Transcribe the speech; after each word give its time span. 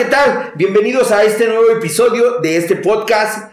¿qué 0.00 0.06
tal? 0.06 0.52
Bienvenidos 0.54 1.12
a 1.12 1.24
este 1.24 1.46
nuevo 1.46 1.68
episodio 1.72 2.38
de 2.40 2.56
este 2.56 2.76
podcast. 2.76 3.52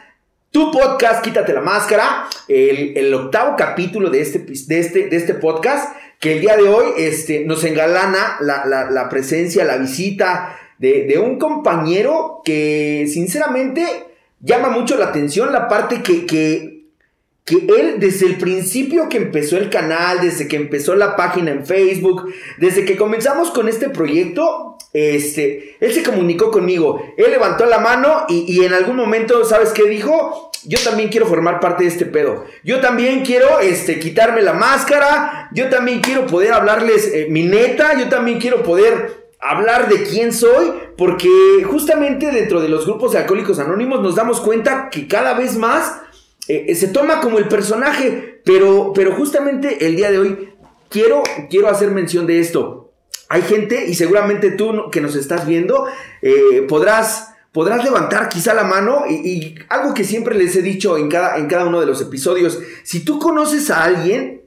Tu 0.49 0.71
podcast, 0.71 1.21
Quítate 1.21 1.51
la 1.51 1.59
Máscara, 1.59 2.29
el, 2.47 3.13
octavo 3.13 3.57
capítulo 3.57 4.09
de 4.09 4.21
este, 4.21 4.39
de, 4.39 4.79
este, 4.79 5.09
de 5.09 5.17
este 5.17 5.33
podcast, 5.33 5.93
que 6.21 6.37
el 6.37 6.39
día 6.39 6.55
de 6.55 6.63
hoy 6.63 6.85
este, 6.95 7.43
nos 7.43 7.65
engalana 7.65 8.37
la, 8.39 9.09
presencia, 9.09 9.65
la 9.65 9.75
visita 9.75 10.57
de, 10.77 11.19
un 11.21 11.37
compañero 11.37 12.41
que 12.45 13.09
sinceramente 13.11 13.85
llama 14.39 14.69
mucho 14.69 14.95
la 14.95 15.07
atención 15.07 15.51
la 15.51 15.67
parte 15.67 16.01
que, 16.01 16.25
que 16.25 16.76
que 17.47 17.55
él 17.55 17.95
desde 17.97 18.25
el 18.25 18.37
principio 18.37 19.07
que 19.07 19.15
empezó 19.15 19.55
el 19.55 19.69
canal, 19.69 20.19
desde 20.19 20.49
que 20.49 20.57
empezó 20.57 20.95
la 20.95 21.15
página 21.15 21.49
en 21.49 21.65
Facebook, 21.65 22.29
desde 22.57 22.83
que 22.83 22.97
comenzamos 22.97 23.51
con 23.51 23.69
este 23.69 23.89
proyecto, 23.89 24.77
este, 24.91 25.77
él 25.79 25.93
se 25.93 26.03
comunicó 26.03 26.51
conmigo, 26.51 27.01
él 27.15 27.31
levantó 27.31 27.65
la 27.65 27.79
mano 27.79 28.25
y, 28.27 28.65
en 28.65 28.73
algún 28.73 28.97
momento, 28.97 29.45
¿sabes 29.45 29.69
qué 29.69 29.87
dijo? 29.87 30.51
Yo 30.65 30.77
también 30.83 31.07
quiero 31.07 31.25
formar 31.25 31.61
parte 31.61 31.85
de 31.85 31.89
este 31.89 32.05
pedo. 32.05 32.43
Yo 32.65 32.81
también 32.81 33.23
quiero 33.23 33.61
este, 33.61 33.97
quitarme 33.97 34.41
la 34.41 34.51
máscara, 34.51 35.49
yo 35.53 35.69
también 35.69 36.01
quiero 36.01 36.25
poder 36.27 36.51
hablarles 36.51 37.13
eh, 37.13 37.27
mi 37.29 37.43
neta, 37.43 37.97
yo 37.97 38.09
también 38.09 38.39
quiero 38.39 38.61
poder 38.61 39.29
hablar 39.39 39.87
de 39.87 40.03
quién 40.03 40.33
soy, 40.33 40.73
porque 40.97 41.29
justamente 41.63 42.29
dentro 42.29 42.59
de 42.59 42.67
los 42.67 42.85
grupos 42.85 43.13
de 43.13 43.19
alcohólicos 43.19 43.59
anónimos 43.59 44.01
nos 44.01 44.15
damos 44.15 44.41
cuenta 44.41 44.89
que 44.89 45.07
cada 45.07 45.33
vez 45.33 45.55
más 45.55 46.01
eh, 46.47 46.75
se 46.75 46.87
toma 46.87 47.19
como 47.19 47.39
el 47.39 47.47
personaje, 47.47 48.41
pero, 48.45 48.93
pero 48.93 49.13
justamente 49.15 49.85
el 49.85 49.95
día 49.95 50.11
de 50.11 50.19
hoy 50.19 50.49
quiero, 50.89 51.23
quiero 51.49 51.69
hacer 51.69 51.91
mención 51.91 52.25
de 52.25 52.39
esto. 52.39 52.93
Hay 53.29 53.41
gente, 53.41 53.85
y 53.87 53.93
seguramente 53.93 54.51
tú 54.51 54.89
que 54.89 55.01
nos 55.01 55.15
estás 55.15 55.45
viendo, 55.45 55.85
eh, 56.21 56.65
podrás, 56.67 57.33
podrás 57.51 57.83
levantar 57.83 58.29
quizá 58.29 58.53
la 58.53 58.63
mano 58.63 59.03
y, 59.09 59.55
algo 59.67 59.93
que 59.93 60.05
siempre 60.05 60.35
les 60.35 60.55
he 60.55 60.61
dicho 60.61 60.97
en 60.97 61.09
cada, 61.09 61.37
en 61.37 61.47
cada 61.47 61.65
uno 61.65 61.81
de 61.81 61.85
los 61.85 62.01
episodios, 62.01 62.59
si 62.83 63.01
tú 63.01 63.19
conoces 63.19 63.69
a 63.69 63.83
alguien, 63.83 64.43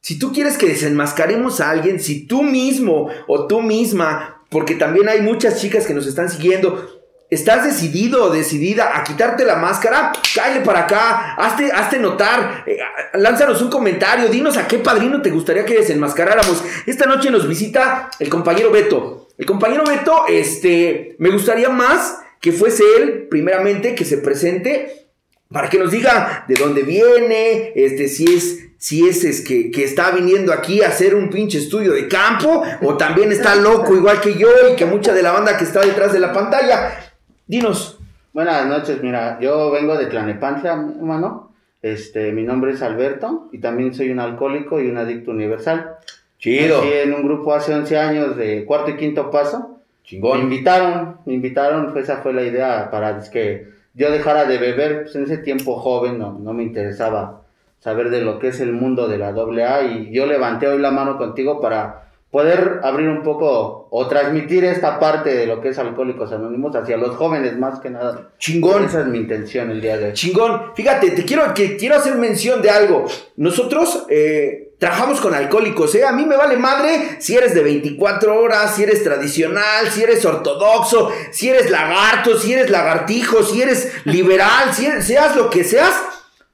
si 0.00 0.18
tú 0.18 0.32
quieres 0.32 0.58
que 0.58 0.66
desenmascaremos 0.66 1.60
a 1.60 1.70
alguien, 1.70 2.00
si 2.00 2.26
tú 2.26 2.42
mismo 2.42 3.08
o 3.28 3.46
tú 3.46 3.62
misma, 3.62 4.42
porque 4.50 4.74
también 4.74 5.08
hay 5.08 5.20
muchas 5.20 5.60
chicas 5.60 5.86
que 5.86 5.94
nos 5.94 6.06
están 6.06 6.28
siguiendo, 6.28 6.95
¿Estás 7.28 7.64
decidido 7.64 8.24
o 8.24 8.30
decidida 8.30 8.96
a 8.96 9.02
quitarte 9.02 9.44
la 9.44 9.56
máscara? 9.56 10.12
Cállate 10.32 10.60
para 10.60 10.80
acá, 10.80 11.34
hazte, 11.34 11.72
hazte 11.72 11.98
notar, 11.98 12.62
eh, 12.66 12.78
lánzanos 13.14 13.60
un 13.62 13.68
comentario, 13.68 14.28
dinos 14.28 14.56
a 14.56 14.68
qué 14.68 14.78
padrino 14.78 15.20
te 15.20 15.30
gustaría 15.30 15.64
que 15.64 15.74
desenmascaráramos. 15.74 16.62
Esta 16.86 17.06
noche 17.06 17.30
nos 17.30 17.48
visita 17.48 18.10
el 18.20 18.28
compañero 18.28 18.70
Beto. 18.70 19.26
El 19.36 19.44
compañero 19.44 19.82
Beto, 19.84 20.26
este, 20.28 21.16
me 21.18 21.30
gustaría 21.30 21.68
más 21.68 22.20
que 22.40 22.52
fuese 22.52 22.84
él, 22.98 23.26
primeramente, 23.28 23.96
que 23.96 24.04
se 24.04 24.18
presente 24.18 25.08
para 25.50 25.68
que 25.68 25.78
nos 25.78 25.90
diga 25.90 26.44
de 26.46 26.54
dónde 26.54 26.82
viene, 26.82 27.72
este, 27.74 28.08
si 28.08 28.32
es 28.32 28.62
si 28.78 29.08
es, 29.08 29.24
es 29.24 29.40
que, 29.40 29.70
que, 29.70 29.84
está 29.84 30.10
viniendo 30.10 30.52
aquí 30.52 30.82
a 30.82 30.88
hacer 30.88 31.14
un 31.14 31.30
pinche 31.30 31.58
estudio 31.58 31.92
de 31.92 32.06
campo 32.08 32.62
o 32.82 32.96
también 32.96 33.32
está 33.32 33.56
loco 33.56 33.96
igual 33.96 34.20
que 34.20 34.34
yo 34.34 34.48
y 34.70 34.76
que 34.76 34.84
mucha 34.84 35.14
de 35.14 35.22
la 35.22 35.32
banda 35.32 35.56
que 35.56 35.64
está 35.64 35.80
detrás 35.80 36.12
de 36.12 36.20
la 36.20 36.32
pantalla. 36.32 37.05
Dinos. 37.48 37.96
Buenas 38.32 38.66
noches, 38.66 39.00
mira, 39.04 39.38
yo 39.40 39.70
vengo 39.70 39.96
de 39.96 40.06
Tlanepantla, 40.06 40.72
hermano. 40.72 41.52
Este, 41.80 42.32
mi 42.32 42.42
nombre 42.42 42.72
es 42.72 42.82
Alberto 42.82 43.48
y 43.52 43.58
también 43.58 43.94
soy 43.94 44.10
un 44.10 44.18
alcohólico 44.18 44.80
y 44.80 44.88
un 44.88 44.96
adicto 44.98 45.30
universal. 45.30 45.94
Chido. 46.40 46.82
Sí, 46.82 46.88
en 46.92 47.14
un 47.14 47.22
grupo 47.22 47.54
hace 47.54 47.72
11 47.72 47.98
años 47.98 48.36
de 48.36 48.64
cuarto 48.64 48.90
y 48.90 48.96
quinto 48.96 49.30
paso. 49.30 49.78
Chingón. 50.02 50.38
Me 50.38 50.44
invitaron, 50.44 51.18
me 51.24 51.34
invitaron, 51.34 51.96
esa 51.96 52.16
fue 52.16 52.32
la 52.32 52.42
idea 52.42 52.90
para 52.90 53.20
que 53.30 53.68
yo 53.94 54.10
dejara 54.10 54.44
de 54.46 54.58
beber. 54.58 55.02
Pues 55.02 55.14
en 55.14 55.22
ese 55.22 55.38
tiempo 55.38 55.76
joven 55.76 56.18
no, 56.18 56.32
no 56.32 56.52
me 56.52 56.64
interesaba 56.64 57.42
saber 57.78 58.10
de 58.10 58.22
lo 58.22 58.40
que 58.40 58.48
es 58.48 58.58
el 58.58 58.72
mundo 58.72 59.06
de 59.06 59.18
la 59.18 59.28
AA 59.28 59.82
y 59.84 60.12
yo 60.12 60.26
levanté 60.26 60.66
hoy 60.66 60.80
la 60.80 60.90
mano 60.90 61.16
contigo 61.16 61.60
para 61.60 62.05
poder 62.30 62.80
abrir 62.82 63.08
un 63.08 63.22
poco 63.22 63.88
o 63.90 64.08
transmitir 64.08 64.64
esta 64.64 64.98
parte 64.98 65.34
de 65.34 65.46
lo 65.46 65.60
que 65.60 65.68
es 65.68 65.78
Alcohólicos 65.78 66.32
Anónimos 66.32 66.74
hacia 66.74 66.96
los 66.96 67.16
jóvenes 67.16 67.56
más 67.56 67.80
que 67.80 67.90
nada. 67.90 68.30
Chingón. 68.38 68.84
Esa 68.84 69.02
es 69.02 69.06
mi 69.06 69.18
intención 69.18 69.70
el 69.70 69.80
día 69.80 69.96
de 69.96 70.06
hoy. 70.06 70.12
Chingón. 70.12 70.72
Fíjate, 70.74 71.12
te 71.12 71.24
quiero, 71.24 71.54
que, 71.54 71.76
quiero 71.76 71.96
hacer 71.96 72.16
mención 72.16 72.60
de 72.60 72.70
algo. 72.70 73.06
Nosotros 73.36 74.06
eh, 74.10 74.74
trabajamos 74.78 75.20
con 75.20 75.34
alcohólicos, 75.34 75.94
¿eh? 75.94 76.04
A 76.04 76.12
mí 76.12 76.26
me 76.26 76.36
vale 76.36 76.56
madre 76.56 77.16
si 77.20 77.36
eres 77.36 77.54
de 77.54 77.62
24 77.62 78.38
horas, 78.38 78.74
si 78.74 78.82
eres 78.82 79.02
tradicional, 79.02 79.88
si 79.90 80.02
eres 80.02 80.24
ortodoxo, 80.24 81.10
si 81.30 81.48
eres 81.48 81.70
lagarto, 81.70 82.36
si 82.36 82.52
eres 82.52 82.70
lagartijo, 82.70 83.42
si 83.44 83.62
eres 83.62 83.92
liberal, 84.04 84.74
si 84.74 84.84
seas 85.00 85.36
lo 85.36 85.48
que 85.48 85.64
seas 85.64 85.94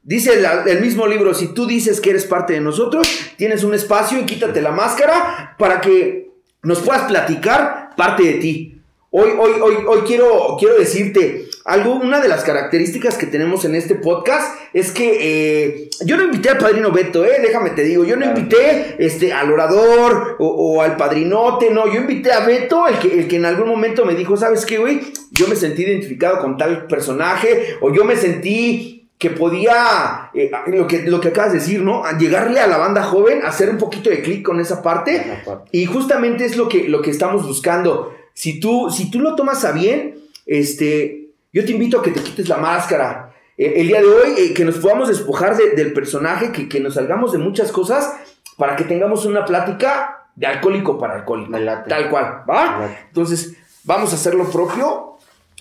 Dice 0.04 0.32
el, 0.66 0.80
mismo 0.80 1.06
libro, 1.06 1.32
si 1.32 1.54
tú 1.54 1.64
dices 1.64 2.00
que 2.00 2.10
eres 2.10 2.24
parte 2.24 2.54
de 2.54 2.60
nosotros, 2.60 3.08
tienes 3.36 3.62
un 3.62 3.72
espacio 3.72 4.18
y 4.18 4.26
quítate 4.26 4.60
la 4.60 4.72
máscara 4.72 5.54
para 5.58 5.80
que 5.80 6.28
nos 6.62 6.80
puedas 6.80 7.04
platicar 7.04 7.90
parte 7.96 8.24
de 8.24 8.32
ti. 8.34 8.78
Hoy, 9.10 9.30
hoy, 9.38 9.52
hoy, 9.60 9.74
hoy 9.86 10.00
quiero, 10.00 10.56
quiero 10.58 10.76
decirte 10.76 11.46
algo, 11.64 11.94
una 11.94 12.20
de 12.20 12.28
las 12.28 12.42
características 12.42 13.16
que 13.16 13.26
tenemos 13.26 13.64
en 13.64 13.76
este 13.76 13.94
podcast 13.94 14.58
es 14.72 14.90
que 14.90 15.18
eh, 15.20 15.90
yo 16.04 16.16
no 16.16 16.24
invité 16.24 16.48
al 16.48 16.58
padrino 16.58 16.90
Beto, 16.90 17.24
eh, 17.24 17.38
déjame 17.40 17.70
te 17.70 17.84
digo, 17.84 18.04
yo 18.04 18.16
no 18.16 18.26
invité 18.26 18.96
este, 18.98 19.32
al 19.32 19.52
orador 19.52 20.36
o, 20.40 20.82
al 20.82 20.96
padrinote, 20.96 21.70
no, 21.70 21.86
yo 21.86 22.00
invité 22.00 22.32
a 22.32 22.44
Beto, 22.44 22.88
el 22.88 22.98
que, 22.98 23.20
el 23.20 23.28
que 23.28 23.36
en 23.36 23.44
algún 23.44 23.68
momento 23.68 24.04
me 24.04 24.16
dijo, 24.16 24.36
¿sabes 24.36 24.66
qué, 24.66 24.78
güey? 24.78 25.00
Yo 25.30 25.46
me 25.46 25.54
sentí 25.54 25.82
identificado 25.82 26.40
con 26.40 26.56
tal 26.56 26.88
personaje 26.88 27.76
o 27.80 27.94
yo 27.94 28.04
me 28.04 28.16
sentí 28.16 29.01
que 29.22 29.30
podía, 29.30 30.32
eh, 30.34 30.50
lo, 30.66 30.88
que, 30.88 31.04
lo 31.04 31.20
que 31.20 31.28
acabas 31.28 31.52
de 31.52 31.60
decir, 31.60 31.80
¿no? 31.80 32.02
llegarle 32.18 32.58
a 32.58 32.66
la 32.66 32.76
banda 32.76 33.04
joven, 33.04 33.42
hacer 33.44 33.70
un 33.70 33.78
poquito 33.78 34.10
de 34.10 34.20
clic 34.20 34.44
con 34.44 34.58
esa 34.58 34.82
parte. 34.82 35.44
Y 35.70 35.86
justamente 35.86 36.44
es 36.44 36.56
lo 36.56 36.68
que, 36.68 36.88
lo 36.88 37.00
que 37.00 37.12
estamos 37.12 37.46
buscando. 37.46 38.12
Si 38.34 38.58
tú, 38.58 38.90
si 38.90 39.12
tú 39.12 39.20
lo 39.20 39.36
tomas 39.36 39.64
a 39.64 39.70
bien, 39.70 40.18
este, 40.44 41.28
yo 41.52 41.64
te 41.64 41.70
invito 41.70 42.00
a 42.00 42.02
que 42.02 42.10
te 42.10 42.20
quites 42.20 42.48
la 42.48 42.56
máscara. 42.56 43.32
Eh, 43.56 43.74
el 43.76 43.86
día 43.86 44.00
de 44.00 44.08
hoy, 44.08 44.34
eh, 44.38 44.54
que 44.54 44.64
nos 44.64 44.78
podamos 44.78 45.06
despojar 45.06 45.56
del 45.56 45.92
personaje, 45.92 46.50
que, 46.50 46.68
que, 46.68 46.80
nos 46.80 46.94
salgamos 46.94 47.30
de 47.30 47.38
muchas 47.38 47.70
cosas, 47.70 48.12
para 48.56 48.74
que 48.74 48.82
tengamos 48.82 49.24
una 49.24 49.44
plática 49.44 50.30
de 50.34 50.48
alcohólico 50.48 50.98
para 50.98 51.14
alcohólico. 51.14 51.52
Tal 51.86 52.10
cual, 52.10 52.42
¿va? 52.50 52.90
Entonces, 53.06 53.54
vamos 53.84 54.10
a 54.10 54.16
hacer 54.16 54.34
lo 54.34 54.50
propio. 54.50 55.18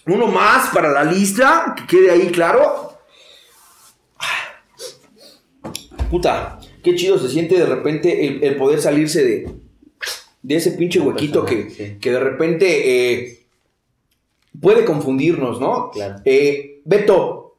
Uno 0.08 0.26
más 0.26 0.70
para 0.74 0.90
la 0.90 1.04
lista, 1.04 1.76
que 1.78 1.86
quede 1.86 2.10
ahí 2.10 2.32
claro 2.32 2.91
puta, 6.12 6.60
qué 6.84 6.94
chido 6.94 7.18
se 7.18 7.30
siente 7.30 7.58
de 7.58 7.66
repente 7.66 8.46
el, 8.46 8.56
poder 8.58 8.82
salirse 8.82 9.24
de, 9.24 9.50
de 10.44 10.56
ese 10.56 10.72
pinche 10.72 11.00
huequito 11.00 11.46
que, 11.46 11.98
que 12.00 12.12
de 12.12 12.20
repente 12.20 13.14
eh, 13.14 13.40
puede 14.60 14.84
confundirnos, 14.84 15.62
¿no? 15.62 15.90
Claro. 15.92 16.18
Eh, 16.26 16.82
Beto, 16.84 17.56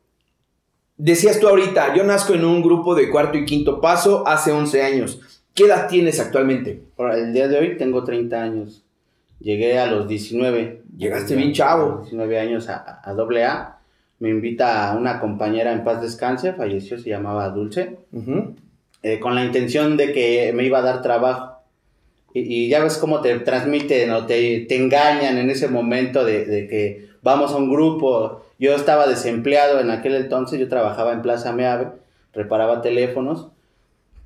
decías 0.98 1.40
tú 1.40 1.48
ahorita, 1.48 1.96
yo 1.96 2.04
nazco 2.04 2.34
en 2.34 2.44
un 2.44 2.62
grupo 2.62 2.94
de 2.94 3.10
cuarto 3.10 3.38
y 3.38 3.46
quinto 3.46 3.80
paso 3.80 4.28
hace 4.28 4.52
11 4.52 4.82
años. 4.82 5.20
¿Qué 5.54 5.64
edad 5.64 5.88
tienes 5.88 6.20
actualmente? 6.20 6.82
Ahora, 6.98 7.16
el 7.16 7.32
día 7.32 7.48
de 7.48 7.58
hoy 7.58 7.76
tengo 7.76 8.04
30 8.04 8.42
años. 8.42 8.82
Llegué 9.40 9.78
a 9.78 9.86
los 9.86 10.06
19. 10.06 10.82
Llegaste 10.96 11.34
bien 11.36 11.52
chavo. 11.52 12.00
19 12.02 12.38
años 12.38 12.68
a, 12.68 13.00
a 13.02 13.10
AA 13.10 13.81
me 14.22 14.28
invita 14.28 14.88
a 14.88 14.96
una 14.96 15.18
compañera 15.18 15.72
en 15.72 15.82
paz 15.82 16.00
descanse, 16.00 16.52
falleció, 16.52 16.96
se 16.96 17.10
llamaba 17.10 17.48
Dulce, 17.48 17.96
eh, 19.02 19.18
con 19.18 19.34
la 19.34 19.44
intención 19.44 19.96
de 19.96 20.12
que 20.12 20.52
me 20.54 20.64
iba 20.64 20.78
a 20.78 20.82
dar 20.82 21.02
trabajo. 21.02 21.56
Y, 22.32 22.68
ya 22.68 22.80
ves 22.80 22.98
cómo 22.98 23.20
te 23.20 23.36
transmiten 23.40 24.12
o 24.12 24.24
te, 24.24 24.60
te 24.68 24.76
engañan 24.76 25.38
en 25.38 25.50
ese 25.50 25.66
momento 25.66 26.24
de, 26.24 26.44
de, 26.44 26.68
que 26.68 27.08
vamos 27.20 27.50
a 27.50 27.56
un 27.56 27.68
grupo. 27.68 28.46
Yo 28.60 28.76
estaba 28.76 29.08
desempleado 29.08 29.80
en 29.80 29.90
aquel 29.90 30.14
entonces, 30.14 30.60
yo 30.60 30.68
trabajaba 30.68 31.12
en 31.12 31.22
Plaza 31.22 31.52
Meave, 31.52 31.88
reparaba 32.32 32.80
teléfonos. 32.80 33.48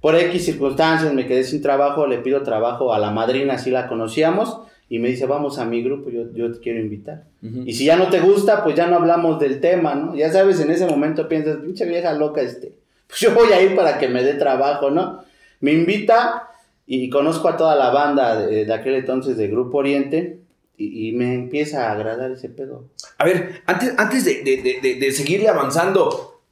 Por 0.03 0.15
X 0.15 0.45
circunstancias 0.45 1.15
me 1.15 1.27
quedé 1.27 1.43
sin 1.43 1.63
trabajo, 1.63 2.07
le 2.07 2.19
pido 2.19 2.43
trabajo 2.43 2.93
a 2.93 2.99
la 2.99 3.13
madrina, 3.13 3.55
así 3.55 3.71
la 3.71 3.89
conocíamos 3.89 4.59
y 4.89 4.99
me 4.99 5.09
dice, 5.09 5.27
vamos 5.27 5.59
a 5.59 5.65
mi 5.65 5.83
grupo, 5.83 6.11
yo, 6.11 6.33
yo 6.33 6.53
te 6.53 6.61
quiero 6.61 6.81
invitar. 6.81 7.25
Y 7.43 7.73
si 7.75 7.85
ya 7.85 7.97
no 7.97 8.09
te 8.09 8.21
gusta, 8.21 8.63
pues 8.65 8.77
ya 8.77 8.87
no 8.87 8.97
hablamos 8.97 9.39
del 9.39 9.61
tema, 9.61 9.95
¿no? 9.95 10.15
Ya 10.15 10.33
sabes, 10.33 10.61
en 10.61 10.71
ese 10.71 10.87
momento 10.87 11.29
piensas, 11.29 11.59
pinche 11.59 11.85
vieja 11.85 12.13
loca, 12.13 12.41
este, 12.41 12.73
pues 13.07 13.21
yo 13.21 13.35
voy 13.35 13.53
a 13.53 13.61
ir 13.63 13.75
para 13.75 13.99
que 13.99 14.09
me 14.09 14.23
dé 14.23 14.35
trabajo, 14.35 14.91
¿no? 14.91 15.23
Me 15.61 15.73
invita 15.73 16.49
y 16.87 17.11
conozco 17.11 17.49
a 17.49 17.57
toda 17.57 17.75
la 17.75 17.91
banda 17.91 18.47
de, 18.47 18.73
aquel 18.73 18.95
entonces 18.95 19.37
de 19.37 19.49
Grupo 19.49 19.79
Oriente 19.79 20.39
y, 20.77 21.13
me 21.13 21.35
empieza 21.35 21.89
a 21.89 21.93
agradar 21.93 22.31
ese 22.31 22.49
pedo. 22.49 22.85
A 23.19 23.25
ver, 23.25 23.63
antes, 23.67 23.95
antes 23.97 24.25
de, 24.25 24.43
de, 24.45 24.95
de 24.95 25.13
seguirle 25.13 25.49
avanzando, 25.49 26.43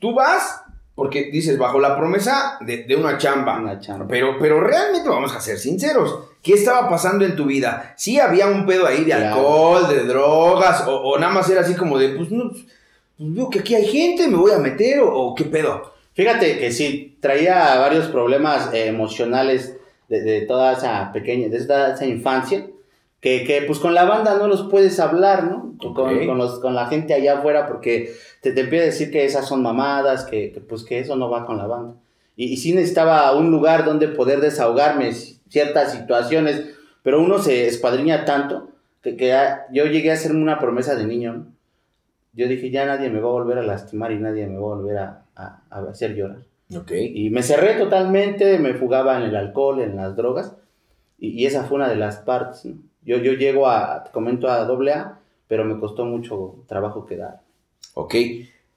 tú 0.00 0.14
vas 0.14 0.63
porque 0.94 1.30
dices, 1.32 1.58
bajo 1.58 1.80
la 1.80 1.96
promesa 1.96 2.58
de, 2.60 2.94
una 2.96 3.18
chamba. 3.18 3.58
Una 3.58 3.80
chamba. 3.80 4.06
Pero, 4.08 4.36
pero 4.38 4.60
realmente 4.60 5.08
vamos 5.08 5.34
a 5.34 5.40
ser 5.40 5.58
sinceros. 5.58 6.18
¿Qué 6.42 6.54
estaba 6.54 6.88
pasando 6.88 7.24
en 7.24 7.34
tu 7.34 7.46
vida? 7.46 7.94
Sí 7.96 8.20
había 8.20 8.46
un 8.46 8.66
pedo 8.66 8.86
ahí 8.86 9.04
de 9.04 9.14
alcohol, 9.14 9.88
de 9.88 10.04
droga 10.04 10.64
ibas? 10.64 10.84
O, 10.86 11.18
nada 11.18 11.32
más 11.32 11.48
era 11.50 11.60
así 11.60 11.74
como 11.74 11.98
de, 11.98 12.10
pues 12.10 12.30
no, 12.30 12.50
pues 12.50 12.64
veo 13.18 13.50
que 13.50 13.60
aquí 13.60 13.74
hay 13.74 13.86
gente, 13.86 14.28
me 14.28 14.36
voy 14.36 14.52
a 14.52 14.58
meter, 14.58 15.00
o, 15.02 15.34
qué 15.34 15.44
pedo. 15.44 15.94
Fíjate 16.14 16.58
que 16.58 16.70
sí, 16.70 17.16
traía 17.20 17.76
varios 17.78 18.06
problemas 18.06 18.72
eh, 18.72 18.86
emocionales 18.86 19.76
de, 20.08 20.42
toda 20.42 20.74
esa 20.74 21.10
pequeña, 21.12 21.48
de 21.48 21.64
toda 21.64 21.94
esa 21.94 22.06
infancia, 22.06 22.66
que, 23.24 23.42
que, 23.44 23.62
pues 23.62 23.78
con 23.78 23.94
la 23.94 24.04
banda 24.04 24.36
no 24.36 24.48
los 24.48 24.64
puedes 24.64 25.00
hablar, 25.00 25.44
¿no? 25.44 25.76
Con, 25.78 25.94
con, 25.94 26.36
los, 26.36 26.60
con 26.60 26.74
la 26.74 26.88
gente 26.88 27.14
allá 27.14 27.38
afuera, 27.38 27.66
porque 27.66 28.12
te, 28.42 28.52
te 28.52 28.60
empieza 28.60 28.82
a 28.82 28.86
decir 28.88 29.10
que 29.10 29.24
esas 29.24 29.48
son 29.48 29.62
mamadas, 29.62 30.26
que, 30.26 30.52
que, 30.52 30.60
pues 30.60 30.84
que 30.84 30.98
eso 30.98 31.16
no 31.16 31.30
va 31.30 31.46
con 31.46 31.56
la 31.56 31.66
banda. 31.66 31.94
Y, 32.36 32.52
y 32.52 32.58
sí 32.58 32.74
necesitaba 32.74 33.34
un 33.34 33.50
lugar 33.50 33.86
donde 33.86 34.08
poder 34.08 34.42
desahogarme 34.42 35.10
ciertas 35.48 35.92
situaciones, 35.92 36.66
pero 37.02 37.18
uno 37.18 37.38
se 37.38 37.66
espadriña 37.66 38.26
tanto 38.26 38.68
que, 39.00 39.16
que 39.16 39.34
yo 39.72 39.86
llegué 39.86 40.10
a 40.10 40.14
hacerme 40.14 40.42
una 40.42 40.58
promesa 40.58 40.94
de 40.94 41.06
niño, 41.06 41.46
Yo 42.34 42.46
dije, 42.46 42.68
ya 42.70 42.84
nadie 42.84 43.08
me 43.08 43.20
va 43.20 43.30
a 43.30 43.32
volver 43.32 43.56
a 43.56 43.62
lastimar 43.62 44.12
y 44.12 44.18
nadie 44.18 44.46
me 44.46 44.58
va 44.58 44.66
a 44.66 44.76
volver 44.76 44.98
a, 44.98 45.24
a, 45.34 45.62
a 45.70 45.78
hacer 45.88 46.14
llorar. 46.14 46.40
Okay. 46.76 47.10
Y 47.14 47.30
me 47.30 47.42
cerré 47.42 47.72
totalmente, 47.78 48.58
me 48.58 48.74
fugaba 48.74 49.16
en 49.16 49.22
el 49.22 49.34
alcohol, 49.36 49.80
en 49.80 49.96
las 49.96 50.14
drogas, 50.14 50.56
y, 51.18 51.28
y 51.28 51.46
esa 51.46 51.64
fue 51.64 51.76
una 51.76 51.88
de 51.88 51.96
las 51.96 52.18
partes. 52.18 52.66
¿no? 52.66 52.76
Yo, 53.04 53.18
yo 53.18 53.32
llego 53.32 53.68
a, 53.68 54.04
comento 54.12 54.48
a 54.48 54.64
doble 54.64 54.92
A, 54.92 55.20
pero 55.46 55.64
me 55.64 55.78
costó 55.78 56.04
mucho 56.04 56.64
trabajo 56.66 57.06
quedar. 57.06 57.40
Ok, 57.94 58.14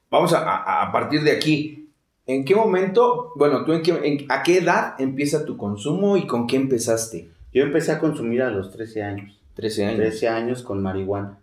vamos 0.09 0.33
a, 0.33 0.83
a, 0.83 0.91
partir 0.91 1.21
de 1.23 1.31
aquí. 1.31 1.89
¿En 2.25 2.43
qué 2.43 2.55
momento, 2.55 3.31
bueno, 3.35 3.63
tú 3.63 3.73
en 3.73 3.81
qué, 3.81 4.25
a 4.29 4.43
qué 4.43 4.57
edad 4.57 4.95
empieza 4.99 5.45
tu 5.45 5.55
consumo 5.55 6.17
y 6.17 6.27
con 6.27 6.45
qué 6.45 6.57
empezaste? 6.57 7.29
Yo 7.53 7.63
empecé 7.63 7.93
a 7.93 7.99
consumir 7.99 8.41
a 8.41 8.49
los 8.49 8.71
13 8.71 9.03
años. 9.03 9.39
13 9.55 9.85
años. 9.85 9.97
13 9.97 10.27
años 10.27 10.61
con 10.61 10.81
marihuana. 10.81 11.39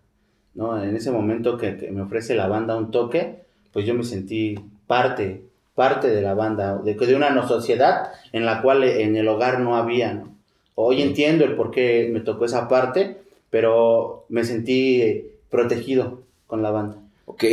¿no? 0.55 0.81
En 0.83 0.95
ese 0.95 1.11
momento 1.11 1.57
que, 1.57 1.77
que 1.77 1.91
me 1.91 2.03
ofrece 2.03 2.35
la 2.35 2.47
banda 2.47 2.77
un 2.77 2.91
toque, 2.91 3.45
pues 3.73 3.87
yo 3.87 3.95
me 3.95 4.05
sentí 4.05 4.55
parte, 4.87 5.45
parte 5.75 6.09
de 6.09 6.23
la 6.23 6.35
banda, 6.35 6.77
de, 6.79 6.95
de 6.95 7.17
una 7.17 7.47
sociedad 7.49 8.13
en 8.33 8.47
la 8.47 8.63
cual 8.63 8.85
en 8.85 9.17
el 9.17 9.27
hogar 9.27 9.61
no 9.61 9.77
había, 9.77 10.15
¿no? 10.15 10.34
Hoy 10.75 11.03
entiendo 11.03 11.45
el 11.45 11.55
por 11.55 11.71
qué 11.71 12.11
me 12.13 12.21
tocó 12.21 12.45
esa 12.45 12.69
parte, 12.69 13.19
pero 13.51 14.27
me 14.29 14.45
sentí 14.45 15.31
protegido 15.51 16.23
con 16.47 16.63
la 16.63 16.71
banda. 16.71 16.99
Ok. 17.27 17.45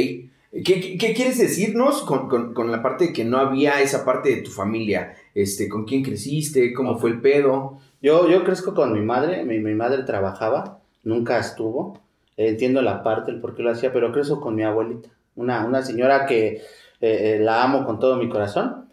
¿Qué, 0.66 0.98
qué, 1.00 1.14
quieres 1.14 1.38
decirnos 1.38 2.02
con, 2.02 2.28
con, 2.28 2.54
con, 2.54 2.72
la 2.72 2.82
parte 2.82 3.08
de 3.08 3.14
que 3.14 3.24
no 3.24 3.38
había 3.38 3.82
esa 3.82 4.04
parte 4.04 4.36
de 4.36 4.42
tu 4.42 4.52
familia? 4.52 5.16
Este, 5.34 5.70
¿Con 5.70 5.86
quién 5.86 6.04
creciste? 6.04 6.74
¿Cómo 6.74 6.98
fue 6.98 7.12
el 7.12 7.22
pedo? 7.22 7.80
Yo, 8.02 8.30
yo 8.30 8.44
crezco 8.44 8.74
con 8.74 8.92
mi 8.92 9.02
madre, 9.02 9.46
mi, 9.46 9.60
mi 9.60 9.76
madre 9.76 10.04
trabajaba, 10.04 10.80
nunca 11.04 11.40
estuvo. 11.40 12.00
Entiendo 12.36 12.82
la 12.82 13.04
parte, 13.04 13.32
el 13.32 13.40
por 13.40 13.56
qué 13.56 13.64
lo 13.64 13.72
hacía, 13.72 13.94
pero 13.94 14.12
crezco 14.12 14.42
con 14.42 14.56
mi 14.56 14.64
abuelita, 14.64 15.10
una, 15.36 15.66
una 15.66 15.84
señora 15.84 16.26
que 16.26 16.48
eh, 16.48 16.62
eh, 17.02 17.40
la 17.40 17.64
amo 17.64 17.86
con 17.86 18.00
todo 18.00 18.18
mi 18.18 18.28
corazón 18.28 18.91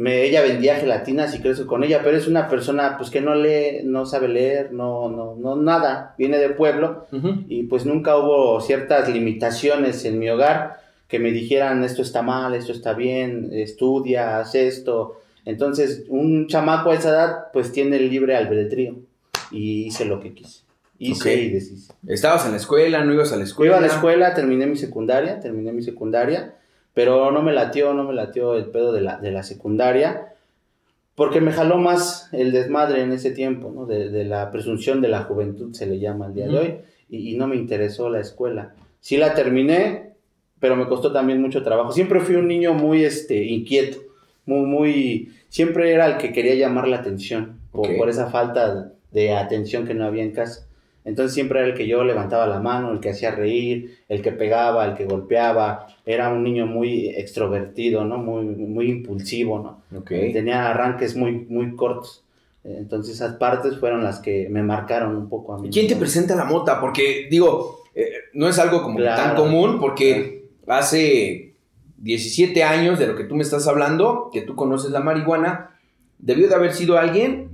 me, 0.00 0.22
ella 0.22 0.40
vendía 0.40 0.76
gelatinas 0.76 1.34
y 1.34 1.40
crezco 1.40 1.66
con 1.66 1.84
ella, 1.84 2.00
pero 2.02 2.16
es 2.16 2.26
una 2.26 2.48
persona 2.48 2.96
pues 2.96 3.10
que 3.10 3.20
no 3.20 3.34
lee, 3.34 3.82
no 3.84 4.06
sabe 4.06 4.28
leer, 4.28 4.72
no, 4.72 5.10
no, 5.10 5.36
no, 5.36 5.56
nada, 5.56 6.14
viene 6.16 6.38
de 6.38 6.48
pueblo 6.48 7.06
y 7.48 7.64
pues 7.64 7.84
nunca 7.84 8.16
hubo 8.16 8.62
ciertas 8.62 9.10
limitaciones 9.10 10.06
en 10.06 10.18
mi 10.18 10.30
hogar 10.30 10.80
que 11.06 11.18
me 11.18 11.32
dijeran 11.32 11.84
esto 11.84 12.00
está 12.00 12.22
mal, 12.22 12.54
esto 12.54 12.72
está 12.72 12.94
bien, 12.94 13.50
estudia, 13.52 14.38
haz 14.38 14.54
esto. 14.54 15.20
Entonces, 15.44 16.04
un 16.08 16.46
chamaco 16.46 16.92
a 16.92 16.94
esa 16.94 17.10
edad 17.10 17.36
pues 17.52 17.70
tiene 17.70 17.96
el 17.96 18.08
libre 18.08 18.36
albedrío 18.36 18.96
y 19.50 19.84
hice 19.84 20.06
lo 20.06 20.18
que 20.20 20.32
quise. 20.32 20.62
Hice 20.98 21.34
y 21.34 21.50
deshice. 21.50 21.92
¿Estabas 22.08 22.46
en 22.46 22.52
la 22.52 22.56
escuela? 22.56 23.04
¿No 23.04 23.12
ibas 23.12 23.34
a 23.34 23.36
la 23.36 23.44
escuela? 23.44 23.72
Iba 23.72 23.78
a 23.78 23.86
la 23.86 23.94
escuela, 23.94 24.32
terminé 24.32 24.64
mi 24.64 24.76
secundaria, 24.76 25.40
terminé 25.40 25.72
mi 25.72 25.82
secundaria 25.82 26.54
pero 26.94 27.30
no 27.30 27.42
me 27.42 27.52
latió, 27.52 27.94
no 27.94 28.04
me 28.04 28.14
latió 28.14 28.56
el 28.56 28.66
pedo 28.66 28.92
de 28.92 29.00
la, 29.00 29.18
de 29.18 29.30
la 29.30 29.42
secundaria, 29.42 30.34
porque 31.14 31.40
me 31.40 31.52
jaló 31.52 31.78
más 31.78 32.28
el 32.32 32.52
desmadre 32.52 33.02
en 33.02 33.12
ese 33.12 33.30
tiempo, 33.30 33.70
¿no? 33.74 33.86
De, 33.86 34.08
de 34.08 34.24
la 34.24 34.50
presunción 34.50 35.00
de 35.00 35.08
la 35.08 35.22
juventud, 35.24 35.72
se 35.74 35.86
le 35.86 35.98
llama 35.98 36.26
al 36.26 36.34
día 36.34 36.48
de 36.48 36.58
hoy, 36.58 36.74
y, 37.08 37.32
y, 37.32 37.36
no 37.36 37.46
me 37.46 37.56
interesó 37.56 38.08
la 38.08 38.20
escuela. 38.20 38.74
Sí 39.00 39.16
la 39.16 39.34
terminé, 39.34 40.12
pero 40.58 40.76
me 40.76 40.86
costó 40.86 41.12
también 41.12 41.40
mucho 41.40 41.62
trabajo. 41.62 41.92
Siempre 41.92 42.20
fui 42.20 42.36
un 42.36 42.48
niño 42.48 42.74
muy 42.74 43.04
este, 43.04 43.44
inquieto, 43.44 43.98
muy, 44.46 44.66
muy, 44.66 45.32
siempre 45.48 45.92
era 45.92 46.06
el 46.06 46.18
que 46.18 46.32
quería 46.32 46.54
llamar 46.54 46.88
la 46.88 46.98
atención, 46.98 47.60
por, 47.72 47.96
por 47.96 48.08
esa 48.08 48.30
falta 48.30 48.92
de 49.10 49.34
atención 49.34 49.86
que 49.86 49.94
no 49.94 50.04
había 50.04 50.22
en 50.22 50.32
casa. 50.32 50.66
Entonces 51.04 51.32
siempre 51.34 51.60
era 51.60 51.68
el 51.68 51.74
que 51.74 51.86
yo 51.86 52.04
levantaba 52.04 52.46
la 52.46 52.60
mano, 52.60 52.92
el 52.92 53.00
que 53.00 53.10
hacía 53.10 53.30
reír, 53.30 53.98
el 54.08 54.20
que 54.20 54.32
pegaba, 54.32 54.84
el 54.84 54.94
que 54.94 55.06
golpeaba. 55.06 55.86
Era 56.04 56.28
un 56.28 56.42
niño 56.42 56.66
muy 56.66 57.08
extrovertido, 57.08 58.04
¿no? 58.04 58.18
Muy, 58.18 58.44
muy 58.44 58.90
impulsivo, 58.90 59.58
¿no? 59.58 59.98
Okay. 60.00 60.32
Tenía 60.32 60.68
arranques 60.68 61.16
muy, 61.16 61.46
muy 61.48 61.74
cortos. 61.74 62.24
Entonces 62.62 63.14
esas 63.14 63.36
partes 63.36 63.78
fueron 63.78 64.04
las 64.04 64.20
que 64.20 64.48
me 64.50 64.62
marcaron 64.62 65.16
un 65.16 65.28
poco 65.28 65.54
a 65.54 65.58
mí. 65.58 65.70
¿Quién 65.70 65.86
te 65.86 65.96
presenta 65.96 66.36
la 66.36 66.44
mota? 66.44 66.78
Porque 66.80 67.26
digo, 67.30 67.84
eh, 67.94 68.10
no 68.34 68.48
es 68.48 68.58
algo 68.58 68.82
como 68.82 68.96
claro, 68.98 69.22
tan 69.22 69.36
común 69.36 69.80
porque 69.80 70.48
claro. 70.64 70.80
hace 70.80 71.54
17 71.98 72.62
años 72.62 72.98
de 72.98 73.06
lo 73.06 73.16
que 73.16 73.24
tú 73.24 73.34
me 73.34 73.42
estás 73.42 73.66
hablando, 73.66 74.28
que 74.30 74.42
tú 74.42 74.54
conoces 74.56 74.90
la 74.90 75.00
marihuana, 75.00 75.78
debió 76.18 76.48
de 76.48 76.54
haber 76.54 76.74
sido 76.74 76.98
alguien 76.98 77.49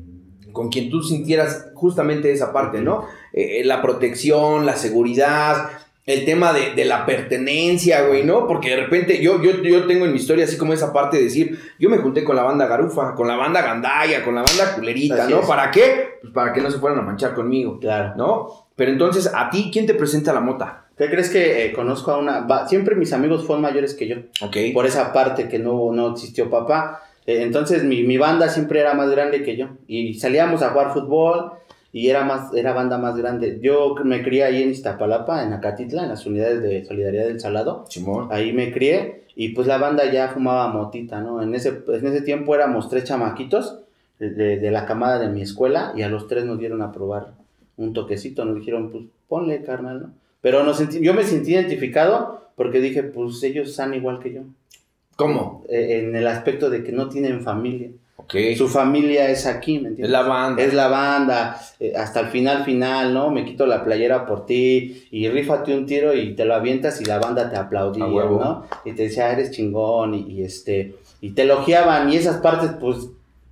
con 0.57 0.71
quien 0.71 0.89
tú 0.89 1.03
sintieras 1.03 1.67
justamente 1.75 2.33
esa 2.33 2.51
parte, 2.51 2.81
¿no? 2.81 3.07
Eh, 3.35 3.63
la 3.65 3.83
protección, 3.83 4.65
la 4.65 4.75
seguridad, 4.75 5.69
el 6.07 6.25
tema 6.25 6.55
de, 6.55 6.73
de, 6.75 6.87
la 6.87 7.05
pertenencia, 7.05 8.07
güey, 8.07 8.25
¿no? 8.25 8.47
Porque 8.47 8.71
de 8.71 8.77
repente 8.77 9.21
yo, 9.21 9.43
yo, 9.43 9.63
yo 9.63 9.87
tengo 9.87 10.07
en 10.07 10.13
mi 10.13 10.19
historia 10.19 10.47
así 10.47 10.57
como 10.57 10.73
esa 10.73 10.93
parte 10.95 11.19
de 11.19 11.25
decir, 11.25 11.59
yo 11.79 11.91
me 11.91 11.99
junté 11.99 12.25
con 12.25 12.37
la 12.37 12.43
banda 12.43 12.67
Garufa, 12.67 13.15
con 13.15 13.29
la 13.29 13.37
banda 13.37 13.61
Gandaya, 13.61 14.25
con 14.25 14.35
la 14.35 14.43
banda 14.43 14.75
Culerita, 14.75 15.25
así 15.25 15.33
¿no? 15.33 15.41
Es. 15.41 15.47
¿Para 15.47 15.71
qué? 15.71 16.19
Pues 16.23 16.33
para 16.33 16.55
que 16.55 16.63
no 16.63 16.71
se 16.71 16.79
fueran 16.79 17.01
a 17.01 17.03
manchar 17.03 17.35
conmigo. 17.35 17.79
Claro. 17.79 18.15
¿No? 18.17 18.69
Pero 18.77 18.93
entonces, 18.93 19.31
¿a 19.35 19.51
ti 19.51 19.69
quién 19.71 19.85
te 19.85 19.93
presenta 19.93 20.33
la 20.33 20.41
mota? 20.41 20.87
¿Qué 20.97 21.11
crees 21.11 21.29
que 21.29 21.67
eh, 21.67 21.73
conozco 21.73 22.13
a 22.13 22.19
una... 22.19 22.67
Siempre 22.69 22.95
mis 22.95 23.13
amigos 23.13 23.45
fueron 23.45 23.61
mayores 23.61 23.93
que 23.93 24.09
yo. 24.09 24.17
Ok. 24.41 24.57
Por 24.73 24.87
esa 24.87 25.13
parte 25.13 25.49
que 25.49 25.59
no, 25.59 25.93
no 25.93 26.13
existió 26.13 26.49
papá. 26.49 27.03
Eh, 27.27 27.43
entonces 27.43 27.85
mi, 27.85 28.03
mi 28.03 28.19
banda 28.19 28.49
siempre 28.49 28.81
era 28.81 28.95
más 28.95 29.11
grande 29.11 29.43
que 29.43 29.57
yo. 29.57 29.69
Y 29.87 30.15
salíamos 30.15 30.63
a 30.63 30.71
jugar 30.71 30.93
fútbol 30.93 31.53
y 31.93 32.09
era 32.09 32.25
más 32.25 32.53
era 32.55 32.73
banda 32.73 32.99
más 32.99 33.17
grande. 33.17 33.59
Yo 33.63 33.95
me 34.05 34.23
crié 34.23 34.45
ahí 34.45 34.63
en 34.63 34.71
Iztapalapa, 34.71 35.43
en 35.43 35.53
Acatitla, 35.53 36.03
en 36.03 36.11
las 36.11 36.27
unidades 36.27 36.63
de 36.63 36.85
Solidaridad 36.85 37.27
del 37.27 37.41
Salado. 37.41 37.85
Simón. 37.89 38.29
Ahí 38.31 38.53
me 38.53 38.73
crié 38.73 39.25
y 39.35 39.51
pues 39.51 39.67
la 39.67 39.79
banda 39.79 40.11
ya 40.11 40.29
fumaba 40.29 40.69
motita, 40.69 41.21
¿no? 41.21 41.43
En 41.43 41.55
ese, 41.55 41.83
en 41.89 42.07
ese 42.07 42.23
tiempo 42.23 42.55
éramos 42.55 42.89
tres 42.89 43.05
chamaquitos 43.05 43.81
de, 44.19 44.71
la 44.71 44.87
camada 44.87 45.19
de 45.19 45.29
mi 45.29 45.43
escuela 45.43 45.93
y 45.95 46.03
a 46.03 46.09
los 46.09 46.27
tres 46.27 46.45
nos 46.45 46.59
dieron 46.59 46.81
a 46.83 46.91
probar 46.91 47.35
un 47.77 47.93
toquecito, 47.93 48.45
nos 48.45 48.57
dijeron, 48.57 48.91
pues 48.91 49.05
ponle 49.29 49.63
carnal, 49.63 50.01
¿no? 50.01 50.11
Pero 50.41 50.65
nos 50.65 50.79
sentí, 50.79 51.01
yo 51.01 51.13
me 51.13 51.25
sentí 51.25 51.53
identificado 51.53 52.41
porque 52.57 52.81
dije, 52.81 53.03
pues 53.03 53.43
ellos 53.43 53.69
están 53.69 53.93
igual 53.93 54.21
que 54.21 54.33
yo. 54.33 54.43
¿Cómo? 55.17 55.65
Eh, 55.69 56.03
en 56.05 56.15
el 56.15 56.27
aspecto 56.27 56.71
de 56.71 56.85
que 56.85 56.93
no 56.93 57.09
tienen 57.09 57.43
familia. 57.43 57.91
Okay. 58.19 58.57
Su 58.57 58.69
familia 58.69 59.31
es 59.31 59.47
aquí, 59.47 59.79
¿me 59.79 59.89
entiendes? 59.89 60.07
Es 60.07 60.11
la 60.11 60.23
banda. 60.23 60.63
Es 60.63 60.75
la 60.75 60.89
banda, 60.89 61.61
eh, 61.79 61.93
hasta 61.97 62.21
el 62.21 62.27
final, 62.29 62.65
final, 62.65 63.15
¿no? 63.15 63.31
Me 63.31 63.45
quito 63.45 63.67
la 63.67 63.85
playera 63.85 64.27
por 64.27 64.47
ti 64.47 65.07
y 65.11 65.29
rífate 65.29 65.77
un 65.77 65.87
tiro 65.87 66.15
y 66.15 66.35
te 66.35 66.45
lo 66.45 66.55
avientas 66.55 67.01
y 67.01 67.05
la 67.05 67.19
banda 67.19 67.51
te 67.51 67.57
aplaudía, 67.57 68.05
¿no? 68.05 68.65
Y 68.85 68.93
te 68.93 69.05
decía, 69.05 69.33
eres 69.33 69.53
chingón 69.53 70.15
y, 70.15 70.27
y, 70.29 70.43
este, 70.43 70.97
y 71.21 71.31
te 71.31 71.43
elogiaban 71.43 72.13
y 72.13 72.17
esas 72.17 72.39
partes, 72.39 72.73
pues, 72.81 73.09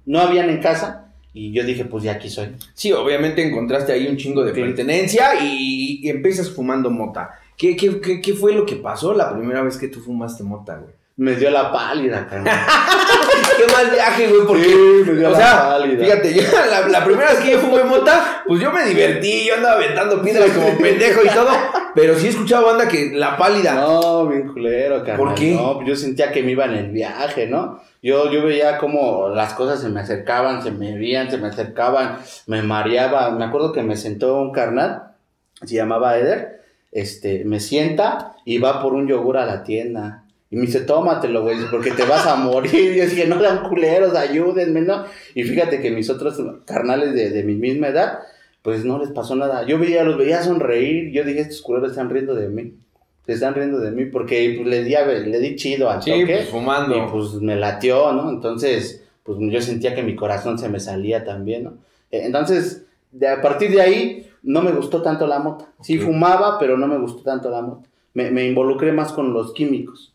no 0.06 0.20
habían 0.20 0.50
en 0.50 0.60
casa. 0.60 1.12
Y 1.32 1.52
yo 1.52 1.64
dije, 1.64 1.84
pues 1.84 2.04
ya 2.04 2.12
aquí 2.12 2.28
soy. 2.28 2.48
Sí, 2.74 2.92
obviamente 2.92 3.46
encontraste 3.46 3.92
ahí 3.92 4.06
un 4.06 4.16
chingo 4.16 4.44
de 4.44 4.54
sí. 4.54 4.60
pertenencia 4.60 5.34
y, 5.40 6.00
y, 6.02 6.08
empiezas 6.08 6.50
fumando 6.50 6.90
mota. 6.90 7.30
¿Qué, 7.56 7.76
qué, 7.76 8.00
qué, 8.00 8.20
¿Qué 8.20 8.34
fue 8.34 8.52
lo 8.52 8.64
que 8.64 8.76
pasó 8.76 9.14
la 9.14 9.32
primera 9.32 9.62
vez 9.62 9.76
que 9.76 9.88
tú 9.88 10.00
fumaste 10.00 10.44
mota, 10.44 10.76
güey? 10.76 10.94
Me 11.16 11.36
dio 11.36 11.50
la 11.50 11.70
pálida, 11.70 12.26
carnal. 12.26 12.54
Qué 13.56 13.72
mal 13.72 13.90
viaje, 13.90 14.26
güey, 14.26 14.46
porque. 14.46 14.64
Sí, 14.64 14.76
me 15.06 15.12
dio 15.14 15.28
o 15.28 15.30
la 15.30 15.36
sea, 15.38 15.68
pálida. 15.68 16.04
fíjate, 16.04 16.34
yo, 16.34 16.42
la, 16.70 16.88
la, 16.88 17.04
primera 17.04 17.30
vez 17.30 17.40
que 17.40 17.52
yo 17.52 17.58
fumé 17.58 17.84
mota, 17.84 18.42
pues 18.46 18.60
yo 18.60 18.72
me 18.72 18.84
divertí, 18.84 19.46
yo 19.46 19.54
andaba 19.54 19.76
aventando 19.76 20.20
piedras 20.22 20.50
como 20.50 20.76
pendejo 20.78 21.20
y 21.24 21.28
todo. 21.28 21.50
Pero 21.94 22.18
sí 22.18 22.26
he 22.26 22.30
escuchado 22.30 22.66
banda 22.66 22.88
que 22.88 23.12
la 23.14 23.36
pálida. 23.36 23.74
No, 23.74 24.26
bien 24.26 24.48
culero, 24.48 25.04
carnal. 25.04 25.18
¿Por 25.18 25.34
qué? 25.34 25.54
No, 25.54 25.76
pues 25.76 25.88
yo 25.88 25.96
sentía 25.96 26.32
que 26.32 26.42
me 26.42 26.52
iba 26.52 26.64
en 26.64 26.74
el 26.74 26.90
viaje, 26.90 27.46
¿no? 27.46 27.80
Yo, 28.02 28.30
yo 28.30 28.44
veía 28.44 28.78
como 28.78 29.28
las 29.28 29.54
cosas 29.54 29.80
se 29.80 29.88
me 29.88 30.00
acercaban, 30.00 30.62
se 30.62 30.72
me 30.72 30.98
veían, 30.98 31.30
se 31.30 31.38
me 31.38 31.46
acercaban, 31.46 32.18
me 32.46 32.62
mareaba. 32.62 33.30
Me 33.30 33.44
acuerdo 33.44 33.72
que 33.72 33.82
me 33.82 33.96
sentó 33.96 34.36
un 34.40 34.50
carnal, 34.50 35.12
se 35.64 35.76
llamaba 35.76 36.18
Eder, 36.18 36.60
este, 36.90 37.44
me 37.44 37.60
sienta 37.60 38.34
y 38.44 38.58
va 38.58 38.82
por 38.82 38.94
un 38.94 39.06
yogur 39.06 39.36
a 39.36 39.46
la 39.46 39.62
tienda. 39.62 40.23
Y 40.54 40.56
me 40.56 40.66
dice, 40.66 40.82
tómatelo, 40.82 41.42
güey, 41.42 41.56
porque 41.68 41.90
te 41.90 42.04
vas 42.04 42.24
a 42.28 42.36
morir. 42.36 42.72
Y 42.94 42.96
yo 42.96 43.04
dije, 43.06 43.26
no 43.26 43.40
sean 43.40 43.68
culeros, 43.68 44.14
ayúdenme, 44.14 44.82
¿no? 44.82 45.04
Y 45.34 45.42
fíjate 45.42 45.80
que 45.80 45.90
mis 45.90 46.08
otros 46.10 46.40
carnales 46.64 47.12
de, 47.12 47.30
de 47.30 47.42
mi 47.42 47.54
misma 47.56 47.88
edad, 47.88 48.20
pues 48.62 48.84
no 48.84 48.98
les 49.00 49.10
pasó 49.10 49.34
nada. 49.34 49.66
Yo 49.66 49.78
veía, 49.80 50.04
los 50.04 50.16
veía 50.16 50.42
sonreír, 50.42 51.10
yo 51.12 51.24
dije, 51.24 51.40
estos 51.40 51.60
culeros 51.60 51.90
están 51.90 52.08
riendo 52.08 52.34
de 52.36 52.48
mí. 52.48 52.74
Se 53.26 53.32
están 53.32 53.54
riendo 53.54 53.80
de 53.80 53.90
mí 53.90 54.04
porque 54.06 54.54
pues, 54.56 54.68
le, 54.68 54.84
di, 54.84 54.94
le 55.30 55.40
di 55.40 55.56
chido 55.56 55.90
al 55.90 56.00
Sí, 56.02 56.10
toque. 56.12 56.24
pues, 56.36 56.48
fumando. 56.50 56.96
Y 56.96 57.00
pues 57.10 57.32
me 57.40 57.56
latió, 57.56 58.12
¿no? 58.12 58.30
Entonces, 58.30 59.02
pues 59.24 59.38
yo 59.40 59.60
sentía 59.60 59.94
que 59.96 60.02
mi 60.04 60.14
corazón 60.14 60.56
se 60.58 60.68
me 60.68 60.78
salía 60.78 61.24
también, 61.24 61.64
¿no? 61.64 61.70
Eh, 62.12 62.22
Entonces, 62.26 62.84
de, 63.10 63.26
a 63.28 63.42
partir 63.42 63.70
de 63.72 63.80
ahí, 63.80 64.30
no 64.44 64.62
me 64.62 64.70
gustó 64.72 65.02
tanto 65.02 65.26
la 65.26 65.40
mota. 65.40 65.66
Sí 65.82 65.98
fumaba, 65.98 66.58
pero 66.60 66.76
no 66.78 66.86
me 66.86 66.98
gustó 66.98 67.22
tanto 67.24 67.50
la 67.50 67.60
mota. 67.62 67.88
Me, 68.12 68.30
me 68.30 68.46
involucré 68.46 68.92
más 68.92 69.12
con 69.12 69.32
los 69.32 69.52
químicos, 69.54 70.13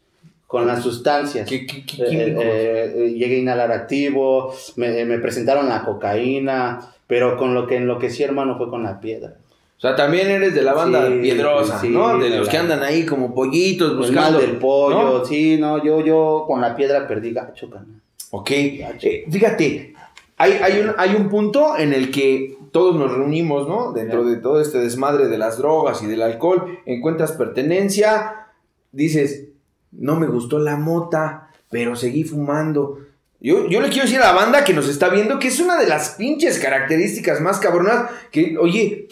con 0.50 0.66
las 0.66 0.82
sustancias. 0.82 1.48
¿Qué, 1.48 1.68
qué- 1.68 1.86
qué 1.86 2.02
Eh, 2.04 2.36
eh, 2.42 2.94
eh, 2.96 3.10
llegué 3.14 3.36
a 3.36 3.40
inhalar 3.40 3.72
activo, 3.72 4.52
me, 4.78 5.06
me 5.06 5.20
presentaron 5.20 5.70
la 5.70 5.84
cocaína, 5.86 6.80
pero 7.06 7.38
con 7.38 7.54
lo 7.54 7.68
que 7.68 7.76
enloquecí, 7.76 8.24
hermano, 8.24 8.58
fue 8.58 8.68
con 8.68 8.82
la 8.82 9.00
piedra. 9.00 9.36
O 9.78 9.80
sea, 9.80 9.96
también 9.96 10.28
eres 10.28 10.56
de 10.56 10.64
la 10.64 10.74
banda 10.74 11.06
Sí, 11.08 11.20
piedrosa, 11.22 11.80
sí, 11.80 11.90
¿no? 11.90 12.18
De 12.18 12.32
de 12.32 12.38
los 12.38 12.48
la- 12.48 12.52
que 12.52 12.58
andan 12.58 12.82
ahí 12.82 13.06
como 13.06 13.36
pollitos 13.36 13.92
El 13.92 13.98
buscando. 13.98 14.40
mal 14.40 14.42
del 14.42 14.58
pollo, 14.58 15.20
¿no? 15.20 15.26
sí, 15.26 15.58
no, 15.60 15.84
yo, 15.86 16.04
yo 16.04 16.46
con 16.48 16.62
la 16.62 16.76
piedra 16.76 17.08
perdí 17.08 17.32
gacho, 17.32 17.70
carnal. 17.70 18.02
Ok, 18.32 18.50
eh, 18.52 19.26
fíjate, 19.30 19.94
hay, 20.38 20.52
hay, 20.54 20.80
un, 20.82 20.94
hay 20.98 21.14
un 21.16 21.30
punto 21.30 21.78
en 21.78 21.94
el 21.94 22.10
que 22.10 22.58
todos 22.72 22.96
nos 22.96 23.14
reunimos, 23.14 23.68
¿no? 23.68 23.92
Dentro 23.94 24.26
de 24.26 24.38
todo 24.38 24.60
este 24.62 24.80
desmadre 24.80 25.28
de 25.28 25.38
las 25.38 25.60
drogas 25.60 26.02
y 26.02 26.08
del 26.08 26.24
alcohol, 26.24 26.80
encuentras 26.88 27.34
pertenencia, 27.34 28.48
dices, 28.92 29.49
no 29.92 30.20
me 30.20 30.28
gustó 30.28 30.60
la 30.60 30.76
mota, 30.78 31.50
pero 31.70 31.96
seguí 31.96 32.24
fumando. 32.24 33.00
Yo, 33.40 33.68
yo 33.70 33.80
le 33.82 33.90
quiero 33.90 34.04
decir 34.04 34.20
a 34.20 34.26
la 34.28 34.34
banda 34.34 34.64
que 34.64 34.74
nos 34.74 34.90
está 34.90 35.10
viendo 35.10 35.40
que 35.40 35.48
es 35.48 35.60
una 35.60 35.80
de 35.80 35.88
las 35.88 36.12
pinches 36.12 36.60
características 36.60 37.40
más 37.42 37.60
cabronas 37.60 38.10
que, 38.32 38.58
oye, 38.58 39.08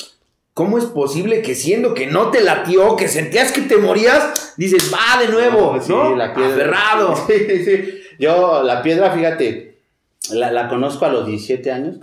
¿cómo 0.54 0.78
es 0.78 0.86
posible 0.86 1.42
que 1.42 1.56
siendo 1.56 1.94
que 1.94 2.08
no 2.08 2.30
te 2.32 2.42
latió, 2.42 2.96
que 2.98 3.08
sentías 3.08 3.52
que 3.52 3.62
te 3.62 3.78
morías, 3.78 4.54
dices, 4.58 4.92
va 4.94 5.22
de 5.22 5.30
nuevo, 5.32 5.76
No, 5.78 5.82
sí, 5.82 5.92
¿no? 5.92 6.16
la 6.16 6.34
piedra. 6.34 6.54
Aferrado. 6.54 7.16
Sí, 7.28 7.64
sí. 7.64 7.94
Yo, 8.20 8.64
la 8.64 8.82
piedra, 8.82 9.12
fíjate, 9.12 9.78
la, 10.34 10.52
la 10.52 10.68
conozco 10.68 11.06
a 11.06 11.10
los 11.12 11.26
17 11.28 11.72
años. 11.72 12.00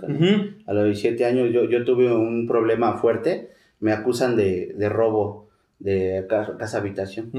A 0.65 0.73
los 0.73 0.85
17 0.85 1.25
años 1.25 1.49
yo, 1.53 1.65
yo 1.65 1.83
tuve 1.83 2.11
un 2.11 2.47
problema 2.47 2.97
fuerte. 2.97 3.49
Me 3.81 3.91
acusan 3.91 4.35
de, 4.37 4.73
de 4.77 4.89
robo 4.89 5.44
de 5.79 6.25
ca- 6.29 6.57
casa 6.57 6.77
habitación. 6.79 7.31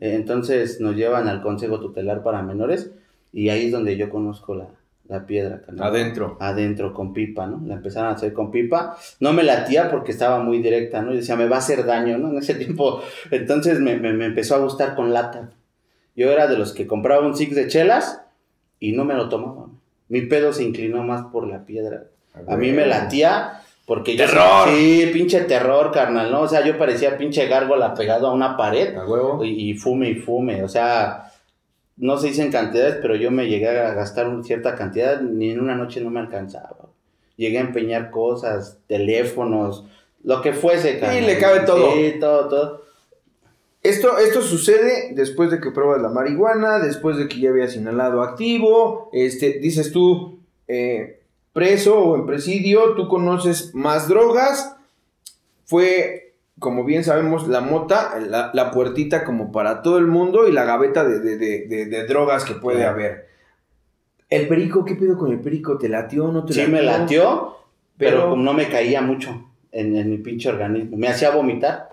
Eh, 0.00 0.14
Entonces 0.14 0.80
nos 0.80 0.96
llevan 0.96 1.28
al 1.28 1.42
Consejo 1.42 1.78
Tutelar 1.80 2.22
para 2.22 2.42
Menores 2.42 2.90
y 3.32 3.48
ahí 3.48 3.66
es 3.66 3.72
donde 3.72 3.96
yo 3.96 4.08
conozco 4.10 4.54
la, 4.54 4.68
la 5.08 5.26
piedra. 5.26 5.60
Adentro. 5.84 6.36
Adentro 6.40 6.94
con 6.94 7.12
pipa, 7.12 7.46
¿no? 7.46 7.62
La 7.66 7.74
empezaron 7.74 8.10
a 8.10 8.14
hacer 8.14 8.32
con 8.32 8.50
pipa. 8.50 8.96
No 9.20 9.32
me 9.32 9.42
latía 9.42 9.90
porque 9.90 10.12
estaba 10.12 10.42
muy 10.42 10.60
directa, 10.62 11.02
¿no? 11.02 11.12
Y 11.12 11.16
decía, 11.18 11.36
me 11.36 11.48
va 11.48 11.56
a 11.56 11.58
hacer 11.60 11.84
daño, 11.84 12.18
¿no? 12.18 12.30
En 12.30 12.38
ese 12.38 12.54
tiempo. 12.56 13.02
Entonces 13.30 13.78
me, 13.80 13.96
me- 13.96 14.12
me 14.12 14.26
empezó 14.26 14.54
a 14.56 14.58
gustar 14.60 14.94
con 14.94 15.12
lata. 15.12 15.50
Yo 16.16 16.30
era 16.30 16.46
de 16.46 16.58
los 16.58 16.72
que 16.72 16.86
compraba 16.86 17.26
un 17.26 17.36
six 17.36 17.54
de 17.54 17.68
chelas 17.68 18.20
y 18.80 18.92
no 18.92 19.04
me 19.04 19.14
lo 19.14 19.28
tomaba. 19.28 19.66
Mi 20.08 20.22
pedo 20.22 20.52
se 20.52 20.62
inclinó 20.64 21.02
más 21.04 21.22
por 21.32 21.46
la 21.46 21.64
piedra. 21.64 22.04
A 22.46 22.56
mí 22.56 22.70
me 22.72 22.86
latía 22.86 23.61
porque 23.86 24.16
yo... 24.16 24.24
¡Terror! 24.26 24.68
Sí, 24.68 25.10
pinche 25.12 25.40
terror, 25.42 25.90
carnal, 25.92 26.30
¿no? 26.30 26.42
O 26.42 26.48
sea, 26.48 26.64
yo 26.64 26.78
parecía 26.78 27.16
pinche 27.16 27.46
gárgola 27.46 27.94
pegado 27.94 28.28
a 28.28 28.32
una 28.32 28.56
pared 28.56 28.96
A 28.96 29.06
huevo. 29.06 29.44
y, 29.44 29.70
y 29.70 29.74
fume 29.74 30.10
y 30.10 30.14
fume. 30.14 30.62
O 30.62 30.68
sea, 30.68 31.32
no 31.96 32.16
se 32.18 32.28
dicen 32.28 32.50
cantidades, 32.50 32.98
pero 33.02 33.16
yo 33.16 33.30
me 33.30 33.48
llegué 33.48 33.68
a 33.68 33.94
gastar 33.94 34.28
una 34.28 34.42
cierta 34.42 34.74
cantidad, 34.74 35.20
ni 35.20 35.50
en 35.50 35.60
una 35.60 35.74
noche 35.74 36.00
no 36.00 36.10
me 36.10 36.20
alcanzaba. 36.20 36.88
Llegué 37.36 37.58
a 37.58 37.62
empeñar 37.62 38.10
cosas, 38.10 38.78
teléfonos, 38.86 39.84
lo 40.22 40.40
que 40.42 40.52
fuese, 40.52 40.98
carnal. 41.00 41.26
le 41.26 41.38
cabe 41.38 41.60
todo. 41.60 41.92
Sí, 41.92 42.14
todo, 42.20 42.48
todo. 42.48 42.82
Esto, 43.82 44.16
esto 44.18 44.42
sucede 44.42 45.12
después 45.14 45.50
de 45.50 45.60
que 45.60 45.72
pruebas 45.72 46.00
la 46.00 46.08
marihuana, 46.08 46.78
después 46.78 47.16
de 47.16 47.26
que 47.26 47.40
ya 47.40 47.50
habías 47.50 47.74
inhalado 47.74 48.22
activo, 48.22 49.10
este, 49.12 49.54
dices 49.54 49.90
tú, 49.90 50.38
eh, 50.68 51.21
preso 51.52 51.98
o 51.98 52.16
en 52.16 52.26
presidio, 52.26 52.94
tú 52.94 53.08
conoces 53.08 53.74
más 53.74 54.08
drogas, 54.08 54.76
fue, 55.64 56.34
como 56.58 56.84
bien 56.84 57.04
sabemos, 57.04 57.48
la 57.48 57.60
mota, 57.60 58.18
la, 58.20 58.50
la 58.54 58.70
puertita 58.70 59.24
como 59.24 59.52
para 59.52 59.82
todo 59.82 59.98
el 59.98 60.06
mundo 60.06 60.48
y 60.48 60.52
la 60.52 60.64
gaveta 60.64 61.04
de, 61.04 61.20
de- 61.20 61.36
de- 61.38 61.86
de- 61.86 62.06
drogas 62.06 62.44
que 62.44 62.54
puede 62.54 62.84
haber. 62.84 63.28
El 64.30 64.48
perico, 64.48 64.84
¿qué 64.84 64.94
pedo 64.94 65.18
con 65.18 65.30
el 65.30 65.40
perico? 65.40 65.76
¿Te 65.78 65.88
latió 65.88 66.26
o 66.26 66.32
no 66.32 66.44
te 66.44 66.54
Sí 66.54 66.60
latió? 66.60 66.74
me 66.74 66.82
latió, 66.82 67.56
pero, 67.98 68.34
no 68.36 68.54
me 68.54 68.68
caía 68.68 69.02
mucho 69.02 69.44
en, 69.70 69.94
en 69.96 70.10
mi 70.10 70.18
pinche 70.18 70.48
organismo. 70.48 70.96
Me 70.96 71.08
hacía 71.08 71.30
vomitar 71.30 71.90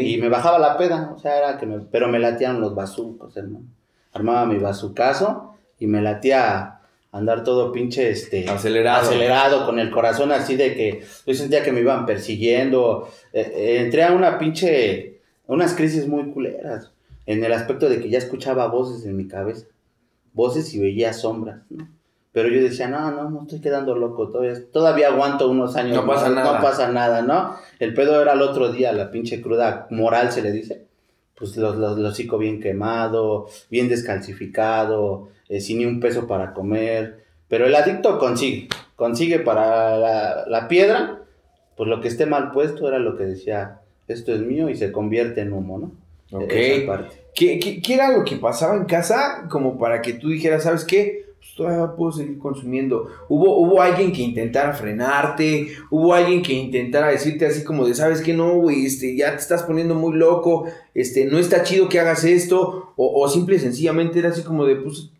y 0.00 0.16
me 0.18 0.28
bajaba 0.30 0.58
la 0.58 0.78
peda. 0.78 1.12
O 1.14 1.18
sea, 1.18 1.36
era 1.36 1.58
que 1.58 1.66
me... 1.66 1.80
Pero 1.80 2.08
me 2.08 2.18
latían 2.18 2.60
los 2.62 2.74
bazucos, 2.74 3.36
hermano. 3.36 3.66
Armaba 4.14 4.46
mi 4.46 4.56
bazucazo 4.58 5.54
y 5.78 5.86
me 5.86 6.00
latía 6.00 6.71
andar 7.12 7.44
todo 7.44 7.70
pinche, 7.70 8.10
este... 8.10 8.48
Acelerado. 8.48 9.02
acelerado, 9.02 9.66
con 9.66 9.78
el 9.78 9.90
corazón 9.90 10.32
así 10.32 10.56
de 10.56 10.74
que 10.74 11.04
yo 11.26 11.34
sentía 11.34 11.62
que 11.62 11.70
me 11.70 11.80
iban 11.80 12.06
persiguiendo. 12.06 13.08
Eh, 13.32 13.52
eh, 13.54 13.80
entré 13.84 14.02
a 14.02 14.12
una 14.12 14.38
pinche, 14.38 15.20
unas 15.46 15.74
crisis 15.74 16.08
muy 16.08 16.30
culeras, 16.30 16.90
en 17.26 17.44
el 17.44 17.52
aspecto 17.52 17.88
de 17.88 18.00
que 18.00 18.08
ya 18.08 18.18
escuchaba 18.18 18.66
voces 18.66 19.04
en 19.04 19.16
mi 19.16 19.28
cabeza, 19.28 19.66
voces 20.32 20.72
y 20.74 20.80
veía 20.80 21.12
sombras, 21.12 21.60
¿no? 21.70 21.86
Pero 22.32 22.48
yo 22.48 22.62
decía, 22.62 22.88
no, 22.88 23.10
no, 23.10 23.28
no 23.28 23.42
estoy 23.42 23.60
quedando 23.60 23.94
loco, 23.94 24.30
todavía, 24.30 24.58
todavía 24.72 25.08
aguanto 25.08 25.50
unos 25.50 25.76
años. 25.76 25.96
No 25.96 26.06
pasa 26.06 26.30
más, 26.30 26.34
nada. 26.34 26.54
No 26.54 26.62
pasa 26.62 26.88
nada, 26.88 27.20
¿no? 27.20 27.56
El 27.78 27.92
pedo 27.92 28.22
era 28.22 28.32
el 28.32 28.40
otro 28.40 28.72
día, 28.72 28.90
la 28.92 29.10
pinche 29.10 29.42
cruda 29.42 29.86
moral 29.90 30.32
se 30.32 30.40
le 30.40 30.50
dice. 30.50 30.86
Pues 31.34 31.58
los, 31.58 31.76
los, 31.76 31.98
los 31.98 32.12
hocico 32.12 32.38
bien 32.38 32.58
quemado, 32.58 33.48
bien 33.68 33.88
descalcificado, 33.88 35.28
eh, 35.48 35.60
sin 35.60 35.78
ni 35.78 35.86
un 35.86 36.00
peso 36.00 36.26
para 36.26 36.52
comer. 36.52 37.22
Pero 37.48 37.66
el 37.66 37.74
adicto 37.74 38.18
consigue, 38.18 38.68
consigue 38.96 39.38
para 39.38 39.98
la, 39.98 40.44
la 40.46 40.68
piedra, 40.68 41.22
pues 41.76 41.88
lo 41.88 42.00
que 42.00 42.08
esté 42.08 42.26
mal 42.26 42.50
puesto 42.50 42.88
era 42.88 42.98
lo 42.98 43.16
que 43.16 43.24
decía, 43.24 43.80
esto 44.08 44.34
es 44.34 44.40
mío 44.40 44.68
y 44.68 44.76
se 44.76 44.90
convierte 44.90 45.42
en 45.42 45.52
humo, 45.52 45.78
¿no? 45.78 46.38
Ok. 46.38 46.50
Esa 46.50 46.86
parte. 46.86 47.16
¿Qué, 47.34 47.58
qué, 47.58 47.80
qué 47.80 47.94
era 47.94 48.16
lo 48.16 48.24
que 48.24 48.36
pasaba 48.36 48.76
en 48.76 48.84
casa 48.84 49.46
como 49.50 49.78
para 49.78 50.00
que 50.00 50.14
tú 50.14 50.28
dijeras, 50.28 50.64
¿sabes 50.64 50.84
qué? 50.84 51.26
Pues 51.38 51.54
todavía 51.54 51.96
puedo 51.96 52.12
seguir 52.12 52.38
consumiendo. 52.38 53.08
¿Hubo, 53.28 53.58
hubo 53.58 53.82
alguien 53.82 54.12
que 54.12 54.22
intentara 54.22 54.72
frenarte, 54.72 55.68
hubo 55.90 56.14
alguien 56.14 56.42
que 56.42 56.52
intentara 56.52 57.08
decirte 57.08 57.46
así 57.46 57.64
como 57.64 57.86
de, 57.86 57.94
¿sabes 57.94 58.20
qué? 58.20 58.32
No, 58.32 58.54
güey, 58.54 58.86
este, 58.86 59.16
ya 59.16 59.30
te 59.30 59.38
estás 59.42 59.62
poniendo 59.64 59.94
muy 59.94 60.16
loco, 60.16 60.66
este, 60.94 61.24
no 61.24 61.38
está 61.38 61.64
chido 61.64 61.88
que 61.88 62.00
hagas 62.00 62.24
esto, 62.24 62.92
o, 62.96 63.22
o 63.22 63.28
simple 63.28 63.56
y 63.56 63.58
sencillamente 63.58 64.18
era 64.18 64.28
así 64.28 64.42
como 64.42 64.64
de, 64.64 64.76
pues, 64.76 65.10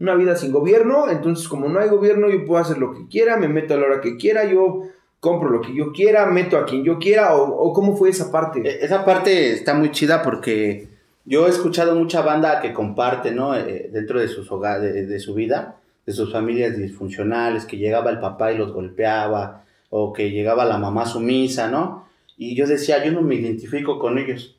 una 0.00 0.14
vida 0.14 0.36
sin 0.36 0.52
gobierno, 0.52 1.10
entonces 1.10 1.48
como 1.48 1.68
no 1.68 1.80
hay 1.80 1.88
gobierno 1.88 2.28
yo 2.30 2.44
puedo 2.44 2.60
hacer 2.60 2.78
lo 2.78 2.92
que 2.94 3.06
quiera, 3.08 3.36
me 3.36 3.48
meto 3.48 3.74
a 3.74 3.76
la 3.78 3.86
hora 3.86 4.00
que 4.00 4.16
quiera, 4.16 4.44
yo 4.44 4.82
compro 5.20 5.50
lo 5.50 5.60
que 5.60 5.74
yo 5.74 5.92
quiera, 5.92 6.26
meto 6.26 6.56
a 6.56 6.64
quien 6.64 6.84
yo 6.84 6.98
quiera, 6.98 7.34
o, 7.34 7.48
o 7.48 7.72
cómo 7.72 7.96
fue 7.96 8.10
esa 8.10 8.30
parte. 8.30 8.60
E- 8.60 8.84
Esa 8.84 9.04
parte 9.04 9.52
está 9.52 9.74
muy 9.74 9.90
chida 9.90 10.22
porque 10.22 10.86
yo 11.24 11.46
he 11.46 11.50
escuchado 11.50 11.94
mucha 11.96 12.22
banda 12.22 12.60
que 12.60 12.72
comparte, 12.72 13.32
¿no? 13.32 13.56
Eh, 13.56 13.90
dentro 13.92 14.20
de, 14.20 14.28
sus 14.28 14.50
hoga- 14.52 14.78
de, 14.78 15.04
de 15.06 15.18
su 15.18 15.34
vida, 15.34 15.76
de 16.06 16.12
sus 16.12 16.32
familias 16.32 16.76
disfuncionales, 16.78 17.64
que 17.66 17.76
llegaba 17.76 18.10
el 18.10 18.20
papá 18.20 18.52
y 18.52 18.58
los 18.58 18.72
golpeaba, 18.72 19.64
o 19.90 20.12
que 20.12 20.30
llegaba 20.30 20.64
la 20.64 20.78
mamá 20.78 21.04
sumisa, 21.06 21.68
¿no? 21.68 22.06
Y 22.36 22.54
yo 22.54 22.68
decía, 22.68 23.04
yo 23.04 23.10
no 23.10 23.22
me 23.22 23.34
identifico 23.34 23.98
con 23.98 24.16
ellos, 24.18 24.56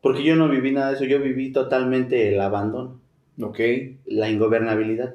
porque 0.00 0.22
yo 0.22 0.36
no 0.36 0.48
viví 0.48 0.70
nada 0.70 0.90
de 0.90 0.94
eso, 0.96 1.04
yo 1.04 1.18
viví 1.18 1.50
totalmente 1.52 2.32
el 2.32 2.40
abandono, 2.40 2.99
ok. 3.42 3.58
la 4.06 4.28
ingobernabilidad. 4.30 5.14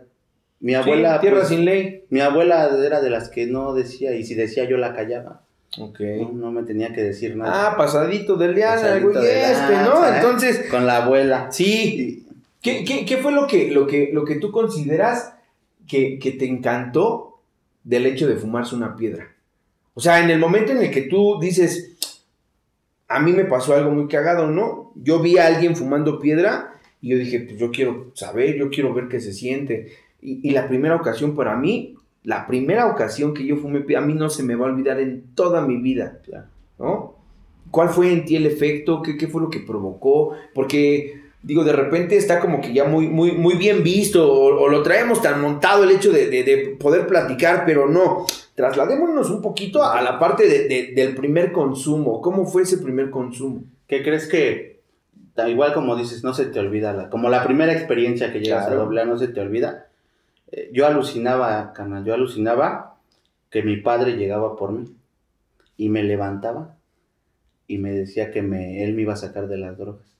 Mi 0.60 0.72
Sí, 0.72 0.76
abuela, 0.78 1.20
tierra 1.20 1.38
pues, 1.38 1.50
sin 1.50 1.66
ley. 1.66 2.06
mi 2.10 2.22
abuela 2.22 2.70
era 2.84 3.02
de 3.02 3.10
las 3.10 3.30
que 3.30 3.46
no 3.46 3.74
decía, 3.74 4.16
y 4.16 4.24
si 4.24 4.36
decía 4.36 4.64
yo 4.66 4.78
la 4.78 4.94
callaba, 4.96 5.42
Ok. 5.78 6.00
no, 6.00 6.32
no 6.32 6.52
me 6.52 6.64
tenía 6.64 6.94
que 6.94 7.04
decir 7.04 7.36
nada. 7.36 7.72
Ah, 7.72 7.78
pasadito 7.78 8.36
del 8.38 8.56
Pasadito 8.56 9.12
güey 9.12 9.26
de 9.26 9.52
este, 9.52 9.74
¿no? 9.84 10.08
Entonces, 10.08 10.66
Con 10.72 10.86
la 10.86 11.04
abuela. 11.04 11.52
sí. 11.52 12.22
¿Qué, 12.62 12.84
qué, 12.84 13.06
qué 13.06 13.18
fue 13.18 13.32
lo 13.32 13.46
que, 13.46 13.70
lo, 13.70 13.86
que, 13.86 14.10
lo 14.12 14.26
que 14.26 14.36
tú 14.38 14.52
consideras 14.52 15.34
que, 15.88 16.18
que 16.18 16.32
te 16.32 16.46
encantó 16.48 17.40
del 17.84 18.08
hecho 18.08 18.28
de 18.28 18.38
fumarse 18.38 18.74
una 18.74 18.96
piedra? 18.96 19.28
O 19.94 20.00
sea, 20.02 20.20
en 20.24 20.32
el 20.32 20.40
momento 20.40 20.72
en 20.72 20.80
el 20.80 20.90
que 20.90 21.04
tú 21.04 21.38
dices, 21.40 21.96
a 23.08 23.20
mí 23.20 23.34
me 23.34 23.46
pasó 23.46 23.76
algo 23.76 23.92
muy 23.92 24.08
cagado, 24.08 24.48
¿no? 24.48 24.92
Yo 24.96 25.20
vi 25.20 25.38
a 25.38 25.46
alguien 25.46 25.76
fumando 25.76 26.20
piedra 26.20 26.74
y 27.06 27.10
yo 27.10 27.20
dije, 27.20 27.42
pues 27.42 27.60
yo 27.60 27.70
quiero 27.70 28.12
saber, 28.16 28.56
yo 28.56 28.72
quiero 28.72 28.92
ver 28.92 29.08
qué 29.08 29.20
se 29.20 29.32
siente. 29.32 29.92
Y, 30.24 30.50
y 30.50 30.52
la 30.54 30.68
primera 30.68 30.96
ocasión 30.96 31.36
para 31.36 31.56
mí, 31.56 31.96
la 32.24 32.48
primera 32.48 32.88
ocasión 32.88 33.36
que 33.36 33.46
yo 33.46 33.58
fumé 33.58 33.86
a 33.96 34.02
mí 34.02 34.16
no 34.16 34.28
se 34.32 34.42
me 34.42 34.56
va 34.56 34.66
a 34.66 34.72
olvidar 34.72 35.00
en 35.00 35.24
toda 35.36 35.62
mi 35.68 35.78
vida. 35.78 36.20
¿no? 36.80 37.14
¿Cuál 37.70 37.90
fue 37.90 38.12
en 38.12 38.26
ti 38.26 38.38
el 38.38 38.48
efecto? 38.48 39.04
¿Qué, 39.04 39.18
qué 39.18 39.28
fue 39.28 39.40
lo 39.40 39.52
que 39.52 39.60
provocó? 39.60 40.32
Porque 40.56 41.22
digo, 41.44 41.64
de 41.64 41.74
repente 41.74 42.18
está 42.18 42.40
como 42.40 42.60
que 42.60 42.74
ya 42.74 42.86
muy, 42.86 43.08
muy, 43.08 43.34
muy 43.34 43.56
bien 43.56 43.84
visto 43.84 44.28
o, 44.28 44.68
lo 44.68 44.82
traemos 44.82 45.22
tan 45.22 45.40
montado 45.40 45.84
el 45.84 45.92
hecho 45.92 46.12
de, 46.12 46.76
poder 46.80 47.06
platicar, 47.06 47.66
pero 47.68 47.88
no. 47.88 48.26
Trasladémonos 48.56 49.30
un 49.30 49.44
poquito 49.44 49.84
a 49.84 50.02
la 50.02 50.18
parte 50.18 50.48
del 50.96 51.16
primer 51.16 51.52
consumo. 51.52 52.20
¿Cómo 52.20 52.48
fue 52.48 52.64
ese 52.64 52.80
primer 52.80 53.12
consumo? 53.12 53.64
¿Qué 53.88 54.02
crees 54.02 54.28
que, 54.28 54.75
igual 55.48 55.74
como 55.74 55.96
dices, 55.96 56.24
no 56.24 56.34
se 56.34 56.46
te 56.46 56.60
olvida, 56.60 57.10
como 57.10 57.30
la 57.30 57.44
primera 57.44 57.74
experiencia 57.74 58.32
que 58.32 58.40
llegas 58.40 58.68
a 58.68 58.76
doblar 58.76 59.08
no 59.08 59.18
se 59.18 59.28
te 59.28 59.42
olvida? 59.42 59.88
Eh, 60.52 60.70
yo 60.72 60.88
alucinaba, 60.88 61.74
canal, 61.74 62.06
yo 62.06 62.14
alucinaba 62.14 62.98
que 63.50 63.64
mi 63.64 63.78
padre 63.78 64.16
llegaba 64.16 64.56
por 64.56 64.72
mí 64.72 64.96
y 65.78 65.90
me 65.90 66.04
levantaba 66.04 66.78
y 67.68 67.78
me 67.80 67.92
decía 67.92 68.32
que 68.32 68.42
me, 68.42 68.84
él 68.84 68.94
me 68.94 69.02
iba 69.02 69.14
a 69.14 69.18
sacar 69.18 69.48
de 69.48 69.58
las 69.58 69.78
drogas. 69.78 70.16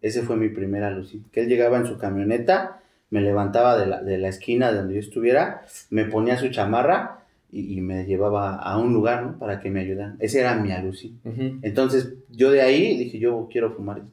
Ese 0.00 0.22
fue 0.22 0.36
mi 0.36 0.48
primera 0.48 0.88
alucinación. 0.88 1.30
Que 1.30 1.40
él 1.40 1.48
llegaba 1.48 1.78
en 1.78 1.86
su 1.86 1.98
camioneta, 1.98 2.80
me 3.10 3.20
levantaba 3.20 3.76
de 3.76 3.86
la, 3.86 4.02
de 4.02 4.18
la 4.18 4.28
esquina 4.28 4.70
de 4.70 4.78
donde 4.78 4.94
yo 4.94 5.00
estuviera, 5.00 5.62
me 5.90 6.04
ponía 6.04 6.38
su 6.38 6.48
chamarra 6.48 7.21
y, 7.52 7.80
me 7.82 8.06
llevaba 8.06 8.56
a 8.56 8.78
un 8.78 8.92
lugar 8.92 9.22
¿no? 9.22 9.38
para 9.38 9.60
que 9.60 9.70
me 9.70 9.80
ayudaran. 9.80 10.16
Ese 10.18 10.40
era 10.40 10.56
mi 10.56 10.72
alucinación. 10.72 11.60
Entonces 11.62 12.14
yo 12.30 12.50
de 12.50 12.62
ahí 12.62 12.96
dije, 12.96 13.18
yo 13.18 13.48
quiero 13.50 13.72
fumar 13.72 13.98
esto. 13.98 14.10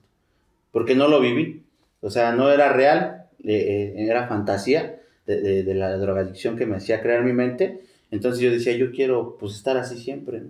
Porque 0.71 0.93
no 0.93 1.07
lo 1.07 1.21
viví. 1.21 1.63
O 2.01 2.09
sea, 2.09 2.33
no 2.33 2.51
era 2.51 2.71
real, 2.73 3.27
eh, 3.43 3.93
eh, 3.95 4.05
era 4.07 4.27
fantasía 4.27 4.99
de, 5.25 5.63
de, 5.63 5.73
la 5.73 5.97
drogadicción 5.97 6.57
que 6.57 6.65
me 6.65 6.75
hacía 6.75 7.01
crear 7.01 7.23
mi 7.23 7.33
mente. 7.33 7.81
Entonces 8.11 8.41
yo 8.41 8.51
decía, 8.51 8.75
yo 8.75 8.91
quiero 8.91 9.37
pues 9.39 9.55
estar 9.55 9.77
así 9.77 9.97
siempre. 9.97 10.41
¿no? 10.41 10.49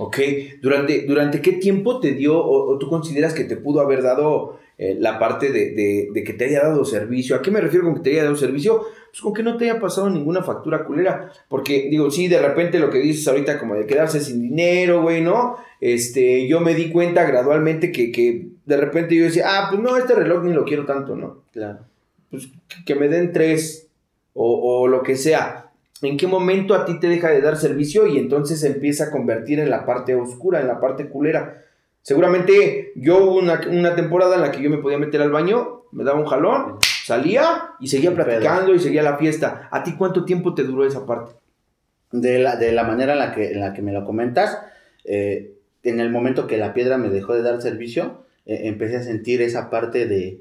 Ok, 0.00 0.16
¿Durante, 0.62 1.04
¿durante 1.06 1.42
qué 1.42 1.52
tiempo 1.52 2.00
te 2.00 2.14
dio 2.14 2.42
o, 2.42 2.78
tú 2.78 2.88
consideras 2.88 3.34
que 3.34 3.44
te 3.44 3.56
pudo 3.56 3.80
haber 3.80 4.02
dado 4.02 4.58
eh, 4.82 4.96
la 4.98 5.18
parte 5.18 5.52
de, 5.52 6.08
de, 6.10 6.24
que 6.24 6.32
te 6.32 6.46
haya 6.46 6.62
dado 6.62 6.86
servicio? 6.86 7.36
¿A 7.36 7.42
qué 7.42 7.50
me 7.50 7.60
refiero 7.60 7.84
con 7.84 7.96
que 7.96 8.00
te 8.00 8.10
haya 8.12 8.24
dado 8.24 8.36
servicio? 8.36 8.80
Pues 9.10 9.20
con 9.20 9.34
que 9.34 9.42
no 9.42 9.58
te 9.58 9.68
haya 9.68 9.78
pasado 9.78 10.08
ninguna 10.08 10.42
factura 10.42 10.86
culera. 10.86 11.30
Porque 11.50 11.88
digo, 11.90 12.10
sí, 12.10 12.28
de 12.28 12.40
repente 12.40 12.78
lo 12.78 12.88
que 12.88 12.98
dices 12.98 13.28
ahorita 13.28 13.58
como 13.58 13.74
de 13.74 13.84
quedarse 13.84 14.20
sin 14.20 14.40
dinero, 14.40 15.02
güey, 15.02 15.20
¿no? 15.20 15.56
Este, 15.82 16.48
yo 16.48 16.60
me 16.60 16.74
di 16.74 16.90
cuenta 16.90 17.24
gradualmente 17.24 17.92
que, 17.92 18.10
que 18.10 18.48
de 18.64 18.76
repente 18.78 19.14
yo 19.14 19.24
decía, 19.24 19.44
ah, 19.48 19.66
pues 19.68 19.82
no, 19.82 19.98
este 19.98 20.14
reloj 20.14 20.44
ni 20.44 20.54
lo 20.54 20.64
quiero 20.64 20.86
tanto, 20.86 21.14
¿no? 21.14 21.42
Claro. 21.52 21.80
Pues 22.30 22.48
que 22.86 22.94
me 22.94 23.08
den 23.08 23.32
tres 23.32 23.88
o, 24.32 24.80
o 24.80 24.88
lo 24.88 25.02
que 25.02 25.16
sea 25.16 25.70
en 26.00 26.16
qué 26.16 26.26
momento 26.26 26.74
a 26.74 26.86
ti 26.86 26.98
te 26.98 27.08
deja 27.08 27.28
de 27.28 27.42
dar 27.42 27.58
servicio 27.58 28.06
y 28.06 28.16
entonces 28.18 28.60
se 28.60 28.68
empieza 28.68 29.04
a 29.04 29.10
convertir 29.10 29.60
en 29.60 29.68
la 29.68 29.84
parte 29.84 30.14
oscura, 30.14 30.62
en 30.62 30.68
la 30.68 30.80
parte 30.80 31.10
culera. 31.10 31.62
Seguramente 32.02 32.92
yo 32.96 33.24
hubo 33.24 33.38
una, 33.38 33.60
temporada 33.94 34.36
en 34.36 34.40
la 34.40 34.50
que 34.50 34.62
yo 34.62 34.70
me 34.70 34.78
podía 34.78 34.98
meter 34.98 35.20
al 35.20 35.30
baño, 35.30 35.82
me 35.92 36.04
daba 36.04 36.18
un 36.18 36.26
jalón, 36.26 36.78
salía 37.04 37.74
y 37.78 37.88
seguía 37.88 38.14
platicando 38.14 38.74
y 38.74 38.78
seguía 38.78 39.02
la 39.02 39.18
fiesta. 39.18 39.68
¿A 39.70 39.82
ti 39.82 39.94
cuánto 39.96 40.24
tiempo 40.24 40.54
te 40.54 40.64
duró 40.64 40.86
esa 40.86 41.04
parte? 41.04 41.32
De 42.12 42.38
la, 42.38 42.56
de 42.56 42.72
la 42.72 42.84
manera 42.84 43.12
en 43.12 43.18
la 43.18 43.32
que, 43.32 43.52
en 43.52 43.60
la 43.60 43.72
que 43.72 43.82
me 43.82 43.92
lo 43.92 44.04
comentas, 44.04 44.58
eh, 45.04 45.52
en 45.82 46.00
el 46.00 46.10
momento 46.10 46.46
que 46.46 46.56
la 46.56 46.74
piedra 46.74 46.98
me 46.98 47.10
dejó 47.10 47.34
de 47.34 47.42
dar 47.42 47.60
servicio, 47.60 48.24
eh, 48.46 48.62
empecé 48.64 48.96
a 48.96 49.02
sentir 49.02 49.42
esa 49.42 49.70
parte 49.70 50.06
de, 50.06 50.40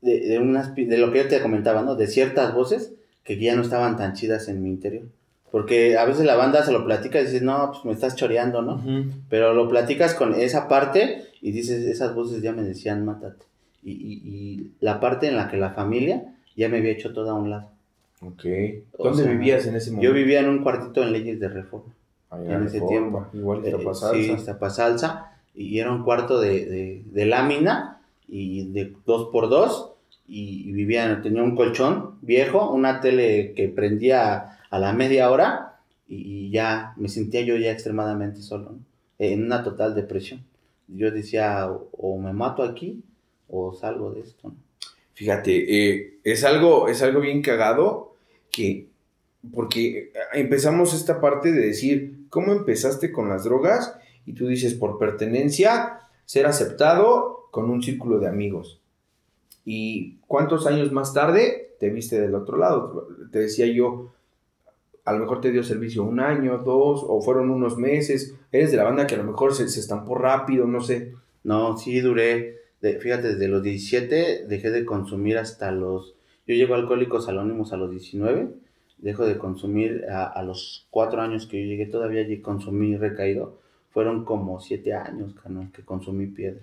de, 0.00 0.20
de, 0.20 0.38
unas, 0.38 0.74
de 0.74 0.98
lo 0.98 1.12
que 1.12 1.22
yo 1.22 1.28
te 1.28 1.40
comentaba, 1.40 1.82
¿no? 1.82 1.94
De 1.94 2.06
ciertas 2.06 2.52
voces 2.54 2.92
que 3.24 3.38
ya 3.38 3.54
no 3.54 3.62
estaban 3.62 3.96
tan 3.96 4.14
chidas 4.14 4.48
en 4.48 4.62
mi 4.62 4.70
interior. 4.70 5.04
Porque 5.50 5.96
a 5.96 6.04
veces 6.04 6.26
la 6.26 6.36
banda 6.36 6.62
se 6.62 6.72
lo 6.72 6.84
platica 6.84 7.20
y 7.20 7.24
dices, 7.24 7.42
no, 7.42 7.70
pues 7.72 7.84
me 7.84 7.92
estás 7.92 8.16
choreando, 8.16 8.62
¿no? 8.62 8.82
Pero 9.30 9.54
lo 9.54 9.68
platicas 9.68 10.14
con 10.14 10.34
esa 10.34 10.68
parte 10.68 11.24
y 11.40 11.52
dices, 11.52 11.84
esas 11.86 12.14
voces 12.14 12.42
ya 12.42 12.52
me 12.52 12.62
decían, 12.62 13.04
mátate. 13.04 13.46
Y, 13.82 13.92
y, 13.92 14.72
la 14.80 15.00
parte 15.00 15.28
en 15.28 15.36
la 15.36 15.48
que 15.48 15.56
la 15.56 15.70
familia 15.70 16.34
ya 16.56 16.68
me 16.68 16.78
había 16.78 16.92
hecho 16.92 17.12
todo 17.12 17.30
a 17.30 17.34
un 17.34 17.50
lado. 17.50 17.70
Ok. 18.20 18.44
¿Dónde 18.98 19.28
vivías 19.28 19.66
en 19.66 19.76
ese 19.76 19.90
momento? 19.90 20.08
Yo 20.08 20.14
vivía 20.14 20.40
en 20.40 20.48
un 20.48 20.62
cuartito 20.62 21.02
en 21.02 21.12
leyes 21.12 21.40
de 21.40 21.48
reforma. 21.48 21.94
en 22.32 22.64
ese 22.64 22.80
tiempo. 22.82 23.26
Igual 23.32 23.62
que 23.62 23.70
eh, 23.70 23.94
Sí. 23.94 24.36
Y 25.54 25.78
era 25.78 25.90
un 25.90 26.04
cuarto 26.04 26.40
de, 26.40 26.66
de, 26.66 27.02
de 27.06 27.26
lámina 27.26 28.00
y 28.28 28.70
de 28.70 28.94
dos 29.06 29.30
por 29.32 29.48
dos 29.48 29.94
y, 30.28 30.70
vivía, 30.72 31.20
tenía 31.22 31.42
un 31.42 31.56
colchón 31.56 32.18
viejo, 32.20 32.70
una 32.70 33.00
tele 33.00 33.54
que 33.56 33.68
prendía 33.68 34.57
a 34.70 34.78
la 34.78 34.92
media 34.92 35.30
hora 35.30 35.80
y, 36.08 36.50
ya 36.50 36.94
me 36.96 37.08
sentía 37.08 37.42
yo 37.42 37.56
ya 37.56 37.70
extremadamente 37.70 38.40
solo, 38.40 38.76
en 39.18 39.44
una 39.44 39.62
total 39.62 39.94
depresión. 39.94 40.44
Yo 40.88 41.10
decía, 41.10 41.68
o, 41.68 42.18
me 42.18 42.32
mato 42.32 42.62
aquí 42.62 43.02
o 43.48 43.74
salgo 43.74 44.12
de 44.12 44.20
esto. 44.20 44.52
Fíjate, 45.12 45.96
eh, 45.96 46.18
es, 46.24 46.44
algo, 46.44 46.88
es 46.88 47.02
algo 47.02 47.20
bien 47.20 47.42
cagado 47.42 48.14
que, 48.50 48.88
porque 49.52 50.12
empezamos 50.32 50.94
esta 50.94 51.20
parte 51.20 51.52
de 51.52 51.66
decir, 51.66 52.26
¿cómo 52.30 52.52
empezaste 52.52 53.12
con 53.12 53.28
las 53.28 53.44
drogas? 53.44 53.94
Y 54.24 54.32
tú 54.32 54.46
dices, 54.46 54.74
por 54.74 54.98
pertenencia, 54.98 56.00
ser 56.24 56.46
aceptado 56.46 57.48
con 57.50 57.70
un 57.70 57.82
círculo 57.82 58.18
de 58.18 58.28
amigos. 58.28 58.80
¿Y 59.64 60.16
cuántos 60.26 60.66
años 60.66 60.92
más 60.92 61.12
tarde 61.12 61.74
te 61.78 61.90
viste 61.90 62.20
del 62.20 62.34
otro 62.34 62.56
lado? 62.56 63.08
Te 63.30 63.40
decía 63.40 63.66
yo, 63.66 64.12
a 65.08 65.12
lo 65.12 65.20
mejor 65.20 65.40
te 65.40 65.50
dio 65.50 65.62
servicio 65.62 66.04
un 66.04 66.20
año, 66.20 66.58
dos, 66.58 67.02
o 67.06 67.22
fueron 67.22 67.50
unos 67.50 67.78
meses. 67.78 68.34
Eres 68.52 68.70
de 68.70 68.76
la 68.76 68.84
banda 68.84 69.06
que 69.06 69.14
a 69.14 69.18
lo 69.18 69.24
mejor 69.24 69.54
se, 69.54 69.66
se 69.68 69.80
estampó 69.80 70.14
rápido, 70.14 70.66
no 70.66 70.82
sé. 70.82 71.14
No, 71.44 71.78
sí 71.78 72.00
duré, 72.00 72.58
fíjate, 72.80 73.28
desde 73.28 73.48
los 73.48 73.62
17 73.62 74.44
dejé 74.46 74.70
de 74.70 74.84
consumir 74.84 75.38
hasta 75.38 75.72
los... 75.72 76.14
Yo 76.46 76.54
llego 76.54 76.74
a 76.74 76.76
Alcohólicos 76.76 77.28
Anónimos 77.28 77.72
a 77.72 77.78
los 77.78 77.90
19, 77.90 78.50
dejo 78.98 79.24
de 79.24 79.38
consumir 79.38 80.04
a, 80.10 80.42
los 80.42 80.86
4 80.90 81.22
años 81.22 81.46
que 81.46 81.62
yo 81.62 81.66
llegué, 81.66 81.86
todavía 81.86 82.26
consumí 82.42 82.96
recaído. 82.96 83.58
Fueron 83.90 84.26
como 84.26 84.60
7 84.60 84.92
años, 84.92 85.34
que 85.72 85.82
consumí 85.82 86.26
piedra. 86.26 86.62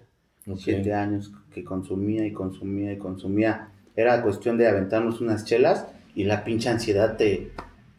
Siete 0.55 0.93
años 0.93 1.33
que 1.51 1.63
consumía 1.63 2.27
y 2.27 2.31
consumía 2.31 2.93
y 2.93 2.97
consumía. 2.99 3.71
Era 3.95 4.21
cuestión 4.21 4.59
de 4.59 4.67
aventarnos 4.67 5.19
unas 5.19 5.45
chelas 5.45 5.87
y 6.13 6.25
la 6.25 6.43
pinche 6.43 6.69
ansiedad 6.69 7.17
te, 7.17 7.51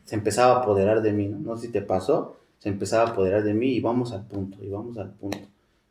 se 0.06 0.14
empezaba 0.14 0.54
a 0.54 0.62
apoderar 0.62 1.02
de 1.02 1.12
mí, 1.12 1.28
¿no? 1.28 1.38
No 1.38 1.56
sé 1.56 1.66
si 1.66 1.72
te 1.72 1.82
pasó, 1.82 2.36
se 2.58 2.70
empezaba 2.70 3.04
a 3.04 3.12
apoderar 3.12 3.42
de 3.42 3.52
mí 3.52 3.72
y 3.74 3.80
vamos 3.80 4.12
al 4.12 4.26
punto, 4.26 4.64
y 4.64 4.70
vamos 4.70 4.96
al 4.96 5.10
punto. 5.10 5.46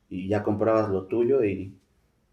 Y 0.09 0.27
ya 0.27 0.41
comprabas 0.41 0.89
lo 0.89 1.03
tuyo 1.03 1.43
y 1.43 1.73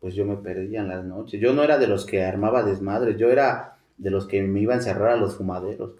pues 0.01 0.15
yo 0.15 0.25
me 0.25 0.37
perdía 0.37 0.81
en 0.81 0.89
las 0.89 1.05
noches. 1.05 1.41
Yo 1.41 1.53
no 1.53 1.63
era 1.63 1.79
de 1.79 1.87
los 1.87 2.07
que 2.07 2.25
armaba 2.25 2.63
desmadres, 2.63 3.19
yo 3.19 3.31
era 3.31 3.77
de 3.99 4.11
los 4.11 4.27
que 4.27 4.43
me 4.43 4.61
iba 4.61 4.73
a 4.73 4.79
encerrar 4.79 5.11
a 5.11 5.17
los 5.17 5.37
fumaderos, 5.37 5.91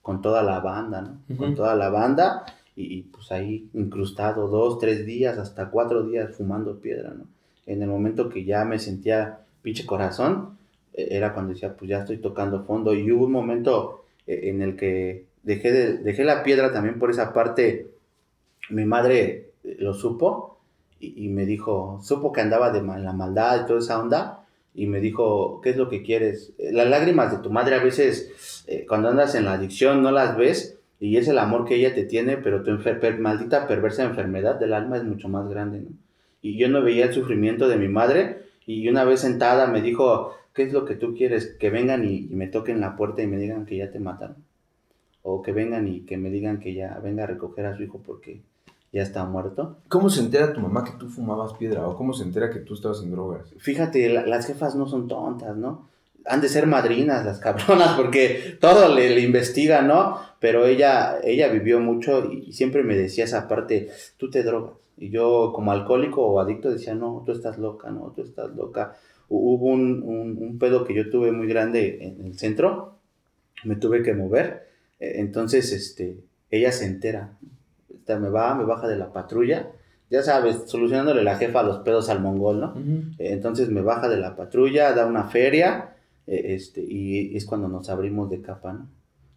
con 0.00 0.22
toda 0.22 0.42
la 0.42 0.60
banda, 0.60 1.02
¿no? 1.02 1.36
Con 1.36 1.54
toda 1.54 1.76
la 1.76 1.90
banda 1.90 2.46
y, 2.74 2.98
y, 2.98 3.02
pues 3.02 3.30
ahí 3.30 3.68
incrustado 3.74 4.48
dos, 4.48 4.78
tres 4.78 5.04
días, 5.04 5.36
hasta 5.36 5.70
cuatro 5.70 6.04
días 6.04 6.34
fumando 6.34 6.80
piedra, 6.80 7.10
¿no? 7.10 7.24
en 7.66 7.82
el 7.82 7.88
momento 7.88 8.28
que 8.28 8.44
ya 8.44 8.64
me 8.64 8.78
sentía 8.78 9.40
pinche 9.62 9.86
corazón, 9.86 10.58
e, 10.92 11.16
era 11.16 11.32
cuando 11.32 11.52
decía, 11.52 11.76
pues 11.76 11.88
ya 11.88 12.00
estoy 12.00 12.18
tocando 12.18 12.64
fondo. 12.64 12.94
Y 12.94 13.10
hubo 13.12 13.26
un 13.26 13.32
momento 13.32 14.04
en 14.26 14.62
el 14.62 14.76
que 14.76 15.26
dejé, 15.42 15.72
de, 15.72 15.98
dejé 15.98 16.24
la 16.24 16.42
piedra 16.42 16.72
también 16.72 16.98
por 16.98 17.10
esa 17.10 17.32
parte. 17.32 17.90
Mi 18.68 18.84
madre 18.84 19.50
eh, 19.64 19.76
lo 19.78 19.94
supo 19.94 20.60
y, 20.98 21.28
me 21.28 21.46
dijo, 21.46 21.98
supo 22.02 22.30
que 22.32 22.42
andaba 22.42 22.70
de 22.70 22.82
la 22.82 23.12
maldad 23.12 23.62
y 23.62 23.66
toda 23.66 23.80
esa 23.80 23.98
onda. 23.98 24.46
Y 24.74 24.86
me 24.86 25.00
dijo, 25.00 25.60
¿qué 25.62 25.70
es 25.70 25.76
lo 25.76 25.88
que 25.88 26.02
quieres? 26.02 26.52
Eh, 26.58 26.72
las 26.72 26.88
lágrimas 26.88 27.32
de 27.32 27.38
tu 27.38 27.50
madre 27.50 27.74
a 27.74 27.82
veces, 27.82 28.64
eh, 28.66 28.86
cuando 28.86 29.08
andas 29.08 29.34
en 29.34 29.46
la 29.46 29.54
adicción, 29.54 30.02
no 30.02 30.10
las 30.10 30.36
ves. 30.36 30.78
Y 31.00 31.16
es 31.16 31.28
el 31.28 31.38
amor 31.38 31.64
que 31.64 31.76
ella 31.76 31.94
te 31.94 32.04
tiene, 32.04 32.36
pero 32.36 32.62
tu 32.62 32.72
maldita 33.18 33.66
perversa 33.66 34.04
enfermedad 34.04 34.60
del 34.60 34.74
alma 34.74 34.98
es 34.98 35.04
mucho 35.04 35.28
más 35.28 35.48
grande, 35.48 35.80
¿no? 35.80 35.88
y 36.42 36.58
yo 36.58 36.68
no 36.68 36.82
veía 36.82 37.06
el 37.06 37.12
sufrimiento 37.12 37.68
de 37.68 37.76
mi 37.76 37.88
madre 37.88 38.42
y 38.66 38.88
una 38.88 39.04
vez 39.04 39.20
sentada 39.20 39.66
me 39.66 39.82
dijo, 39.82 40.34
¿qué 40.60 40.66
es 40.66 40.72
lo 40.74 40.84
que 40.84 40.94
tú 40.94 41.14
quieres? 41.14 41.56
Que 41.58 41.70
vengan 41.70 42.04
y, 42.04 42.28
me 42.32 42.46
toquen 42.46 42.82
la 42.82 42.94
puerta 42.94 43.22
y 43.22 43.26
me 43.26 43.38
digan 43.38 43.64
que 43.64 43.78
ya 43.78 43.90
te 43.90 43.98
mataron. 43.98 44.44
O 45.22 45.40
que 45.40 45.52
vengan 45.52 45.88
y 45.88 46.02
que 46.02 46.18
me 46.18 46.28
digan 46.28 46.60
que 46.60 46.74
ya 46.74 46.98
venga 47.02 47.24
a 47.24 47.26
recoger 47.26 47.64
a 47.64 47.74
su 47.74 47.82
hijo 47.82 48.02
porque 48.04 48.42
ya 48.92 49.00
está 49.00 49.24
muerto. 49.24 49.78
¿Cómo 49.88 50.10
se 50.10 50.20
entera 50.20 50.52
tu 50.52 50.60
mamá 50.60 50.84
que 50.84 50.92
tú 50.98 51.08
fumabas 51.08 51.54
piedra 51.54 51.88
o 51.88 51.96
cómo 51.96 52.12
se 52.12 52.24
entera 52.24 52.50
que 52.50 52.58
tú 52.58 52.74
estabas 52.74 53.02
en 53.02 53.10
drogas? 53.10 53.54
Fíjate, 53.56 54.10
las 54.10 54.46
jefas 54.46 54.74
no 54.74 54.86
son 54.86 55.08
tontas, 55.08 55.56
¿no? 55.56 55.88
Han 56.26 56.42
de 56.42 56.50
ser 56.50 56.66
madrinas 56.66 57.24
las 57.24 57.38
cabronas 57.38 57.94
porque 57.96 58.58
todo 58.60 58.94
le, 58.94 59.08
le 59.08 59.22
investiga, 59.22 59.80
¿no? 59.80 60.18
Pero 60.40 60.66
ella, 60.66 61.20
ella 61.24 61.48
vivió 61.48 61.80
mucho 61.80 62.30
y 62.30 62.52
siempre 62.52 62.82
me 62.82 62.96
decía 62.96 63.24
esa 63.24 63.48
parte, 63.48 63.88
tú 64.18 64.28
te 64.28 64.42
drogas 64.42 64.74
y 64.98 65.08
yo 65.08 65.52
como 65.54 65.72
alcohólico 65.72 66.22
o 66.22 66.38
adicto 66.38 66.70
decía, 66.70 66.94
no, 66.94 67.22
tú 67.24 67.32
estás 67.32 67.56
loca, 67.58 67.90
no, 67.90 68.12
tú 68.14 68.20
estás 68.20 68.54
loca. 68.54 68.98
Hubo 69.30 69.68
un, 69.68 70.02
un, 70.02 70.58
pedo 70.58 70.84
que 70.84 70.94
yo 70.94 71.08
tuve 71.08 71.32
muy 71.32 71.46
grande 71.46 71.98
en 72.02 72.26
el 72.26 72.36
centro, 72.36 72.98
me 73.64 73.76
tuve 73.76 74.02
que 74.02 74.12
mover, 74.12 74.66
e, 74.98 75.20
entonces 75.20 75.72
este, 75.72 76.16
ella 76.50 76.72
se 76.72 76.86
entera, 76.86 77.38
me 78.08 78.28
va, 78.28 78.54
me 78.56 78.64
baja 78.64 78.88
de 78.88 78.96
la 78.96 79.12
patrulla 79.12 79.70
ya 80.10 80.24
sabes, 80.24 80.64
solucionándole 80.66 81.22
la 81.22 81.36
jefa 81.36 81.60
a 81.60 81.62
los 81.62 81.78
pedos 81.78 82.08
al 82.08 82.20
mongol, 82.20 82.60
¿no? 82.60 82.74
Eh, 83.18 83.32
entonces 83.32 83.70
me 83.70 83.80
baja 83.80 84.08
de 84.08 84.16
la 84.16 84.34
patrulla, 84.34 84.92
da 84.92 85.06
una 85.06 85.24
feria, 85.24 85.94
eh, 86.26 86.54
este, 86.54 86.82
y 86.82 87.36
es 87.36 87.46
cuando 87.46 87.68
nos 87.68 87.88
abrimos 87.90 88.28
de 88.28 88.42
capa, 88.42 88.72
¿no? 88.72 88.88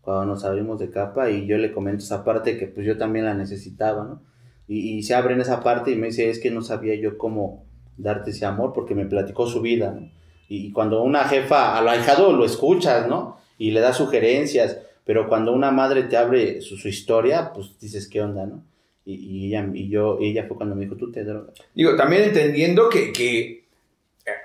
Cuando 0.01 0.25
nos 0.25 0.43
abrimos 0.43 0.79
de 0.79 0.89
capa 0.89 1.29
y 1.29 1.45
yo 1.45 1.57
le 1.59 1.71
comento 1.71 2.03
esa 2.03 2.23
parte 2.23 2.57
que 2.57 2.65
pues 2.65 2.87
yo 2.87 2.97
también 2.97 3.25
la 3.25 3.35
necesitaba, 3.35 4.03
¿no? 4.03 4.21
Y, 4.67 4.97
y 4.97 5.03
se 5.03 5.13
abre 5.13 5.35
en 5.35 5.41
esa 5.41 5.61
parte 5.61 5.91
y 5.91 5.95
me 5.95 6.07
dice, 6.07 6.31
es 6.31 6.39
que 6.39 6.49
no 6.49 6.63
sabía 6.63 6.95
yo 6.95 7.19
cómo 7.19 7.65
darte 7.97 8.31
ese 8.31 8.45
amor 8.45 8.73
porque 8.73 8.95
me 8.95 9.05
platicó 9.05 9.47
su 9.47 9.61
vida, 9.61 9.91
¿no? 9.91 10.09
Y 10.49 10.71
cuando 10.71 11.01
una 11.03 11.23
jefa, 11.25 11.77
a 11.77 11.81
lo 11.81 11.89
ahijado 11.89 12.33
lo 12.33 12.45
escuchas, 12.45 13.07
¿no? 13.07 13.37
Y 13.57 13.71
le 13.71 13.79
da 13.79 13.93
sugerencias, 13.93 14.77
pero 15.05 15.27
cuando 15.27 15.51
una 15.53 15.71
madre 15.71 16.03
te 16.03 16.17
abre 16.17 16.61
su, 16.61 16.77
su 16.77 16.87
historia, 16.87 17.51
pues 17.53 17.77
dices, 17.79 18.07
¿qué 18.07 18.21
onda, 18.21 18.45
no? 18.45 18.63
Y, 19.05 19.15
y 19.15 19.47
ella, 19.47 19.67
y 19.73 19.89
yo, 19.89 20.17
ella 20.21 20.45
fue 20.47 20.55
cuando 20.57 20.75
me 20.75 20.83
dijo, 20.85 20.95
tú 20.95 21.11
te 21.11 21.23
drogas. 21.23 21.53
Digo, 21.73 21.95
también 21.95 22.23
entendiendo 22.23 22.87
que, 22.89 23.11
que 23.11 23.65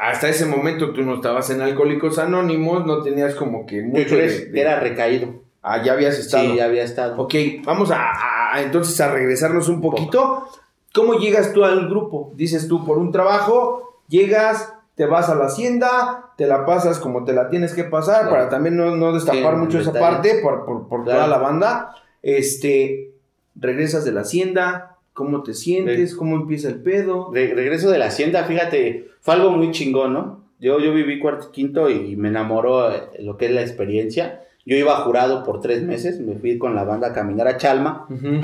hasta 0.00 0.28
ese 0.28 0.46
momento 0.46 0.92
tú 0.92 1.02
no 1.02 1.14
estabas 1.16 1.50
en 1.50 1.60
Alcohólicos 1.60 2.18
Anónimos, 2.18 2.84
no 2.86 3.02
tenías 3.02 3.34
como 3.34 3.66
que 3.66 3.76
¿Qué 3.76 3.82
mucho 3.82 4.16
de- 4.16 4.46
de- 4.46 4.60
Era 4.60 4.80
recaído. 4.80 5.42
Ah, 5.62 5.82
ya 5.84 5.92
habías 5.92 6.18
estado. 6.18 6.50
Sí, 6.50 6.56
ya 6.56 6.64
había 6.64 6.82
estado. 6.84 7.20
Ok, 7.20 7.34
vamos 7.64 7.90
a, 7.90 8.00
a- 8.10 8.54
a- 8.56 8.62
entonces 8.62 8.98
a 9.00 9.12
regresarnos 9.12 9.68
un 9.68 9.80
poquito. 9.80 10.48
¿Cómo 10.94 11.14
llegas 11.14 11.52
tú 11.52 11.64
al 11.64 11.88
grupo? 11.88 12.32
Dices 12.34 12.66
tú, 12.68 12.84
por 12.84 12.98
un 12.98 13.12
trabajo, 13.12 14.00
llegas, 14.08 14.74
te 14.94 15.06
vas 15.06 15.28
a 15.28 15.34
la 15.34 15.46
hacienda, 15.46 16.32
te 16.36 16.46
la 16.46 16.64
pasas 16.66 16.98
como 16.98 17.24
te 17.24 17.32
la 17.32 17.50
tienes 17.50 17.74
que 17.74 17.84
pasar, 17.84 18.22
Claro. 18.22 18.30
para 18.30 18.48
también 18.48 18.76
no, 18.76 18.96
no 18.96 19.12
destapar 19.12 19.54
Sí, 19.54 19.60
mucho 19.60 19.78
esa 19.80 19.92
parte 19.92 20.40
por, 20.42 20.64
por- 20.64 20.88
por 20.88 21.04
Claro. 21.04 21.18
toda 21.20 21.28
la 21.28 21.38
banda. 21.38 21.94
Este, 22.22 23.12
regresas 23.54 24.04
de 24.04 24.12
la 24.12 24.22
hacienda, 24.22 24.96
¿cómo 25.12 25.42
te 25.42 25.54
sientes? 25.54 26.14
¿Cómo 26.16 26.36
empieza 26.36 26.68
el 26.68 26.82
pedo? 26.82 27.30
Re- 27.32 27.54
regreso 27.54 27.90
de 27.90 27.98
la 27.98 28.06
hacienda, 28.06 28.44
fíjate, 28.44 29.08
fue 29.20 29.34
algo 29.34 29.50
muy 29.50 29.70
chingón, 29.72 30.12
¿no? 30.14 30.44
Yo, 30.60 30.80
yo 30.80 30.92
viví 30.92 31.20
cuarto 31.20 31.48
y 31.48 31.52
quinto 31.52 31.88
y 31.90 32.16
me 32.16 32.28
enamoró 32.28 32.90
eh, 32.92 33.02
lo 33.20 33.36
que 33.36 33.46
es 33.46 33.52
la 33.52 33.60
experiencia. 33.60 34.42
Yo 34.66 34.76
iba 34.76 34.96
jurado 34.96 35.44
por 35.44 35.60
tres 35.60 35.82
meses, 35.82 36.18
me 36.20 36.34
fui 36.36 36.58
con 36.58 36.74
la 36.74 36.84
banda 36.84 37.08
a 37.08 37.12
caminar 37.12 37.46
a 37.48 37.56
Chalma 37.56 38.06
Ujú. 38.10 38.40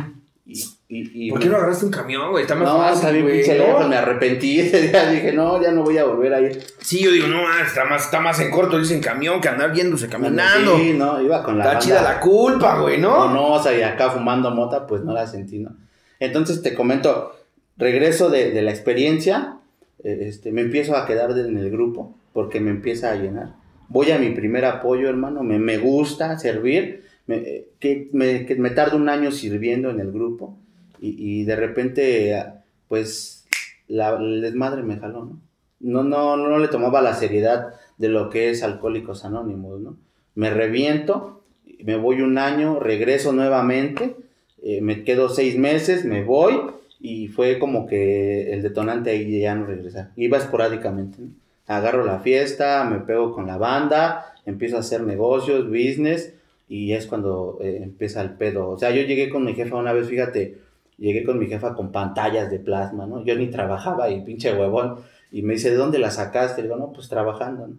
Y... 0.47 0.53
y, 0.89 1.27
y 1.27 1.31
¿Por 1.31 1.41
qué 1.41 1.49
no 1.49 1.57
agarraste 1.57 1.87
un 1.87 1.91
camión, 1.91 2.31
güey? 2.31 2.43
Está 2.43 2.55
más 2.55 2.69
No, 2.69 2.79
fácil, 2.79 2.95
está 2.97 3.11
bien 3.11 3.25
güey, 3.25 3.37
pinche 3.39 3.59
¿no? 3.59 3.65
lejos, 3.67 3.89
me 3.89 3.97
arrepentí 3.97 4.61
ese 4.61 4.83
día, 4.89 5.11
dije, 5.11 5.33
no, 5.33 5.61
ya 5.63 5.71
no 5.73 5.83
voy 5.83 5.97
a 5.99 6.05
volver 6.05 6.35
a 6.35 6.41
ir. 6.41 6.63
Sí, 6.81 7.03
yo 7.03 7.11
digo, 7.11 7.27
no, 7.29 7.39
ah, 7.49 7.63
está 7.67 7.85
más, 7.87 8.05
está 8.05 8.21
más 8.21 8.39
en 8.41 8.51
corto, 8.51 8.79
dicen 8.79 9.01
camión, 9.01 9.41
que 9.41 9.49
andar 9.49 9.73
viéndose 9.73 10.09
caminando. 10.09 10.77
Sí, 10.77 10.93
no, 10.93 11.21
iba 11.23 11.43
con 11.43 11.57
la 11.59 11.65
Está 11.65 11.75
banda 11.79 11.87
chida 11.87 12.03
la 12.03 12.21
culpa, 12.21 12.79
güey, 12.81 12.99
¿no? 13.01 13.27
monosa 13.29 13.75
y 13.75 13.83
acá 13.83 14.11
fumando 14.11 14.51
mota, 14.51 14.87
pues 14.87 15.03
no 15.03 15.13
la 15.13 15.27
sentí, 15.27 15.59
¿no? 15.61 15.77
Entonces 16.21 16.63
te 16.63 16.75
comento, 16.75 17.35
regreso 17.77 18.31
de, 18.31 18.51
de 18.51 18.63
la 18.63 18.71
experiencia, 18.71 19.57
eh, 20.03 20.27
este, 20.29 20.53
me 20.53 20.61
empiezo 20.61 20.97
a 20.97 21.07
quedar 21.07 21.31
en 21.33 21.57
el 21.59 21.71
grupo 21.71 22.15
porque 22.33 22.61
me 22.61 22.71
empieza 22.71 23.11
a 23.11 23.17
llenar. 23.17 23.55
Voy 23.89 24.11
a 24.11 24.19
mi 24.19 24.31
primer 24.31 24.65
apoyo, 24.65 25.09
hermano, 25.09 25.43
me, 25.43 25.59
me 25.59 25.79
gusta 25.79 26.39
servir, 26.39 27.05
me, 27.27 27.37
eh, 27.37 27.69
que, 27.79 28.09
me, 28.13 28.47
que 28.47 28.57
me 28.57 28.71
tardo 28.71 28.97
un 28.97 29.09
año 29.09 29.31
sirviendo 29.31 29.91
en 29.91 30.01
el 30.01 30.13
grupo 30.13 30.59
y, 31.01 31.41
y 31.41 31.45
de 31.45 31.57
repente, 31.57 32.35
ah, 32.35 32.65
pues, 32.89 33.47
la, 33.89 34.17
desmadre 34.17 34.83
me 34.83 34.97
jaló, 34.97 35.25
¿no? 35.25 35.41
No, 35.81 36.03
no, 36.03 36.37
no 36.37 36.59
le 36.59 36.69
tomaba 36.69 37.03
la 37.03 37.15
seriedad 37.15 37.75
de 37.99 38.09
lo 38.09 38.31
que 38.31 38.51
es 38.51 38.63
Alcohólicos 38.63 39.25
Anónimos, 39.25 39.81
¿no? 39.81 39.97
Me 40.35 40.51
reviento, 40.51 41.43
me 41.83 41.97
voy 41.97 42.23
un 42.23 42.39
año, 42.39 42.81
regreso 42.81 43.33
nuevamente, 43.33 44.17
eh, 44.63 44.81
me 44.81 45.05
quedo 45.05 45.29
seis 45.29 45.59
meses, 45.59 46.05
me 46.05 46.25
voy 46.25 46.59
y 47.01 47.29
fue 47.29 47.59
como 47.59 47.87
que 47.87 48.53
el 48.53 48.63
detonante 48.63 49.11
ahí 49.11 49.41
ya 49.41 49.55
no 49.55 49.67
regresar. 49.67 50.11
Iba 50.17 50.39
esporádicamente. 50.39 51.19
Agarro 51.67 52.05
la 52.05 52.21
fiesta, 52.21 52.85
me 52.85 53.01
pego 53.01 53.35
con 53.35 53.47
la 53.47 53.59
banda, 53.59 54.35
empiezo 54.47 54.77
a 54.77 54.81
hacer 54.81 55.03
negocios, 55.03 55.67
business 55.69 56.33
y 56.69 56.93
es 56.93 57.07
cuando 57.07 57.59
eh, 57.61 57.81
empieza 57.83 58.23
el 58.23 58.35
pedo. 58.35 58.71
O 58.71 58.79
sea, 58.79 58.91
yo 58.91 59.03
llegué 59.03 59.29
con 59.29 59.45
mi 59.45 59.55
jefa 59.55 59.77
una 59.77 59.93
vez, 59.93 60.09
fíjate, 60.09 60.59
llegué 60.99 61.25
con 61.25 61.39
mi 61.39 61.47
jefa 61.47 61.75
con 61.75 61.93
pantallas 61.93 62.51
de 62.51 62.59
plasma, 62.59 63.07
¿no? 63.07 63.25
Yo 63.25 63.37
ni 63.37 63.49
trabajaba 63.49 64.11
y 64.11 64.23
pinche 64.23 64.55
huevón. 64.55 64.97
Y 65.31 65.43
me 65.43 65.55
dice, 65.55 65.71
¿de 65.71 65.77
dónde 65.77 65.99
la 65.99 66.11
sacaste? 66.11 66.63
Le 66.63 66.69
digo, 66.69 66.79
no, 66.79 66.93
pues 66.93 67.09
trabajando, 67.09 67.67
¿no? 67.67 67.77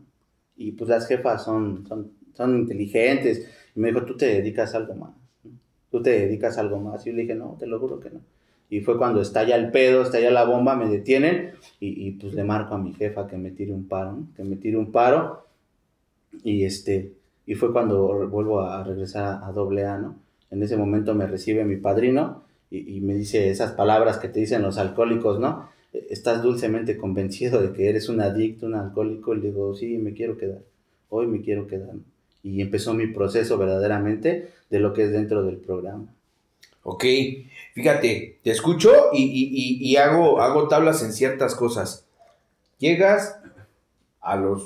Y 0.57 0.73
pues 0.73 0.89
las 0.89 1.07
jefas 1.07 1.43
son, 1.43 1.85
son, 1.87 2.11
son 2.33 2.57
inteligentes. 2.57 3.49
Y 3.75 3.79
me 3.79 3.89
dijo, 3.89 4.05
tú 4.05 4.15
te 4.17 4.27
dedicas 4.27 4.75
algo 4.75 4.95
más. 4.95 5.11
Tú 5.91 6.01
te 6.01 6.11
dedicas 6.11 6.57
algo 6.57 6.79
más. 6.79 7.05
Y 7.05 7.09
yo 7.09 7.15
le 7.15 7.23
dije, 7.23 7.35
no, 7.35 7.55
te 7.59 7.67
lo 7.67 7.79
juro 7.79 7.99
que 7.99 8.09
no. 8.09 8.21
Y 8.69 8.81
fue 8.81 8.97
cuando 8.97 9.21
estalla 9.21 9.55
el 9.55 9.71
pedo, 9.71 10.01
estalla 10.01 10.31
la 10.31 10.43
bomba, 10.43 10.75
me 10.75 10.89
detienen. 10.89 11.53
Y, 11.79 12.07
y 12.07 12.11
pues 12.11 12.33
le 12.33 12.43
marco 12.43 12.75
a 12.75 12.77
mi 12.77 12.93
jefa 12.93 13.27
que 13.27 13.37
me 13.37 13.51
tire 13.51 13.73
un 13.73 13.87
paro, 13.87 14.13
¿no? 14.13 14.27
Que 14.35 14.43
me 14.43 14.55
tire 14.57 14.77
un 14.77 14.91
paro. 14.91 15.45
Y 16.43 16.65
este, 16.65 17.13
y 17.45 17.55
fue 17.55 17.71
cuando 17.71 18.27
vuelvo 18.29 18.61
a 18.61 18.83
regresar 18.83 19.41
a, 19.43 19.51
doble 19.51 19.85
A, 19.85 19.97
¿no? 19.97 20.15
En 20.51 20.63
ese 20.63 20.77
momento 20.77 21.13
me 21.15 21.27
recibe 21.27 21.63
mi 21.65 21.77
padrino 21.77 22.43
y, 22.71 22.99
me 23.01 23.13
dice 23.13 23.49
esas 23.49 23.71
palabras 23.71 24.17
que 24.17 24.27
te 24.29 24.39
dicen 24.39 24.61
los 24.61 24.77
alcohólicos, 24.77 25.39
¿no? 25.39 25.69
Eh, 25.93 26.07
Estás 26.09 26.41
dulcemente 26.43 26.97
convencido 26.97 27.61
de 27.61 27.71
que 27.71 27.87
eres 27.89 28.09
un 28.09 28.19
adicto, 28.21 28.65
un 28.65 28.75
alcohólico. 28.75 29.33
Y 29.33 29.39
le 29.41 29.47
digo, 29.49 29.73
sí, 29.75 29.97
me 29.97 30.13
quiero 30.13 30.37
quedar. 30.37 30.59
Hoy 31.09 31.27
me 31.27 31.41
quiero 31.41 31.67
quedar. 31.67 31.95
Y 32.43 32.61
empezó 32.61 32.93
mi 32.93 33.07
proceso 33.07 33.57
verdaderamente 33.57 34.49
de 34.69 34.79
lo 34.79 34.93
que 34.93 35.03
es 35.03 35.11
dentro 35.11 35.43
del 35.43 35.57
programa. 35.57 36.05
Ok, 36.83 37.03
fíjate, 37.73 38.39
te 38.43 38.51
escucho 38.51 38.91
y, 39.13 39.23
y- 39.23 39.49
y- 39.53 39.91
y 39.91 39.95
hago, 39.97 40.41
hago 40.41 40.67
tablas 40.67 41.01
en 41.03 41.13
ciertas 41.13 41.55
cosas. 41.55 42.05
Llegas 42.77 43.39
a 44.21 44.35
los 44.35 44.63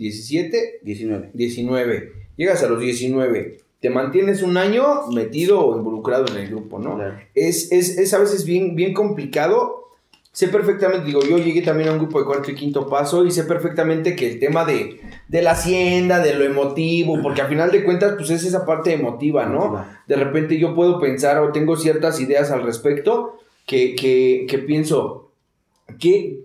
17, 0.00 0.80
19. 0.82 1.30
19. 1.34 2.12
Llegas 2.36 2.62
a 2.62 2.68
los 2.68 2.80
19. 2.80 3.58
Te 3.80 3.90
mantienes 3.90 4.42
un 4.42 4.56
año 4.56 5.06
metido 5.12 5.60
o 5.60 5.76
involucrado 5.76 6.24
en 6.28 6.38
el 6.38 6.48
grupo, 6.48 6.78
¿no? 6.78 6.96
Claro. 6.96 7.18
Es, 7.34 7.70
es, 7.70 7.98
es 7.98 8.14
a 8.14 8.18
veces 8.18 8.46
bien, 8.46 8.74
bien 8.76 8.94
complicado. 8.94 9.90
Sé 10.32 10.48
perfectamente, 10.48 11.04
digo, 11.04 11.20
yo 11.22 11.36
llegué 11.36 11.60
también 11.60 11.90
a 11.90 11.92
un 11.92 11.98
grupo 11.98 12.18
de 12.18 12.24
cuarto 12.24 12.50
y 12.50 12.54
quinto 12.54 12.88
paso 12.88 13.26
y 13.26 13.30
sé 13.30 13.44
perfectamente 13.44 14.16
que 14.16 14.30
el 14.30 14.38
tema 14.38 14.64
de, 14.64 15.00
de 15.28 15.42
la 15.42 15.50
hacienda, 15.50 16.20
de 16.20 16.34
lo 16.34 16.44
emotivo, 16.44 17.20
porque 17.20 17.42
al 17.42 17.48
final 17.48 17.70
de 17.70 17.84
cuentas, 17.84 18.14
pues 18.16 18.30
es 18.30 18.44
esa 18.44 18.64
parte 18.64 18.94
emotiva, 18.94 19.44
¿no? 19.46 19.66
Emotiva. 19.66 20.04
De 20.06 20.16
repente 20.16 20.58
yo 20.58 20.74
puedo 20.74 20.98
pensar 20.98 21.38
o 21.40 21.52
tengo 21.52 21.76
ciertas 21.76 22.20
ideas 22.20 22.50
al 22.50 22.62
respecto 22.62 23.38
que, 23.66 23.94
que, 23.96 24.46
que 24.48 24.58
pienso, 24.60 25.32
¿qué, 25.98 26.40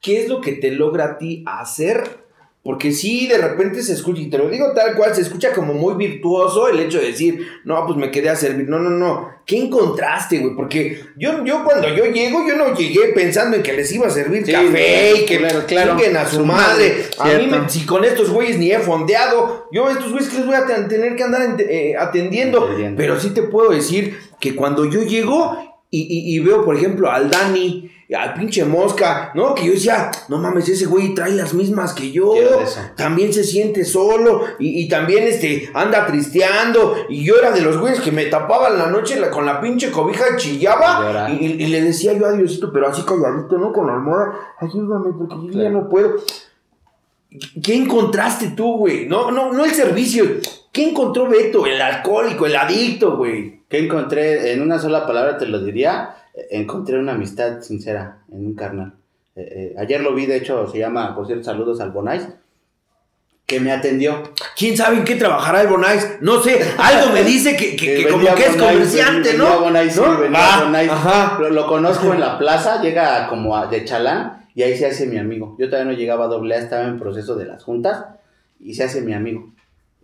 ¿qué 0.00 0.22
es 0.22 0.30
lo 0.30 0.40
que 0.40 0.52
te 0.52 0.70
logra 0.70 1.04
a 1.04 1.18
ti 1.18 1.44
hacer? 1.46 2.27
Porque 2.68 2.92
sí, 2.92 3.26
de 3.26 3.38
repente 3.38 3.82
se 3.82 3.94
escucha, 3.94 4.20
y 4.20 4.28
te 4.28 4.36
lo 4.36 4.50
digo 4.50 4.72
tal 4.74 4.94
cual, 4.94 5.14
se 5.14 5.22
escucha 5.22 5.54
como 5.54 5.72
muy 5.72 5.94
virtuoso 5.94 6.68
el 6.68 6.78
hecho 6.80 7.00
de 7.00 7.06
decir, 7.06 7.46
no, 7.64 7.86
pues 7.86 7.96
me 7.96 8.10
quedé 8.10 8.28
a 8.28 8.36
servir. 8.36 8.68
No, 8.68 8.78
no, 8.78 8.90
no. 8.90 9.30
¿Qué 9.46 9.56
encontraste, 9.58 10.38
güey? 10.40 10.54
Porque 10.54 11.00
yo, 11.16 11.42
yo 11.46 11.64
cuando 11.64 11.88
yo 11.96 12.04
llego, 12.04 12.46
yo 12.46 12.56
no 12.56 12.74
llegué 12.74 13.08
pensando 13.14 13.56
en 13.56 13.62
que 13.62 13.72
les 13.72 13.90
iba 13.92 14.06
a 14.06 14.10
servir 14.10 14.44
Sí, 14.44 14.52
café 14.52 15.14
y 15.22 15.24
que 15.24 15.38
claro, 15.38 15.64
claro. 15.66 15.96
a 16.18 16.26
su 16.26 16.36
Su 16.36 16.44
madre. 16.44 17.06
madre, 17.18 17.36
A 17.36 17.38
mí, 17.38 17.46
me- 17.46 17.70
si 17.70 17.86
con 17.86 18.04
estos 18.04 18.28
güeyes 18.28 18.58
ni 18.58 18.70
he 18.70 18.78
fondeado, 18.80 19.70
yo 19.72 19.86
a 19.86 19.92
estos 19.92 20.10
güeyes 20.12 20.28
que 20.28 20.36
les 20.36 20.46
voy 20.46 20.56
a 20.56 20.66
ten- 20.66 20.88
tener 20.88 21.16
que 21.16 21.22
andar 21.22 21.56
eh, 21.60 21.94
atendiendo. 21.98 22.68
Pero 22.98 23.18
sí 23.18 23.30
te 23.30 23.44
puedo 23.44 23.70
decir 23.70 24.18
que 24.40 24.54
cuando 24.54 24.84
yo 24.84 25.02
llego 25.04 25.56
y, 25.90 26.00
y- 26.02 26.36
y 26.36 26.38
veo, 26.40 26.66
por 26.66 26.76
ejemplo, 26.76 27.10
al 27.10 27.30
Dani, 27.30 27.90
al 28.16 28.32
pinche 28.34 28.64
Mosca, 28.64 29.32
¿no? 29.34 29.54
Que 29.54 29.66
yo 29.66 29.72
decía, 29.72 30.10
no 30.28 30.38
mames, 30.38 30.66
ese 30.68 30.86
güey 30.86 31.14
trae 31.14 31.32
las 31.32 31.52
mismas 31.52 31.92
que 31.92 32.10
yo. 32.10 32.34
También 32.96 33.32
se 33.34 33.44
siente 33.44 33.84
solo 33.84 34.42
y, 34.58 34.82
y 34.82 34.88
también 34.88 35.24
este, 35.24 35.68
anda 35.74 36.06
tristeando. 36.06 36.94
Y 37.10 37.22
yo 37.24 37.36
era 37.38 37.50
de 37.50 37.60
los 37.60 37.76
güeyes 37.78 38.00
que 38.00 38.10
me 38.10 38.24
tapaban 38.26 38.78
la 38.78 38.86
noche 38.86 39.20
la- 39.20 39.30
con 39.30 39.44
la 39.44 39.60
pinche 39.60 39.90
cobija 39.90 40.24
y 40.34 40.36
chillaba. 40.38 41.00
Y, 41.30 41.44
y- 41.46 41.62
y 41.64 41.66
le 41.66 41.82
decía 41.82 42.14
yo 42.14 42.24
a 42.26 42.32
Diosito, 42.32 42.72
pero 42.72 42.88
así 42.88 43.02
calladito, 43.02 43.58
¿no? 43.58 43.72
Con 43.74 43.86
la 43.88 43.94
almohada, 43.94 44.32
ayúdame 44.58 45.12
porque 45.18 45.34
yo 45.52 45.62
ya 45.62 45.68
no 45.68 45.88
puedo. 45.88 46.14
¿Qué 47.62 47.74
encontraste 47.74 48.52
tú, 48.56 48.78
güey? 48.78 49.06
No, 49.06 49.30
no, 49.30 49.52
no 49.52 49.64
el 49.64 49.72
servicio. 49.72 50.24
¿Qué 50.72 50.88
encontró 50.88 51.28
Beto? 51.28 51.66
El 51.66 51.80
alcohólico, 51.80 52.46
el 52.46 52.56
adicto, 52.56 53.16
güey. 53.18 53.64
¿Qué 53.68 53.80
encontré? 53.84 54.52
En 54.52 54.62
una 54.62 54.78
sola 54.78 55.06
palabra 55.06 55.36
te 55.36 55.44
lo 55.46 55.62
diría. 55.62 56.14
Encontré 56.50 56.98
una 56.98 57.12
amistad 57.12 57.60
sincera 57.62 58.18
en 58.32 58.46
un 58.46 58.54
carnal. 58.54 58.94
Eh, 59.36 59.72
eh, 59.72 59.74
ayer 59.78 60.00
lo 60.00 60.14
vi, 60.14 60.26
de 60.26 60.36
hecho, 60.36 60.66
se 60.70 60.78
llama, 60.78 61.14
por 61.14 61.26
cierto, 61.26 61.44
saludos 61.44 61.80
al 61.80 61.90
Bonais, 61.92 62.26
que 63.46 63.60
me 63.60 63.72
atendió. 63.72 64.22
¿Quién 64.56 64.76
sabe 64.76 64.98
en 64.98 65.04
qué 65.04 65.14
trabajará 65.14 65.62
el 65.62 65.68
Bonais? 65.68 66.18
No 66.20 66.42
sé, 66.42 66.60
algo 66.76 67.12
me 67.12 67.22
dice 67.24 67.56
que, 67.56 67.76
que- 67.76 67.96
que 68.04 68.08
como 68.08 68.34
que 68.34 68.42
es 68.44 68.52
Bonais, 68.52 68.72
comerciante, 68.72 69.34
¿no? 69.38 69.60
Bonais, 69.60 69.92
sí, 69.94 70.00
¿No? 70.00 70.18
vendía 70.18 70.40
Ah, 70.42 70.64
Bonais. 70.64 70.90
ajá. 70.90 71.38
Lo, 71.40 71.50
lo 71.50 71.66
conozco 71.66 72.12
en 72.12 72.20
la 72.20 72.38
plaza, 72.38 72.82
llega 72.82 73.28
como 73.28 73.56
a- 73.56 73.66
de 73.68 73.84
chalán 73.84 74.46
y 74.54 74.62
ahí 74.62 74.76
se 74.76 74.86
hace 74.86 75.06
mi 75.06 75.16
amigo. 75.18 75.56
Yo 75.58 75.68
todavía 75.70 75.92
no 75.92 75.96
llegaba 75.98 76.26
a 76.26 76.28
doble 76.28 76.54
A, 76.56 76.58
estaba 76.58 76.84
en 76.84 76.98
proceso 76.98 77.36
de 77.36 77.46
las 77.46 77.62
juntas 77.64 78.04
y 78.60 78.74
se 78.74 78.84
hace 78.84 79.00
mi 79.00 79.14
amigo. 79.14 79.52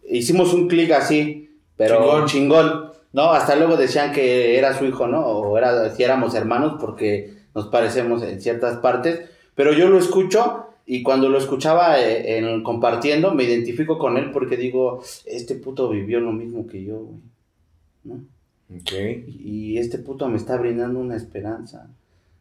Hicimos 0.09 0.55
un 0.55 0.69
clic 0.69 0.91
así, 0.93 1.51
pero 1.77 1.99
Chingón. 2.27 2.27
chingón. 2.27 2.94
No, 3.15 3.31
hasta 3.31 3.55
luego 3.55 3.77
decían 3.77 4.11
que 4.13 4.59
era 4.59 4.77
su 4.77 4.85
hijo, 4.85 5.07
¿no? 5.07 5.25
O 5.25 5.57
era, 5.57 5.89
si 5.95 6.03
éramos 6.03 6.35
hermanos 6.35 6.79
porque 6.81 7.33
nos 7.55 7.69
parecemos 7.69 8.25
en 8.25 8.41
ciertas 8.41 8.79
partes. 8.79 9.31
Pero 9.55 9.73
yo 9.73 9.89
lo 9.89 9.99
escucho 9.99 10.67
y 10.85 11.05
cuando 11.05 11.29
lo 11.29 11.39
escuchaba 11.39 12.01
eh, 12.01 12.39
en, 12.39 12.65
compartiendo, 12.65 13.33
me 13.33 13.45
identifico 13.45 13.99
con 13.99 14.17
él 14.17 14.33
porque 14.33 14.57
digo, 14.57 15.01
este 15.27 15.55
puto 15.55 15.89
vivió 15.89 16.19
lo 16.19 16.33
mismo 16.33 16.67
que 16.67 16.85
yo, 16.85 16.99
güey. 16.99 17.21
¿no? 18.03 18.21
Y, 18.69 19.79
este 19.79 19.99
puto 19.99 20.29
me 20.29 20.37
está 20.37 20.57
brindando 20.57 20.99
una 20.99 21.15
esperanza. 21.15 21.89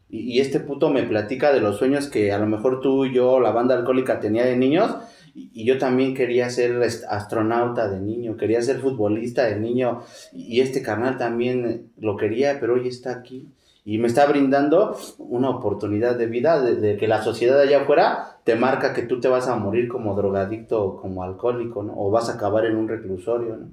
Y, 0.09 0.39
este 0.39 0.59
puto 0.59 0.89
me 0.89 1.03
platica 1.03 1.53
de 1.53 1.59
los 1.59 1.77
sueños 1.77 2.07
que 2.07 2.31
a 2.31 2.39
lo 2.39 2.47
mejor 2.47 2.81
tú 2.81 3.05
y 3.05 3.13
yo, 3.13 3.39
la 3.39 3.51
banda 3.51 3.75
alcohólica, 3.75 4.19
tenía 4.19 4.43
de 4.45 4.57
niños. 4.57 4.91
Y, 5.33 5.65
yo 5.65 5.77
también 5.77 6.13
quería 6.13 6.49
ser 6.49 6.81
astronauta 7.09 7.87
de 7.87 7.99
niño, 7.99 8.37
quería 8.37 8.61
ser 8.61 8.79
futbolista 8.79 9.45
de 9.45 9.59
niño. 9.59 10.01
Y, 10.31 10.61
este 10.61 10.81
carnal 10.81 11.17
también 11.17 11.91
lo 11.97 12.17
quería, 12.17 12.59
pero 12.59 12.75
hoy 12.75 12.87
está 12.87 13.11
aquí. 13.11 13.47
Y 13.85 13.97
me 13.97 14.07
está 14.07 14.25
brindando 14.25 14.97
una 15.17 15.49
oportunidad 15.49 16.15
de 16.17 16.27
vida, 16.27 16.61
de, 16.61 16.95
que 16.97 17.07
la 17.07 17.21
sociedad 17.21 17.59
allá 17.59 17.81
afuera 17.81 18.37
te 18.45 18.55
marca 18.55 18.93
que 18.93 19.01
tú 19.01 19.19
te 19.19 19.27
vas 19.27 19.47
a 19.47 19.57
morir 19.57 19.89
como 19.89 20.15
drogadicto 20.15 20.81
o 20.81 21.01
como 21.01 21.23
alcohólico, 21.23 21.83
¿no? 21.83 21.93
O 21.97 22.09
vas 22.09 22.29
a 22.29 22.33
acabar 22.33 22.65
en 22.65 22.77
un 22.77 22.87
reclusorio, 22.87 23.57
¿no? 23.57 23.67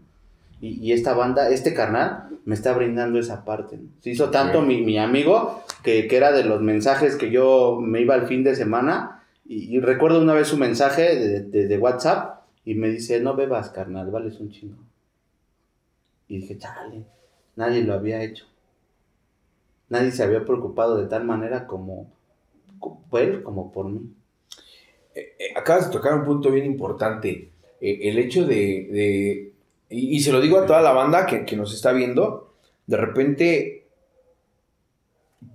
Y, 0.63 0.93
esta 0.93 1.15
banda, 1.15 1.49
este 1.49 1.73
carnal, 1.73 2.29
me 2.45 2.55
está 2.55 2.75
brindando 2.75 3.19
esa 3.19 3.47
parte. 3.47 3.81
Se 4.01 4.11
hizo 4.11 4.29
tanto 4.29 4.61
mi, 4.61 4.99
amigo 4.99 5.63
que, 5.83 6.07
era 6.11 6.33
de 6.33 6.45
los 6.45 6.61
mensajes 6.61 7.17
que 7.17 7.31
yo 7.31 7.79
me 7.81 8.03
iba 8.03 8.15
al 8.15 8.27
fin 8.27 8.45
de 8.45 8.55
semana. 8.55 9.20
Y, 9.53 9.81
recuerdo 9.81 10.23
una 10.23 10.35
vez 10.35 10.47
su 10.47 10.57
mensaje 10.57 11.43
de, 11.43 11.79
WhatsApp 11.79 12.45
y 12.65 12.77
me 12.77 12.89
dice: 12.89 13.19
No 13.19 13.35
bebas, 13.35 13.71
carnal, 13.71 14.09
vales 14.09 14.39
un 14.39 14.53
chingo. 14.53 14.79
Y 16.29 16.39
dije: 16.39 16.57
Chale, 16.57 17.03
nadie 17.57 17.83
lo 17.83 17.95
había 17.95 18.23
hecho. 18.23 18.47
Nadie 19.89 20.13
se 20.13 20.23
había 20.23 20.45
preocupado 20.45 20.99
de 20.99 21.09
tal 21.09 21.25
manera 21.25 21.67
como 21.67 22.13
por 23.11 23.21
él, 23.21 23.43
como 23.43 23.73
por 23.73 23.87
mí. 23.87 24.15
Eh, 25.17 25.35
eh, 25.37 25.53
acabas 25.57 25.87
de 25.87 25.93
tocar 25.93 26.15
un 26.15 26.25
punto 26.25 26.53
bien 26.53 26.67
importante. 26.67 27.51
Eh, 27.81 27.99
el 28.09 28.19
hecho 28.21 28.47
de 28.47 29.51
y, 29.91 30.21
se 30.21 30.31
lo 30.31 30.41
digo 30.41 30.59
a 30.59 30.67
toda 30.67 30.81
la 30.81 30.93
banda 30.93 31.27
que, 31.27 31.57
nos 31.57 31.75
está 31.75 31.91
viendo, 31.91 32.55
de 32.87 32.97
repente 32.97 33.89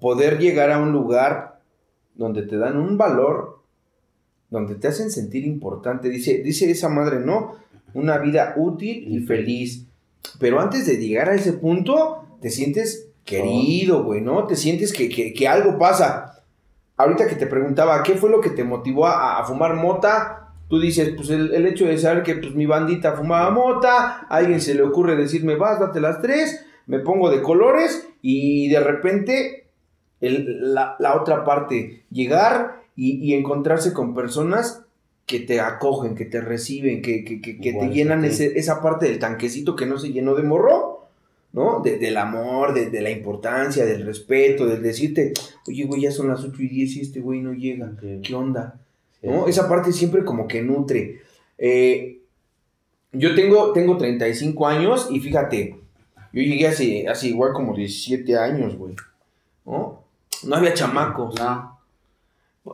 poder 0.02 0.40
llegar 0.40 0.72
a 0.72 0.80
un 0.80 0.92
lugar 0.92 1.62
donde 2.16 2.44
te 2.44 2.58
dan 2.58 2.78
un 2.78 2.98
valor, 2.98 3.55
donde 4.50 4.76
te 4.76 4.88
hacen 4.88 5.12
sentir 5.12 5.46
importante, 5.46 6.10
dice, 6.10 6.42
dice 6.44 6.70
esa 6.70 6.90
madre, 6.90 7.20
¿no? 7.20 7.56
Una 7.94 8.18
vida 8.18 8.54
útil 8.58 9.06
y 9.08 9.20
feliz. 9.20 9.86
Pero 10.40 10.60
antes 10.60 10.86
de 10.86 10.98
llegar 10.98 11.30
a 11.30 11.36
ese 11.36 11.54
punto, 11.54 12.26
te 12.42 12.50
sientes 12.50 13.08
querido, 13.24 14.04
güey, 14.04 14.22
¿no? 14.22 14.46
Te 14.48 14.56
sientes 14.56 14.94
que, 14.94 15.48
algo 15.48 15.78
pasa. 15.78 16.44
Ahorita 16.98 17.28
que 17.28 17.36
te 17.36 17.48
preguntaba, 17.48 18.04
¿qué 18.04 18.16
fue 18.16 18.30
lo 18.30 18.42
que 18.42 18.52
te 18.52 18.64
motivó 18.64 19.08
a, 19.08 19.40
a 19.40 19.46
fumar 19.46 19.76
mota? 19.76 20.46
Tú 20.68 20.80
dices, 20.80 21.14
pues 21.16 21.30
el, 21.30 21.66
hecho 21.68 21.86
de 21.86 21.98
saber 21.98 22.24
que 22.24 22.36
pues 22.36 22.56
mi 22.56 22.66
bandita 22.66 23.14
fumaba 23.14 23.52
mota, 23.52 24.26
a 24.28 24.36
alguien 24.36 24.60
se 24.60 24.74
le 24.74 24.82
ocurre 24.82 25.16
decirme, 25.16 25.56
vas, 25.56 25.80
date 25.80 26.02
las 26.02 26.22
tres, 26.22 26.66
me 26.88 27.00
pongo 27.00 27.30
de 27.30 27.42
colores 27.42 28.08
y 28.22 28.68
de 28.70 28.80
repente 28.80 29.68
la, 30.20 30.98
otra 31.20 31.44
parte, 31.44 32.06
llegar 32.10 32.82
y, 32.96 33.34
encontrarse 33.34 33.94
con 33.94 34.16
personas 34.16 34.84
que 35.26 35.40
te 35.40 35.60
acogen, 35.60 36.16
que 36.16 36.26
te 36.26 36.40
reciben, 36.40 37.02
que, 37.02 37.24
te 37.24 37.90
llenan 37.90 38.24
esa 38.26 38.82
parte 38.82 39.08
del 39.08 39.20
tanquecito 39.20 39.76
que 39.76 39.86
no 39.86 39.98
se 39.98 40.12
llenó 40.12 40.36
de 40.36 40.44
morro, 40.44 41.08
¿no? 41.52 41.82
del 41.82 42.18
amor, 42.18 42.74
de, 42.74 43.02
la 43.02 43.12
importancia, 43.12 43.86
del 43.86 44.06
respeto, 44.06 44.66
del 44.66 44.82
decirte, 44.82 45.34
oye, 45.68 45.86
güey, 45.86 46.02
ya 46.02 46.12
son 46.12 46.28
las 46.28 46.44
8 46.44 46.62
y 46.62 46.68
10 46.68 46.96
y 46.96 47.02
este 47.02 47.20
güey 47.20 47.42
no 47.42 47.54
llega, 47.54 47.92
¿qué 48.24 48.36
onda? 48.36 48.80
Esa 49.48 49.68
parte 49.68 49.92
siempre 49.92 50.24
como 50.24 50.48
que 50.48 50.62
nutre. 50.62 51.22
Eh, 51.58 52.20
yo 53.12 53.34
tengo, 53.34 53.72
tengo 53.72 53.98
35 53.98 54.68
años 54.68 55.08
y 55.10 55.20
fíjate, 55.20 55.76
yo 56.34 56.42
llegué 56.42 56.68
hace, 56.68 57.08
hace 57.08 57.30
igual 57.30 57.54
como 57.54 57.74
17 57.74 58.38
años, 58.38 58.78
güey. 58.78 58.96
¿No? 59.66 60.04
No 60.44 60.56
había 60.56 60.74
chamacos. 60.74 61.36
No. 61.40 61.75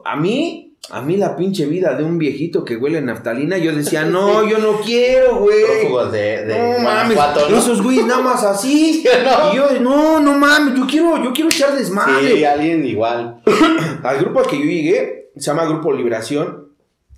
A 0.05 0.15
mí, 0.15 0.77
a 0.89 1.01
mí 1.01 1.17
la 1.17 1.35
pinche 1.35 1.65
vida 1.65 1.95
de 1.95 2.03
un 2.03 2.17
viejito 2.17 2.63
que 2.63 2.77
huele 2.77 2.99
a 2.99 3.01
naftalina, 3.01 3.57
yo 3.57 3.75
decía, 3.75 4.03
no, 4.05 4.47
yo 4.47 4.57
no 4.59 4.79
quiero, 4.81 5.39
güey. 5.39 5.63
de, 6.11 6.45
de 6.45 6.77
no 6.77 6.83
mames, 6.83 7.17
esos 7.51 7.81
güeyes 7.81 8.05
nada 8.05 8.21
más 8.21 8.43
así. 8.43 9.03
no. 9.23 9.53
Y 9.53 9.55
yo, 9.55 9.79
no, 9.81 10.19
no 10.19 10.33
mames, 10.37 10.75
yo 10.75 10.87
quiero, 10.87 11.23
yo 11.23 11.33
quiero 11.33 11.49
echar 11.49 11.75
desmadre. 11.75 12.35
Sí, 12.35 12.43
alguien 12.43 12.85
igual. 12.85 13.41
al 14.03 14.17
grupo 14.19 14.39
al 14.39 14.47
que 14.47 14.57
yo 14.57 14.65
llegué, 14.65 15.31
se 15.35 15.41
llama 15.41 15.65
Grupo 15.65 15.93
Liberación, 15.93 16.69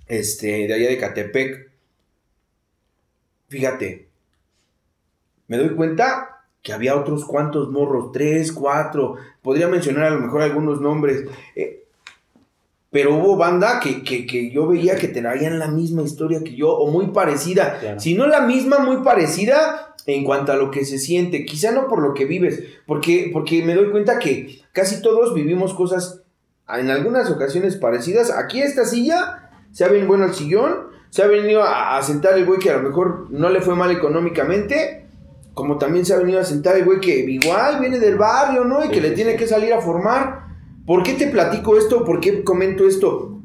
este, 0.06 0.66
de 0.66 0.74
allá 0.74 0.88
de 0.88 0.98
Catepec. 0.98 1.70
Fíjate, 3.48 4.08
me 5.46 5.58
doy 5.58 5.70
cuenta 5.70 6.34
que 6.62 6.72
había 6.72 6.96
otros 6.96 7.24
cuantos 7.26 7.70
morros, 7.70 8.10
tres, 8.10 8.50
cuatro, 8.50 9.16
podría 9.42 9.68
mencionar 9.68 10.04
a 10.04 10.10
lo 10.10 10.20
mejor 10.20 10.42
algunos 10.42 10.80
nombres, 10.80 11.24
eh, 11.54 11.83
pero 12.94 13.16
hubo 13.16 13.36
banda 13.36 13.80
que, 13.80 14.52
yo 14.52 14.68
veía 14.68 14.94
que 14.94 15.08
traían 15.08 15.58
la 15.58 15.66
misma 15.66 16.02
historia 16.02 16.44
que 16.44 16.54
yo, 16.54 16.70
o 16.70 16.92
muy 16.92 17.08
parecida, 17.08 17.98
si 17.98 18.14
no 18.14 18.28
la 18.28 18.42
misma, 18.42 18.78
muy 18.78 18.98
parecida 18.98 19.96
en 20.06 20.22
cuanto 20.22 20.52
a 20.52 20.56
lo 20.56 20.70
que 20.70 20.84
se 20.84 21.00
siente, 21.00 21.44
quizá 21.44 21.72
no 21.72 21.88
por 21.88 22.00
lo 22.00 22.14
que 22.14 22.24
vives, 22.24 22.62
porque, 22.86 23.30
porque 23.32 23.64
me 23.64 23.74
doy 23.74 23.90
cuenta 23.90 24.20
que 24.20 24.60
casi 24.70 25.02
todos 25.02 25.34
vivimos 25.34 25.74
cosas 25.74 26.22
en 26.68 26.88
algunas 26.88 27.28
ocasiones 27.32 27.74
parecidas. 27.74 28.30
Aquí 28.30 28.62
esta 28.62 28.84
silla 28.84 29.50
se 29.72 29.84
ha 29.84 29.88
venido 29.88 30.06
bueno 30.06 30.26
al 30.26 30.34
sillón, 30.34 30.90
se 31.10 31.24
ha 31.24 31.26
venido 31.26 31.64
a, 31.64 32.00
sentar 32.00 32.38
el 32.38 32.46
güey 32.46 32.60
que 32.60 32.70
a 32.70 32.76
lo 32.76 32.88
mejor 32.88 33.26
no 33.28 33.50
le 33.50 33.60
fue 33.60 33.74
mal 33.74 33.90
económicamente, 33.90 35.08
como 35.52 35.78
también 35.78 36.06
se 36.06 36.14
ha 36.14 36.18
venido 36.18 36.38
a 36.38 36.44
sentar 36.44 36.76
el 36.76 36.84
güey 36.84 37.00
que 37.00 37.18
igual 37.28 37.80
viene 37.80 37.98
del 37.98 38.14
barrio, 38.14 38.64
¿no? 38.64 38.84
Y 38.84 38.88
que 38.90 39.00
le 39.00 39.10
tiene 39.10 39.34
que 39.34 39.48
salir 39.48 39.72
a 39.72 39.80
formar. 39.80 40.44
¿Por 40.86 41.02
qué 41.02 41.14
te 41.14 41.28
platico 41.28 41.78
esto? 41.78 42.04
¿Por 42.04 42.20
qué 42.20 42.44
comento 42.44 42.86
esto? 42.86 43.40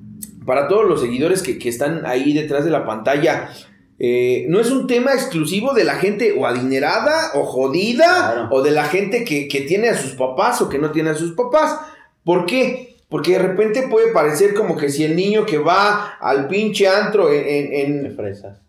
Para 0.45 0.67
todos 0.67 0.87
los 0.87 1.01
seguidores 1.01 1.41
que, 1.41 1.57
están 1.69 2.05
ahí 2.05 2.33
detrás 2.33 2.65
de 2.65 2.71
la 2.71 2.85
pantalla, 2.85 3.49
eh, 3.97 4.45
no 4.49 4.59
es 4.59 4.71
un 4.71 4.87
tema 4.87 5.13
exclusivo 5.13 5.73
de 5.73 5.83
la 5.85 5.95
gente 5.95 6.35
o 6.37 6.45
adinerada 6.45 7.31
o 7.35 7.45
jodida 7.45 8.49
o 8.51 8.61
de 8.61 8.71
la 8.71 8.85
gente 8.85 9.23
que, 9.23 9.47
que, 9.47 9.61
tiene 9.61 9.89
a 9.89 9.97
sus 9.97 10.13
papás 10.13 10.61
o 10.61 10.69
que 10.69 10.79
no 10.79 10.91
tiene 10.91 11.11
a 11.11 11.15
sus 11.15 11.33
papás. 11.33 11.79
¿Por 12.25 12.45
qué? 12.45 12.97
Porque 13.07 13.33
de 13.33 13.39
repente 13.39 13.87
puede 13.89 14.11
parecer 14.11 14.53
como 14.53 14.75
que 14.75 14.89
si 14.89 15.03
el 15.03 15.15
niño 15.15 15.45
que 15.45 15.57
va 15.57 16.17
al 16.19 16.47
pinche 16.47 16.87
antro 16.87 17.31
en, 17.31 18.05
en, 18.05 18.15
fresas. 18.15 18.59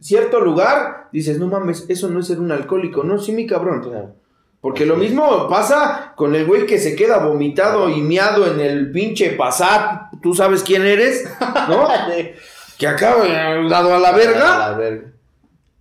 cierto 0.00 0.40
lugar, 0.40 1.08
dices, 1.12 1.38
no 1.38 1.46
mames, 1.46 1.84
eso 1.88 2.08
no 2.08 2.20
es 2.20 2.26
ser 2.26 2.40
un 2.40 2.50
alcohólico. 2.50 3.04
No, 3.04 3.18
sí, 3.18 3.32
mi 3.32 3.46
cabrón. 3.46 4.14
Porque 4.60 4.84
lo 4.84 4.96
mismo 4.96 5.48
pasa 5.48 6.12
con 6.16 6.34
el 6.34 6.44
güey 6.44 6.66
que 6.66 6.78
se 6.78 6.94
queda 6.94 7.18
vomitado 7.18 7.88
y 7.88 8.02
miado 8.02 8.46
en 8.52 8.60
el 8.60 8.92
pinche 8.92 9.30
pasar. 9.30 10.10
Tú 10.22 10.34
sabes 10.34 10.62
quién 10.62 10.82
eres, 10.82 11.24
¿no? 11.68 11.88
que 12.78 12.86
acaba 12.86 13.26
dado 13.68 13.94
a 13.94 13.98
la 13.98 14.12
verga. 14.12 14.66
A 14.66 14.70
la 14.70 14.78
verga. 14.78 15.12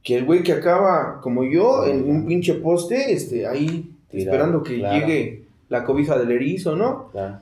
Que 0.01 0.17
el 0.17 0.25
güey 0.25 0.43
que 0.43 0.53
acaba, 0.53 1.19
como 1.21 1.43
yo, 1.43 1.85
en 1.85 2.09
un 2.09 2.25
pinche 2.25 2.53
poste, 2.53 3.11
este, 3.11 3.45
ahí 3.45 3.91
esperando 4.11 4.63
que 4.63 4.77
llegue 4.77 5.43
la 5.67 5.83
cobija 5.83 6.17
del 6.17 6.31
erizo, 6.31 6.75
¿no? 6.75 7.09
Claro 7.11 7.41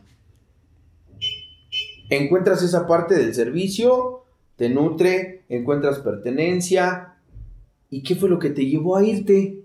encuentras 2.09 2.63
esa 2.63 2.87
parte 2.87 3.15
del 3.15 3.33
servicio, 3.33 4.23
te 4.55 4.69
nutre, 4.69 5.43
encuentras 5.49 5.99
pertenencia. 5.99 7.15
¿Y 7.89 8.03
qué 8.03 8.15
fue 8.15 8.29
lo 8.29 8.39
que 8.39 8.49
te 8.49 8.65
llevó 8.65 8.97
a 8.97 9.03
irte? 9.03 9.59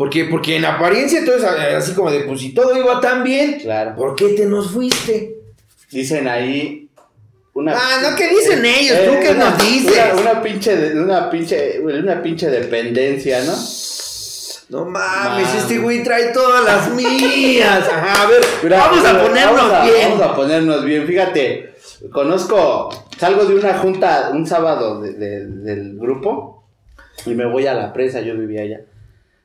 Porque, 0.00 0.24
porque 0.24 0.56
en 0.56 0.64
apariencia 0.64 1.22
todo 1.26 1.36
es 1.36 1.44
así 1.44 1.92
como 1.92 2.10
de, 2.10 2.20
pues 2.20 2.40
si 2.40 2.54
todo 2.54 2.74
iba 2.74 3.02
tan 3.02 3.22
bien, 3.22 3.60
claro. 3.60 3.94
¿por 3.96 4.16
qué 4.16 4.30
te 4.30 4.46
nos 4.46 4.70
fuiste? 4.70 5.36
Dicen 5.90 6.26
ahí 6.26 6.88
una, 7.52 7.74
ah, 7.76 7.98
no, 8.00 8.16
¿qué 8.16 8.28
dicen 8.28 8.64
ellos? 8.64 8.96
¿Tú 9.04 9.12
qué 9.20 9.34
nos 9.34 9.58
dices? 9.58 10.00
Una, 10.18 10.40
pinche, 10.40 10.98
una, 10.98 11.28
pinche, 11.28 11.80
una 11.80 12.22
pinche 12.22 12.48
dependencia, 12.48 13.44
¿no? 13.44 13.52
No 14.70 14.90
mames, 14.90 15.54
este 15.54 15.76
güey 15.76 16.02
trae 16.02 16.32
todas 16.32 16.64
las 16.64 16.94
mías. 16.94 17.86
Ajá, 17.92 18.22
a 18.22 18.26
ver, 18.26 18.42
vamos 18.70 19.04
a 19.04 19.22
ponernos 19.22 19.82
bien. 19.82 20.10
Vamos 20.12 20.22
a 20.22 20.34
ponernos 20.34 20.82
bien. 20.82 21.06
Fíjate, 21.06 21.74
conozco, 22.10 22.88
salgo 23.18 23.44
de 23.44 23.54
una 23.54 23.76
junta 23.76 24.30
un 24.32 24.46
sábado 24.46 25.02
del 25.02 25.98
grupo 25.98 26.64
y 27.26 27.34
me 27.34 27.44
voy 27.44 27.66
a 27.66 27.74
la 27.74 27.92
presa, 27.92 28.22
yo 28.22 28.34
vivía 28.34 28.62
allá. 28.62 28.80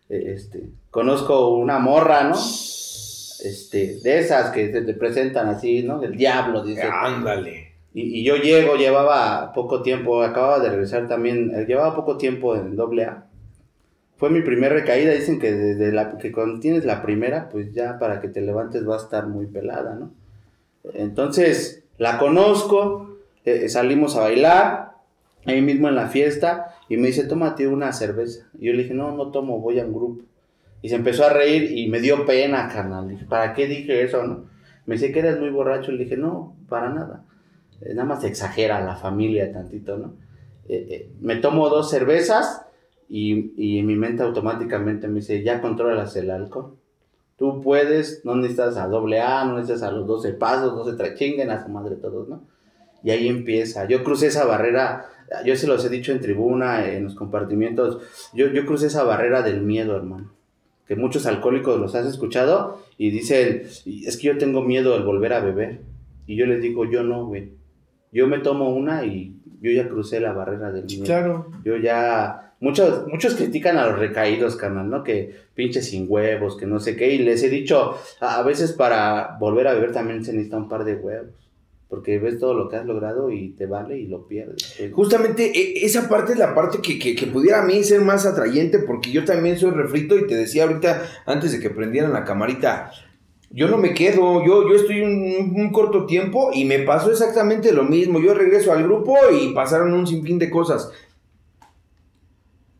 E, 0.09 0.33
este, 0.33 0.69
conozco 0.91 1.49
una 1.55 1.79
morra, 1.79 2.23
¿no? 2.23 2.35
Este, 2.35 3.99
de 4.01 4.19
esas 4.19 4.51
que 4.51 4.71
se 4.71 4.81
te 4.81 4.93
presentan 4.93 5.47
así, 5.47 5.83
¿no? 5.83 5.99
Del 5.99 6.15
diablo, 6.15 6.63
dice. 6.63 6.83
Ándale. 6.83 7.73
Y, 7.93 8.19
y, 8.19 8.23
yo 8.23 8.35
llego, 8.35 8.75
llevaba 8.75 9.53
poco 9.53 9.81
tiempo, 9.81 10.21
acababa 10.21 10.59
de 10.59 10.69
regresar 10.69 11.07
también, 11.07 11.65
llevaba 11.65 11.95
poco 11.95 12.17
tiempo 12.17 12.55
en 12.55 12.75
doble 12.75 13.05
A 13.05 13.25
fue 14.17 14.29
mi 14.29 14.41
primera 14.41 14.75
recaída. 14.75 15.13
Dicen 15.13 15.39
que 15.39 15.51
desde 15.51 15.91
la 15.91 16.17
que 16.17 16.31
cuando 16.31 16.59
tienes 16.59 16.85
la 16.85 17.01
primera, 17.01 17.49
pues 17.49 17.73
ya 17.73 17.99
para 17.99 18.21
que 18.21 18.27
te 18.27 18.41
levantes 18.41 18.87
va 18.87 18.95
a 18.95 18.99
estar 18.99 19.27
muy 19.27 19.47
pelada, 19.47 19.95
¿no? 19.95 20.11
Entonces, 20.93 21.83
la 21.97 22.17
conozco, 22.19 23.17
eh, 23.43 23.69
salimos 23.69 24.15
a 24.15 24.21
bailar, 24.21 24.91
ahí 25.45 25.61
mismo 25.61 25.89
en 25.89 25.95
la 25.95 26.07
fiesta, 26.07 26.74
y 26.87 26.97
me 26.97 27.07
dice, 27.07 27.25
tómate 27.25 27.67
una 27.67 27.91
cerveza. 27.93 28.47
Y 28.59 28.67
yo 28.67 28.73
le 28.73 28.83
dije, 28.83 28.93
no, 28.93 29.15
no 29.15 29.31
tomo, 29.31 29.59
voy 29.59 29.79
a 29.79 29.85
un 29.85 29.93
grupo. 29.93 30.23
Y 30.81 30.89
se 30.89 30.95
empezó 30.95 31.25
a 31.25 31.29
reír 31.29 31.71
y 31.71 31.89
me 31.89 31.99
dio 31.99 32.25
pena, 32.25 32.69
carnal. 32.69 33.07
Dije, 33.07 33.25
¿para 33.25 33.53
qué 33.53 33.67
dije 33.67 34.03
eso, 34.03 34.23
no? 34.23 34.45
Me 34.85 34.95
dice 34.95 35.11
que 35.11 35.19
eres 35.19 35.39
muy 35.39 35.49
borracho. 35.49 35.91
Le 35.91 36.03
dije, 36.03 36.15
no, 36.15 36.55
para 36.69 36.89
nada. 36.89 37.25
Eh, 37.81 37.93
nada 37.95 38.07
más 38.07 38.23
exagera 38.23 38.81
la 38.81 38.95
familia 38.95 39.51
tantito, 39.51 39.97
¿no? 39.97 40.13
Eh, 40.67 40.87
eh, 40.89 41.11
me 41.21 41.37
tomo 41.37 41.69
dos 41.69 41.89
cervezas 41.89 42.65
y, 43.09 43.53
y 43.57 43.83
mi 43.83 43.95
mente 43.95 44.23
automáticamente 44.23 45.07
me 45.07 45.15
dice, 45.15 45.43
ya 45.43 45.61
controlas 45.61 46.15
el 46.15 46.29
alcohol. 46.29 46.77
Tú 47.37 47.61
puedes, 47.61 48.23
no 48.23 48.35
necesitas 48.35 48.77
a 48.77 48.87
doble 48.87 49.19
A, 49.19 49.43
no 49.43 49.55
necesitas 49.55 49.83
a 49.83 49.91
los 49.91 50.07
12 50.07 50.33
pasos, 50.33 50.73
no 50.73 50.85
se 50.85 50.93
trachinguen 50.93 51.49
a 51.49 51.63
su 51.63 51.69
madre 51.69 51.95
todos, 51.95 52.29
¿no? 52.29 52.47
Y 53.03 53.11
ahí 53.11 53.27
empieza. 53.27 53.87
Yo 53.87 54.03
crucé 54.03 54.27
esa 54.27 54.45
barrera, 54.45 55.05
yo 55.45 55.55
se 55.55 55.67
los 55.67 55.83
he 55.85 55.89
dicho 55.89 56.11
en 56.11 56.21
tribuna, 56.21 56.87
en 56.87 57.05
los 57.05 57.15
compartimientos, 57.15 57.99
yo, 58.33 58.47
yo 58.47 58.65
crucé 58.65 58.87
esa 58.87 59.03
barrera 59.03 59.41
del 59.41 59.61
miedo, 59.61 59.95
hermano. 59.95 60.31
Que 60.87 60.95
muchos 60.95 61.25
alcohólicos 61.25 61.79
los 61.79 61.95
has 61.95 62.05
escuchado 62.05 62.79
y 62.97 63.09
dicen, 63.09 63.63
es 63.65 64.17
que 64.17 64.27
yo 64.27 64.37
tengo 64.37 64.61
miedo 64.61 64.93
al 64.93 65.03
volver 65.03 65.33
a 65.33 65.39
beber. 65.39 65.81
Y 66.27 66.35
yo 66.35 66.45
les 66.45 66.61
digo, 66.61 66.85
yo 66.85 67.03
no, 67.03 67.25
güey. 67.25 67.53
Yo 68.11 68.27
me 68.27 68.39
tomo 68.39 68.69
una 68.69 69.03
y 69.03 69.35
yo 69.61 69.71
ya 69.71 69.87
crucé 69.87 70.19
la 70.19 70.33
barrera 70.33 70.71
del 70.71 70.85
miedo. 70.85 71.03
Claro. 71.03 71.51
Yo 71.63 71.77
ya. 71.77 72.53
Muchos, 72.59 73.07
muchos 73.07 73.35
critican 73.35 73.77
a 73.77 73.87
los 73.87 73.99
recaídos, 73.99 74.55
carnal, 74.55 74.89
¿no? 74.89 75.03
Que 75.03 75.35
pinches 75.55 75.89
sin 75.89 76.05
huevos, 76.07 76.55
que 76.55 76.65
no 76.65 76.79
sé 76.79 76.95
qué. 76.95 77.13
Y 77.13 77.17
les 77.19 77.43
he 77.43 77.49
dicho, 77.49 77.97
a, 78.21 78.39
a 78.39 78.43
veces 78.43 78.71
para 78.71 79.37
volver 79.39 79.67
a 79.67 79.73
beber 79.73 79.91
también 79.91 80.23
se 80.23 80.33
necesita 80.33 80.57
un 80.57 80.69
par 80.69 80.85
de 80.85 80.95
huevos. 80.95 81.44
Porque 81.89 82.17
ves 82.17 82.39
todo 82.39 82.53
lo 82.55 82.67
que 82.67 82.77
has 82.77 82.85
logrado 82.85 83.29
y 83.29 83.49
te 83.51 83.67
vale 83.67 83.99
y 83.99 84.07
lo 84.07 84.27
pierdes. 84.27 84.75
Justamente 84.91 85.51
e- 85.55 85.85
esa 85.85 86.09
parte 86.09 86.33
es 86.33 86.39
la 86.39 86.55
parte 86.55 86.79
que, 86.81 86.97
que- 86.97 87.27
pudiera 87.27 87.61
a 87.61 87.65
mí 87.65 87.83
ser 87.83 88.01
más 88.01 88.25
atrayente 88.25 88.79
porque 88.79 89.11
yo 89.11 89.23
también 89.23 89.57
soy 89.57 89.71
refrito 89.71 90.17
y 90.17 90.25
te 90.25 90.35
decía 90.35 90.63
ahorita 90.63 91.03
antes 91.27 91.51
de 91.51 91.59
que 91.59 91.69
prendieran 91.69 92.11
la 92.13 92.25
camarita, 92.25 92.91
yo 93.51 93.67
no 93.67 93.77
me 93.77 93.93
quedo, 93.93 94.43
yo, 94.43 94.67
yo 94.67 94.75
estoy 94.75 95.01
un, 95.01 95.53
un 95.55 95.71
corto 95.71 96.05
tiempo 96.07 96.49
y 96.53 96.65
me 96.65 96.79
pasó 96.79 97.11
exactamente 97.11 97.71
lo 97.71 97.83
mismo, 97.83 98.19
yo 98.19 98.33
regreso 98.33 98.73
al 98.73 98.83
grupo 98.83 99.15
y 99.31 99.53
pasaron 99.53 99.93
un 99.93 100.07
sinfín 100.07 100.39
de 100.39 100.49
cosas. 100.49 100.91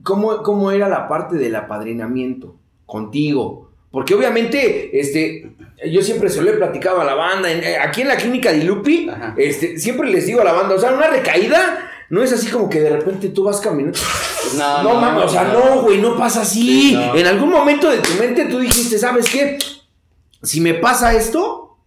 ¿Cómo, 0.04 0.44
cómo 0.44 0.72
era 0.72 0.88
la 0.90 1.08
parte 1.08 1.36
del 1.38 1.56
apadrinamiento 1.56 2.56
contigo? 2.86 3.72
Porque 3.96 4.14
obviamente, 4.14 5.00
este, 5.00 5.52
yo 5.90 6.02
siempre 6.02 6.30
se 6.30 6.42
lo 6.42 6.50
he 6.50 6.54
platicado 6.58 7.00
a 7.00 7.06
la 7.06 7.14
banda, 7.16 7.50
en- 7.50 7.64
eh, 7.64 7.78
aquí 7.78 8.02
en 8.02 8.10
la 8.10 8.18
clínica 8.18 8.52
de 8.52 8.66
Lupi, 8.66 9.10
este, 9.38 9.80
siempre 9.80 10.10
les 10.12 10.26
digo 10.26 10.42
a 10.42 10.44
la 10.44 10.52
banda, 10.52 10.76
o 10.76 10.78
sea, 10.78 10.92
una 10.92 11.08
recaída 11.08 11.92
no 12.10 12.22
es 12.22 12.34
así 12.34 12.48
como 12.48 12.70
que 12.70 12.82
de 12.82 12.90
repente 12.90 13.30
tú 13.30 13.44
vas 13.46 13.62
caminando. 13.62 13.98
No, 14.58 14.84
No, 14.84 14.96
mames, 15.00 15.24
o 15.24 15.30
sea, 15.30 15.46
no, 15.46 15.82
güey, 15.84 15.98
no 16.02 16.18
pasa 16.18 16.42
así. 16.42 16.90
Sí. 16.90 17.00
En 17.16 17.26
algún 17.26 17.50
momento 17.50 17.90
de 17.90 18.00
tu 18.00 18.12
mente 18.20 18.44
tú 18.46 18.60
dijiste, 18.60 18.98
¿sabes 19.00 19.30
qué? 19.30 19.58
Si 20.44 20.60
me 20.60 20.74
pasa 20.74 21.14
esto, 21.16 21.78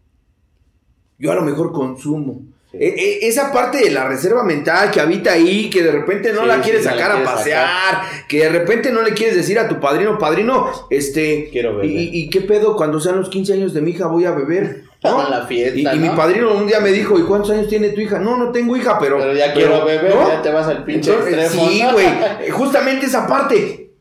yo 1.18 1.30
a 1.30 1.34
lo 1.34 1.42
mejor 1.42 1.72
consumo. 1.72 2.40
Sí. 2.70 2.76
E- 2.78 2.86
e- 3.24 3.28
esa 3.28 3.50
parte 3.52 3.78
de 3.78 3.90
la 3.90 4.06
reserva 4.06 4.44
mental 4.44 4.90
que 4.90 5.00
habita 5.00 5.32
ahí, 5.32 5.70
que 5.70 5.82
de 5.82 5.90
repente 5.90 6.32
no 6.34 6.42
Sí, 6.42 6.46
la 6.46 6.54
sí, 6.56 6.60
quieres 6.62 6.84
no 6.84 6.90
la 6.90 6.96
sacar 6.98 7.16
a 7.16 7.24
pasear, 7.24 8.02
que 8.28 8.40
de 8.40 8.48
repente 8.50 8.92
no 8.92 9.00
le 9.02 9.12
quieres 9.14 9.36
decir 9.36 9.58
a 9.58 9.66
tu 9.68 9.80
padrino, 9.80 10.18
padrino, 10.18 10.70
este, 10.90 11.48
Quiero 11.50 11.76
beber. 11.76 11.86
y, 11.90 12.10
y 12.12 12.28
qué 12.30 12.42
pedo 12.42 12.76
cuando 12.76 13.00
sean 13.00 13.16
los 13.16 13.30
15 13.30 13.54
años 13.54 13.72
de 13.72 13.80
mi 13.80 13.92
hija 13.92 14.06
voy 14.06 14.26
a 14.26 14.32
beber? 14.32 14.82
¿no? 15.02 15.28
La 15.30 15.46
fiesta, 15.46 15.78
Y, 15.78 15.86
y 15.96 15.98
mi 16.00 16.08
¿no? 16.08 16.16
padrino 16.16 16.52
un 16.54 16.66
día 16.66 16.80
me 16.80 16.90
dijo, 16.90 17.18
¿y 17.18 17.22
cuántos 17.22 17.50
años 17.52 17.68
tiene 17.68 17.90
tu 17.90 18.00
hija? 18.02 18.18
No, 18.18 18.36
no 18.36 18.50
tengo 18.52 18.76
hija, 18.76 18.98
pero... 18.98 19.16
Pero 19.18 19.32
ya 19.32 19.54
quiero 19.54 19.84
beber, 19.84 20.14
¿no? 20.14 20.28
ya 20.28 20.42
te 20.42 20.50
vas 20.50 20.66
al 20.66 20.84
pinche 20.84 21.10
Entonces, 21.10 21.38
extremo. 21.38 21.68
Sí, 21.70 21.82
¿no? 21.82 21.92
güey. 21.92 22.06
Eh, 22.42 22.50
Justamente 22.50 23.06
esa 23.06 23.26
parte. 23.26 23.92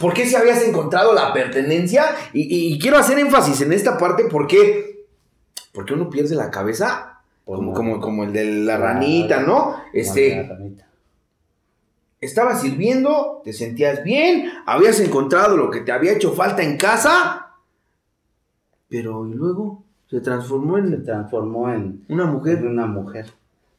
¿Por 0.00 0.12
qué 0.14 0.24
si 0.26 0.36
habías 0.36 0.62
encontrado 0.62 1.14
la 1.14 1.32
pertenencia? 1.32 2.04
Y, 2.32 2.42
y- 2.42 2.74
y 2.74 2.78
quiero 2.78 2.98
hacer 2.98 3.18
énfasis 3.18 3.60
en 3.62 3.72
esta 3.72 3.96
parte 3.98 4.24
porque. 4.30 5.04
Porque 5.72 5.94
uno 5.94 6.10
pierde 6.10 6.34
la 6.34 6.50
cabeza. 6.50 7.21
Como, 7.44 7.72
como, 7.72 8.00
como 8.00 8.24
el 8.24 8.32
de 8.32 8.44
la 8.44 8.76
ranita, 8.76 9.40
¿no? 9.42 9.76
Este. 9.92 10.48
Estabas 12.20 12.60
sirviendo, 12.62 13.40
te 13.44 13.52
sentías 13.52 14.04
bien, 14.04 14.44
habías 14.64 15.00
encontrado 15.00 15.56
lo 15.56 15.70
que 15.70 15.80
te 15.80 15.90
había 15.90 16.12
hecho 16.12 16.32
falta 16.32 16.62
en 16.62 16.76
casa. 16.76 17.56
Pero 18.88 19.26
y 19.26 19.34
luego 19.34 19.82
se 20.08 20.20
transformó 20.20 20.76
Se 20.76 20.82
en 20.84 21.04
transformó 21.04 21.72
en, 21.72 22.04
una 22.08 22.24
en 22.24 22.30
mujer. 22.30 22.64
una 22.64 22.86
mujer, 22.86 23.26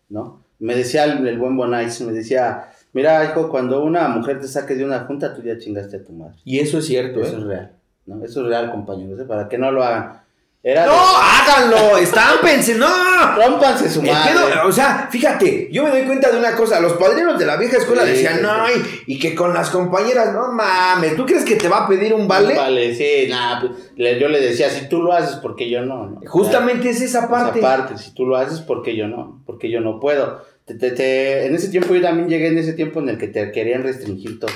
¿no? 0.09 0.41
Me 0.59 0.75
decía 0.75 1.05
el, 1.05 1.25
el 1.25 1.39
buen 1.39 1.55
Bonais, 1.55 2.01
me 2.01 2.11
decía, 2.11 2.69
mira, 2.91 3.23
hijo, 3.23 3.49
cuando 3.49 3.81
una 3.83 4.09
mujer 4.09 4.41
te 4.41 4.47
saque 4.47 4.75
de 4.75 4.83
una 4.83 5.01
junta, 5.01 5.33
tú 5.33 5.41
ya 5.41 5.57
chingaste 5.57 5.97
a 5.97 6.03
tu 6.03 6.11
madre. 6.11 6.35
Y 6.43 6.59
eso 6.59 6.79
es 6.79 6.85
cierto, 6.85 7.21
Eso 7.21 7.35
¿eh? 7.37 7.39
es 7.39 7.43
real, 7.45 7.71
¿no? 8.07 8.25
Eso 8.25 8.41
es 8.41 8.47
real, 8.47 8.71
compañeros, 8.71 9.19
¿eh? 9.21 9.25
para 9.25 9.47
que 9.47 9.57
no 9.57 9.71
lo 9.71 9.83
hagan. 9.83 10.22
Era 10.65 10.85
¡No! 10.85 10.93
¡Háganlo! 10.95 11.97
¡Estámpense! 11.97 12.75
¡No! 12.75 12.87
rómpanse 13.35 13.89
su 13.89 14.01
madre. 14.01 14.31
pedo, 14.31 14.67
o 14.67 14.71
sea, 14.71 15.07
fíjate, 15.11 15.67
yo 15.71 15.83
me 15.83 15.89
doy 15.89 16.03
cuenta 16.03 16.31
de 16.31 16.37
una 16.37 16.55
cosa, 16.55 16.79
los 16.79 16.93
padrinos 16.93 17.37
de 17.37 17.45
la 17.45 17.57
vieja 17.57 17.77
escuela 17.77 18.03
Sí, 18.03 18.09
decían, 18.11 18.35
sí, 18.37 18.41
no, 18.43 18.67
sí. 18.67 19.03
y, 19.07 19.13
y 19.15 19.19
que 19.19 19.35
con 19.35 19.53
las 19.53 19.69
compañeras, 19.69 20.33
no 20.33 20.51
mames, 20.53 21.15
¿tú 21.17 21.25
crees 21.25 21.43
que 21.43 21.55
te 21.55 21.67
va 21.67 21.79
a 21.79 21.87
pedir 21.87 22.13
un 22.13 22.27
vale? 22.27 22.55
Vale, 22.55 22.93
sí, 22.95 23.27
nada, 23.29 23.59
pues, 23.61 23.91
yo 24.19 24.27
le 24.29 24.39
decía, 24.39 24.69
si 24.69 24.87
tú 24.87 25.01
lo 25.01 25.11
haces, 25.13 25.35
¿por 25.37 25.55
qué 25.55 25.69
yo 25.69 25.81
no? 25.81 26.07
no? 26.07 26.21
Justamente 26.27 26.89
es 26.89 27.01
esa 27.01 27.19
Esa 27.19 27.29
parte. 27.29 27.59
parte, 27.59 27.97
si 27.97 28.13
tú 28.13 28.25
lo 28.25 28.37
haces, 28.37 28.59
¿por 28.61 28.83
qué 28.83 28.95
yo 28.95 29.07
no? 29.07 29.41
Porque 29.45 29.69
yo 29.69 29.81
no 29.81 29.99
puedo. 29.99 30.43
Te- 30.65 30.75
te- 30.75 30.91
te- 30.91 31.45
en 31.47 31.55
ese 31.55 31.67
tiempo 31.69 31.93
yo 31.93 32.01
también 32.01 32.29
llegué 32.29 32.47
en 32.47 32.57
ese 32.57 32.71
tiempo 32.73 32.99
en 33.01 33.09
el 33.09 33.17
que 33.17 33.27
te 33.27 33.51
querían 33.51 33.83
restringir 33.83 34.39
todo. 34.39 34.51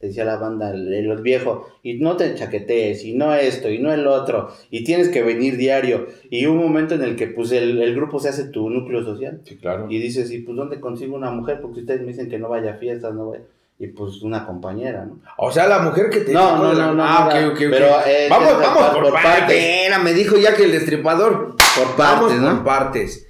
Decía 0.00 0.24
la 0.24 0.36
banda, 0.36 0.72
los 0.74 1.20
viejos, 1.20 1.66
y 1.82 1.94
no 1.98 2.16
te 2.16 2.34
chaquetees, 2.34 3.04
y 3.04 3.12
no 3.12 3.34
esto, 3.34 3.68
y 3.68 3.78
no 3.80 3.92
el 3.92 4.06
otro, 4.06 4.48
y 4.70 4.82
tienes 4.82 5.10
que 5.10 5.22
venir 5.22 5.58
diario. 5.58 6.06
Y 6.30 6.46
un 6.46 6.56
momento 6.56 6.94
en 6.94 7.02
el 7.02 7.16
que 7.16 7.26
pues 7.26 7.52
el, 7.52 7.82
el 7.82 7.94
grupo 7.94 8.18
se 8.18 8.30
hace 8.30 8.44
tu 8.44 8.70
núcleo 8.70 9.04
social. 9.04 9.42
Sí, 9.44 9.56
claro. 9.58 9.88
Y 9.90 9.98
dices, 9.98 10.30
¿y 10.30 10.38
pues 10.38 10.56
dónde 10.56 10.80
consigo 10.80 11.14
una 11.16 11.30
mujer? 11.30 11.60
Porque 11.60 11.80
ustedes 11.80 12.00
me 12.00 12.06
dicen 12.08 12.30
que 12.30 12.38
no 12.38 12.48
vaya 12.48 12.72
a 12.72 12.76
fiestas, 12.78 13.12
no 13.12 13.28
vaya. 13.28 13.42
Y 13.78 13.88
pues 13.88 14.22
una 14.22 14.46
compañera, 14.46 15.04
¿no? 15.04 15.20
O 15.36 15.52
sea, 15.52 15.66
la 15.66 15.80
mujer 15.80 16.08
que 16.08 16.20
te 16.20 16.32
No, 16.32 16.56
no, 16.56 16.72
la- 16.72 16.86
no, 16.86 16.94
no, 16.94 17.02
Ah, 17.04 17.26
ok, 17.28 17.34
ok, 17.48 17.52
ok. 17.52 17.58
pero, 17.70 17.86
eh, 18.06 18.26
vamos, 18.30 18.58
vamos 18.58 18.82
por- 18.94 19.02
por, 19.10 19.12
partes. 19.22 19.90
me 20.02 20.12
dijo 20.14 20.36
ya 20.38 20.54
que 20.54 20.64
el 20.64 20.72
destripador. 20.72 21.56
Por 21.76 21.96
vamos 21.98 22.22
partes, 22.30 22.40
¿no? 22.40 22.54
por 22.56 22.64
partes. 22.64 23.26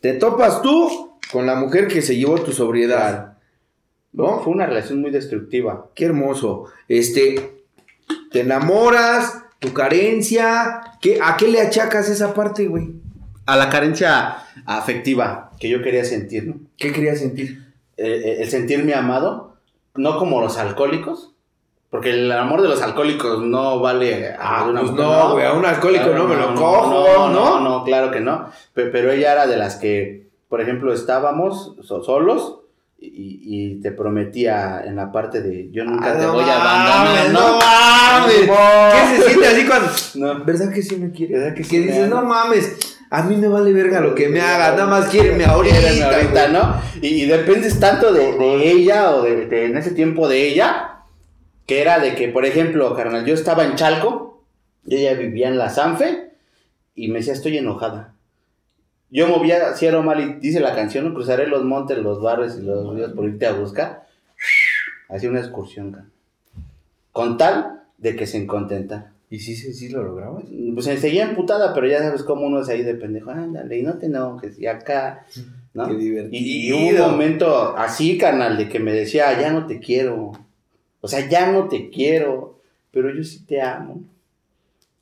Te 0.00 0.14
topas 0.14 0.62
tú 0.62 1.12
con 1.30 1.46
la 1.46 1.54
mujer 1.54 1.86
que 1.86 2.02
se 2.02 2.16
llevó 2.16 2.40
tu 2.40 2.52
sobriedad. 2.52 3.31
¿No? 4.12 4.40
Fue 4.40 4.52
una 4.52 4.66
relación 4.66 5.00
muy 5.00 5.10
destructiva. 5.10 5.86
Qué 5.94 6.04
hermoso. 6.04 6.66
Este, 6.88 7.62
te 8.30 8.40
enamoras, 8.40 9.44
tu 9.58 9.72
carencia. 9.72 10.82
¿qué, 11.00 11.18
¿A 11.22 11.36
qué 11.36 11.48
le 11.48 11.60
achacas 11.60 12.08
esa 12.08 12.34
parte, 12.34 12.66
güey? 12.66 12.90
A 13.46 13.56
la 13.56 13.68
carencia 13.70 14.36
afectiva 14.66 15.50
que 15.58 15.68
yo 15.68 15.82
quería 15.82 16.04
sentir, 16.04 16.46
¿no? 16.46 16.56
¿Qué 16.76 16.92
querías 16.92 17.18
sentir? 17.20 17.72
Eh, 17.96 18.20
eh, 18.24 18.36
el 18.42 18.50
sentirme 18.50 18.94
amado, 18.94 19.56
no 19.94 20.18
como 20.18 20.40
los 20.40 20.58
alcohólicos, 20.58 21.32
porque 21.90 22.10
el 22.10 22.30
amor 22.32 22.62
de 22.62 22.68
los 22.68 22.80
alcohólicos 22.82 23.40
no 23.42 23.80
vale 23.80 24.30
a 24.32 24.36
Ah, 24.60 24.64
una 24.68 24.80
pues 24.80 24.92
no, 24.92 25.32
güey, 25.32 25.44
a 25.44 25.52
un 25.52 25.64
alcohólico 25.64 26.10
no 26.10 26.26
me 26.26 26.36
lo 26.36 26.54
cojo, 26.54 26.90
no, 26.90 27.28
¿no? 27.28 27.60
no, 27.60 27.60
no, 27.78 27.84
claro 27.84 28.10
que 28.10 28.20
no. 28.20 28.48
Pe- 28.74 28.86
Pero 28.86 29.10
ella 29.12 29.32
era 29.32 29.46
de 29.46 29.56
las 29.56 29.76
que, 29.76 30.28
por 30.48 30.60
ejemplo, 30.60 30.92
estábamos 30.92 31.76
so- 31.82 32.02
solos 32.02 32.60
y, 33.04 33.40
y 33.42 33.80
te 33.80 33.90
prometía 33.92 34.82
en 34.84 34.96
la 34.96 35.10
parte 35.10 35.42
de 35.42 35.70
yo 35.72 35.84
nunca 35.84 36.12
Ah, 36.12 36.16
te 36.18 36.24
no 36.24 36.32
voy 36.34 36.44
a 36.44 36.60
abandonar, 36.60 37.30
¿no? 37.32 37.40
no 37.40 37.58
mames. 37.58 38.50
¿Qué 38.92 39.16
se 39.16 39.28
siente 39.28 39.46
así 39.48 39.66
cuando.? 39.66 39.88
No. 40.14 40.44
¿Verdad 40.44 40.72
que 40.72 40.82
sí 40.82 40.96
me 40.96 41.10
quiere? 41.10 41.38
¿Verdad 41.38 41.54
que 41.54 41.64
sí 41.64 41.70
que 41.70 41.80
dices, 41.80 42.08
no 42.08 42.22
mames, 42.22 42.98
a 43.10 43.22
mí 43.24 43.36
me 43.36 43.48
vale 43.48 43.72
verga 43.72 44.00
lo 44.00 44.14
que 44.14 44.28
me 44.28 44.40
haga, 44.40 44.70
nada 44.72 44.86
más 44.86 45.08
quiéreme 45.08 45.44
ahorita. 45.44 45.76
Ahorita. 46.14 46.48
¿no? 46.48 46.80
Y, 47.00 47.22
y 47.22 47.26
dependes 47.26 47.80
tanto 47.80 48.12
de, 48.12 48.32
de 48.38 48.70
ella 48.70 49.10
o 49.16 49.22
de, 49.22 49.46
de- 49.46 49.66
en 49.66 49.76
ese 49.76 49.90
tiempo 49.92 50.28
de 50.28 50.46
ella, 50.48 51.00
que 51.66 51.80
era 51.82 51.98
de 51.98 52.14
que, 52.14 52.28
por 52.28 52.44
ejemplo, 52.44 52.94
carnal, 52.94 53.24
yo 53.24 53.34
estaba 53.34 53.64
en 53.64 53.74
Chalco, 53.74 54.44
y 54.86 54.96
ella 54.96 55.14
vivía 55.14 55.48
en 55.48 55.58
la 55.58 55.70
Sanfe, 55.70 56.30
y 56.94 57.08
me 57.08 57.18
decía, 57.20 57.32
estoy 57.32 57.56
enojada. 57.58 58.14
Yo 59.12 59.28
movía, 59.28 59.74
era 59.78 60.00
mal, 60.00 60.20
y 60.20 60.40
dice 60.40 60.58
la 60.58 60.74
canción, 60.74 61.12
cruzaré 61.12 61.46
los 61.46 61.64
montes, 61.64 61.98
los 61.98 62.22
barrios 62.22 62.56
y 62.58 62.62
los 62.62 62.94
ríos 62.94 63.12
por 63.12 63.26
irte 63.26 63.46
a 63.46 63.52
buscar. 63.52 64.06
Hacía 65.10 65.28
una 65.28 65.40
excursión. 65.40 66.10
Con 67.12 67.36
tal 67.36 67.82
de 67.98 68.16
que 68.16 68.26
se 68.26 68.46
contenta. 68.46 69.12
¿Y 69.28 69.40
sí, 69.40 69.54
sí, 69.54 69.74
sí 69.74 69.90
lo 69.90 70.02
lograbas? 70.02 70.44
Pues 70.72 70.86
se 70.86 70.96
seguía 70.96 71.24
emputada, 71.24 71.74
pero 71.74 71.86
ya 71.86 71.98
sabes 71.98 72.22
cómo 72.22 72.46
uno 72.46 72.62
es 72.62 72.70
ahí 72.70 72.82
de 72.82 72.94
pendejo. 72.94 73.30
Ándale, 73.30 73.78
y 73.78 73.82
no 73.82 73.98
te 73.98 74.06
enojes, 74.06 74.58
y 74.58 74.66
acá, 74.66 75.26
¿no? 75.74 75.88
Qué 75.88 75.94
divertido. 75.94 76.42
Y, 76.42 76.68
y 76.68 76.72
hubo 76.72 77.04
un 77.04 77.10
momento 77.12 77.76
así, 77.76 78.16
carnal, 78.16 78.56
de 78.56 78.70
que 78.70 78.80
me 78.80 78.94
decía, 78.94 79.38
ya 79.38 79.52
no 79.52 79.66
te 79.66 79.78
quiero. 79.78 80.32
O 81.02 81.08
sea, 81.08 81.28
ya 81.28 81.52
no 81.52 81.68
te 81.68 81.90
quiero, 81.90 82.60
pero 82.90 83.14
yo 83.14 83.22
sí 83.22 83.44
te 83.44 83.60
amo. 83.60 84.02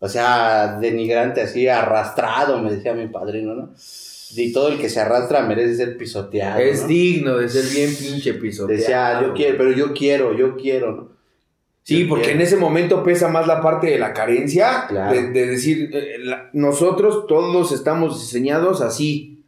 O 0.03 0.09
sea, 0.09 0.79
denigrante 0.81 1.43
así, 1.43 1.69
arrastrado, 1.69 2.59
me 2.59 2.73
decía 2.73 2.95
mi 2.95 3.07
padrino, 3.09 3.55
¿no? 3.55 3.71
Y 4.35 4.53
todo 4.53 4.69
el 4.69 4.79
que 4.79 4.89
se 4.89 5.01
arrastra 5.01 5.43
merece 5.43 5.75
ser 5.77 5.97
pisoteado. 5.97 6.59
Es 6.61 6.83
¿no? 6.83 6.89
digno 6.89 7.37
de 7.37 7.49
ser 7.49 7.65
bien 7.75 7.95
pinche 7.95 8.35
pisoteado. 8.35 8.81
Decía, 8.81 9.21
yo 9.23 9.35
quiero, 9.35 9.59
pero 9.59 9.73
yo 9.73 9.93
quiero, 9.93 10.33
yo 10.37 10.57
quiero, 10.57 10.93
¿no? 10.93 11.09
Sí, 11.83 12.05
porque 12.05 12.25
quiero. 12.27 12.39
en 12.41 12.47
ese 12.47 12.57
momento 12.57 13.03
pesa 13.03 13.29
más 13.29 13.47
la 13.47 13.61
parte 13.61 13.89
de 13.89 13.99
la 13.99 14.13
carencia, 14.13 14.87
Claro. 14.89 15.13
de, 15.13 15.31
de 15.31 15.47
decir, 15.47 15.91
eh, 15.93 16.17
la- 16.21 16.49
nosotros 16.53 17.27
todos 17.27 17.73
estamos 17.73 18.21
diseñados 18.21 18.81
así. 18.83 19.40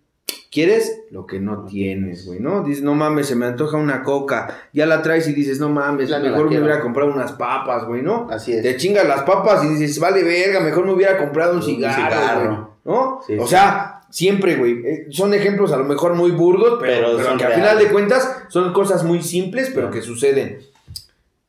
¿Quieres? 0.52 1.00
Lo 1.10 1.24
que 1.26 1.40
no 1.40 1.64
tienes, 1.64 2.26
güey, 2.26 2.38
¿no? 2.38 2.62
Dices, 2.62 2.84
no 2.84 2.94
mames, 2.94 3.26
se 3.26 3.34
me 3.34 3.46
antoja 3.46 3.78
una 3.78 4.02
coca. 4.02 4.54
Ya 4.74 4.84
la 4.84 5.00
traes 5.00 5.26
y 5.26 5.32
dices, 5.32 5.58
no 5.58 5.70
mames, 5.70 6.10
Ya 6.10 6.18
mejor 6.18 6.42
me 6.44 6.48
quiero. 6.50 6.64
hubiera 6.66 6.80
comprado 6.82 7.10
unas 7.10 7.32
papas, 7.32 7.86
güey, 7.86 8.02
¿no? 8.02 8.28
Así 8.30 8.52
es. 8.52 8.62
Te 8.62 8.76
chingas 8.76 9.08
las 9.08 9.22
papas 9.22 9.64
y 9.64 9.68
dices, 9.68 9.98
vale 9.98 10.22
verga, 10.22 10.60
mejor 10.60 10.84
me 10.84 10.92
hubiera 10.92 11.16
comprado 11.16 11.52
un 11.52 11.56
Un 11.58 11.62
cigarro, 11.62 11.94
cigarro. 12.12 12.40
güey, 12.84 12.96
¿no? 12.96 13.20
Sí, 13.26 13.38
o 13.38 13.44
sí. 13.44 13.48
sea, 13.48 14.02
siempre, 14.10 14.56
güey, 14.56 14.72
eh, 14.86 15.06
son 15.08 15.32
ejemplos 15.32 15.72
a 15.72 15.78
lo 15.78 15.84
mejor 15.84 16.12
muy 16.14 16.32
burdos, 16.32 16.76
pero, 16.78 17.06
Pero 17.06 17.16
pero 17.16 17.28
son 17.30 17.38
que 17.38 17.44
al 17.44 17.50
reales. 17.52 17.68
final 17.70 17.84
de 17.86 17.90
cuentas 17.92 18.42
son 18.48 18.72
cosas 18.74 19.04
muy 19.04 19.22
simples, 19.22 19.72
pero 19.74 19.90
que 19.90 20.02
suceden. 20.02 20.58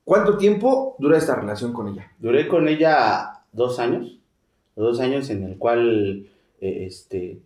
¿Cuánto 0.05 0.37
tiempo 0.37 0.95
dura 0.97 1.17
esta 1.17 1.35
relación 1.35 1.73
con 1.73 1.89
ella? 1.89 2.09
Duré 2.19 2.47
con 2.47 2.69
ella 2.69 3.41
dos 3.51 3.79
años, 3.79 4.17
dos 4.77 5.01
años 5.01 5.29
en 5.29 5.43
el 5.43 5.57
cual, 5.57 6.25
eh, 6.61 6.85
este, 6.87 7.39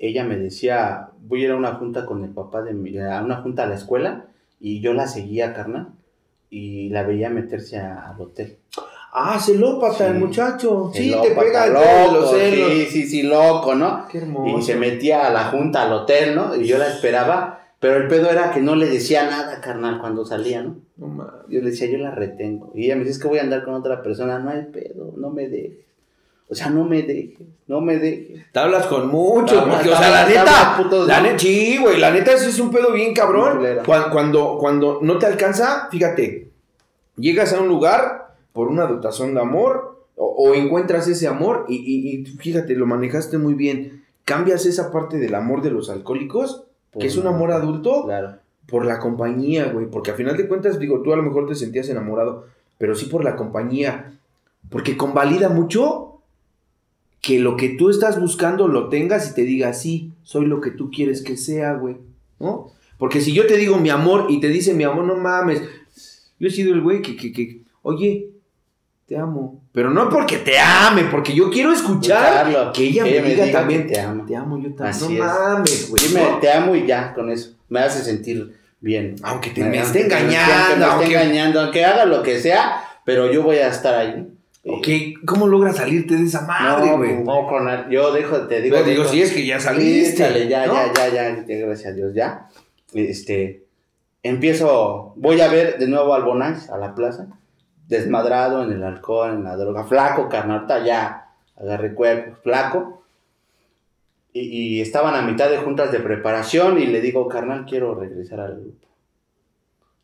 ella 0.00 0.24
me 0.24 0.36
decía, 0.36 1.10
voy 1.20 1.42
a 1.42 1.44
ir 1.44 1.50
a 1.52 1.56
una 1.56 1.74
junta 1.74 2.04
con 2.06 2.24
el 2.24 2.30
papá 2.30 2.62
de 2.62 2.72
mi, 2.74 2.98
a 2.98 3.22
una 3.22 3.36
junta 3.42 3.62
a 3.62 3.66
la 3.66 3.74
escuela, 3.76 4.26
y 4.58 4.80
yo 4.80 4.92
la 4.94 5.06
seguía, 5.06 5.52
carnal, 5.54 5.90
y 6.50 6.88
la 6.88 7.04
veía 7.04 7.30
meterse 7.30 7.78
a- 7.78 8.10
al 8.10 8.20
hotel. 8.20 8.56
Ah, 9.12 9.38
celópata 9.40 10.06
el 10.08 10.14
Sí. 10.14 10.18
muchacho. 10.20 10.90
Sí, 10.94 11.12
El 11.12 11.20
te 11.22 11.30
pega 11.32 11.66
el 11.66 11.72
loco, 11.74 12.12
los 12.20 12.30
celos. 12.30 12.70
Sí, 12.72 12.86
sí, 12.86 13.06
sí, 13.06 13.22
loco, 13.22 13.74
¿no? 13.74 14.06
Qué 14.10 14.18
hermoso. 14.18 14.58
Y 14.58 14.62
se 14.62 14.76
metía 14.76 15.26
a 15.26 15.30
la 15.32 15.44
junta 15.44 15.82
al 15.82 15.92
hotel, 15.92 16.34
¿no? 16.36 16.54
Y 16.54 16.64
yo 16.66 16.78
la 16.78 16.86
esperaba, 16.88 17.60
pero 17.80 17.96
el 17.96 18.06
pedo 18.08 18.30
era 18.30 18.52
que 18.52 18.60
no 18.60 18.76
le 18.76 18.86
decía 18.88 19.24
nada, 19.28 19.60
carnal, 19.60 19.98
cuando 20.00 20.24
salía, 20.24 20.62
¿no? 20.62 20.76
No 20.96 21.08
mames. 21.08 21.32
Yo 21.48 21.60
le 21.60 21.70
decía, 21.70 21.90
yo 21.90 21.98
la 21.98 22.12
retengo. 22.12 22.70
Y 22.74 22.84
ella 22.86 22.94
me 22.94 23.00
dice, 23.00 23.12
es 23.12 23.18
que 23.18 23.26
voy 23.28 23.38
a 23.38 23.42
andar 23.42 23.64
con 23.64 23.74
otra 23.74 24.00
persona. 24.02 24.38
No 24.38 24.50
hay 24.50 24.62
pedo, 24.66 25.12
no 25.16 25.30
me 25.30 25.48
dejes. 25.48 25.86
O 26.50 26.54
sea, 26.54 26.68
no 26.68 26.84
me 26.84 27.02
dejes, 27.02 27.46
no 27.68 27.80
me 27.80 27.96
dejes. 27.98 28.44
Te 28.52 28.58
hablas 28.58 28.86
con 28.86 29.06
mucho, 29.08 29.64
porque, 29.68 29.88
o 29.88 29.96
sea, 29.96 30.10
la 30.10 30.26
neta, 30.26 31.06
la 31.06 31.20
neta, 31.20 31.38
sí, 31.38 31.78
güey, 31.80 31.98
la 31.98 32.10
neta, 32.10 32.32
eso 32.32 32.48
es 32.48 32.58
un 32.58 32.70
pedo 32.72 32.90
bien 32.92 33.14
cabrón. 33.14 33.60
Cuando, 33.86 34.10
cuando, 34.10 34.58
cuando 34.58 34.98
no 35.00 35.18
te 35.18 35.26
alcanza, 35.26 35.86
fíjate, 35.92 36.50
llegas 37.16 37.52
a 37.52 37.60
un 37.60 37.68
lugar 37.68 38.34
por 38.52 38.66
una 38.68 38.86
dotación 38.86 39.34
de 39.34 39.40
amor, 39.40 40.04
o, 40.16 40.26
o 40.26 40.54
encuentras 40.54 41.06
ese 41.06 41.28
amor, 41.28 41.66
y, 41.68 41.76
y- 41.76 42.20
y 42.20 42.24
fíjate, 42.26 42.74
lo 42.74 42.84
manejaste 42.86 43.38
muy 43.38 43.54
bien. 43.54 44.04
Cambias 44.24 44.66
esa 44.66 44.90
parte 44.92 45.18
del 45.18 45.34
amor 45.36 45.62
de 45.62 45.70
los 45.70 45.88
alcohólicos, 45.88 46.64
que 46.98 47.06
es 47.06 47.16
un 47.16 47.28
amor 47.28 47.52
adulto, 47.52 48.04
Claro. 48.06 48.34
por 48.66 48.84
la 48.84 48.98
compañía, 48.98 49.66
güey. 49.72 49.86
Porque 49.86 50.10
a 50.10 50.14
final 50.14 50.36
de 50.36 50.48
cuentas, 50.48 50.78
digo, 50.80 51.00
tú 51.02 51.12
a 51.12 51.16
lo 51.16 51.22
mejor 51.22 51.46
te 51.46 51.54
sentías 51.54 51.88
enamorado, 51.88 52.46
pero 52.76 52.94
sí 52.96 53.06
por 53.06 53.22
la 53.24 53.36
compañía. 53.36 54.18
Porque 54.68 54.96
convalida 54.96 55.48
mucho 55.48 56.09
que 57.20 57.38
lo 57.38 57.56
que 57.56 57.68
tú 57.70 57.90
estás 57.90 58.20
buscando 58.20 58.66
lo 58.68 58.88
tengas 58.88 59.30
y 59.30 59.34
te 59.34 59.42
diga, 59.42 59.72
sí, 59.74 60.12
soy 60.22 60.46
lo 60.46 60.60
que 60.60 60.70
tú 60.70 60.90
quieres 60.90 61.22
que 61.22 61.36
sea, 61.36 61.74
güey. 61.74 61.96
¿No? 62.38 62.70
Porque 62.98 63.20
si 63.20 63.32
yo 63.32 63.46
te 63.46 63.56
digo 63.56 63.76
mi 63.78 63.90
amor 63.90 64.26
y 64.28 64.40
te 64.40 64.48
dice 64.48 64.72
mi 64.74 64.84
amor, 64.84 65.04
no 65.04 65.16
mames. 65.16 65.62
Yo 66.38 66.48
he 66.48 66.50
sido 66.50 66.72
el 66.72 66.80
güey 66.80 67.02
que, 67.02 67.16
que, 67.16 67.32
que, 67.32 67.60
oye, 67.82 68.28
te 69.06 69.18
amo. 69.18 69.62
Pero 69.72 69.90
no 69.90 70.08
porque 70.08 70.38
te 70.38 70.58
ame, 70.58 71.04
porque 71.04 71.34
yo 71.34 71.50
quiero 71.50 71.72
escuchar 71.72 72.46
Escucharlo, 72.48 72.72
que 72.72 72.84
ella 72.84 73.04
que 73.04 73.20
me 73.22 73.28
diga 73.30 73.44
diga 73.44 73.58
también, 73.60 73.86
te 73.86 74.00
amo. 74.00 74.24
Te 74.26 74.36
amo 74.36 74.56
yo 74.58 74.68
también. 74.74 74.86
Así 74.86 75.04
no 75.04 75.10
es. 75.12 75.18
mames, 75.18 75.90
güey. 75.90 76.02
Dime, 76.08 76.20
te 76.40 76.50
amo 76.52 76.74
y 76.76 76.86
ya, 76.86 77.12
con 77.12 77.30
eso. 77.30 77.54
Me 77.68 77.80
hace 77.80 78.02
sentir 78.02 78.54
bien. 78.80 79.16
Aunque 79.22 79.50
te 79.50 79.62
Me- 79.62 79.70
me 79.70 79.80
aunque 79.80 79.98
esté 80.00 80.08
me- 80.08 80.20
engañando, 80.20 80.86
aunque 80.86 81.06
me 81.06 81.12
esté 81.12 81.24
engañando, 81.26 81.60
aunque 81.60 81.84
haga 81.84 82.04
lo 82.06 82.22
que 82.22 82.38
sea, 82.40 82.82
pero 83.04 83.30
yo 83.30 83.42
voy 83.42 83.56
a 83.56 83.68
estar 83.68 83.94
ahí. 83.94 84.26
¿Cómo 85.24 85.46
logras 85.46 85.76
salirte 85.76 86.16
de 86.16 86.24
esa 86.24 86.42
madre, 86.46 86.90
no, 86.90 86.98
güey? 86.98 87.22
no, 87.24 87.46
con 87.46 87.68
el- 87.68 87.88
yo 87.88 88.12
dejo, 88.12 88.46
te 88.46 88.60
digo, 88.60 88.76
Pero 88.76 88.88
digo, 88.90 89.04
si 89.06 89.22
es 89.22 89.32
que 89.32 89.46
ya 89.46 89.58
saliste. 89.58 90.22
échale, 90.24 90.48
ya, 90.48 90.66
¿no? 90.66 90.74
ya, 90.74 90.92
ya, 91.08 91.44
ya, 91.46 91.56
gracias 91.66 91.92
a 91.92 91.96
Dios, 91.96 92.14
ya. 92.14 92.48
Este, 92.92 93.64
empiezo, 94.22 95.14
voy 95.16 95.40
a 95.40 95.48
ver 95.48 95.78
de 95.78 95.86
nuevo 95.86 96.12
al 96.14 96.24
Bonais, 96.24 96.68
a 96.68 96.76
la 96.76 96.94
plaza, 96.94 97.28
desmadrado 97.88 98.62
en 98.62 98.72
el 98.72 98.82
alcohol, 98.82 99.32
en 99.32 99.44
la 99.44 99.56
droga, 99.56 99.84
flaco, 99.84 100.28
carnal, 100.28 100.58
ahorita 100.58 100.84
ya, 100.84 101.28
agarré 101.56 101.94
cuerpo, 101.94 102.36
flaco. 102.42 103.02
Y, 104.32 104.40
y 104.76 104.80
estaban 104.80 105.14
a 105.14 105.22
mitad 105.22 105.50
de 105.50 105.56
juntas 105.58 105.90
de 105.90 105.98
preparación 106.00 106.78
y 106.78 106.86
le 106.86 107.00
digo, 107.00 107.26
carnal, 107.28 107.64
quiero 107.66 107.94
regresar 107.94 108.40
al 108.40 108.60
grupo. 108.60 108.86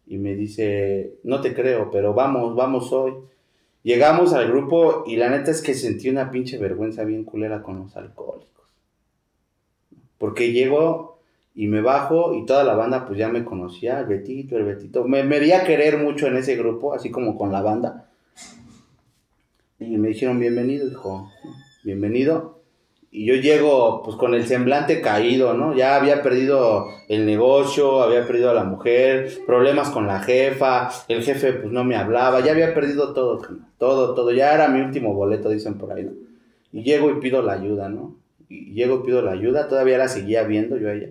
Y 0.07 0.19
me 0.19 0.35
dice, 0.35 1.15
no 1.25 1.41
te 1.41 1.55
creo, 1.55 1.91
pero 1.91 2.15
vamos, 2.15 2.55
vamos 2.57 2.91
hoy. 2.93 3.13
Llegamos 3.87 4.32
al 4.32 4.49
grupo 4.49 5.05
y 5.07 5.14
la 5.14 5.30
neta 5.30 5.53
es 5.53 5.62
que 5.62 5.72
sentí 5.72 6.09
una 6.09 6.32
pinche 6.32 6.59
vergüenza 6.59 7.05
bien 7.05 7.22
culera 7.22 7.62
con 7.62 7.78
los 7.78 7.97
alcohólicos. 7.97 8.66
Porque 10.18 10.51
llego 10.51 11.20
y 11.55 11.68
me 11.68 11.80
bajo 11.82 12.34
y 12.34 12.45
toda 12.47 12.64
la 12.64 12.74
banda 12.74 13.07
pues 13.07 13.16
ya 13.16 13.28
me 13.28 13.45
conocía, 13.45 14.01
el 14.01 14.07
Betito, 14.07 14.57
el 14.57 14.64
Betito. 14.64 15.05
Me, 15.05 15.22
me 15.22 15.39
veía 15.39 15.62
querer 15.62 15.99
mucho 15.99 16.26
en 16.26 16.37
ese 16.37 16.57
grupo, 16.57 16.95
así 16.95 17.12
como 17.12 17.39
con 17.39 17.53
la 17.53 17.62
banda. 17.62 18.11
Y 19.78 19.97
me 19.99 20.09
dijeron 20.09 20.41
bienvenido, 20.41 20.89
hijo, 20.89 21.30
bienvenido. 21.84 22.56
Y 23.17 23.25
yo 23.25 23.35
llego 23.35 24.03
pues 24.03 24.14
con 24.19 24.35
el 24.35 24.45
semblante 24.45 25.01
caído, 25.01 25.55
¿no? 25.55 25.75
Ya 25.75 25.97
había 25.97 26.23
perdido 26.23 26.89
el 27.09 27.25
negocio, 27.25 28.03
había 28.03 28.27
perdido 28.27 28.51
a 28.51 28.53
la 28.53 28.64
mujer, 28.64 29.39
problemas 29.47 29.89
con 29.89 30.07
la 30.07 30.21
jefa, 30.21 30.91
el 31.09 31.23
jefe 31.23 31.55
pues 31.55 31.73
no 31.73 31.83
me 31.83 31.97
hablaba, 31.97 32.45
ya 32.45 32.53
había 32.53 32.75
perdido 32.75 33.14
todo, 33.14 33.41
todo, 33.79 34.14
todo, 34.14 34.33
ya 34.33 34.53
era 34.53 34.69
mi 34.69 34.83
último 34.83 35.14
boleto, 35.14 35.49
dicen 35.49 35.79
por 35.79 35.93
ahí, 35.95 36.05
¿no? 36.05 36.11
Y 36.75 36.83
llego 36.83 37.11
y 37.11 37.19
pido 37.19 37.41
la 37.41 37.55
ayuda, 37.55 37.89
¿no? 37.89 38.14
Y 38.51 38.75
llego 38.75 39.01
y 39.01 39.07
pido 39.07 39.23
la 39.23 39.33
ayuda, 39.33 39.67
todavía 39.67 39.97
la 39.97 40.09
seguía 40.09 40.43
viendo 40.43 40.77
yo 40.77 40.91
a 40.91 40.93
ella. 40.93 41.09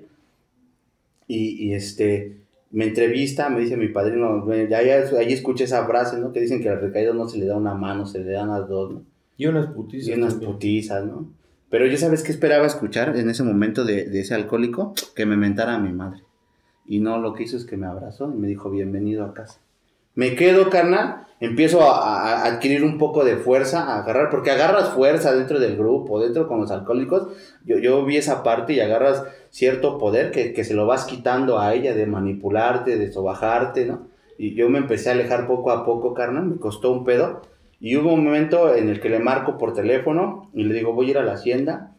Y, 1.28 1.70
y, 1.70 1.74
este, 1.74 2.38
me 2.70 2.86
entrevista, 2.86 3.50
me 3.50 3.62
dice 3.62 3.78
mi 3.78 3.88
padrino, 3.88 4.46
"Ve, 4.46 4.68
ya, 4.70 4.84
ya 4.84 5.18
ahí 5.18 5.34
escuché 5.34 5.64
esa 5.64 5.88
frase, 5.88 6.20
¿no? 6.20 6.32
Que 6.32 6.42
dicen 6.42 6.62
que 6.62 6.70
al 6.70 6.82
recaído 6.82 7.16
no 7.16 7.28
se 7.28 7.40
le 7.40 7.48
da 7.48 7.58
una 7.58 7.74
mano, 7.74 8.06
se 8.06 8.20
le 8.20 8.34
dan 8.34 8.50
las 8.50 8.70
dos, 8.70 8.92
¿no? 8.94 9.02
Y 9.38 9.48
unas 9.48 9.72
putizas. 9.74 10.08
Y 10.08 10.14
unas 10.14 10.34
también. 10.34 10.52
putizas, 10.52 11.04
¿no? 11.04 11.45
Pero 11.70 11.88
yo, 11.88 11.98
¿sabes 11.98 12.24
qué 12.24 12.32
esperaba 12.32 12.68
escuchar 12.68 13.18
en 13.18 13.30
ese 13.30 13.44
momento 13.44 13.84
de, 13.84 14.04
ese 14.20 14.36
alcohólico? 14.36 14.94
Que 15.16 15.26
me 15.26 15.36
mentara 15.36 15.76
a 15.76 15.80
mi 15.80 15.92
madre. 15.92 16.22
Y 16.86 17.00
no, 17.00 17.18
lo 17.20 17.34
que 17.34 17.44
hizo 17.44 17.58
es 17.58 17.66
que 17.66 17.78
me 17.78 17.88
abrazó 17.88 18.32
y 18.32 18.38
me 18.38 18.48
dijo, 18.48 18.70
bienvenido 18.70 19.26
a 19.26 19.34
casa. 19.34 19.60
Me 20.14 20.36
quedo, 20.36 20.70
carnal, 20.70 21.28
empiezo 21.40 21.82
a, 21.82 22.22
a 22.22 22.46
adquirir 22.46 22.84
un 22.84 22.98
poco 22.98 23.26
de 23.26 23.38
fuerza, 23.38 23.84
a 23.84 24.04
agarrar, 24.04 24.30
porque 24.30 24.52
agarras 24.52 24.90
fuerza 24.90 25.34
dentro 25.34 25.60
del 25.60 25.76
grupo, 25.76 26.22
dentro 26.22 26.48
con 26.48 26.62
los 26.62 26.72
alcohólicos. 26.72 27.30
Yo, 27.66 27.80
yo 27.80 28.06
vi 28.06 28.18
esa 28.18 28.44
parte 28.44 28.74
y 28.74 28.80
agarras 28.80 29.24
cierto 29.50 29.98
poder 29.98 30.32
que, 30.32 30.54
que 30.54 30.64
se 30.64 30.76
lo 30.76 30.86
vas 30.86 31.06
quitando 31.06 31.60
a 31.60 31.74
ella 31.74 31.96
de 31.96 32.06
manipularte, 32.06 32.98
de 32.98 33.12
sobajarte, 33.12 33.86
¿no? 33.86 34.08
Y 34.38 34.54
yo 34.54 34.70
me 34.70 34.80
empecé 34.80 35.10
a 35.10 35.14
alejar 35.14 35.48
poco 35.48 35.72
a 35.72 35.86
poco, 35.86 36.14
carnal, 36.14 36.46
me 36.46 36.58
costó 36.58 36.92
un 36.92 37.04
pedo. 37.06 37.42
Y 37.80 37.98
hubo 37.98 38.14
un 38.14 38.24
momento 38.24 38.74
en 38.76 38.90
el 38.90 39.00
que 39.00 39.10
le 39.10 39.20
marco 39.20 39.58
por 39.58 39.74
teléfono 39.74 40.50
y 40.54 40.64
le 40.64 40.74
digo, 40.74 40.94
voy 40.94 41.08
a 41.08 41.10
ir 41.12 41.18
a 41.18 41.24
la 41.24 41.34
hacienda. 41.34 41.96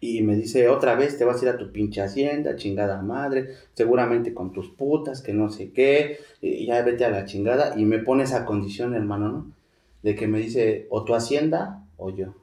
Y 0.00 0.22
me 0.22 0.36
dice, 0.36 0.68
otra 0.68 0.94
vez 0.94 1.16
te 1.16 1.24
vas 1.24 1.40
a 1.40 1.44
ir 1.44 1.48
a 1.50 1.58
tu 1.58 1.72
pinche 1.72 2.02
hacienda, 2.02 2.56
chingada 2.56 3.00
madre, 3.02 3.54
seguramente 3.72 4.34
con 4.34 4.52
tus 4.52 4.68
putas, 4.68 5.22
que 5.22 5.32
no 5.32 5.48
sé 5.48 5.72
qué, 5.72 6.18
ya 6.42 6.82
vete 6.82 7.04
a 7.04 7.10
la 7.10 7.24
chingada. 7.24 7.78
Y 7.78 7.84
me 7.84 7.98
pone 7.98 8.24
esa 8.24 8.44
condición, 8.44 8.94
hermano, 8.94 9.28
¿no? 9.28 9.52
De 10.02 10.14
que 10.14 10.26
me 10.26 10.38
dice, 10.38 10.86
o 10.90 11.04
tu 11.04 11.14
hacienda 11.14 11.82
o 11.96 12.10
yo. 12.10 12.34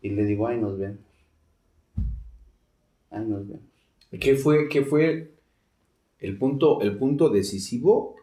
Y 0.00 0.10
le 0.10 0.24
digo, 0.24 0.46
ahí 0.46 0.58
nos 0.58 0.78
vemos. 0.78 1.00
Ahí 3.10 3.24
nos 3.26 3.46
vemos. 3.46 3.62
¿Qué 4.20 4.36
fue, 4.36 4.68
qué 4.68 4.84
fue 4.84 5.32
el 6.20 6.38
punto, 6.38 6.80
el 6.82 6.96
punto 6.96 7.30
decisivo 7.30 8.16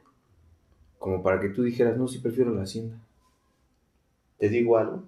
como 0.99 1.23
para 1.23 1.39
que 1.39 1.49
tú 1.49 1.63
dijeras, 1.63 1.97
no, 1.97 2.07
sí 2.07 2.19
prefiero 2.19 2.53
la 2.53 2.63
hacienda? 2.63 2.97
¿Te 4.39 4.49
digo 4.49 4.77
algo? 4.77 5.03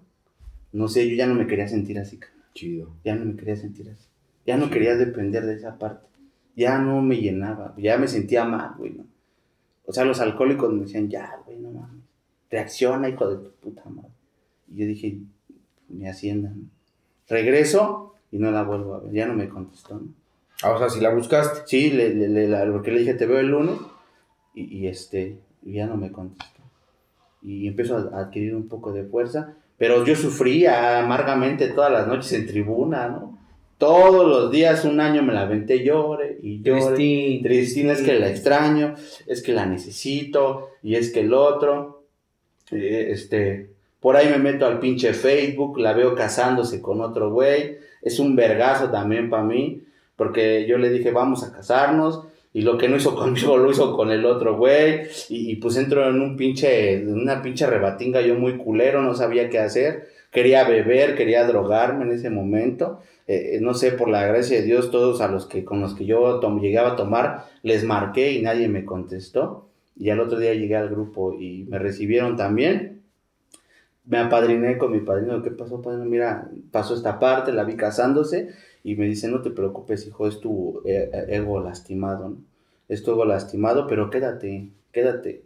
No 0.74 0.88
sé, 0.88 1.10
yo 1.10 1.16
ya 1.16 1.26
no 1.28 1.34
me 1.36 1.48
quería 1.48 1.68
sentir 1.68 1.98
así. 2.00 2.20
Chido. 2.54 2.90
ya 3.06 3.16
no 3.16 3.26
me 3.26 3.36
quería 3.36 3.56
sentir 3.56 3.90
así. 3.90 4.08
Ya 4.46 4.58
no 4.58 4.70
quería 4.70 4.96
depender 4.96 5.46
de 5.46 5.56
esa 5.56 5.78
parte. 5.80 6.06
Ya 6.56 6.78
no 6.80 7.02
me 7.02 7.16
llenaba. 7.18 7.74
Ya 7.78 7.98
me 7.98 8.08
sentía 8.08 8.44
mal, 8.46 8.76
güey, 8.78 8.92
¿no? 8.92 9.06
O 9.86 9.94
sea, 9.94 10.04
los 10.06 10.20
alcohólicos 10.20 10.72
me 10.74 10.82
decían, 10.82 11.10
ya, 11.10 11.38
güey, 11.46 11.60
no 11.60 11.72
mames. 11.72 12.04
Reacciona, 12.50 13.08
hijo 13.10 13.30
de 13.30 13.38
tu 13.44 13.52
puta 13.56 13.84
madre. 13.90 14.10
Y 14.70 14.78
yo 14.78 14.86
dije, 14.86 15.18
mi 15.90 16.08
hacienda, 16.08 16.50
¿no? 16.50 16.64
Regreso 17.30 18.16
y 18.32 18.38
no 18.38 18.52
la 18.52 18.64
vuelvo 18.64 18.96
a 18.96 19.00
ver. 19.00 19.14
Ya 19.14 19.26
no 19.28 19.34
me 19.34 19.48
contestó, 19.48 19.96
¿no? 19.96 20.14
Ah, 20.64 20.72
o 20.74 20.78
sea, 20.78 20.90
si 20.90 21.00
la 21.00 21.14
buscaste. 21.14 21.62
Sí, 21.66 21.90
le, 21.92 22.14
le- 22.14 22.28
le- 22.30 22.48
la- 22.48 22.70
porque 22.72 22.92
le 22.92 23.00
dije, 23.00 23.14
te 23.14 23.26
veo 23.26 23.40
el 23.40 23.48
lunes. 23.48 23.78
Y, 24.54 24.78
y 24.80 24.88
este, 24.88 25.40
ya 25.64 25.88
no 25.88 25.96
me 25.98 26.12
contestó. 26.12 26.61
Y 27.42 27.68
empiezo 27.68 28.12
a 28.14 28.20
adquirir 28.20 28.56
un 28.56 28.68
poco 28.68 28.92
de 28.92 29.04
fuerza. 29.04 29.54
Pero 29.78 30.06
yo 30.06 30.16
sufría 30.16 31.00
amargamente 31.00 31.68
todas 31.70 31.92
las 31.92 32.08
noches 32.08 32.32
en 32.34 32.48
tribuna, 32.48 33.08
¿no? 33.08 33.40
Todos 33.78 34.28
los 34.28 34.52
días, 34.52 34.86
un 34.86 35.00
año 35.00 35.24
me 35.24 35.34
la 35.34 35.42
aventé 35.42 35.84
llore 35.84 36.38
y 36.44 36.62
llore. 36.62 36.96
Tristín, 36.96 37.42
Tristina 37.42 37.94
es 37.94 38.04
que 38.04 38.20
la 38.20 38.30
extraño, 38.30 38.94
es 39.26 39.42
que 39.42 39.54
la 39.54 39.66
necesito 39.66 40.70
y 40.84 40.94
es 40.94 41.12
que 41.12 41.22
el 41.22 41.34
otro. 41.34 42.04
eh, 42.72 43.08
este, 43.10 43.72
por 44.00 44.18
ahí 44.18 44.30
me 44.30 44.38
meto 44.38 44.68
al 44.68 44.80
pinche 44.80 45.14
Facebook, 45.14 45.80
la 45.80 45.94
veo 45.94 46.14
casándose 46.14 46.80
con 46.80 47.02
otro 47.02 47.32
güey. 47.32 47.78
Es 48.04 48.20
un 48.20 48.36
vergazo 48.36 48.92
también 48.92 49.32
para 49.32 49.44
mí, 49.44 49.82
porque 50.16 50.68
yo 50.68 50.78
le 50.78 50.92
dije, 50.92 51.10
vamos 51.10 51.44
a 51.44 51.52
casarnos. 51.52 52.24
Y 52.54 52.62
lo 52.64 52.78
que 52.78 52.90
no 52.90 52.98
hizo 52.98 53.16
conmigo 53.16 53.58
lo 53.60 53.72
hizo 53.72 53.96
con 53.96 54.12
el 54.12 54.26
otro 54.26 54.58
güey. 54.58 55.02
Y, 55.30 55.52
y 55.52 55.56
pues 55.58 55.78
entro 55.78 56.08
en 56.10 56.22
un 56.22 56.36
pinche, 56.36 57.06
una 57.06 57.42
pinche 57.42 57.66
rebatinga 57.68 58.22
yo 58.22 58.36
muy 58.36 58.58
culero, 58.58 59.02
no 59.02 59.16
sabía 59.16 59.50
qué 59.50 59.60
hacer. 59.60 60.10
Quería 60.32 60.64
beber, 60.64 61.16
quería 61.16 61.46
drogarme 61.46 62.06
en 62.06 62.14
ese 62.14 62.30
momento. 62.30 63.02
Eh, 63.28 63.60
no 63.62 63.74
sé, 63.74 63.92
por 63.92 64.10
la 64.10 64.26
gracia 64.26 64.58
de 64.58 64.64
Dios, 64.64 64.92
todos 64.92 65.22
a 65.22 65.28
los 65.28 65.46
que 65.46 65.64
con 65.64 65.82
los 65.82 65.94
que 65.94 66.06
yo 66.06 66.42
llegaba 66.60 66.94
a 66.94 66.96
tomar, 66.96 67.46
les 67.64 67.84
marqué 67.84 68.34
y 68.34 68.42
nadie 68.42 68.68
me 68.68 68.86
contestó. 68.86 69.70
Y 69.98 70.10
al 70.10 70.20
otro 70.20 70.40
día 70.40 70.54
llegué 70.54 70.76
al 70.76 70.90
grupo 70.90 71.34
y 71.40 71.66
me 71.70 71.80
recibieron 71.80 72.36
también. 72.36 73.04
Me 74.06 74.18
apadriné 74.18 74.78
con 74.78 74.92
mi 74.92 75.00
padrino. 75.00 75.42
¿Qué 75.44 75.52
pasó, 75.52 75.82
padrino? 75.82 76.06
Mira, 76.06 76.50
pasó 76.72 76.96
esta 76.96 77.20
parte, 77.20 77.52
la 77.52 77.64
vi 77.64 77.76
casándose. 77.76 78.50
Y 78.84 78.96
me 78.96 79.06
dice, 79.06 79.28
no 79.28 79.42
te 79.42 79.52
preocupes, 79.52 80.08
hijo, 80.08 80.28
es 80.28 80.40
tu 80.40 80.82
eh, 80.86 81.10
eh, 81.14 81.26
ego 81.30 81.60
lastimado, 81.60 82.30
¿no? 82.30 82.38
Es 82.90 83.04
tu 83.04 83.12
ego 83.12 83.26
lastimado, 83.26 83.88
pero 83.88 84.10
quédate, 84.10 84.70
quédate. 84.92 85.44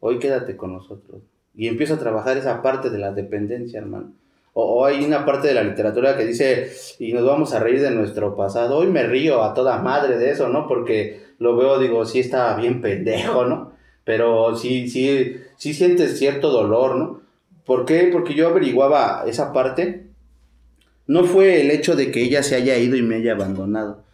Hoy 0.00 0.18
quédate 0.18 0.56
con 0.56 0.72
nosotros. 0.72 1.22
Y 1.54 1.68
empiezo 1.68 1.94
a 1.94 1.98
trabajar 1.98 2.36
esa 2.36 2.62
parte 2.62 2.90
de 2.90 2.98
la 2.98 3.12
dependencia, 3.12 3.78
hermano. 3.78 4.12
O, 4.54 4.80
o 4.80 4.84
hay 4.86 5.04
una 5.04 5.24
parte 5.24 5.48
de 5.48 5.54
la 5.54 5.62
literatura 5.62 6.16
que 6.16 6.24
dice, 6.24 6.72
y 6.98 7.12
nos 7.12 7.24
vamos 7.24 7.52
a 7.52 7.60
reír 7.60 7.80
de 7.80 7.90
nuestro 7.90 8.34
pasado. 8.34 8.78
Hoy 8.78 8.88
me 8.88 9.04
río 9.04 9.42
a 9.42 9.54
toda 9.54 9.80
madre 9.82 10.18
de 10.18 10.30
eso, 10.30 10.48
¿no? 10.48 10.66
Porque 10.66 11.20
lo 11.38 11.56
veo, 11.56 11.78
digo, 11.78 12.04
sí 12.04 12.20
estaba 12.20 12.56
bien 12.56 12.80
pendejo, 12.80 13.44
¿no? 13.44 13.72
Pero 14.04 14.56
sí, 14.56 14.88
sí, 14.88 15.36
sí 15.56 15.74
sientes 15.74 16.18
cierto 16.18 16.50
dolor, 16.50 16.96
¿no? 16.96 17.20
¿Por 17.64 17.84
qué? 17.84 18.08
Porque 18.12 18.34
yo 18.34 18.48
averiguaba 18.48 19.24
esa 19.26 19.52
parte. 19.52 20.09
No 21.10 21.24
fue 21.24 21.60
el 21.60 21.72
hecho 21.72 21.96
de 21.96 22.12
que 22.12 22.22
ella 22.22 22.44
se 22.44 22.54
haya 22.54 22.78
ido 22.78 22.94
y 22.96 23.02
me 23.02 23.16
haya 23.16 23.32
abandonado, 23.32 24.04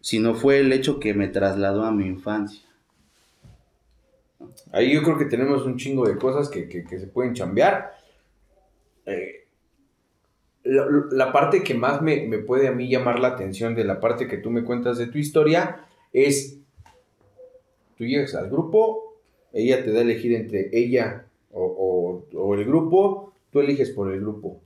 sino 0.00 0.34
fue 0.34 0.58
el 0.58 0.72
hecho 0.72 0.98
que 0.98 1.14
me 1.14 1.28
trasladó 1.28 1.84
a 1.84 1.92
mi 1.92 2.06
infancia. 2.06 2.60
Ahí 4.72 4.92
yo 4.92 5.04
creo 5.04 5.16
que 5.16 5.26
tenemos 5.26 5.64
un 5.64 5.76
chingo 5.76 6.08
de 6.08 6.16
cosas 6.18 6.48
que, 6.48 6.68
que- 6.68 6.98
se 6.98 7.06
pueden 7.06 7.34
chambear. 7.34 7.94
Eh, 9.06 9.46
la, 10.64 11.30
parte 11.32 11.62
que 11.62 11.74
más 11.74 12.02
me, 12.02 12.26
me 12.26 12.38
puede 12.38 12.66
a 12.66 12.72
mí 12.72 12.88
llamar 12.88 13.20
la 13.20 13.28
atención 13.28 13.76
de 13.76 13.84
la 13.84 14.00
parte 14.00 14.26
que 14.26 14.38
tú 14.38 14.50
me 14.50 14.64
cuentas 14.64 14.98
de 14.98 15.06
tu 15.06 15.18
historia 15.18 15.86
es, 16.12 16.58
tú 17.96 18.06
llegas 18.06 18.34
al 18.34 18.50
grupo, 18.50 19.20
ella 19.52 19.84
te 19.84 19.92
da 19.92 20.00
a 20.00 20.02
elegir 20.02 20.34
entre 20.34 20.68
ella 20.72 21.26
o 21.52 22.24
el 22.58 22.64
grupo, 22.64 23.32
tú 23.52 23.60
eliges 23.60 23.90
por 23.90 24.12
el 24.12 24.18
grupo. 24.18 24.63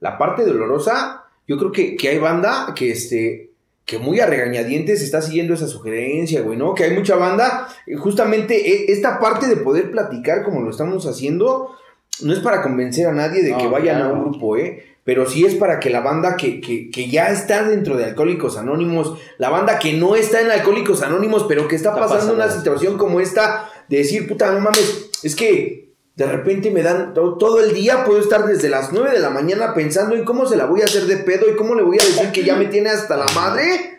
La 0.00 0.18
parte 0.18 0.44
dolorosa, 0.44 1.24
yo 1.46 1.58
creo 1.58 1.72
que, 1.72 1.96
que 1.96 2.08
hay 2.08 2.18
banda 2.18 2.72
que, 2.74 2.90
este, 2.90 3.50
que 3.84 3.98
muy 3.98 4.20
a 4.20 4.26
regañadientes 4.26 5.02
está 5.02 5.20
siguiendo 5.22 5.54
esa 5.54 5.66
sugerencia, 5.68 6.42
güey, 6.42 6.56
¿no? 6.56 6.74
Que 6.74 6.84
hay 6.84 6.94
mucha 6.94 7.16
banda, 7.16 7.68
eh, 7.86 7.96
justamente 7.96 8.54
e- 8.70 8.92
esta 8.92 9.18
parte 9.20 9.46
de 9.46 9.56
poder 9.56 9.90
platicar 9.90 10.42
como 10.44 10.60
lo 10.62 10.70
estamos 10.70 11.06
haciendo, 11.06 11.76
no 12.22 12.32
es 12.32 12.38
para 12.40 12.62
convencer 12.62 13.06
a 13.06 13.12
nadie 13.12 13.42
de 13.42 13.56
que 13.56 13.66
vayan 13.66 14.02
a 14.02 14.08
un 14.12 14.20
grupo, 14.30 14.56
¿eh? 14.56 14.84
Pero 15.02 15.26
sí 15.28 15.44
es 15.46 15.54
para 15.54 15.80
que 15.80 15.88
la 15.90 16.00
banda 16.00 16.36
que, 16.36 16.60
que, 16.60 16.90
que 16.90 17.08
ya 17.08 17.28
está 17.30 17.64
dentro 17.66 17.96
de 17.96 18.04
Alcohólicos 18.04 18.56
Anónimos, 18.58 19.18
la 19.38 19.48
banda 19.48 19.78
que 19.78 19.94
no 19.94 20.14
está 20.14 20.40
en 20.42 20.50
Alcohólicos 20.50 21.02
Anónimos, 21.02 21.46
pero 21.48 21.66
que 21.66 21.76
está, 21.76 21.88
Está 21.90 22.00
pasando 22.02 22.34
pasando. 22.34 22.44
una 22.44 22.50
situación 22.52 22.98
como 22.98 23.18
esta, 23.20 23.70
de 23.88 23.96
decir, 23.98 24.28
puta, 24.28 24.52
no 24.52 24.60
mames, 24.60 25.10
es 25.22 25.34
que 25.34 25.89
de 26.16 26.26
repente 26.26 26.70
me 26.70 26.82
dan 26.82 27.14
to- 27.14 27.38
todo 27.38 27.60
el 27.64 27.72
día, 27.72 28.04
puedo 28.04 28.20
estar 28.20 28.44
desde 28.46 28.68
las 28.68 28.92
9 28.92 29.10
de 29.12 29.20
la 29.20 29.30
mañana 29.30 29.72
pensando 29.74 30.14
en 30.14 30.24
cómo 30.24 30.46
se 30.46 30.56
la 30.56 30.66
voy 30.66 30.82
a 30.82 30.84
hacer 30.84 31.04
de 31.04 31.16
pedo 31.18 31.46
y 31.50 31.56
cómo 31.56 31.74
le 31.74 31.82
voy 31.82 31.98
a 32.00 32.04
decir 32.04 32.30
que 32.32 32.42
ya 32.44 32.56
me 32.56 32.66
tiene 32.66 32.90
hasta 32.90 33.16
la 33.16 33.26
madre, 33.34 33.98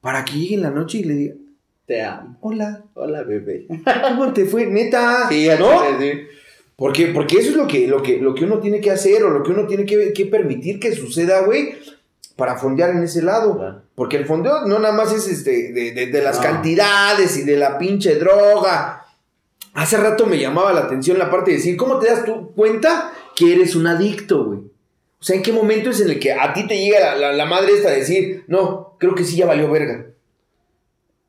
para 0.00 0.24
que 0.24 0.32
llegue 0.32 0.54
en 0.56 0.62
la 0.62 0.70
noche 0.70 0.98
y 0.98 1.04
le 1.04 1.14
diga, 1.14 1.34
Te 1.86 2.02
amo. 2.02 2.36
hola, 2.40 2.82
Hola, 2.94 3.22
bebé. 3.22 3.66
¿cómo 4.08 4.32
te 4.32 4.46
fue? 4.46 4.66
Neta, 4.66 5.26
Sí, 5.28 5.44
ya 5.44 5.58
¿no? 5.58 5.80
Porque, 6.76 7.08
porque 7.08 7.36
eso 7.38 7.50
es 7.50 7.56
lo 7.56 7.66
que, 7.66 7.86
lo, 7.86 8.02
que, 8.02 8.16
lo 8.18 8.34
que 8.34 8.44
uno 8.46 8.58
tiene 8.58 8.80
que 8.80 8.90
hacer 8.90 9.22
o 9.22 9.28
lo 9.30 9.42
que 9.42 9.50
uno 9.52 9.66
tiene 9.66 9.84
que, 9.84 10.12
que 10.14 10.24
permitir 10.26 10.80
que 10.80 10.92
suceda, 10.96 11.42
güey, 11.42 11.74
para 12.36 12.56
fondear 12.56 12.90
en 12.90 13.02
ese 13.02 13.20
lado. 13.22 13.58
Claro. 13.58 13.82
Porque 13.94 14.16
el 14.16 14.24
fondeo 14.24 14.66
no 14.66 14.78
nada 14.78 14.94
más 14.94 15.12
es 15.12 15.28
este, 15.28 15.72
de, 15.74 15.92
de- 15.92 16.06
de 16.06 16.22
las 16.22 16.36
No. 16.38 16.42
cantidades 16.42 17.36
y 17.36 17.42
de 17.42 17.56
la 17.58 17.76
pinche 17.76 18.14
droga. 18.14 19.04
Hace 19.74 19.96
rato 19.96 20.26
me 20.26 20.38
llamaba 20.38 20.72
la 20.72 20.80
atención 20.80 21.18
la 21.18 21.30
parte 21.30 21.50
de 21.52 21.58
decir, 21.58 21.76
¿cómo 21.76 21.98
te 21.98 22.08
das 22.08 22.24
tú 22.24 22.52
cuenta 22.54 23.12
que 23.36 23.52
eres 23.54 23.74
un 23.76 23.86
adicto, 23.86 24.44
güey? 24.44 24.58
O 24.60 25.22
sea, 25.22 25.36
¿en 25.36 25.42
qué 25.42 25.52
momento 25.52 25.90
es 25.90 26.00
en 26.00 26.10
el 26.10 26.18
que 26.18 26.32
a 26.32 26.52
ti 26.52 26.66
te 26.66 26.78
llega 26.78 26.98
la, 27.00 27.14
la- 27.16 27.32
la 27.32 27.44
madre 27.44 27.72
esta 27.74 27.88
a 27.90 27.92
decir, 27.92 28.44
no, 28.48 28.96
creo 28.98 29.14
que 29.14 29.24
sí 29.24 29.36
ya 29.36 29.46
valió 29.46 29.70
verga? 29.70 30.06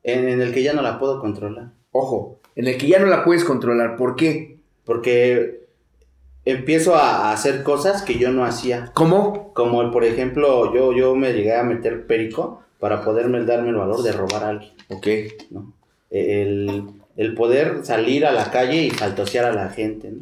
En, 0.02 0.28
en 0.28 0.40
el 0.40 0.52
que 0.52 0.62
ya 0.62 0.72
no 0.72 0.82
la 0.82 0.98
puedo 0.98 1.20
controlar. 1.20 1.68
Ojo, 1.92 2.38
en 2.56 2.66
el 2.66 2.76
que 2.78 2.88
ya 2.88 2.98
no 2.98 3.06
la 3.06 3.24
puedes 3.24 3.44
controlar. 3.44 3.96
¿Por 3.96 4.16
qué? 4.16 4.56
Porque 4.84 5.60
empiezo 6.44 6.96
a 6.96 7.28
a 7.28 7.32
hacer 7.32 7.62
cosas 7.62 8.02
que 8.02 8.18
yo 8.18 8.30
no 8.32 8.44
hacía. 8.44 8.90
¿Cómo? 8.94 9.52
Como 9.54 9.90
por 9.92 10.04
ejemplo, 10.04 10.74
yo, 10.74 10.92
yo 10.92 11.14
me 11.14 11.32
llegué 11.32 11.54
a 11.54 11.62
meter 11.62 12.06
perico 12.06 12.62
para 12.80 13.04
poderme 13.04 13.44
darme 13.44 13.68
el 13.68 13.76
valor 13.76 14.02
de 14.02 14.12
robar 14.12 14.42
a 14.44 14.48
alguien. 14.48 14.72
Ok. 14.88 15.06
¿no? 15.50 15.72
El, 16.10 16.94
el 17.16 17.34
poder 17.34 17.84
salir 17.84 18.24
a 18.26 18.32
la 18.32 18.50
calle 18.50 18.84
y 18.86 18.90
faltosear 18.90 19.44
a 19.44 19.52
la 19.52 19.68
gente. 19.70 20.10
¿no? 20.12 20.18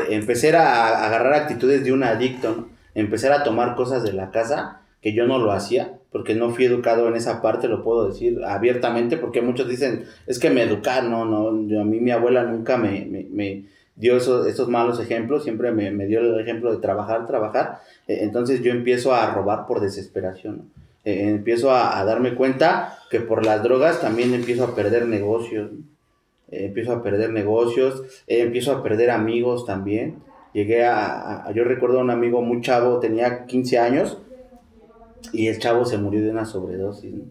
Eh, 0.00 0.06
Empecé 0.10 0.54
a, 0.56 0.86
a 0.88 1.06
agarrar 1.06 1.34
actitudes 1.34 1.84
de 1.84 1.92
un 1.92 2.02
adicto, 2.04 2.54
¿no? 2.56 2.68
Empezar 2.94 3.32
a 3.32 3.44
tomar 3.44 3.76
cosas 3.76 4.02
de 4.02 4.12
la 4.12 4.30
casa 4.30 4.80
que 5.00 5.12
yo 5.12 5.26
no 5.26 5.38
lo 5.38 5.52
hacía, 5.52 5.92
porque 6.10 6.34
no 6.34 6.50
fui 6.50 6.64
educado 6.64 7.06
en 7.06 7.14
esa 7.14 7.40
parte, 7.40 7.68
lo 7.68 7.84
puedo 7.84 8.08
decir 8.08 8.40
abiertamente, 8.44 9.16
porque 9.16 9.40
muchos 9.42 9.68
dicen, 9.68 10.04
es 10.26 10.38
que 10.40 10.50
me 10.50 10.62
educaron, 10.62 11.10
no, 11.12 11.24
no, 11.24 11.68
yo- 11.68 11.80
a 11.82 11.84
mí 11.84 12.00
mi 12.00 12.10
abuela 12.10 12.42
nunca 12.42 12.76
me, 12.76 13.04
me, 13.04 13.24
me 13.30 13.64
dio 13.94 14.16
esos, 14.16 14.46
esos 14.48 14.68
malos 14.68 14.98
ejemplos, 14.98 15.44
siempre 15.44 15.70
me, 15.70 15.92
me 15.92 16.06
dio 16.06 16.18
el 16.20 16.40
ejemplo 16.40 16.72
de 16.72 16.78
trabajar, 16.78 17.26
trabajar, 17.26 17.80
Eh, 18.08 18.18
entonces 18.22 18.62
yo 18.62 18.72
empiezo 18.72 19.14
a 19.14 19.32
robar 19.32 19.66
por 19.66 19.80
desesperación, 19.80 20.56
¿no? 20.58 20.64
Eh, 21.04 21.28
empiezo 21.30 21.70
a, 21.70 21.98
a 22.00 22.04
darme 22.04 22.34
cuenta 22.34 22.98
que 23.10 23.20
por 23.20 23.44
las 23.46 23.62
drogas 23.62 24.00
también 24.00 24.34
empiezo 24.34 24.64
a 24.64 24.74
perder 24.74 25.06
negocios, 25.06 25.70
¿no? 25.72 25.78
Eh, 26.50 26.66
empiezo 26.66 26.92
a 26.92 27.02
perder 27.02 27.30
negocios, 27.30 28.02
eh, 28.26 28.40
empiezo 28.40 28.72
a 28.72 28.82
perder 28.82 29.10
amigos 29.10 29.64
también. 29.66 30.16
Llegué 30.52 30.84
a, 30.84 31.44
a- 31.46 31.52
yo 31.52 31.64
recuerdo 31.64 31.98
a 32.00 32.02
un 32.02 32.10
amigo 32.10 32.40
muy 32.42 32.60
chavo, 32.62 32.98
tenía 33.00 33.44
15 33.46 33.78
años 33.78 34.18
y 35.32 35.48
el 35.48 35.58
chavo 35.58 35.84
se 35.84 35.98
murió 35.98 36.22
de 36.22 36.30
una 36.30 36.44
sobredosis. 36.46 37.12
¿no? 37.14 37.22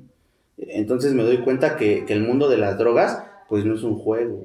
Entonces 0.57 1.13
me 1.13 1.23
doy 1.23 1.39
cuenta 1.39 1.75
que, 1.77 2.05
que 2.05 2.13
el 2.13 2.21
mundo 2.21 2.49
de 2.49 2.57
las 2.57 2.77
drogas, 2.77 3.23
pues 3.49 3.65
no 3.65 3.75
es 3.75 3.83
un 3.83 3.97
juego, 3.97 4.43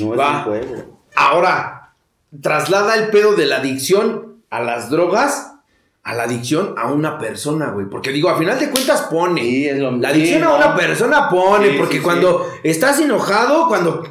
no 0.00 0.14
es 0.14 0.18
Va. 0.20 0.38
un 0.38 0.44
juego. 0.44 0.98
Ahora, 1.16 1.94
traslada 2.40 2.96
el 2.96 3.08
pedo 3.10 3.34
de 3.36 3.46
la 3.46 3.56
adicción 3.58 4.42
a 4.50 4.62
las 4.62 4.90
drogas, 4.90 5.53
a 6.06 6.14
la 6.14 6.24
adicción 6.24 6.74
a 6.76 6.92
una 6.92 7.18
persona, 7.18 7.70
güey. 7.70 7.86
Porque 7.88 8.10
digo, 8.10 8.28
a 8.28 8.36
final 8.38 8.58
de 8.60 8.68
cuentas 8.70 9.02
pone. 9.10 9.40
Sí, 9.40 9.66
es 9.66 9.78
lo 9.78 9.90
La 9.92 10.10
adicción 10.10 10.40
sí, 10.40 10.44
a 10.44 10.48
no. 10.50 10.56
una 10.56 10.76
persona 10.76 11.28
pone, 11.30 11.70
Sí, 11.70 11.76
porque 11.78 12.02
cuando 12.02 12.46
estás 12.62 13.00
enojado, 13.00 13.66
cuando 13.68 14.02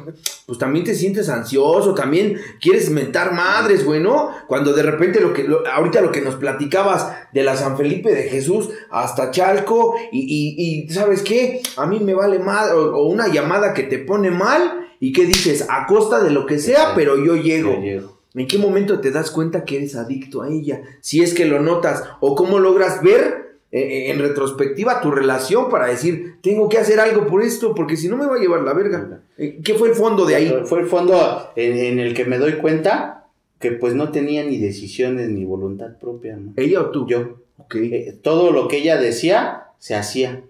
pues 0.46 0.58
también 0.58 0.84
te 0.84 0.94
sientes 0.94 1.28
ansioso, 1.28 1.94
también 1.94 2.36
quieres 2.60 2.90
mentar 2.90 3.32
madres, 3.32 3.84
güey, 3.84 4.00
¿no? 4.00 4.30
Cuando 4.48 4.72
de 4.72 4.82
repente 4.82 5.20
lo 5.20 5.32
que, 5.32 5.44
lo- 5.44 5.64
ahorita 5.66 6.00
lo 6.00 6.10
que 6.10 6.20
nos 6.20 6.34
platicabas 6.34 7.12
de 7.32 7.44
la 7.44 7.56
San 7.56 7.76
Felipe 7.76 8.12
de 8.12 8.24
Jesús 8.24 8.70
hasta 8.90 9.30
Chalco, 9.30 9.94
y, 10.10 10.18
y- 10.20 10.84
y, 10.84 10.88
¿sabes 10.92 11.22
qué? 11.22 11.62
A 11.76 11.86
mí 11.86 12.00
me 12.00 12.14
vale 12.14 12.40
mal, 12.40 12.72
o, 12.72 12.96
o 12.96 13.06
una 13.08 13.28
llamada 13.28 13.72
que 13.72 13.84
te 13.84 13.98
pone 13.98 14.30
mal, 14.32 14.80
y 15.00 15.12
que 15.12 15.26
dices, 15.26 15.66
a 15.68 15.86
costa 15.86 16.22
de 16.22 16.30
lo 16.30 16.44
que 16.46 16.58
sea, 16.58 16.92
pero 16.94 17.22
yo 17.24 17.36
llego. 17.36 17.74
Yo 17.74 17.80
llego. 17.80 18.13
¿En 18.34 18.46
qué 18.48 18.58
momento 18.58 19.00
te 19.00 19.10
das 19.10 19.30
cuenta 19.30 19.64
que 19.64 19.76
eres 19.76 19.94
adicto 19.96 20.42
a 20.42 20.48
ella? 20.48 20.82
Si 21.00 21.22
es 21.22 21.34
que 21.34 21.44
lo 21.46 21.60
notas, 21.60 22.02
o 22.20 22.34
cómo 22.34 22.58
logras 22.58 23.02
ver 23.02 23.58
eh, 23.70 23.80
eh, 23.80 24.10
en 24.10 24.18
retrospectiva 24.18 25.00
tu 25.00 25.10
relación 25.10 25.68
para 25.70 25.86
decir, 25.86 26.36
tengo 26.42 26.68
que 26.68 26.78
hacer 26.78 26.98
algo 27.00 27.26
por 27.26 27.42
esto, 27.42 27.74
porque 27.74 27.96
si 27.96 28.08
no 28.08 28.16
me 28.16 28.26
va 28.26 28.36
a 28.36 28.40
llevar 28.40 28.62
la 28.62 28.72
verga. 28.72 29.20
Eh, 29.38 29.60
¿Qué 29.64 29.74
fue 29.74 29.88
el 29.88 29.94
fondo 29.94 30.26
de 30.26 30.34
ahí? 30.36 30.54
Fue 30.64 30.80
el 30.80 30.86
fondo 30.86 31.48
en, 31.56 31.76
en 31.78 31.98
el 32.00 32.14
que 32.14 32.24
me 32.24 32.38
doy 32.38 32.54
cuenta 32.54 33.26
que 33.60 33.72
pues 33.72 33.94
no 33.94 34.10
tenía 34.10 34.44
ni 34.44 34.58
decisiones 34.58 35.28
ni 35.30 35.44
voluntad 35.44 35.96
propia, 35.98 36.36
¿no? 36.36 36.52
¿Ella 36.56 36.80
o 36.82 36.90
tú? 36.90 37.06
Yo. 37.08 37.38
Eh, 37.74 38.18
todo 38.22 38.50
lo 38.50 38.68
que 38.68 38.78
ella 38.78 38.96
decía, 39.00 39.68
se 39.78 39.94
hacía. 39.94 40.42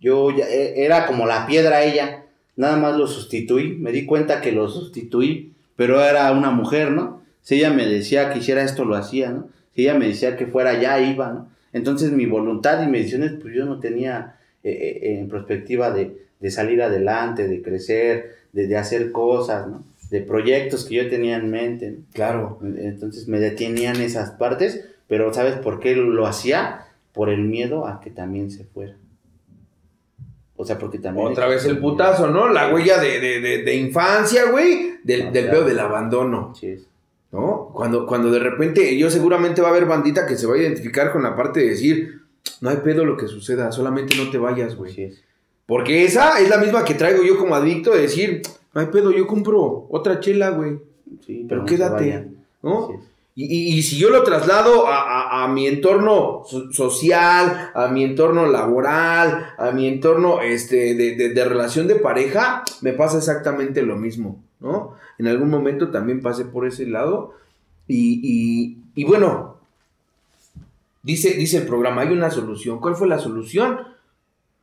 Yo 0.00 0.30
ya- 0.30 0.48
eh, 0.48 0.84
era 0.84 1.06
como 1.06 1.26
la 1.26 1.46
piedra 1.46 1.82
ella. 1.84 2.24
Nada 2.56 2.76
más 2.76 2.96
lo 2.96 3.06
sustituí. 3.06 3.74
Me 3.76 3.92
di 3.92 4.06
cuenta 4.06 4.40
que 4.40 4.52
lo 4.52 4.68
sustituí 4.68 5.52
pero 5.76 6.02
era 6.02 6.32
una 6.32 6.50
mujer, 6.50 6.90
¿no? 6.90 7.22
Si 7.42 7.56
ella 7.56 7.70
me 7.70 7.86
decía 7.86 8.32
que 8.32 8.40
hiciera 8.40 8.62
esto, 8.62 8.84
lo 8.84 8.96
hacía, 8.96 9.30
¿no? 9.30 9.48
Si 9.74 9.82
ella 9.82 9.94
me 9.94 10.08
decía 10.08 10.36
que 10.36 10.46
fuera 10.46 10.70
allá, 10.70 10.98
iba, 11.00 11.32
¿no? 11.32 11.48
Entonces 11.72 12.10
mi 12.10 12.26
voluntad 12.26 12.82
y 12.82 12.86
mis 12.86 13.02
decisiones, 13.02 13.34
pues 13.40 13.54
yo 13.54 13.66
no 13.66 13.78
tenía 13.78 14.36
eh, 14.64 14.70
eh, 15.02 15.18
en 15.18 15.28
perspectiva 15.28 15.90
de, 15.90 16.16
de, 16.40 16.50
salir 16.50 16.82
adelante, 16.82 17.46
de 17.46 17.62
crecer, 17.62 18.30
de, 18.52 18.66
de, 18.66 18.76
hacer 18.76 19.12
cosas, 19.12 19.68
¿no? 19.68 19.84
De 20.10 20.22
proyectos 20.22 20.86
que 20.86 20.94
yo 20.94 21.08
tenía 21.08 21.36
en 21.36 21.50
mente. 21.50 21.90
¿no? 21.90 21.98
Claro. 22.12 22.58
Entonces 22.62 23.28
me 23.28 23.38
detenían 23.38 24.00
esas 24.00 24.30
partes, 24.32 24.88
pero 25.06 25.32
¿sabes 25.34 25.56
por 25.56 25.78
qué 25.78 25.94
lo 25.94 26.26
hacía? 26.26 26.86
Por 27.12 27.28
el 27.28 27.42
miedo 27.42 27.86
a 27.86 28.00
que 28.00 28.10
también 28.10 28.50
se 28.50 28.64
fuera. 28.64 28.96
O 30.56 30.64
sea, 30.64 30.78
porque 30.78 30.98
también... 30.98 31.26
Otra 31.26 31.46
vez 31.46 31.64
el 31.66 31.78
putazo, 31.78 32.28
¿no? 32.28 32.48
La 32.48 32.72
huella 32.72 32.98
de, 32.98 33.20
de, 33.20 33.62
de 33.62 33.76
infancia, 33.76 34.50
güey, 34.50 34.94
del, 35.04 35.32
del 35.32 35.50
pedo 35.50 35.64
del 35.64 35.78
abandono. 35.78 36.54
Sí. 36.58 36.84
¿No? 37.32 37.70
Cuando, 37.74 38.06
cuando 38.06 38.30
de 38.30 38.38
repente, 38.38 38.96
yo 38.96 39.10
seguramente 39.10 39.60
va 39.60 39.68
a 39.68 39.70
haber 39.70 39.84
bandita 39.84 40.26
que 40.26 40.36
se 40.36 40.46
va 40.46 40.54
a 40.54 40.58
identificar 40.58 41.12
con 41.12 41.22
la 41.22 41.36
parte 41.36 41.60
de 41.60 41.70
decir, 41.70 42.22
no 42.60 42.70
hay 42.70 42.78
pedo 42.78 43.04
lo 43.04 43.16
que 43.16 43.26
suceda, 43.26 43.70
solamente 43.72 44.16
no 44.16 44.30
te 44.30 44.38
vayas, 44.38 44.76
güey. 44.76 44.94
Sí. 44.94 45.10
Porque 45.66 46.04
esa 46.04 46.40
es 46.40 46.48
la 46.48 46.58
misma 46.58 46.84
que 46.84 46.94
traigo 46.94 47.22
yo 47.22 47.36
como 47.38 47.54
adicto 47.54 47.92
de 47.92 48.02
decir, 48.02 48.42
no 48.72 48.80
hay 48.80 48.86
pedo, 48.86 49.10
yo 49.10 49.26
compro 49.26 49.86
otra 49.90 50.20
chela, 50.20 50.50
güey. 50.50 50.78
Sí, 51.24 51.44
Pero 51.48 51.62
no 51.62 51.66
quédate. 51.66 52.28
¿no? 52.62 52.92
Es. 52.92 53.00
Y, 53.38 53.82
si 53.82 53.98
yo 53.98 54.08
lo 54.08 54.22
traslado 54.22 54.86
a, 54.88 55.44
a- 55.44 55.48
mi 55.48 55.66
entorno 55.66 56.42
so- 56.48 56.72
social, 56.72 57.70
a 57.74 57.86
mi 57.88 58.02
entorno 58.02 58.46
laboral, 58.46 59.50
a 59.58 59.72
mi 59.72 59.86
entorno 59.86 60.40
este, 60.40 60.94
de, 60.94 61.14
de- 61.16 61.44
relación 61.44 61.86
de 61.86 61.96
pareja, 61.96 62.64
me 62.80 62.94
pasa 62.94 63.18
exactamente 63.18 63.82
lo 63.82 63.96
mismo, 63.96 64.42
¿no? 64.60 64.94
En 65.18 65.26
algún 65.28 65.50
momento 65.50 65.90
también 65.90 66.22
pasé 66.22 66.46
por 66.46 66.66
ese 66.66 66.86
lado. 66.86 67.34
Y, 67.86 68.20
y- 68.22 68.78
y 68.94 69.04
bueno, 69.04 69.58
dice, 71.02 71.34
dice 71.34 71.58
el 71.58 71.66
programa, 71.66 72.02
hay 72.02 72.12
una 72.12 72.30
solución. 72.30 72.80
¿Cuál 72.80 72.96
fue 72.96 73.06
la 73.06 73.18
solución? 73.18 73.80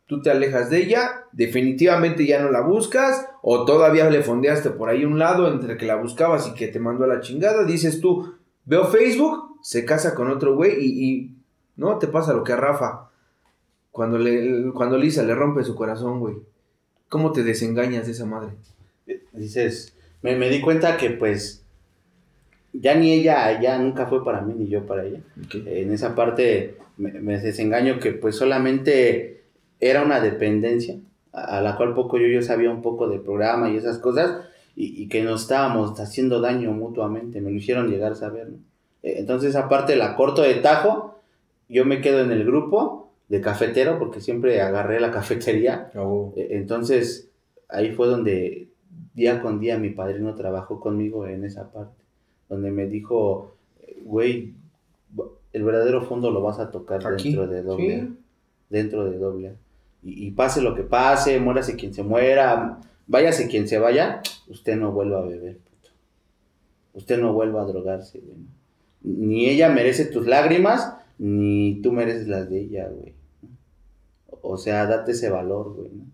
Tú 0.07 0.21
te 0.23 0.31
alejas 0.31 0.69
de 0.71 0.79
ella, 0.83 1.25
definitivamente 1.31 2.25
ya 2.25 2.41
no 2.41 2.49
la 2.51 2.61
buscas, 2.61 3.27
o 3.43 3.65
todavía 3.65 4.09
le 4.09 4.23
fondeaste 4.23 4.71
por 4.71 4.89
ahí 4.89 5.05
un 5.05 5.19
lado 5.19 5.47
entre 5.51 5.77
que 5.77 5.85
la 5.85 5.95
buscabas 5.95 6.47
y 6.47 6.53
que 6.55 6.67
te 6.67 6.79
mandó 6.79 7.03
a 7.05 7.07
la 7.07 7.21
chingada. 7.21 7.63
Dices 7.65 8.01
tú, 8.01 8.33
veo 8.65 8.85
Facebook, 8.85 9.57
se 9.61 9.85
casa 9.85 10.15
con 10.15 10.29
otro 10.29 10.55
güey 10.55 10.73
y, 10.79 11.05
y, 11.05 11.35
no 11.75 11.97
te 11.97 12.07
pasa 12.07 12.33
lo 12.33 12.43
que 12.43 12.53
a 12.53 12.57
Rafa. 12.57 13.09
Cuando, 13.91 14.17
le, 14.17 14.71
cuando 14.73 14.97
Lisa 14.97 15.23
le 15.23 15.33
rompe 15.33 15.63
su 15.63 15.75
corazón, 15.75 16.19
güey. 16.19 16.35
¿Cómo 17.09 17.31
te 17.31 17.43
desengañas 17.43 18.05
de 18.05 18.11
esa 18.11 18.25
madre? 18.25 18.53
Dices, 19.31 19.95
me, 20.21 20.35
me 20.35 20.49
di 20.49 20.61
cuenta 20.61 20.97
que 20.97 21.11
pues 21.11 21.63
ya 22.73 22.95
ni 22.95 23.11
ella, 23.11 23.59
ya 23.61 23.77
nunca 23.77 24.07
fue 24.07 24.23
para 24.23 24.41
mí 24.41 24.53
ni 24.55 24.67
yo 24.67 24.85
para 24.85 25.05
ella. 25.05 25.19
En 25.53 25.91
esa 25.91 26.15
parte 26.15 26.77
me, 26.97 27.11
me 27.13 27.39
desengaño 27.39 27.99
que 27.99 28.13
pues 28.13 28.35
solamente 28.35 29.43
era 29.79 30.03
una 30.03 30.19
dependencia 30.19 30.97
a, 31.31 31.57
a 31.57 31.61
la 31.61 31.75
cual 31.75 31.93
poco 31.93 32.17
yo, 32.17 32.27
yo 32.27 32.41
sabía 32.41 32.71
un 32.71 32.81
poco 32.81 33.07
del 33.07 33.21
programa 33.21 33.69
y 33.69 33.77
esas 33.77 33.99
cosas 33.99 34.47
y, 34.75 35.03
y 35.03 35.07
que 35.07 35.23
nos 35.23 35.43
estábamos 35.43 35.99
haciendo 35.99 36.41
daño 36.41 36.71
mutuamente, 36.71 37.41
me 37.41 37.51
lo 37.51 37.57
hicieron 37.57 37.89
llegar 37.89 38.13
a 38.13 38.15
saber. 38.15 38.49
¿no? 38.49 38.57
Eh, 39.03 39.15
Entonces 39.17 39.55
aparte 39.55 39.95
la 39.95 40.15
corto 40.15 40.41
de 40.41 40.55
tajo, 40.55 41.19
yo 41.69 41.85
me 41.85 42.01
quedo 42.01 42.19
en 42.21 42.31
el 42.31 42.45
grupo 42.45 43.11
de 43.29 43.41
cafetero 43.41 43.97
porque 43.99 44.21
siempre 44.21 44.61
agarré 44.61 44.99
la 44.99 45.11
cafetería 45.11 45.91
eh, 46.35 46.47
Entonces, 46.51 47.29
ahí 47.69 47.91
fue 47.91 48.07
donde 48.07 48.67
día 49.13 49.41
con 49.41 49.59
día 49.59 49.77
mi 49.77 49.89
padrino 49.91 50.35
trabajó 50.35 50.79
conmigo 50.79 51.25
en 51.27 51.43
esa 51.45 51.71
parte, 51.71 52.03
donde 52.49 52.71
me 52.71 52.87
dijo, 52.87 53.55
güey, 54.03 54.53
el 55.53 55.63
verdadero 55.63 56.01
fondo 56.01 56.31
lo 56.31 56.41
vas 56.41 56.59
a 56.59 56.71
tocar 56.71 57.05
Aquí, 57.05 57.29
dentro 57.29 57.47
de 57.47 57.61
doble, 57.63 57.99
sí. 58.01 58.17
dentro 58.69 59.05
de 59.05 59.17
doble. 59.17 59.53
Y, 60.03 60.27
y 60.27 60.31
pase 60.31 60.61
lo 60.61 60.75
que 60.75 60.83
pase, 60.83 61.39
muérase 61.39 61.75
quien 61.75 61.93
se 61.93 62.03
muera, 62.03 62.79
váyase 63.07 63.47
quien 63.47 63.67
se 63.67 63.79
vaya, 63.79 64.21
usted 64.47 64.75
no 64.75 64.91
vuelva 64.91 65.19
a 65.19 65.25
beber, 65.25 65.57
puto. 65.57 65.89
Usted 66.93 67.19
no 67.19 67.33
vuelva 67.33 67.63
a 67.63 67.65
drogarse, 67.65 68.19
güey. 68.19 68.37
Ni 69.01 69.49
ella 69.49 69.69
merece 69.69 70.05
tus 70.05 70.27
lágrimas, 70.27 70.95
ni 71.17 71.81
tú 71.81 71.91
mereces 71.91 72.27
las 72.27 72.49
de 72.49 72.61
ella, 72.61 72.87
güey. 72.87 73.13
O 74.41 74.57
sea, 74.57 74.85
date 74.85 75.11
ese 75.11 75.29
valor, 75.29 75.73
güey, 75.73 75.89
¿no? 75.91 76.05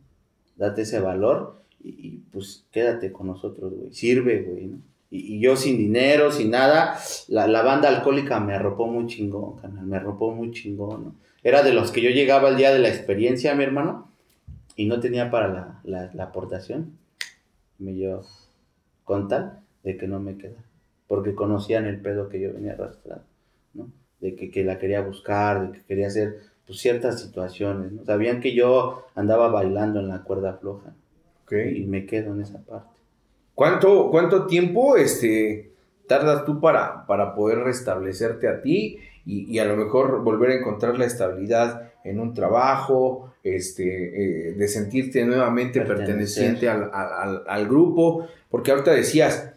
Date 0.55 0.81
ese 0.81 0.99
valor 0.99 1.61
y, 1.81 2.17
pues 2.31 2.65
quédate 2.71 3.11
con 3.11 3.27
nosotros, 3.27 3.73
güey. 3.73 3.93
Sirve, 3.93 4.43
güey, 4.43 4.67
¿no? 4.67 4.77
Y, 5.11 5.35
y 5.35 5.39
yo 5.39 5.55
sin 5.55 5.77
dinero, 5.77 6.31
sin 6.31 6.51
nada, 6.51 6.99
la, 7.27 7.47
la 7.47 7.63
banda 7.63 7.89
alcohólica 7.89 8.39
me 8.39 8.53
arropó 8.53 8.85
muy 8.87 9.07
chingón, 9.07 9.55
canal, 9.57 9.85
me 9.85 9.97
arropó 9.97 10.31
muy 10.31 10.51
chingón, 10.51 11.03
¿no? 11.03 11.15
Era 11.41 11.63
de 11.63 11.73
los 11.73 11.91
que 11.91 12.01
yo 12.01 12.09
llegaba 12.09 12.49
el 12.49 12.57
día 12.57 12.71
de 12.71 12.79
la 12.79 12.89
experiencia, 12.89 13.55
mi 13.55 13.63
hermano, 13.63 14.08
y 14.79 14.85
no 14.85 15.01
tenía 15.01 15.29
para 15.29 15.49
la, 15.49 15.79
la, 15.83 16.09
la 16.13 16.23
aportación. 16.23 16.97
Me 17.79 17.97
yo 17.97 18.21
con 19.03 19.27
tal 19.27 19.59
de 19.83 19.97
que 19.97 20.07
no 20.07 20.21
me 20.21 20.37
quedara, 20.37 20.63
porque 21.05 21.35
conocían 21.35 21.85
el 21.85 21.99
pedo 21.99 22.29
que 22.29 22.39
yo 22.39 22.53
venía 22.53 22.73
arrastrando, 22.73 23.25
¿no? 23.73 23.91
De 24.21 24.35
que, 24.37 24.49
que 24.49 24.63
la 24.63 24.79
quería 24.79 25.01
buscar, 25.01 25.67
de 25.67 25.77
que 25.77 25.83
quería 25.85 26.07
hacer 26.07 26.37
pues, 26.65 26.79
ciertas 26.79 27.19
situaciones, 27.19 27.91
¿no? 27.91 28.05
Sabían 28.05 28.39
que 28.39 28.55
yo 28.55 29.03
andaba 29.15 29.49
bailando 29.49 29.99
en 29.99 30.07
la 30.07 30.23
cuerda 30.23 30.53
floja 30.53 30.93
Ok. 31.43 31.53
y 31.75 31.85
me 31.85 32.05
quedo 32.05 32.31
en 32.33 32.39
esa 32.39 32.59
parte. 32.59 32.95
¿Cuánto, 33.55 34.09
cuánto 34.11 34.45
tiempo 34.47 34.95
este, 34.95 35.73
tardas 36.07 36.45
tú 36.45 36.61
para, 36.61 37.05
para 37.05 37.35
poder 37.35 37.59
restablecerte 37.59 38.47
a 38.47 38.61
ti 38.61 38.97
y, 39.25 39.43
y 39.53 39.59
a 39.59 39.65
lo 39.65 39.75
mejor 39.75 40.23
volver 40.23 40.51
a 40.51 40.55
encontrar 40.55 40.97
la 40.97 41.03
estabilidad 41.05 41.91
en 42.05 42.21
un 42.21 42.33
trabajo, 42.33 43.28
este, 43.43 44.49
eh, 44.49 44.53
de 44.53 44.67
sentirte 44.67 45.23
nuevamente 45.25 45.79
perteneciente 45.81 46.69
al, 46.69 46.89
al- 46.93 47.13
al- 47.13 47.43
al 47.47 47.67
grupo? 47.67 48.27
Porque 48.49 48.71
ahorita 48.71 48.91
decías, 48.91 49.51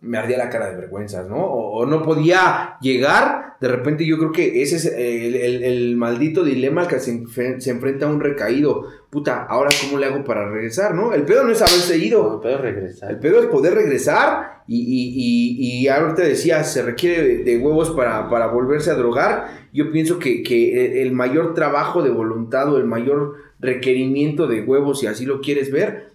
me 0.00 0.18
ardía 0.18 0.38
la 0.38 0.48
cara 0.50 0.70
de 0.70 0.76
vergüenzas, 0.76 1.28
¿no? 1.28 1.36
O, 1.44 1.78
o 1.82 1.86
no 1.86 2.02
podía 2.02 2.76
llegar. 2.80 3.47
De 3.60 3.66
repente 3.68 4.06
yo 4.06 4.18
creo 4.18 4.30
que 4.30 4.62
ese 4.62 4.76
es 4.76 4.84
el, 4.86 5.34
el- 5.34 5.64
el 5.64 5.96
maldito 5.96 6.44
dilema 6.44 6.82
al 6.82 6.88
que 6.88 7.00
se, 7.00 7.24
se 7.58 7.70
enfrenta 7.70 8.06
un 8.06 8.20
recaído. 8.20 8.86
Puta, 9.10 9.42
ahora 9.44 9.70
cómo 9.82 9.98
le 9.98 10.06
hago 10.06 10.22
para 10.24 10.48
regresar, 10.48 10.94
¿no? 10.94 11.12
El 11.12 11.22
pedo 11.24 11.42
no 11.44 11.50
es 11.50 11.60
haberse 11.60 11.98
ido. 11.98 12.22
No, 12.34 12.40
puedo 12.40 12.58
regresar. 12.58 13.10
El 13.10 13.18
pedo 13.18 13.40
es 13.40 13.46
poder 13.46 13.74
regresar 13.74 14.62
y, 14.68 14.78
y, 14.78 15.14
y, 15.16 15.80
y 15.82 15.88
ahorita 15.88 16.22
decías, 16.22 16.72
se 16.72 16.82
requiere 16.82 17.26
de, 17.26 17.44
de 17.44 17.58
huevos 17.58 17.90
para, 17.90 18.28
para 18.28 18.46
volverse 18.46 18.90
a 18.90 18.94
drogar. 18.94 19.68
Yo 19.72 19.90
pienso 19.90 20.18
que, 20.18 20.42
que 20.42 21.02
el 21.02 21.12
mayor 21.12 21.54
trabajo 21.54 22.02
de 22.02 22.10
voluntad 22.10 22.72
o 22.72 22.76
el 22.78 22.84
mayor 22.84 23.34
requerimiento 23.58 24.46
de 24.46 24.60
huevos, 24.62 25.00
si 25.00 25.06
así 25.08 25.24
lo 25.26 25.40
quieres 25.40 25.72
ver, 25.72 26.10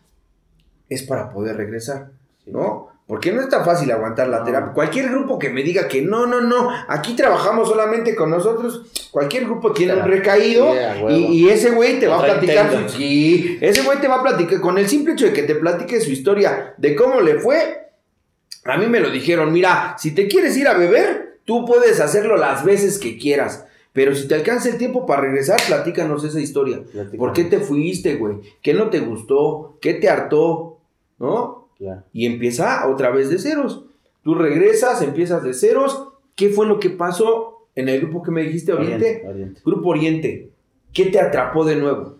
es 0.88 1.04
para 1.04 1.30
poder 1.32 1.58
regresar. 1.58 2.12
¿no? 2.46 2.83
Porque 3.06 3.32
no 3.34 3.42
es 3.42 3.50
tan 3.50 3.66
fácil 3.66 3.92
aguantar 3.92 4.30
la 4.30 4.44
terapia. 4.46 4.72
Cualquier 4.74 5.10
grupo 5.10 5.38
que 5.38 5.50
me 5.50 5.62
diga 5.62 5.88
que 5.90 6.02
no, 6.02 6.26
no, 6.26 6.40
no, 6.42 6.70
aquí 6.88 7.16
trabajamos 7.16 7.68
solamente 7.68 8.16
con 8.16 8.30
nosotros, 8.30 9.10
cualquier 9.12 9.44
grupo 9.44 9.74
tiene 9.74 9.94
un 9.94 10.00
recaído 10.08 10.74
y, 11.12 11.26
y 11.46 11.50
ese 11.50 11.72
güey 11.72 12.00
te 12.00 12.08
va 12.08 12.16
a 12.16 12.20
platicar 12.40 12.72
su- 12.90 12.98
Sí, 12.98 13.58
ese 13.60 13.82
güey 13.82 14.00
te 14.00 14.08
va 14.08 14.16
a 14.16 14.24
platicar, 14.24 14.62
con 14.62 14.78
el 14.78 14.88
simple 14.88 15.14
hecho 15.14 15.26
de 15.26 15.34
que 15.34 15.44
te 15.44 15.56
platique 15.56 16.00
su 16.00 16.12
historia 16.12 16.74
de 16.78 16.96
cómo 16.96 17.20
le 17.20 17.36
fue, 17.40 17.90
a 18.66 18.78
mí 18.78 18.86
me 18.88 19.02
lo 19.02 19.10
dijeron, 19.10 19.52
mira, 19.52 19.96
si 20.00 20.16
te 20.16 20.28
quieres 20.30 20.56
ir 20.56 20.68
a 20.70 20.74
beber, 20.78 21.40
tú 21.46 21.66
puedes 21.66 22.00
hacerlo 22.00 22.38
las 22.38 22.64
veces 22.64 22.98
que 23.00 23.18
quieras, 23.18 23.66
pero 23.92 24.16
si 24.16 24.30
te 24.30 24.36
alcanza 24.36 24.70
el 24.70 24.78
tiempo 24.78 25.06
para 25.06 25.24
regresar, 25.24 25.60
platícanos 25.68 26.24
esa 26.24 26.40
historia. 26.40 26.78
Platícame. 26.82 27.18
¿Por 27.18 27.34
qué 27.34 27.44
te 27.44 27.60
fuiste, 27.60 28.16
güey? 28.16 28.38
¿Qué 28.62 28.74
no 28.74 28.90
te 28.90 29.02
gustó? 29.02 29.78
¿Qué 29.82 29.94
te 29.96 30.10
hartó? 30.10 30.78
¿No? 31.20 31.63
Y 32.14 32.26
empieza 32.26 32.88
otra 32.88 33.10
vez 33.12 33.30
de 33.30 33.40
ceros. 33.40 33.84
Tú 34.24 34.36
regresas, 34.36 35.02
empiezas 35.02 35.44
de 35.44 35.54
ceros. 35.54 36.08
¿Qué 36.36 36.50
fue 36.50 36.66
lo 36.66 36.80
que 36.80 36.90
pasó 36.90 37.68
en 37.76 37.90
el 37.90 38.02
grupo 38.02 38.24
que 38.24 38.32
me 38.32 38.44
dijiste, 38.44 38.74
Oriente? 38.74 39.06
Oriente, 39.06 39.28
Oriente. 39.28 39.62
Grupo 39.66 39.90
Oriente. 39.90 40.50
¿Qué 40.94 41.06
te 41.06 41.20
atrapó 41.20 41.66
de 41.66 41.76
nuevo? 41.76 42.18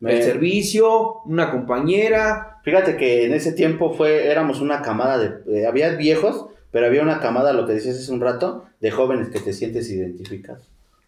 Me- 0.00 0.16
¿El 0.16 0.22
servicio? 0.22 1.22
¿Una 1.26 1.50
compañera? 1.50 2.58
Fíjate 2.64 2.96
que 2.96 3.24
en 3.26 3.32
ese 3.34 3.52
tiempo 3.52 3.92
fue, 3.94 4.26
éramos 4.30 4.60
una 4.60 4.82
camada 4.82 5.18
de, 5.18 5.60
eh, 5.60 5.66
había 5.66 5.90
viejos, 5.96 6.46
pero 6.70 6.86
había 6.86 7.02
una 7.02 7.20
camada, 7.20 7.52
lo 7.52 7.66
que 7.66 7.72
decías 7.74 7.96
hace 7.96 8.12
un 8.12 8.20
rato, 8.20 8.64
de 8.80 8.90
jóvenes 8.90 9.28
que 9.28 9.40
te 9.40 9.52
sientes 9.52 9.90
identificados. 9.90 10.62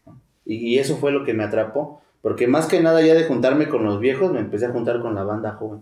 ¿no? 0.06 0.18
Y, 0.44 0.56
y 0.56 0.78
eso 0.78 0.96
fue 0.96 1.12
lo 1.12 1.24
que 1.24 1.34
me 1.34 1.44
atrapó, 1.44 2.00
porque 2.20 2.46
más 2.46 2.66
que 2.66 2.80
nada 2.80 3.00
ya 3.02 3.14
de 3.14 3.24
juntarme 3.24 3.68
con 3.68 3.84
los 3.84 4.00
viejos, 4.00 4.32
me 4.32 4.40
empecé 4.40 4.66
a 4.66 4.70
juntar 4.72 5.00
con 5.00 5.14
la 5.14 5.24
banda 5.24 5.52
joven. 5.52 5.80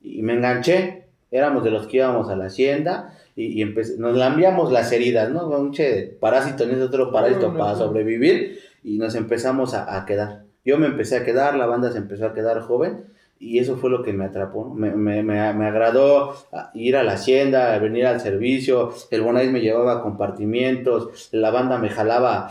Y 0.00 0.22
me 0.22 0.34
enganché, 0.34 1.01
éramos 1.32 1.64
de 1.64 1.72
los 1.72 1.88
que 1.88 1.96
íbamos 1.96 2.28
a 2.28 2.36
la 2.36 2.44
hacienda 2.44 3.14
y, 3.34 3.64
nos 3.64 4.16
lambiamos 4.16 4.70
las 4.70 4.92
heridas, 4.92 5.30
¿no? 5.30 5.48
Un 5.48 5.72
che 5.72 6.16
parásito, 6.20 6.66
ni 6.66 6.80
otro 6.80 7.10
parásito 7.10 7.48
No, 7.48 7.54
no, 7.54 7.58
para 7.58 7.72
no. 7.72 7.78
sobrevivir 7.78 8.60
y 8.84 8.98
nos 8.98 9.16
empezamos 9.16 9.74
a, 9.74 9.96
a 9.96 10.06
quedar. 10.06 10.44
Yo 10.64 10.78
me 10.78 10.86
empecé 10.86 11.16
a 11.16 11.24
quedar, 11.24 11.56
la 11.56 11.66
banda 11.66 11.90
se 11.90 11.98
empezó 11.98 12.26
a 12.26 12.34
quedar 12.34 12.60
joven 12.60 13.06
y 13.42 13.58
eso 13.58 13.76
fue 13.76 13.90
lo 13.90 14.04
que 14.04 14.12
me 14.12 14.24
atrapó. 14.24 14.72
Me, 14.72 14.92
me, 14.92 15.24
me, 15.24 15.40
agradó 15.40 16.34
ir 16.74 16.96
a 16.96 17.02
la 17.02 17.14
hacienda, 17.14 17.76
venir 17.78 18.06
al 18.06 18.20
servicio. 18.20 18.92
El 19.10 19.22
Bonais 19.22 19.50
me 19.50 19.60
llevaba 19.60 20.00
compartimientos. 20.00 21.28
La 21.32 21.50
banda 21.50 21.76
me 21.76 21.88
jalaba. 21.88 22.48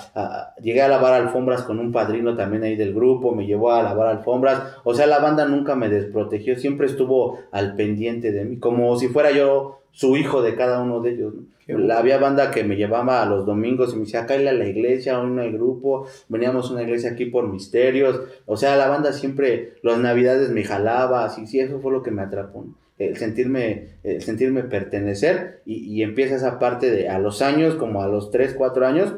llegué 0.62 0.82
a 0.82 0.90
lavar 0.90 1.14
alfombras 1.14 1.64
con 1.64 1.80
un 1.80 1.94
padrino 1.94 2.36
también 2.36 2.64
ahí 2.64 2.76
del 2.76 2.94
grupo. 2.94 3.34
Me 3.34 3.48
llevó 3.48 3.72
a 3.72 3.84
lavar 3.84 4.08
alfombras. 4.08 4.64
O 4.84 4.94
sea, 4.94 5.08
la 5.08 5.20
banda 5.20 5.46
nunca 5.46 5.76
me 5.76 5.88
desprotegió. 5.88 6.58
Siempre 6.58 6.88
estuvo 6.88 7.40
al 7.54 7.76
pendiente 7.76 8.34
de 8.34 8.44
mí. 8.44 8.60
Como 8.60 8.98
si 8.98 9.08
fuera 9.08 9.32
yo 9.32 9.81
su 9.92 10.18
hijo 10.18 10.42
de 10.42 10.56
cada 10.56 10.82
uno 10.82 11.02
de 11.02 11.12
ellos. 11.12 11.34
La, 11.68 12.00
había 12.00 12.18
banda 12.18 12.52
que 12.52 12.64
me 12.64 12.76
llevaba 12.76 13.22
a 13.22 13.26
los 13.26 13.46
domingos 13.46 13.94
y 13.94 13.96
me 13.96 14.02
decía, 14.04 14.22
acá 14.22 14.34
a 14.34 14.38
la 14.40 14.66
iglesia, 14.66 15.20
hoy 15.20 15.30
no 15.30 15.42
hay 15.42 15.52
grupo, 15.52 16.08
veníamos 16.28 16.70
a 16.70 16.74
una 16.74 16.84
iglesia 16.84 17.12
aquí 17.12 17.26
por 17.26 17.48
misterios, 17.48 18.20
o 18.46 18.58
sea, 18.58 18.76
la 18.76 18.88
banda 18.88 19.14
siempre, 19.14 19.74
las 19.82 19.98
navidades 20.00 20.50
me 20.50 20.64
jalaba, 20.64 21.24
así, 21.24 21.48
sí, 21.48 21.60
eso 21.60 21.80
fue 21.80 21.94
lo 21.94 22.04
que 22.04 22.12
me 22.12 22.24
atrapó, 22.24 22.66
el 22.98 23.16
sentirme, 23.16 23.90
el 24.04 24.22
sentirme 24.22 24.64
pertenecer 24.64 25.62
y, 25.66 25.76
y, 25.86 26.04
empieza 26.04 26.36
esa 26.36 26.60
parte 26.60 26.92
de 26.92 27.08
a 27.08 27.20
los 27.20 27.42
años, 27.42 27.76
como 27.76 28.02
a 28.02 28.08
los 28.08 28.32
3, 28.32 28.54
4 28.58 28.86
años, 28.86 29.16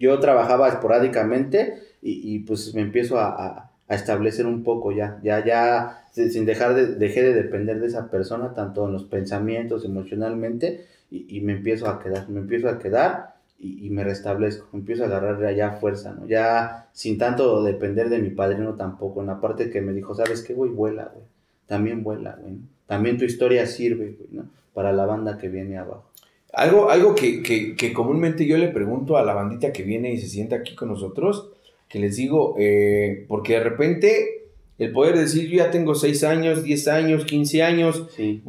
yo 0.00 0.18
trabajaba 0.18 0.68
esporádicamente 0.68 1.74
y, 2.00 2.34
y 2.34 2.38
pues 2.40 2.74
me 2.74 2.80
empiezo 2.80 3.20
a, 3.20 3.28
a, 3.28 3.71
establecer 3.88 4.46
un 4.46 4.62
poco 4.64 4.92
ya, 4.92 5.20
ya, 5.22 5.44
ya, 5.44 6.06
sin 6.12 6.44
dejar 6.44 6.74
de, 6.74 6.86
dejé 6.94 7.22
de 7.22 7.34
depender 7.34 7.80
de 7.80 7.86
esa 7.86 8.10
persona, 8.10 8.54
tanto 8.54 8.86
en 8.86 8.92
los 8.92 9.04
pensamientos, 9.04 9.84
emocionalmente, 9.84 10.86
y, 11.10 11.42
me 11.42 11.52
empiezo 11.52 11.88
a 11.88 12.00
quedar, 12.00 12.28
me 12.30 12.40
empiezo 12.40 12.70
a 12.70 12.78
quedar 12.78 13.34
y, 13.58 13.90
me 13.90 14.02
restablezco, 14.02 14.66
empiezo 14.72 15.04
a 15.04 15.06
agarrar 15.06 15.44
allá 15.44 15.72
fuerza, 15.72 16.14
¿no? 16.18 16.26
Ya 16.26 16.88
sin 16.92 17.18
tanto 17.18 17.62
depender 17.62 18.08
de 18.08 18.18
mi 18.18 18.30
padrino 18.30 18.74
tampoco, 18.74 19.20
en 19.20 19.26
la 19.26 19.40
parte 19.40 19.70
que 19.70 19.82
me 19.82 19.92
dijo, 19.92 20.14
¿sabes 20.14 20.42
qué, 20.42 20.54
güey? 20.54 20.70
Vuela, 20.70 21.10
güey. 21.12 21.26
También 21.66 22.02
vuela, 22.02 22.38
güey. 22.40 22.54
También 22.86 23.18
tu 23.18 23.24
historia 23.24 23.66
sirve, 23.66 24.16
güey, 24.18 24.28
¿no? 24.32 24.44
Para 24.72 24.92
la 24.92 25.04
banda 25.04 25.36
que 25.36 25.48
viene 25.48 25.76
abajo. 25.76 26.12
Algo, 26.52 26.90
algo 26.90 27.14
que, 27.14 27.42
que, 27.42 27.92
comúnmente 27.94 28.46
yo 28.46 28.58
le 28.58 28.68
pregunto 28.68 29.16
a 29.16 29.24
la 29.24 29.32
bandita 29.32 29.72
que 29.72 29.84
viene 29.84 30.12
y 30.12 30.18
se 30.18 30.28
sienta 30.28 30.56
aquí 30.56 30.74
con 30.74 30.88
nosotros, 30.88 31.50
que 31.92 31.98
les 31.98 32.16
digo, 32.16 32.56
eh, 32.58 33.26
porque 33.28 33.52
de 33.52 33.60
repente 33.60 34.48
el 34.78 34.90
poder 34.90 35.16
decir, 35.16 35.48
yo 35.48 35.58
ya 35.58 35.70
tengo 35.70 35.94
6 35.94 36.24
años, 36.24 36.64
10 36.64 36.88
años, 36.88 37.24
15 37.26 37.62
años, 37.62 38.08
sí 38.16 38.42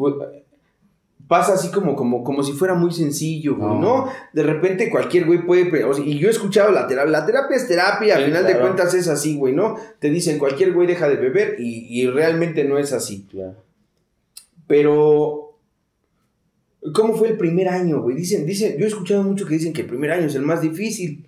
pasa 1.28 1.54
así 1.54 1.70
como, 1.70 1.96
como, 1.96 2.24
como 2.24 2.44
si 2.44 2.52
fuera 2.52 2.76
muy 2.76 2.92
sencillo, 2.92 3.56
güey, 3.56 3.80
no. 3.80 4.08
De 4.34 4.44
repente 4.44 4.90
cualquier 4.90 5.26
güey 5.26 5.46
puede, 5.46 5.72
y 6.06 6.20
yo 6.20 6.28
he 6.28 6.32
escuchado 6.32 6.72
la 6.72 6.86
terapia, 6.86 7.12
la 7.12 7.26
terapia 7.26 7.58
es 7.58 7.68
terapia, 7.68 8.18
al 8.18 8.26
final 8.26 8.46
de 8.46 8.60
cuentas 8.60 8.94
es 8.94 9.08
así, 9.08 9.36
güey, 9.38 9.54
¿no? 9.54 9.76
Te 10.00 10.10
dicen 10.10 10.38
cualquier 10.38 10.74
güey 10.74 10.88
deja 10.88 11.08
de 11.10 11.16
beber 11.16 11.56
y, 11.60 12.08
realmente 12.08 12.64
no 12.66 12.78
es 12.78 12.94
así. 12.94 13.26
Claro. 13.32 13.56
Pero, 14.68 15.58
¿cómo 16.94 17.16
fue 17.16 17.30
el 17.30 17.38
primer 17.38 17.70
año, 17.70 18.02
güey? 18.02 18.16
Dicen, 18.16 18.46
dicen, 18.46 18.78
yo 18.78 18.86
he 18.86 18.90
escuchado 18.90 19.24
mucho 19.24 19.48
que 19.48 19.56
dicen 19.56 19.74
que 19.74 19.82
el 19.82 19.88
primer 19.88 20.12
año 20.12 20.28
es 20.28 20.36
el 20.36 20.44
más 20.44 20.62
difícil. 20.62 21.28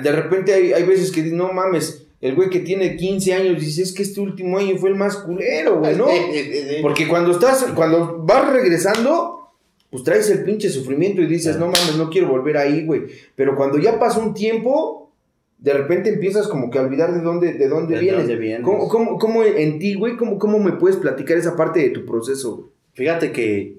De 0.00 0.12
repente 0.12 0.52
hay, 0.52 0.72
hay 0.72 0.84
veces 0.84 1.10
que 1.10 1.22
no 1.22 1.52
mames, 1.52 2.06
el 2.22 2.36
güey 2.36 2.50
que 2.50 2.60
tiene 2.60 2.96
15 2.96 3.34
años 3.34 3.60
dice, 3.60 3.82
es 3.82 3.92
que 3.92 4.04
este 4.04 4.20
último 4.20 4.56
año 4.56 4.76
fue 4.76 4.90
el 4.90 4.94
más 4.94 5.16
culero, 5.16 5.80
güey, 5.80 5.96
¿no? 5.96 6.06
Porque 6.82 7.08
cuando 7.08 7.32
estás, 7.32 7.66
cuando 7.74 8.22
vas 8.24 8.52
regresando, 8.52 9.50
pues 9.90 10.04
traes 10.04 10.30
el 10.30 10.44
pinche 10.44 10.70
sufrimiento 10.70 11.20
y 11.20 11.26
dices, 11.26 11.58
no 11.58 11.66
mames, 11.66 11.96
no 11.96 12.08
quiero 12.08 12.28
volver 12.28 12.58
ahí, 12.58 12.86
güey. 12.86 13.02
Pero 13.34 13.56
cuando 13.56 13.76
ya 13.76 13.98
pasa 13.98 14.20
un 14.20 14.34
tiempo, 14.34 15.10
de 15.58 15.72
repente 15.72 16.10
empiezas 16.10 16.46
como 16.46 16.70
que 16.70 16.78
a 16.78 16.82
olvidar 16.82 17.12
de 17.12 17.22
dónde, 17.22 17.54
de 17.54 17.68
dónde 17.68 17.98
vienes. 17.98 18.62
¿Cómo, 18.62 19.18
cómo, 19.18 19.42
en 19.42 19.80
ti, 19.80 19.94
güey, 19.94 20.16
cómo, 20.16 20.38
cómo 20.38 20.60
me 20.60 20.72
puedes 20.72 20.98
platicar 20.98 21.36
esa 21.36 21.56
parte 21.56 21.80
de 21.80 21.90
tu 21.90 22.06
proceso? 22.06 22.70
Fíjate 22.92 23.32
que 23.32 23.78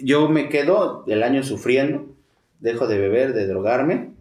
yo 0.00 0.28
me 0.28 0.48
quedo 0.48 1.02
el 1.08 1.24
año 1.24 1.42
sufriendo, 1.42 2.06
dejo 2.60 2.86
de 2.86 2.98
beber, 2.98 3.34
de 3.34 3.48
drogarme, 3.48 4.13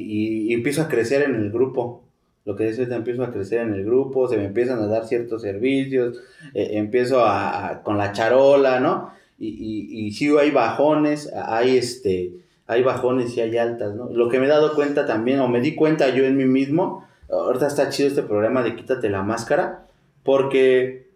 y 0.00 0.52
empiezo 0.54 0.82
a 0.82 0.88
crecer 0.88 1.22
en 1.22 1.34
el 1.34 1.50
grupo 1.50 2.04
lo 2.44 2.56
que 2.56 2.68
es 2.68 2.76
te 2.76 2.94
empiezo 2.94 3.24
a 3.24 3.32
crecer 3.32 3.60
en 3.60 3.72
el 3.72 3.84
grupo, 3.84 4.28
se 4.28 4.36
me 4.36 4.44
empiezan 4.44 4.78
a 4.78 4.86
dar 4.86 5.06
ciertos 5.06 5.42
servicios, 5.42 6.20
eh, 6.52 6.70
empiezo 6.72 7.24
a, 7.24 7.80
con 7.82 7.96
la 7.96 8.12
charola, 8.12 8.80
¿no? 8.80 9.12
Y, 9.38 9.48
y, 9.48 10.06
y 10.06 10.12
sí 10.12 10.30
hay 10.38 10.50
bajones, 10.50 11.32
hay 11.32 11.78
este, 11.78 12.34
hay 12.66 12.82
bajones 12.82 13.36
y 13.36 13.40
hay 13.40 13.56
altas, 13.56 13.94
¿no? 13.94 14.10
Lo 14.10 14.28
que 14.28 14.38
me 14.38 14.44
he 14.44 14.48
dado 14.48 14.74
cuenta 14.74 15.06
también, 15.06 15.40
o 15.40 15.48
me 15.48 15.60
di 15.60 15.74
cuenta 15.74 16.10
yo 16.10 16.24
en 16.24 16.36
mí 16.36 16.44
mismo, 16.44 17.06
ahorita 17.30 17.66
está 17.66 17.88
chido 17.88 18.08
este 18.08 18.22
programa 18.22 18.62
de 18.62 18.76
quítate 18.76 19.08
la 19.08 19.22
máscara, 19.22 19.86
porque 20.22 21.08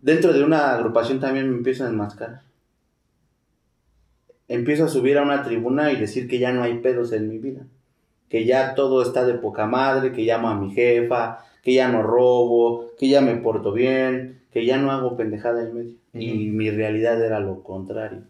dentro 0.00 0.32
de 0.32 0.44
una 0.44 0.74
agrupación 0.74 1.18
también 1.18 1.50
me 1.50 1.56
empiezo 1.56 1.84
a 1.84 1.88
enmascarar. 1.88 2.42
Empiezo 4.48 4.84
a 4.84 4.88
subir 4.88 5.18
a 5.18 5.22
una 5.22 5.42
tribuna 5.42 5.90
y 5.90 5.96
decir 5.96 6.28
que 6.28 6.38
ya 6.38 6.52
no 6.52 6.62
hay 6.62 6.78
pedos 6.78 7.10
en 7.10 7.28
mi 7.28 7.38
vida 7.38 7.66
que 8.28 8.44
ya 8.44 8.74
todo 8.74 9.02
está 9.02 9.24
de 9.24 9.34
poca 9.34 9.66
madre, 9.66 10.12
que 10.12 10.22
llamo 10.22 10.48
a 10.48 10.58
mi 10.58 10.72
jefa, 10.72 11.38
que 11.62 11.74
ya 11.74 11.88
no 11.88 12.02
robo, 12.02 12.92
que 12.98 13.08
ya 13.08 13.20
me 13.20 13.36
porto 13.36 13.72
bien, 13.72 14.40
que 14.52 14.64
ya 14.64 14.78
no 14.78 14.90
hago 14.90 15.16
pendejada 15.16 15.62
en 15.62 15.74
medio. 15.74 15.94
Y 16.12 16.48
mi 16.50 16.70
realidad 16.70 17.22
era 17.22 17.40
lo 17.40 17.62
contrario. 17.62 18.22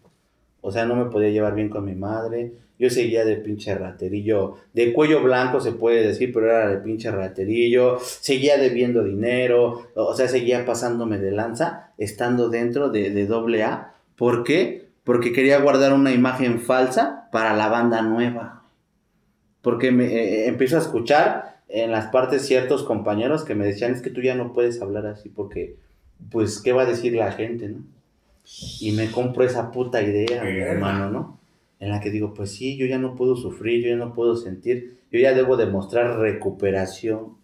O 0.61 0.71
sea, 0.71 0.85
no 0.85 0.95
me 0.95 1.05
podía 1.05 1.29
llevar 1.29 1.55
bien 1.55 1.69
con 1.69 1.85
mi 1.85 1.95
madre. 1.95 2.53
Yo 2.79 2.89
seguía 2.89 3.25
de 3.25 3.37
pinche 3.37 3.73
raterillo, 3.73 4.55
de 4.73 4.93
cuello 4.93 5.23
blanco 5.23 5.61
se 5.61 5.71
puede 5.71 6.05
decir, 6.05 6.31
pero 6.33 6.47
era 6.47 6.67
de 6.67 6.77
pinche 6.77 7.09
raterillo. 7.09 7.97
Seguía 7.99 8.57
debiendo 8.57 9.03
dinero, 9.03 9.87
o 9.95 10.13
sea, 10.13 10.27
seguía 10.27 10.65
pasándome 10.65 11.17
de 11.17 11.31
lanza, 11.31 11.91
estando 11.97 12.49
dentro 12.49 12.89
de, 12.89 13.09
de 13.11 13.25
doble 13.25 13.63
A. 13.63 13.93
¿Por 14.15 14.43
qué? 14.43 14.89
Porque 15.03 15.31
quería 15.31 15.59
guardar 15.59 15.93
una 15.93 16.11
imagen 16.11 16.59
falsa 16.59 17.29
para 17.31 17.55
la 17.55 17.69
banda 17.69 18.01
nueva 18.01 18.56
porque 19.67 19.91
me 19.91 20.05
eh, 20.05 20.15
eh, 20.15 20.47
empiezo 20.47 20.77
a 20.77 20.79
escuchar 20.79 21.57
en 21.67 21.91
las 21.91 22.05
partes 22.05 22.43
ciertos 22.43 22.83
compañeros 22.83 23.43
que 23.43 23.53
me 23.53 23.65
decían, 23.65 23.91
es 23.91 24.01
que 24.01 24.09
tú 24.09 24.21
ya 24.21 24.33
no 24.33 24.53
puedes 24.53 24.81
hablar 24.81 25.05
así 25.07 25.27
porque, 25.27 25.75
pues, 26.31 26.61
¿qué 26.61 26.71
va 26.71 26.83
a 26.83 26.85
decir 26.85 27.13
la 27.13 27.33
gente, 27.33 27.67
no? 27.67 27.83
Y 28.79 28.93
me 28.93 29.11
compro 29.11 29.43
esa 29.43 29.69
puta 29.73 30.01
idea, 30.01 30.41
mi 30.45 30.57
hermano, 30.59 31.11
¿no? 31.11 31.39
En 31.81 31.89
la 31.89 31.99
que 31.99 32.11
digo, 32.11 32.33
pues 32.33 32.51
sí, 32.51 32.77
yo 32.77 32.85
ya 32.85 32.97
no 32.97 33.15
puedo 33.15 33.35
sufrir, 33.35 33.83
yo 33.83 33.89
ya 33.89 33.97
no 33.97 34.13
puedo 34.13 34.37
sentir, 34.37 34.99
yo 35.11 35.19
ya 35.19 35.33
debo 35.33 35.57
demostrar 35.57 36.17
recuperación. 36.17 37.35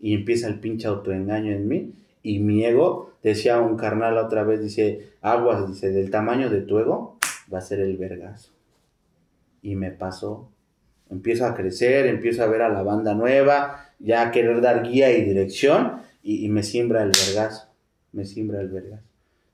Y 0.00 0.14
empieza 0.14 0.48
el 0.48 0.58
pinche 0.58 0.88
autoengaño 0.88 1.52
en 1.52 1.68
mí. 1.68 1.92
Y 2.22 2.38
mi 2.38 2.64
ego, 2.64 3.12
decía 3.22 3.60
un 3.60 3.76
carnal 3.76 4.16
otra 4.16 4.42
vez, 4.42 4.62
dice, 4.62 5.10
aguas, 5.20 5.68
dice, 5.68 5.90
del 5.90 6.10
tamaño 6.10 6.48
de 6.48 6.62
tu 6.62 6.78
ego 6.78 7.18
va 7.52 7.58
a 7.58 7.60
ser 7.60 7.80
el 7.80 7.98
vergazo. 7.98 8.52
Y 9.60 9.76
me 9.76 9.90
pasó 9.90 10.48
empiezo 11.10 11.46
a 11.46 11.54
crecer, 11.54 12.06
empiezo 12.06 12.42
a 12.42 12.46
ver 12.46 12.62
a 12.62 12.68
la 12.68 12.82
banda 12.82 13.14
nueva, 13.14 13.86
ya 13.98 14.22
a 14.22 14.30
querer 14.30 14.60
dar 14.60 14.82
guía 14.82 15.10
y 15.16 15.22
dirección, 15.22 16.00
y, 16.22 16.48
me 16.48 16.64
siembra 16.64 17.02
el 17.04 17.12
vergazo, 17.12 17.68
me 18.12 18.24
siembra 18.24 18.60
el 18.60 18.68
vergazo. 18.68 19.04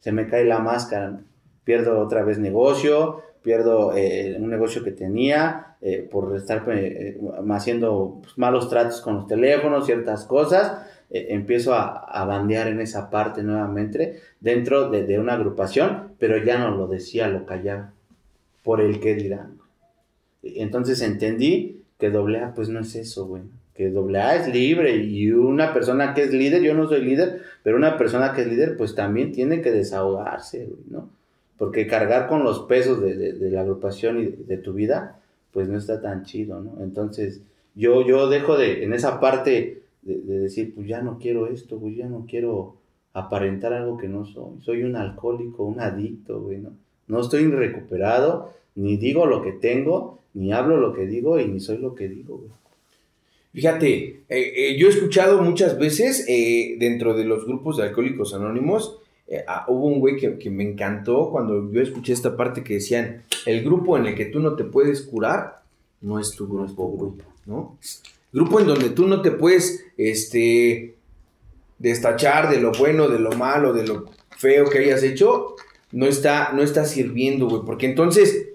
Se 0.00 0.11
me 0.11 0.26
cae 0.26 0.44
la 0.44 0.59
máscara, 0.59 1.20
pierdo 1.64 2.00
otra 2.00 2.22
vez 2.22 2.38
negocio, 2.38 3.22
pierdo 3.42 3.94
eh, 3.94 4.36
un 4.40 4.48
negocio 4.48 4.82
que 4.82 4.92
tenía 4.92 5.76
eh, 5.82 6.09
por 6.11 6.34
estar 6.34 6.64
eh, 6.68 7.20
haciendo 7.50 8.20
pues, 8.22 8.38
malos 8.38 8.70
tratos 8.70 9.03
con 9.03 9.16
los 9.16 9.26
teléfonos, 9.26 9.84
ciertas 9.84 10.24
cosas. 10.24 10.86
empiezo 11.11 11.74
a, 11.74 11.98
a, 11.98 12.24
bandear 12.24 12.68
en 12.68 12.80
esa 12.80 13.11
parte 13.11 13.42
nuevamente 13.42 14.20
dentro 14.40 14.88
de, 14.88 15.05
de, 15.05 15.18
una 15.18 15.34
agrupación, 15.34 16.14
pero 16.18 16.38
ya 16.38 16.57
no 16.57 16.70
lo 16.70 16.86
decía, 16.86 17.28
lo 17.28 17.44
callaba 17.44 17.92
por 18.62 18.80
el 18.80 18.98
que 18.98 19.14
dirán. 19.14 19.61
Entonces 20.43 21.01
entendí 21.03 21.82
que 21.99 22.09
AA 22.09 22.55
pues 22.55 22.68
no 22.68 22.80
es 22.80 22.95
eso, 22.97 23.26
güey. 23.26 23.43
Que 23.74 23.88
AA 23.88 24.36
es 24.36 24.53
libre 24.53 24.97
y 24.97 25.30
una 25.30 25.72
persona 25.72 26.14
que 26.14 26.24
es 26.24 26.32
líder, 26.32 26.62
yo 26.62 26.74
no 26.74 26.88
soy 26.88 27.03
líder, 27.03 27.43
pero 27.62 27.76
una 27.76 27.97
persona 27.97 28.32
que 28.32 28.43
es 28.43 28.49
líder 28.49 28.76
pues 28.76 28.95
también 28.95 29.32
tiene 29.32 29.62
que 29.62 29.70
desahogarse, 29.70 30.66
güey, 30.66 30.82
¿no? 30.90 31.09
Porque 31.57 31.86
cargar 31.86 32.26
con 32.28 32.43
los 32.43 32.61
pesos 32.61 33.01
de, 33.01 33.51
la 33.51 33.61
agrupación 33.61 34.18
y 34.20 34.26
de, 34.26 34.57
tu 34.57 34.72
vida 34.72 35.20
pues 35.53 35.68
no 35.68 35.78
está 35.78 36.01
tan 36.01 36.24
chido, 36.24 36.61
¿no? 36.61 36.82
Entonces 36.82 37.40
yo, 37.74 38.07
yo 38.07 38.28
dejo 38.28 38.57
de, 38.57 38.84
en 38.84 38.93
esa 38.93 39.20
parte 39.20 39.82
de, 40.03 40.38
decir 40.40 40.74
pues 40.74 40.88
ya 40.88 41.01
no 41.03 41.18
quiero 41.18 41.47
esto, 41.47 41.78
güey, 41.78 41.95
ya 41.95 42.09
no 42.09 42.26
quiero 42.28 42.76
aparentar 43.14 43.72
algo 43.72 43.97
que 43.97 44.09
no 44.09 44.24
soy. 44.24 44.61
Soy 44.61 44.82
un 44.82 44.97
alcohólico, 44.97 45.64
un 45.64 45.80
adicto, 45.80 46.40
güey, 46.40 46.59
¿no? 46.59 46.70
No 47.07 47.20
estoy 47.20 47.47
recuperado, 47.47 48.53
ni 48.74 48.97
digo 48.97 49.26
lo 49.26 49.43
que 49.43 49.53
tengo, 49.53 50.22
ni 50.35 50.53
hablo 50.53 50.76
lo 50.78 50.93
que 50.93 51.07
digo 51.07 51.39
y 51.39 51.47
ni 51.47 51.61
soy 51.61 51.78
lo 51.78 51.95
que 51.95 52.09
digo, 52.09 52.45
Fíjate, 53.55 54.22
eh, 54.30 54.53
eh, 54.57 54.76
yo 54.78 54.87
he 54.87 54.91
escuchado 54.91 55.43
muchas 55.43 55.78
veces 55.78 56.24
eh, 56.26 56.76
dentro 56.78 57.12
de 57.12 57.24
los 57.24 57.45
grupos 57.45 57.76
de 57.76 57.83
alcohólicos 57.83 58.33
anónimos, 58.33 58.99
ah, 59.47 59.66
hubo 59.68 59.89
un 59.89 60.01
güey 60.01 60.16
que, 60.16 60.49
me 60.49 60.64
encantó 60.64 61.30
cuando 61.30 61.70
yo 61.70 61.83
escuché 61.83 62.14
esta 62.14 62.35
parte 62.35 62.64
que 62.64 62.74
decían, 62.74 63.24
el 63.45 63.62
grupo 63.62 63.99
en 63.99 64.07
el 64.07 64.14
que 64.14 64.24
tú 64.24 64.41
no 64.41 64.57
te 64.57 64.64
puedes 64.64 65.03
curar 65.03 65.62
no 66.01 66.18
es 66.18 66.30
tu 66.30 66.49
grupo, 66.49 66.97
grupo, 66.97 67.24
¿no? 67.45 67.76
Grupo 68.33 68.59
en 68.59 68.66
donde 68.66 68.89
tú 68.89 69.07
no 69.07 69.20
te 69.20 69.33
puedes, 69.33 69.85
este, 69.99 70.95
destachar 71.78 72.49
de 72.49 72.59
lo 72.59 72.72
bueno, 72.72 73.09
de 73.09 73.18
lo 73.18 73.33
malo, 73.33 73.74
de 73.74 73.87
lo 73.87 74.07
feo 74.39 74.70
que 74.70 74.78
hayas 74.78 75.03
hecho, 75.03 75.57
no 75.91 76.07
está, 76.07 76.53
no 76.55 76.62
está 76.62 76.87
sirviendo, 76.87 77.49
güey. 77.49 77.62
Porque 77.66 77.87
entonces 77.87 78.51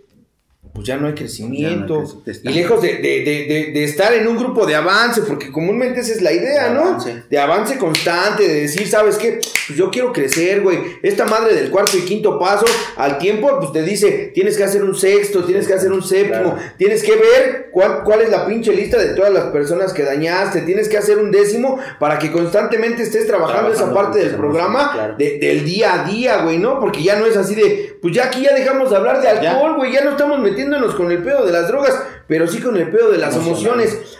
pues 0.78 0.86
ya 0.86 0.97
no 0.97 1.07
hay 1.07 1.15
crecimiento. 1.15 2.03
y 2.43 2.49
lejos 2.49 2.84
de, 2.84 3.84
estar 3.84 4.13
en 4.13 4.28
un 4.28 4.38
grupo 4.38 4.63
de 4.67 4.75
avance, 4.75 5.23
porque 5.23 5.51
comúnmente 5.51 6.01
esa 6.01 6.11
es 6.11 6.21
la 6.21 6.32
idea, 6.32 6.69
¿no? 6.69 7.03
De 7.28 7.39
avance 7.39 7.80
constante, 7.80 8.47
de 8.47 8.61
decir, 8.61 8.88
¿sabes 8.88 9.17
qué? 9.17 9.39
Pues 9.41 9.75
yo 9.75 9.89
quiero 9.89 10.13
crecer, 10.13 10.61
güey. 10.61 10.78
Esta 11.01 11.25
madre 11.25 11.55
del 11.55 11.71
cuarto 11.71 11.97
y 11.97 12.01
quinto 12.01 12.38
paso, 12.38 12.67
al 12.95 13.17
tiempo, 13.17 13.57
pues 13.59 13.71
te 13.71 13.82
dice, 13.82 14.32
tienes 14.36 14.55
que 14.55 14.65
hacer 14.65 14.84
un 14.84 14.93
sexto, 14.93 15.43
tienes 15.45 15.67
que 15.67 15.73
hacer 15.73 15.91
un 15.91 16.03
séptimo, 16.03 16.55
tienes 16.78 17.01
que 17.01 17.15
ver 17.15 17.69
cuál, 17.71 18.03
cuál 18.03 18.21
es 18.21 18.30
la 18.30 18.45
pinche 18.45 18.71
lista 18.71 18.99
de 18.99 19.15
todas 19.15 19.34
las 19.34 19.45
personas 19.45 19.93
que 19.93 20.03
dañaste, 20.03 20.61
tienes 20.61 20.89
que 20.89 20.97
hacer 20.99 21.17
un 21.17 21.32
décimo 21.32 21.80
para 21.99 22.19
que 22.19 22.32
constantemente 22.32 23.01
estés 23.01 23.25
trabajando, 23.25 23.73
esa 23.73 23.91
parte 23.91 24.19
del 24.19 24.36
programa 24.36 25.15
del 25.17 25.65
día 25.65 26.03
a 26.03 26.07
día, 26.07 26.43
güey, 26.43 26.59
¿no? 26.59 26.80
Porque 26.80 27.01
ya 27.01 27.15
no 27.15 27.25
es 27.25 27.36
así 27.36 27.55
de, 27.55 27.97
pues 27.99 28.13
ya 28.13 28.25
aquí 28.25 28.43
ya 28.43 28.53
dejamos 28.53 28.91
de 28.91 28.97
hablar 28.97 29.23
de 29.23 29.28
alcohol, 29.28 29.75
güey, 29.78 29.91
ya 29.91 30.03
no 30.03 30.11
estamos 30.11 30.38
metiendo 30.38 30.66
con 30.95 31.11
el 31.11 31.24
pedo 31.24 31.45
de 31.45 31.51
las 31.51 31.68
drogas, 31.68 31.93
pero 32.28 32.47
sí 32.47 32.61
con 32.61 32.78
el 32.78 32.89
pedo 32.89 33.11
de 33.11 33.18
las 33.18 33.36
emociones. 33.36 34.18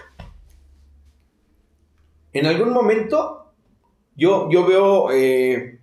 En 2.34 2.45
algún 2.45 2.72
momento, 2.72 3.52
yo, 4.16 4.50
yo 4.50 4.66
veo 4.66 5.12
eh, 5.12 5.80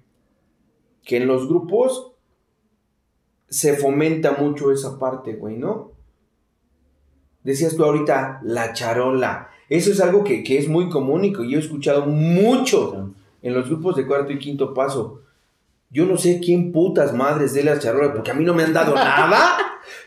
que 1.02 1.16
en 1.16 1.26
los 1.26 1.48
grupos 1.48 2.12
se 3.48 3.76
fomenta 3.76 4.32
mucho 4.32 4.72
esa 4.72 4.98
parte, 4.98 5.34
güey, 5.34 5.56
¿no? 5.56 5.92
Decías 7.42 7.76
tú 7.76 7.84
ahorita, 7.84 8.40
la 8.42 8.72
charola. 8.72 9.50
Eso 9.68 9.92
es 9.92 10.00
algo 10.00 10.24
que, 10.24 10.42
que 10.42 10.58
es 10.58 10.68
muy 10.68 10.88
común 10.88 11.24
y 11.24 11.32
que 11.32 11.48
yo 11.48 11.58
he 11.58 11.60
escuchado 11.60 12.06
mucho 12.06 13.12
en 13.42 13.54
los 13.54 13.68
grupos 13.68 13.96
de 13.96 14.06
cuarto 14.06 14.32
y 14.32 14.38
quinto 14.38 14.72
paso. 14.72 15.22
Yo 15.90 16.06
no 16.06 16.16
sé 16.16 16.40
quién 16.40 16.72
putas 16.72 17.14
madres 17.14 17.54
de 17.54 17.62
la 17.62 17.78
charola, 17.78 18.12
porque 18.12 18.30
a 18.30 18.34
mí 18.34 18.44
no 18.44 18.54
me 18.54 18.64
han 18.64 18.72
dado 18.72 18.94
nada. 18.94 19.58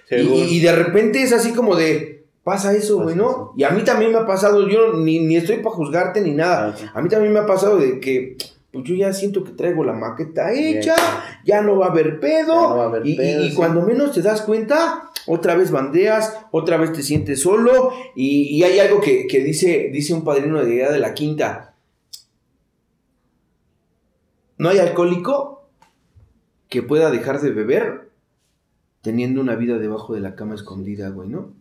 Y, 0.10 0.60
de 0.60 0.72
repente 0.72 1.22
es 1.22 1.34
así 1.34 1.52
como 1.54 1.76
de, 1.76 2.26
pasa 2.44 2.74
eso, 2.74 3.02
güey, 3.02 3.16
¿no? 3.16 3.54
Y 3.58 3.64
a 3.64 3.72
mí 3.72 3.84
también 3.84 4.12
me 4.12 4.20
ha 4.20 4.26
pasado, 4.26 4.68
yo 4.70 4.94
ni, 4.94 5.20
ni 5.20 5.36
estoy 5.36 5.58
para 5.58 5.76
juzgarte 5.76 6.22
ni 6.22 6.32
nada. 6.32 6.76
A 6.94 7.02
mí 7.02 7.10
también 7.10 7.34
me 7.34 7.40
ha 7.40 7.46
pasado 7.46 7.78
de 7.78 8.00
que, 8.00 8.38
pues 8.72 8.86
yo 8.86 8.96
ya 8.96 9.12
siento 9.12 9.44
que 9.44 9.52
traigo 9.52 9.84
la 9.84 9.94
maqueta 9.94 10.54
hecha, 10.54 10.96
ya 11.44 11.62
no 11.62 11.78
va 11.78 11.88
a 11.88 11.92
haber 11.92 12.20
pedo. 12.20 13.02
y, 13.04 13.54
cuando 13.54 13.82
menos 13.82 14.14
te 14.14 14.22
das 14.22 14.42
cuenta, 14.42 15.12
otra 15.26 15.56
vez 15.56 15.72
bandeas, 15.72 16.38
otra 16.52 16.78
vez 16.78 16.94
te 16.94 17.04
sientes 17.04 17.42
solo. 17.42 17.92
Y, 18.16 18.64
hay 18.64 18.80
algo 18.80 19.02
que, 19.02 19.28
dice, 19.44 19.90
dice 19.92 20.14
un 20.14 20.24
padrino 20.24 20.64
de 20.64 20.74
idea 20.74 20.92
de 20.92 21.00
la 21.00 21.14
quinta. 21.14 21.76
No 24.58 24.70
hay 24.70 24.80
alcohólico 24.80 25.70
que 26.70 26.82
pueda 26.82 27.12
dejar 27.12 27.42
de 27.42 27.52
beber 27.52 28.07
teniendo 29.02 29.42
una 29.42 29.56
vida 29.56 29.78
debajo 29.78 30.14
de 30.14 30.22
la 30.22 30.36
cama 30.36 30.56
escondida, 30.56 31.10
güey, 31.10 31.30
¿no? 31.30 31.54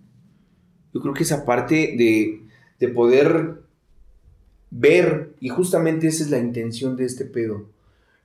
Yo 0.92 1.00
creo 1.00 1.14
que 1.14 1.24
esa 1.24 1.44
parte 1.44 1.94
de, 1.96 2.42
de 2.78 2.88
poder 2.88 3.62
ver, 4.70 5.34
y 5.40 5.48
justamente 5.48 6.06
esa 6.08 6.24
es 6.24 6.30
la 6.30 6.38
intención 6.38 6.96
de 6.96 7.04
este 7.04 7.24
pedo. 7.24 7.66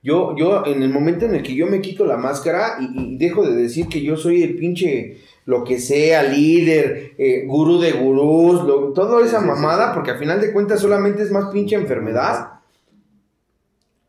Yo, 0.02 0.34
yo, 0.36 0.66
en 0.66 0.82
el 0.82 0.90
momento 0.90 1.26
en 1.26 1.34
el 1.36 1.42
que 1.42 1.54
yo 1.54 1.68
me 1.68 1.80
quito 1.80 2.04
la 2.04 2.16
máscara 2.16 2.78
y, 2.80 3.16
dejo 3.18 3.46
de 3.46 3.54
decir 3.54 3.86
que 3.86 4.02
yo 4.02 4.16
soy 4.16 4.42
el 4.42 4.56
pinche, 4.56 5.18
lo 5.44 5.62
que 5.62 5.78
sea, 5.78 6.24
líder, 6.24 7.12
eh, 7.18 7.44
gurú 7.46 7.78
de 7.78 7.92
gurús, 7.92 8.94
toda 8.94 9.24
esa 9.24 9.40
mamada, 9.40 9.94
porque 9.94 10.10
al 10.10 10.18
final 10.18 10.40
de 10.40 10.52
cuentas 10.52 10.80
solamente 10.80 11.22
es 11.22 11.30
más 11.30 11.52
pinche 11.52 11.76
enfermedad. 11.76 12.54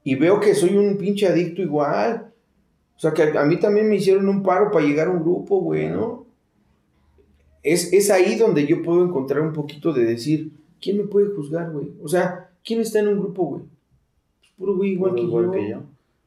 Y 0.03 0.15
veo 0.15 0.39
que 0.39 0.55
soy 0.55 0.75
un 0.75 0.97
pinche 0.97 1.27
adicto 1.27 1.61
igual. 1.61 2.32
O 3.03 3.05
sea, 3.05 3.13
que 3.13 3.37
a, 3.37 3.43
mí 3.43 3.59
también 3.59 3.89
me 3.89 3.97
hicieron 3.97 4.29
un 4.29 4.43
paro 4.43 4.71
para 4.71 4.85
llegar 4.85 5.07
a 5.07 5.11
un 5.11 5.21
grupo, 5.21 5.59
güey, 5.59 5.89
¿no? 5.89 6.25
Es, 7.61 7.91
es 7.91 8.09
ahí 8.09 8.37
donde 8.37 8.65
yo 8.65 8.81
puedo 8.81 9.03
encontrar 9.03 9.41
un 9.41 9.51
poquito 9.51 9.91
de 9.91 10.05
decir, 10.05 10.53
¿quién 10.81 10.99
me 10.99 11.03
puede 11.03 11.27
juzgar, 11.35 11.69
güey? 11.71 11.91
O 12.01 12.07
sea, 12.07 12.51
¿quién 12.63 12.79
está 12.79 12.99
en 12.99 13.09
un 13.09 13.19
grupo, 13.19 13.43
güey? 13.43 13.63
Pues 14.39 14.51
puro 14.57 14.77
güey 14.77 14.91
igual, 14.91 15.15
que, 15.15 15.69
yo. 15.69 15.81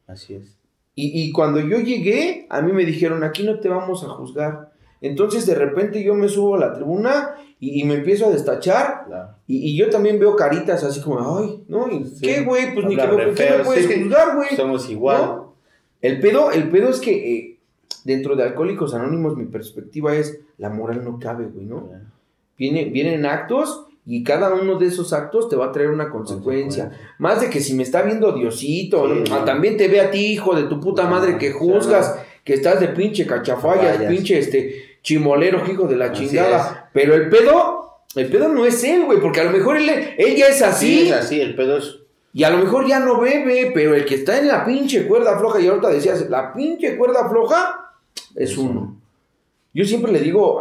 Así 0.06 0.34
es. 0.34 0.54
Y, 0.94 1.18
y, 1.18 1.32
cuando 1.32 1.60
yo 1.60 1.78
llegué, 1.78 2.46
a 2.50 2.60
mí 2.60 2.72
me 2.72 2.84
dijeron, 2.84 3.24
aquí 3.24 3.42
no 3.42 3.58
te 3.58 3.70
vamos 3.70 4.04
a 4.04 4.08
juzgar. 4.10 4.74
Entonces 5.00 5.46
de 5.46 5.54
repente 5.54 6.04
yo 6.04 6.14
me 6.14 6.28
subo 6.28 6.56
a 6.56 6.58
la 6.58 6.74
tribuna 6.74 7.36
y, 7.58 7.84
me 7.84 7.94
empiezo 7.94 8.26
a 8.26 8.30
destachar. 8.30 9.06
Y, 9.46 9.70
y, 9.70 9.78
yo 9.78 9.88
también 9.88 10.18
veo 10.18 10.36
caritas 10.36 10.84
así 10.84 11.00
como, 11.00 11.38
ay, 11.38 11.64
¿no? 11.68 11.86
¿Qué, 12.20 12.42
güey? 12.42 12.74
Pues 12.74 12.84
ni 12.84 12.96
que 12.96 13.06
me, 13.06 13.32
¿qué 13.32 13.50
me 13.56 13.64
puedes 13.64 13.86
juzgar, 13.86 14.36
güey? 14.36 14.54
Somos 14.54 14.90
igual. 14.90 15.45
El 16.02 16.20
pedo, 16.20 16.52
el 16.52 16.68
pedo 16.68 16.90
es 16.90 17.00
que 17.00 17.36
eh, 17.36 17.58
dentro 18.04 18.36
de 18.36 18.44
Alcohólicos 18.44 18.94
Anónimos 18.94 19.36
mi 19.36 19.46
perspectiva 19.46 20.14
es 20.14 20.40
la 20.58 20.70
moral 20.70 21.04
no 21.04 21.18
cabe, 21.18 21.46
güey, 21.46 21.66
¿no? 21.66 21.90
Viene, 22.58 22.86
vienen 22.86 23.26
actos 23.26 23.86
y 24.06 24.22
cada 24.22 24.54
uno 24.54 24.78
de 24.78 24.86
esos 24.86 25.12
actos 25.12 25.48
te 25.48 25.56
va 25.56 25.66
a 25.66 25.72
traer 25.72 25.90
una 25.90 26.08
consecuencia. 26.10 26.92
Más 27.18 27.40
de 27.40 27.50
que 27.50 27.60
si 27.60 27.74
me 27.74 27.82
está 27.82 28.02
viendo 28.02 28.32
Diosito, 28.32 29.04
ah, 29.32 29.44
también 29.44 29.76
te 29.76 29.88
ve 29.88 30.00
a 30.00 30.10
ti, 30.12 30.26
hijo 30.26 30.54
de 30.54 30.64
tu 30.64 30.80
puta 30.80 31.08
madre, 31.08 31.38
que 31.38 31.50
juzgas, 31.50 32.16
que 32.44 32.54
estás 32.54 32.78
de 32.78 32.88
pinche 32.88 33.26
cachafallas, 33.26 33.98
pinche 34.04 34.38
este 34.38 34.98
chimolero, 35.02 35.62
hijo 35.68 35.88
de 35.88 35.96
la 35.96 36.12
chingada. 36.12 36.88
Pero 36.92 37.14
el 37.14 37.28
pedo, 37.28 37.96
el 38.14 38.28
pedo 38.28 38.48
no 38.48 38.64
es 38.64 38.84
él, 38.84 39.04
güey, 39.04 39.20
porque 39.20 39.40
a 39.40 39.44
lo 39.44 39.50
mejor 39.50 39.76
él, 39.76 39.90
él 40.16 40.36
ya 40.36 40.46
es 40.46 40.62
así. 40.62 41.00
Sí, 41.00 41.08
es 41.08 41.12
así, 41.12 41.40
el 41.40 41.56
pedo 41.56 41.78
es 41.78 41.98
y 42.36 42.44
a 42.44 42.50
lo 42.50 42.58
mejor 42.58 42.86
ya 42.86 43.00
no 43.00 43.18
bebe, 43.18 43.70
pero 43.72 43.94
el 43.94 44.04
que 44.04 44.16
está 44.16 44.38
en 44.38 44.48
la 44.48 44.62
pinche 44.62 45.08
cuerda 45.08 45.38
floja, 45.38 45.58
y 45.58 45.68
ahorita 45.68 45.88
decías, 45.88 46.28
la 46.28 46.52
pinche 46.52 46.98
cuerda 46.98 47.30
floja 47.30 47.94
es 48.34 48.58
uno. 48.58 49.00
Yo 49.72 49.86
siempre 49.86 50.12
le 50.12 50.20
digo, 50.20 50.60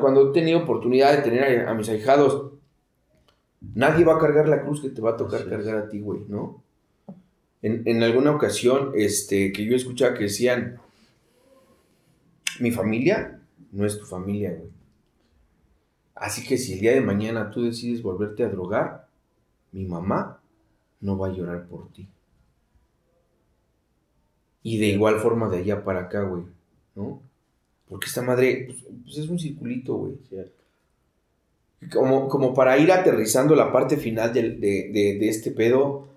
cuando 0.00 0.30
he 0.30 0.32
tenido 0.32 0.60
oportunidad 0.60 1.14
de 1.14 1.22
tener 1.22 1.68
a, 1.68 1.74
mis 1.74 1.90
ahijados, 1.90 2.52
nadie 3.74 4.02
va 4.02 4.14
a 4.14 4.18
cargar 4.18 4.48
la 4.48 4.62
cruz 4.62 4.80
que 4.80 4.88
te 4.88 5.02
va 5.02 5.10
a 5.10 5.16
tocar 5.18 5.46
cargar 5.46 5.76
a 5.76 5.88
ti, 5.90 6.00
güey, 6.00 6.20
¿no? 6.26 6.62
En, 7.60 8.02
alguna 8.02 8.30
ocasión, 8.30 8.92
este, 8.94 9.52
que 9.52 9.66
yo 9.66 9.76
escuchaba 9.76 10.14
que 10.14 10.24
decían, 10.24 10.80
mi 12.60 12.70
familia 12.70 13.42
no 13.72 13.84
es 13.84 13.98
tu 13.98 14.06
familia, 14.06 14.54
güey. 14.56 14.70
Así 16.14 16.46
que 16.46 16.56
si 16.56 16.72
el 16.72 16.80
día 16.80 16.92
de 16.92 17.02
mañana 17.02 17.50
tú 17.50 17.62
decides 17.62 18.02
volverte 18.02 18.42
a 18.42 18.48
drogar, 18.48 19.06
mi 19.70 19.84
mamá 19.84 20.40
no 21.00 21.18
va 21.18 21.28
a 21.28 21.32
llorar 21.32 21.66
por 21.66 21.92
ti. 21.92 22.08
Y 24.62 24.78
de 24.78 24.86
igual 24.86 25.20
forma 25.20 25.48
de 25.48 25.58
allá 25.58 25.84
para 25.84 26.00
acá, 26.00 26.22
güey, 26.22 26.44
¿no? 26.94 27.20
Porque 27.88 28.06
esta 28.06 28.22
madre, 28.22 28.64
pues, 28.66 28.78
pues 29.04 29.18
es 29.18 29.28
un 29.28 29.38
circulito, 29.38 29.94
güey. 29.94 30.14
Como, 31.92 32.28
como 32.28 32.54
para 32.54 32.78
ir 32.78 32.90
aterrizando 32.90 33.54
la 33.54 33.70
parte 33.70 33.98
final 33.98 34.32
de, 34.32 34.42
de 34.42 35.28
este 35.28 35.50
pedo, 35.50 36.08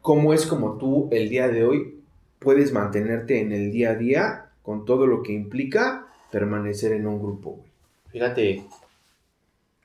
¿cómo 0.00 0.32
es 0.32 0.46
como 0.46 0.78
tú 0.78 1.08
el 1.10 1.28
día 1.28 1.48
de 1.48 1.64
hoy 1.64 2.00
puedes 2.38 2.72
mantenerte 2.72 3.40
en 3.40 3.50
el 3.52 3.72
día 3.72 3.90
a 3.90 3.94
día 3.96 4.50
con 4.62 4.84
todo 4.84 5.08
lo 5.08 5.24
que 5.24 5.32
implica 5.32 6.06
permanecer 6.30 6.92
en 6.92 7.08
un 7.08 7.20
grupo, 7.20 7.50
güey? 7.56 7.72
Fíjate, 8.12 8.62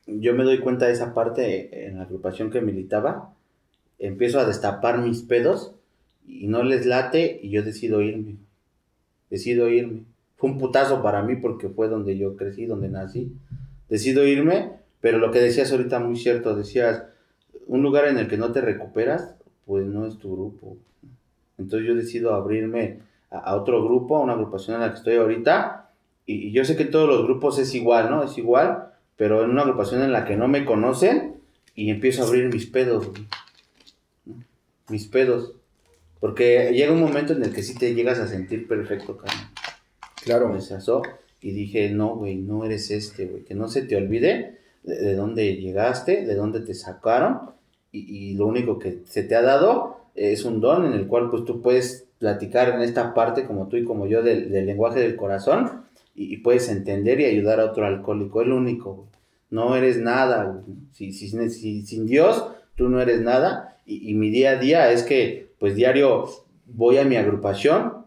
yo 0.06 0.34
me 0.36 0.44
doy 0.44 0.60
cuenta 0.60 0.86
de 0.86 0.94
esa 0.94 1.14
parte 1.14 1.88
en 1.88 1.98
la 1.98 2.04
agrupación 2.04 2.52
que 2.52 2.62
militaba 2.62 3.34
empiezo 4.00 4.40
a 4.40 4.46
destapar 4.46 5.00
mis 5.00 5.22
pedos 5.22 5.74
y 6.28 6.48
no 6.48 6.64
les 6.64 6.86
late 6.86 7.40
y 7.42 7.50
yo 7.50 7.64
decido 7.64 8.02
irme. 8.02 8.36
Decido 9.30 9.70
irme. 9.70 10.04
Fue 10.38 10.50
un 10.50 10.58
putazo 10.58 11.02
para 11.02 11.24
mí 11.24 11.36
porque 11.36 11.70
fue 11.70 11.88
donde 11.88 12.18
yo 12.18 12.36
crecí, 12.36 12.66
donde 12.66 12.90
nací. 12.90 13.32
Decido 13.90 14.26
irme, 14.26 14.74
pero 15.02 15.18
lo 15.18 15.32
que 15.32 15.40
decías 15.40 15.72
ahorita 15.72 16.00
muy 16.00 16.16
cierto, 16.16 16.56
decías, 16.56 17.04
un 17.66 17.82
lugar 17.82 18.08
en 18.08 18.18
el 18.18 18.28
que 18.28 18.38
no 18.38 18.52
te 18.52 18.62
recuperas, 18.62 19.36
pues 19.66 19.86
no 19.86 20.06
es 20.06 20.18
tu 20.18 20.34
grupo. 20.34 20.78
Entonces 21.58 21.88
yo 21.88 21.96
decido 21.96 22.34
abrirme 22.34 23.00
a, 23.32 23.56
otro 23.56 23.84
grupo, 23.84 24.18
a 24.18 24.22
una 24.22 24.34
agrupación 24.34 24.76
en 24.76 24.82
la 24.82 24.92
que 24.92 24.98
estoy 24.98 25.16
ahorita, 25.16 25.90
y, 26.26 26.48
y, 26.48 26.52
yo 26.52 26.66
sé 26.66 26.76
que 26.76 26.86
todos 26.86 27.08
los 27.08 27.24
grupos 27.24 27.58
es 27.58 27.74
igual, 27.74 28.10
¿no? 28.10 28.24
Es 28.24 28.38
igual, 28.38 28.90
pero 29.16 29.44
en 29.44 29.50
una 29.50 29.62
agrupación 29.62 30.02
en 30.04 30.12
la 30.12 30.26
que 30.26 30.36
no 30.36 30.48
me 30.48 30.66
conocen, 30.66 31.38
y 31.74 31.90
empiezo 31.90 32.24
a 32.24 32.28
abrir 32.28 32.52
mis 32.52 32.66
pedos 32.66 33.12
mis 34.90 35.08
pedos. 35.08 35.54
Porque 36.20 36.72
llega 36.74 36.92
un 36.92 37.02
momento 37.02 37.34
en 37.34 37.44
el 37.44 37.54
que 37.54 37.64
sí 37.64 37.76
te 37.76 37.94
llegas 37.94 38.20
a 38.20 38.28
sentir 38.28 38.68
perfecto, 38.68 39.18
carnal. 39.18 39.48
Claro. 40.24 40.50
Me 40.50 40.58
asó 40.58 41.04
y 41.42 41.52
dije, 41.52 41.90
no, 41.90 42.16
güey, 42.16 42.36
no 42.36 42.66
eres 42.66 42.92
este, 42.92 43.28
güey. 43.28 43.44
Que 43.44 43.56
no 43.56 43.68
se 43.68 43.84
te 43.84 43.96
olvide 43.96 44.58
de, 44.84 45.16
dónde 45.16 45.56
llegaste, 45.56 46.26
de 46.26 46.36
dónde 46.36 46.62
te 46.62 46.74
sacaron. 46.74 47.52
Y, 47.92 48.36
lo 48.36 48.46
único 48.46 48.78
que 48.78 49.02
se 49.06 49.24
te 49.24 49.36
ha 49.36 49.42
dado 49.42 50.02
es 50.14 50.46
un 50.46 50.60
don 50.62 50.86
en 50.86 50.94
el 50.94 51.08
cual 51.08 51.30
pues 51.32 51.46
tú 51.46 51.62
puedes 51.62 52.08
platicar 52.20 52.70
en 52.70 52.82
esta 52.82 53.14
parte 53.14 53.46
como 53.46 53.68
tú 53.68 53.78
y 53.78 53.86
como 53.86 54.08
yo 54.08 54.22
del, 54.22 54.52
lenguaje 54.52 55.00
del 55.00 55.16
corazón 55.16 55.86
y, 56.14 56.38
puedes 56.38 56.70
entender 56.70 57.20
y 57.20 57.26
ayudar 57.26 57.60
a 57.60 57.66
otro 57.66 57.86
alcohólico. 57.86 58.42
Es 58.42 58.48
lo 58.48 58.58
único, 58.58 58.94
güey. 58.94 59.08
No 59.50 59.76
eres 59.76 59.98
nada, 59.98 60.44
güey. 60.44 60.76
Si, 60.92 61.14
si, 61.14 61.30
si, 61.50 61.82
sin 61.84 62.06
Dios 62.06 62.46
tú 62.76 62.90
no 62.90 63.02
eres 63.02 63.22
nada. 63.22 63.77
Y, 63.88 64.14
mi 64.16 64.30
día 64.30 64.52
a 64.52 64.56
día 64.58 64.92
es 64.92 65.04
que, 65.04 65.48
pues 65.60 65.76
diario 65.76 66.26
voy 66.66 66.98
a 66.98 67.06
mi 67.06 67.16
agrupación, 67.16 68.06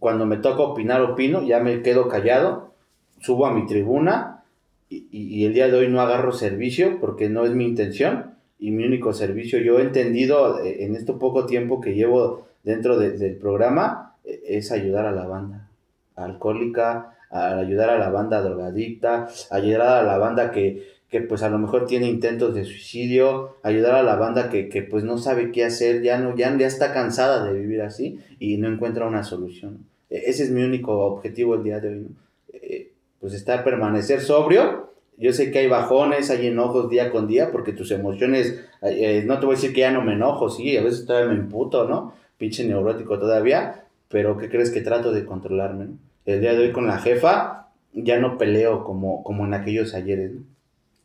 cuando 0.00 0.26
me 0.26 0.38
toca 0.38 0.62
opinar, 0.62 1.00
opino, 1.02 1.42
ya 1.42 1.60
me 1.60 1.82
quedo 1.82 2.08
callado, 2.08 2.74
subo 3.20 3.46
a 3.46 3.52
mi 3.54 3.64
tribuna 3.66 4.42
y, 4.88 5.06
y- 5.12 5.44
el 5.44 5.54
día 5.54 5.68
de 5.68 5.76
hoy 5.78 5.88
no 5.88 6.00
agarro 6.00 6.32
servicio 6.32 6.98
porque 7.00 7.28
no 7.28 7.44
es 7.44 7.52
mi 7.52 7.64
intención 7.64 8.34
y 8.58 8.72
mi 8.72 8.84
único 8.84 9.12
servicio, 9.12 9.58
yo 9.60 9.78
he 9.78 9.82
entendido 9.82 10.58
eh, 10.64 10.84
en 10.84 10.96
este 10.96 11.12
poco 11.12 11.46
tiempo 11.46 11.80
que 11.80 11.94
llevo 11.94 12.46
dentro 12.64 12.98
de- 12.98 13.12
del 13.16 13.36
programa, 13.36 14.16
eh, 14.24 14.40
es 14.48 14.72
ayudar 14.72 15.06
a 15.06 15.12
la 15.12 15.26
banda 15.26 15.68
alcohólica, 16.16 17.16
a 17.30 17.56
ayudar 17.58 17.90
a 17.90 17.98
la 17.98 18.10
banda 18.10 18.42
drogadicta, 18.42 19.28
ayudar 19.50 19.82
a 19.82 20.02
la 20.02 20.18
banda 20.18 20.50
que, 20.50 20.82
que 21.10 21.20
pues 21.20 21.42
a 21.42 21.48
lo 21.50 21.58
mejor 21.58 21.86
tiene 21.86 22.06
intentos 22.08 22.54
de 22.54 22.64
suicidio, 22.64 23.56
ayudar 23.62 23.94
a 23.96 24.02
la 24.02 24.16
banda 24.16 24.48
que, 24.48 24.68
que 24.68 24.82
pues 24.82 25.02
no 25.04 25.18
sabe 25.18 25.50
qué 25.52 25.64
hacer, 25.64 26.02
ya 26.02 26.18
no, 26.18 26.36
ya, 26.36 26.56
ya 26.56 26.66
está 26.66 26.92
cansada 26.92 27.44
de 27.44 27.58
vivir 27.58 27.82
así 27.82 28.20
y 28.38 28.56
no 28.58 28.68
encuentra 28.68 29.06
una 29.06 29.24
solución. 29.24 29.78
E- 30.08 30.22
Ese 30.26 30.44
es 30.44 30.50
mi 30.50 30.62
único 30.62 30.96
objetivo 31.06 31.54
el 31.56 31.64
día 31.64 31.80
de 31.80 31.88
hoy, 31.88 31.96
¿no? 32.00 32.08
Eh, 32.52 32.90
pues 33.20 33.34
estar, 33.34 33.64
permanecer 33.64 34.20
sobrio. 34.20 34.88
Yo 35.18 35.32
sé 35.32 35.50
que 35.50 35.58
hay 35.58 35.66
bajones, 35.68 36.30
hay 36.30 36.46
enojos 36.46 36.88
día 36.88 37.10
con 37.10 37.26
día, 37.26 37.50
porque 37.52 37.72
tus 37.72 37.90
emociones, 37.90 38.58
eh, 38.82 39.22
no 39.26 39.38
te 39.38 39.46
voy 39.46 39.54
a 39.54 39.56
decir 39.58 39.74
que 39.74 39.80
ya 39.80 39.90
no 39.90 40.00
me 40.02 40.14
enojo, 40.14 40.48
sí, 40.48 40.76
a 40.76 40.82
veces 40.82 41.04
todavía 41.04 41.32
me 41.32 41.38
emputo, 41.40 41.86
¿no? 41.86 42.14
Pinche 42.38 42.64
neurótico 42.64 43.18
todavía, 43.18 43.84
pero 44.08 44.38
¿qué 44.38 44.48
crees 44.48 44.70
que 44.70 44.80
trato 44.80 45.12
de 45.12 45.26
controlarme? 45.26 45.84
¿no? 45.86 45.92
El 46.24 46.40
día 46.40 46.54
de 46.54 46.60
hoy 46.60 46.72
con 46.72 46.86
la 46.86 46.98
jefa 46.98 47.68
ya 47.92 48.18
no 48.18 48.38
peleo 48.38 48.84
como, 48.84 49.22
como 49.24 49.44
en 49.44 49.52
aquellos 49.54 49.92
ayeres, 49.94 50.32
¿no? 50.32 50.42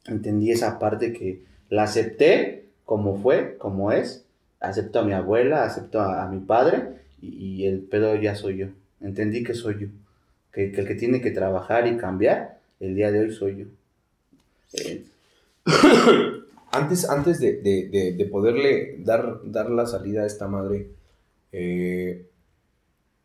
Entendí 0.08 0.52
esa 0.52 0.78
parte 0.80 1.14
que 1.14 1.42
la 1.70 1.84
acepté 1.84 2.66
como 2.86 3.18
fue, 3.18 3.58
como 3.58 3.92
es, 3.92 4.26
acepto 4.60 5.00
a 5.00 5.04
mi 5.04 5.14
abuela, 5.14 5.64
acepto 5.64 6.00
a, 6.00 6.28
mi 6.30 6.40
padre 6.40 7.00
y, 7.22 7.66
el 7.66 7.80
pedo 7.80 8.16
ya 8.16 8.36
soy 8.36 8.58
yo. 8.58 8.68
Entendí 9.02 9.44
que 9.44 9.54
soy 9.54 9.78
yo, 9.80 9.88
que, 10.52 10.66
el 10.66 10.88
que 10.88 10.96
tiene 10.96 11.22
que 11.22 11.32
trabajar 11.32 11.88
y 11.88 11.98
cambiar, 11.98 12.60
el 12.80 12.96
día 12.96 13.12
de 13.12 13.20
hoy 13.22 13.32
soy 13.32 13.58
yo. 13.58 13.66
Antes, 16.72 17.10
antes 17.10 17.40
de, 17.40 17.54
de- 17.62 17.88
de- 17.90 18.12
de 18.14 18.26
poderle 18.26 18.98
dar, 19.00 19.40
dar 19.46 19.70
la 19.70 19.86
salida 19.86 20.24
a 20.24 20.26
esta 20.26 20.48
madre, 20.50 20.90
eh, 21.54 22.26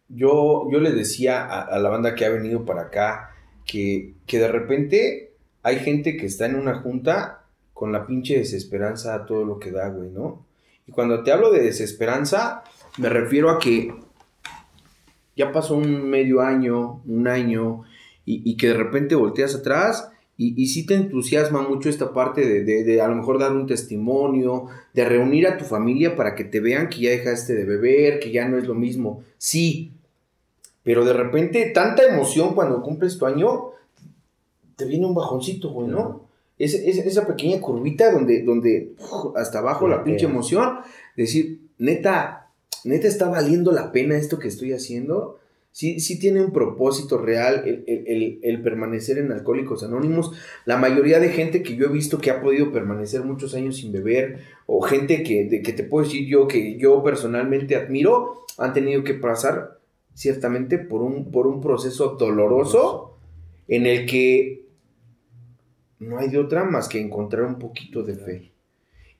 yo, 0.09 0.69
yo 0.71 0.79
le 0.79 0.93
decía 0.93 1.45
a, 1.45 1.63
a 1.63 1.79
la 1.81 1.89
banda 1.89 2.15
que 2.15 2.25
ha 2.25 2.29
venido 2.29 2.65
para 2.65 2.83
acá 2.83 3.31
que, 3.67 4.15
que 4.27 4.39
de 4.39 4.47
repente 4.49 5.30
hay 5.63 5.77
gente 5.81 6.17
que 6.17 6.27
está 6.27 6.47
en 6.47 6.57
una 6.57 6.81
junta 6.81 7.45
con 7.75 7.93
la 7.93 8.07
pinche 8.07 8.39
desesperanza 8.39 9.15
a 9.15 9.27
todo 9.27 9.45
lo 9.45 9.59
que 9.59 9.71
da, 9.71 9.89
güey, 9.89 10.11
¿no? 10.11 10.45
Y 10.87 10.93
cuando 10.93 11.23
te 11.23 11.33
hablo 11.33 11.51
de 11.51 11.61
desesperanza, 11.63 12.63
me 12.99 13.09
refiero 13.09 13.51
a 13.51 13.59
que 13.59 13.95
ya 15.37 15.53
pasó 15.53 15.77
un 15.77 16.09
medio 16.11 16.41
año, 16.41 17.03
un 17.07 17.29
año, 17.29 17.83
y, 18.27 18.57
que 18.57 18.69
de 18.69 18.75
repente 18.75 19.17
volteas 19.17 19.57
atrás 19.57 20.09
y, 20.37 20.55
y 20.63 20.69
sí 20.69 20.87
te 20.87 20.95
entusiasma 20.95 21.63
mucho 21.63 21.89
esta 21.89 22.13
parte 22.13 22.47
de, 22.47 22.63
de- 22.63 22.85
de 22.85 23.01
a 23.01 23.09
lo 23.09 23.17
mejor 23.17 23.41
dar 23.41 23.51
un 23.53 23.67
testimonio, 23.67 24.67
de 24.95 25.05
reunir 25.05 25.49
a 25.49 25.57
tu 25.59 25.65
familia 25.65 26.15
para 26.15 26.37
que 26.37 26.45
te 26.45 26.61
vean 26.61 26.89
que 26.89 27.01
ya 27.01 27.11
dejaste 27.11 27.55
de 27.55 27.65
beber, 27.65 28.21
que 28.21 28.31
ya 28.31 28.47
no 28.49 28.57
es 28.57 28.69
lo 28.69 28.75
mismo. 28.75 29.25
Sí, 29.37 29.91
pero 30.85 31.05
de 31.05 31.13
repente 31.13 31.67
tanta 31.75 32.05
emoción 32.05 32.55
cuando 32.55 32.83
cumples 32.83 33.19
tu 33.19 33.27
año, 33.27 33.71
te 34.81 34.87
viene 34.87 35.07
un 35.07 35.15
bajoncito, 35.15 35.71
güey, 35.71 35.89
¿no? 35.89 36.29
Es, 36.59 36.75
es- 36.75 36.99
esa 36.99 37.27
pequeña 37.27 37.61
curvita 37.61 38.13
donde, 38.13 38.43
donde 38.43 38.93
uf, 38.99 39.37
hasta 39.37 39.61
abajo 39.61 39.87
la 39.89 40.03
pinche 40.05 40.27
emoción, 40.27 40.79
decir, 41.17 41.61
neta, 41.79 42.49
neta 42.85 43.07
está 43.09 43.29
valiendo 43.29 43.73
la 43.73 43.93
pena 43.93 44.17
esto 44.17 44.39
que 44.39 44.49
estoy 44.49 44.73
haciendo. 44.73 45.39
Sí, 45.73 46.01
sí 46.01 46.19
tiene 46.19 46.43
un 46.45 46.53
propósito 46.53 47.17
real 47.17 47.63
el, 47.65 47.85
el- 47.87 48.07
el- 48.09 48.39
el 48.43 48.63
permanecer 48.63 49.19
en 49.19 49.31
Alcohólicos 49.31 49.85
Anónimos. 49.85 50.33
La 50.67 50.77
mayoría 50.77 51.21
de 51.21 51.29
gente 51.29 51.63
que 51.63 51.77
yo 51.77 51.87
he 51.87 51.93
visto 51.93 52.19
que 52.19 52.31
ha 52.33 52.43
podido 52.43 52.73
permanecer 52.73 53.23
muchos 53.23 53.55
años 53.55 53.77
sin 53.77 53.93
beber, 53.93 54.41
o 54.67 54.81
gente 54.83 55.23
que, 55.23 55.45
de, 55.45 55.63
que 55.63 55.73
te 55.73 55.85
puedo 55.85 56.05
decir 56.05 56.27
yo 56.27 56.49
que 56.49 56.77
yo 56.77 57.03
personalmente 57.05 57.77
admiro, 57.77 58.45
han 58.59 58.73
tenido 58.75 59.05
que 59.05 59.15
pasar 59.15 59.79
ciertamente 60.15 60.77
por 60.79 61.03
un, 61.03 61.31
por 61.31 61.47
un 61.47 61.61
proceso 61.61 62.17
doloroso 62.19 63.15
en 63.69 63.87
el 63.87 64.07
que 64.07 64.60
no 66.01 66.19
hay 66.19 66.29
de 66.29 66.39
otra 66.39 66.65
más 66.65 66.89
que 66.89 67.01
encontrar 67.01 67.45
un 67.45 67.59
poquito 67.59 68.03
de 68.03 68.17
fe. 68.17 68.51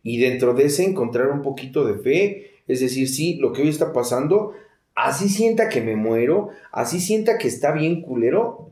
Y 0.03 0.19
dentro 0.19 0.55
de 0.55 0.65
ese 0.65 0.85
encontrar 0.85 1.31
un 1.31 1.43
poquito 1.43 1.85
de 1.85 1.95
fe, 1.95 2.51
es 2.67 2.81
decir, 2.81 3.09
sí, 3.09 3.37
lo 3.37 3.53
que 3.53 3.63
hoy 3.63 3.69
está 3.69 3.93
pasando, 3.93 4.55
así 4.95 5.29
sienta 5.29 5.69
que 5.69 5.83
me 5.83 5.95
muero, 5.95 6.49
así 6.73 7.01
sienta 7.01 7.39
que 7.39 7.49
está 7.49 7.73
bien 7.73 8.01
culero, 8.01 8.71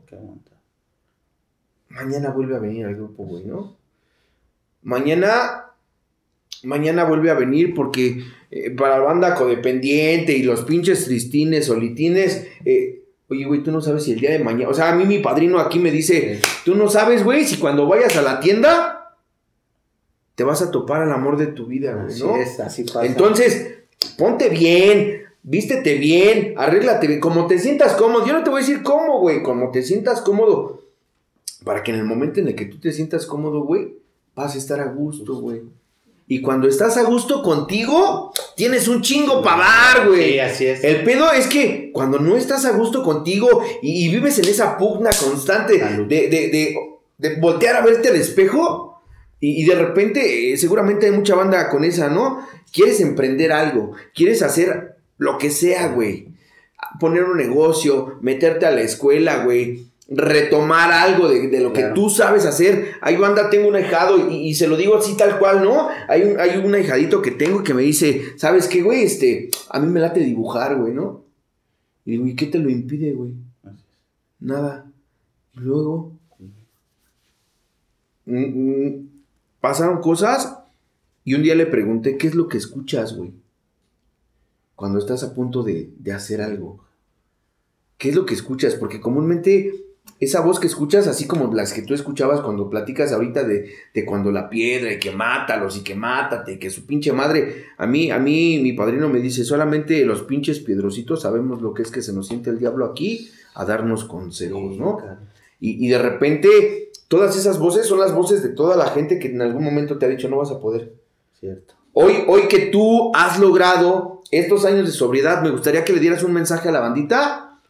mañana 1.89 2.31
vuelve 2.31 2.55
a 2.55 2.59
venir 2.59 2.85
al 2.85 2.95
grupo, 2.95 3.23
güey, 3.25 3.45
¿no? 3.45 3.77
Mañana, 4.81 5.65
mañana 6.63 7.03
vuelve 7.03 7.29
a 7.29 7.35
venir 7.35 7.73
porque 7.73 8.23
eh, 8.51 8.71
para 8.71 8.97
la 8.97 9.03
banda 9.03 9.35
codependiente 9.35 10.35
y 10.35 10.43
los 10.43 10.63
pinches 10.63 11.05
tristines, 11.05 11.65
solitines, 11.65 12.47
eh, 12.65 12.98
oye, 13.29 13.45
güey, 13.45 13.63
tú 13.63 13.71
no 13.71 13.81
sabes 13.81 14.03
si 14.03 14.13
el 14.13 14.19
día 14.19 14.31
de 14.31 14.39
mañana, 14.39 14.69
o 14.69 14.73
sea, 14.73 14.91
a 14.91 14.95
mí 14.95 15.05
mi 15.05 15.19
padrino 15.19 15.59
aquí 15.59 15.79
me 15.79 15.91
dice, 15.91 16.41
tú 16.65 16.75
no 16.75 16.89
sabes, 16.89 17.23
güey, 17.23 17.45
si 17.45 17.57
cuando 17.57 17.87
vayas 17.87 18.17
a 18.17 18.21
la 18.21 18.39
tienda 18.39 19.15
te 20.35 20.43
vas 20.43 20.61
a 20.61 20.71
topar 20.71 21.01
al 21.01 21.11
amor 21.11 21.37
de 21.37 21.47
tu 21.47 21.65
vida, 21.65 21.93
güey, 21.93 22.07
Así 22.07 22.23
¿no? 22.23 22.35
es, 22.37 22.59
así 22.59 22.83
pasa. 22.85 23.05
Entonces, 23.05 23.79
ponte 24.17 24.49
bien, 24.49 25.23
vístete 25.43 25.95
bien, 25.95 26.53
arréglate 26.57 27.07
bien, 27.07 27.19
como 27.19 27.45
te 27.47 27.59
sientas 27.59 27.93
cómodo. 27.95 28.25
Yo 28.25 28.33
no 28.33 28.43
te 28.43 28.49
voy 28.49 28.61
a 28.61 28.65
decir 28.65 28.81
cómo, 28.83 29.19
güey, 29.19 29.43
como 29.43 29.71
te 29.71 29.83
sientas 29.83 30.21
cómodo. 30.21 30.81
Para 31.63 31.83
que 31.83 31.91
en 31.91 31.99
el 31.99 32.05
momento 32.05 32.39
en 32.39 32.47
el 32.47 32.55
que 32.55 32.65
tú 32.65 32.79
te 32.79 32.93
sientas 32.93 33.25
cómodo, 33.25 33.61
güey, 33.63 33.95
vas 34.33 34.55
a 34.55 34.57
estar 34.57 34.79
a 34.79 34.85
gusto, 34.85 35.35
güey. 35.41 35.61
Y 36.31 36.41
cuando 36.41 36.67
estás 36.67 36.95
a 36.95 37.03
gusto 37.03 37.41
contigo, 37.41 38.31
tienes 38.55 38.87
un 38.87 39.01
chingo 39.01 39.41
para 39.41 39.63
dar, 39.65 40.07
güey. 40.07 40.33
Sí, 40.33 40.39
así 40.39 40.65
es. 40.67 40.83
El 40.83 41.03
pedo 41.03 41.31
es 41.33 41.47
que 41.47 41.89
cuando 41.91 42.19
no 42.19 42.37
estás 42.37 42.65
a 42.65 42.71
gusto 42.71 43.01
contigo 43.03 43.63
y, 43.81 44.05
y 44.05 44.09
vives 44.09 44.37
en 44.37 44.45
esa 44.45 44.77
pugna 44.77 45.09
constante 45.09 45.79
de, 46.07 46.27
de, 46.29 46.47
de- 46.49 46.77
de 47.17 47.35
voltear 47.41 47.75
a 47.75 47.81
verte 47.81 48.07
al 48.09 48.15
espejo 48.15 49.01
y, 49.41 49.61
y 49.61 49.65
de 49.65 49.75
repente 49.75 50.53
eh, 50.53 50.57
seguramente 50.57 51.07
hay 51.07 51.11
mucha 51.11 51.35
banda 51.35 51.67
con 51.69 51.83
esa, 51.83 52.07
¿no? 52.09 52.47
Quieres 52.71 53.01
emprender 53.01 53.51
algo, 53.51 53.91
quieres 54.15 54.41
hacer 54.43 54.95
lo 55.17 55.37
que 55.39 55.49
sea, 55.49 55.87
güey. 55.87 56.27
Poner 56.99 57.23
un 57.25 57.37
negocio, 57.37 58.17
meterte 58.21 58.65
a 58.67 58.71
la 58.71 58.81
escuela, 58.81 59.43
güey. 59.43 59.87
Retomar 60.11 60.91
algo 60.91 61.29
de, 61.29 61.47
de 61.47 61.59
lo 61.59 61.71
que 61.71 61.83
tú 61.93 62.09
sabes 62.09 62.45
hacer. 62.45 62.93
Hay 63.01 63.15
banda, 63.17 63.49
tengo 63.49 63.67
un 63.67 63.75
ahijado 63.75 64.29
y, 64.29 64.47
y 64.49 64.53
se 64.55 64.67
lo 64.67 64.75
digo 64.75 64.97
así 64.97 65.15
tal 65.15 65.37
cual, 65.37 65.63
¿no? 65.63 65.89
Hay 66.07 66.23
un, 66.23 66.39
hay 66.39 66.57
un 66.57 66.73
ahijadito 66.73 67.21
que 67.21 67.31
tengo 67.31 67.63
que 67.63 67.73
me 67.73 67.83
dice, 67.83 68.37
¿sabes 68.37 68.67
qué, 68.67 68.81
güey? 68.81 69.03
Este, 69.03 69.49
a 69.69 69.79
mí 69.79 69.87
me 69.87 69.99
late 69.99 70.19
dibujar, 70.21 70.75
güey, 70.77 70.93
¿no? 70.93 71.23
Y 72.05 72.11
digo, 72.11 72.25
¿y 72.25 72.35
qué 72.35 72.47
te 72.47 72.57
lo 72.57 72.69
impide, 72.69 73.13
güey? 73.13 73.33
Nada. 74.39 74.91
Y 75.53 75.59
luego. 75.59 76.13
Mm, 78.25 78.45
mm, 78.45 79.09
pasaron 79.59 80.01
cosas 80.01 80.59
y 81.23 81.33
un 81.33 81.43
día 81.43 81.55
le 81.55 81.65
pregunté, 81.65 82.17
¿qué 82.17 82.27
es 82.27 82.35
lo 82.35 82.47
que 82.47 82.57
escuchas, 82.57 83.15
güey? 83.15 83.33
Cuando 84.75 84.99
estás 84.99 85.23
a 85.23 85.33
punto 85.33 85.63
de, 85.63 85.91
de 85.97 86.13
hacer 86.13 86.41
algo. 86.41 86.83
¿Qué 87.97 88.09
es 88.09 88.15
lo 88.15 88.25
que 88.25 88.33
escuchas? 88.33 88.75
Porque 88.75 89.01
comúnmente 89.01 89.73
esa 90.19 90.41
voz 90.41 90.59
que 90.59 90.67
escuchas, 90.67 91.07
así 91.07 91.25
como 91.27 91.53
las 91.53 91.71
que 91.71 91.81
tú 91.81 91.93
escuchabas 91.93 92.41
cuando 92.41 92.69
platicas 92.69 93.13
ahorita 93.13 93.43
de, 93.43 93.71
de 93.93 94.05
cuando 94.05 94.31
la 94.31 94.49
piedra 94.49 94.91
y 94.91 94.99
que 94.99 95.11
mátalos 95.11 95.77
y 95.77 95.83
que 95.83 95.95
mátate, 95.95 96.59
que 96.59 96.69
su 96.69 96.85
pinche 96.85 97.13
madre. 97.13 97.67
A 97.77 97.87
mí, 97.87 98.11
a 98.11 98.19
mí, 98.19 98.59
mi 98.61 98.73
padrino 98.73 99.07
me 99.07 99.19
dice, 99.19 99.45
solamente 99.45 100.03
los 100.05 100.23
pinches 100.23 100.59
piedrocitos 100.59 101.21
sabemos 101.21 101.61
lo 101.61 101.73
que 101.73 101.83
es 101.83 101.91
que 101.91 102.01
se 102.01 102.11
nos 102.11 102.27
siente 102.27 102.49
el 102.49 102.59
diablo 102.59 102.85
aquí 102.85 103.29
a 103.55 103.63
darnos 103.63 104.03
consejos, 104.03 104.77
¿no? 104.77 104.97
Y, 105.61 105.85
y 105.85 105.89
de 105.89 105.97
repente, 105.97 106.91
todas 107.07 107.37
esas 107.37 107.57
voces 107.57 107.87
son 107.87 107.99
las 107.99 108.13
voces 108.13 108.43
de 108.43 108.49
toda 108.49 108.75
la 108.75 108.87
gente 108.87 109.19
que 109.19 109.29
en 109.29 109.41
algún 109.41 109.63
momento 109.63 109.97
te 109.97 110.05
ha 110.05 110.09
dicho 110.09 110.27
no 110.27 110.37
vas 110.37 110.51
a 110.51 110.59
poder. 110.59 110.93
Cierto. 111.39 111.75
Hoy, 111.93 112.23
hoy 112.27 112.43
que 112.49 112.67
tú 112.67 113.11
has 113.15 113.39
logrado 113.39 114.21
estos 114.31 114.65
años 114.65 114.85
de 114.85 114.91
sobriedad, 114.91 115.41
me 115.41 115.49
gustaría 115.49 115.85
que 115.85 115.93
le 115.93 115.99
dieras 115.99 116.23
un 116.23 116.33
mensaje 116.33 116.69
a 116.69 116.71
la 116.71 116.81
bandita 116.81 117.61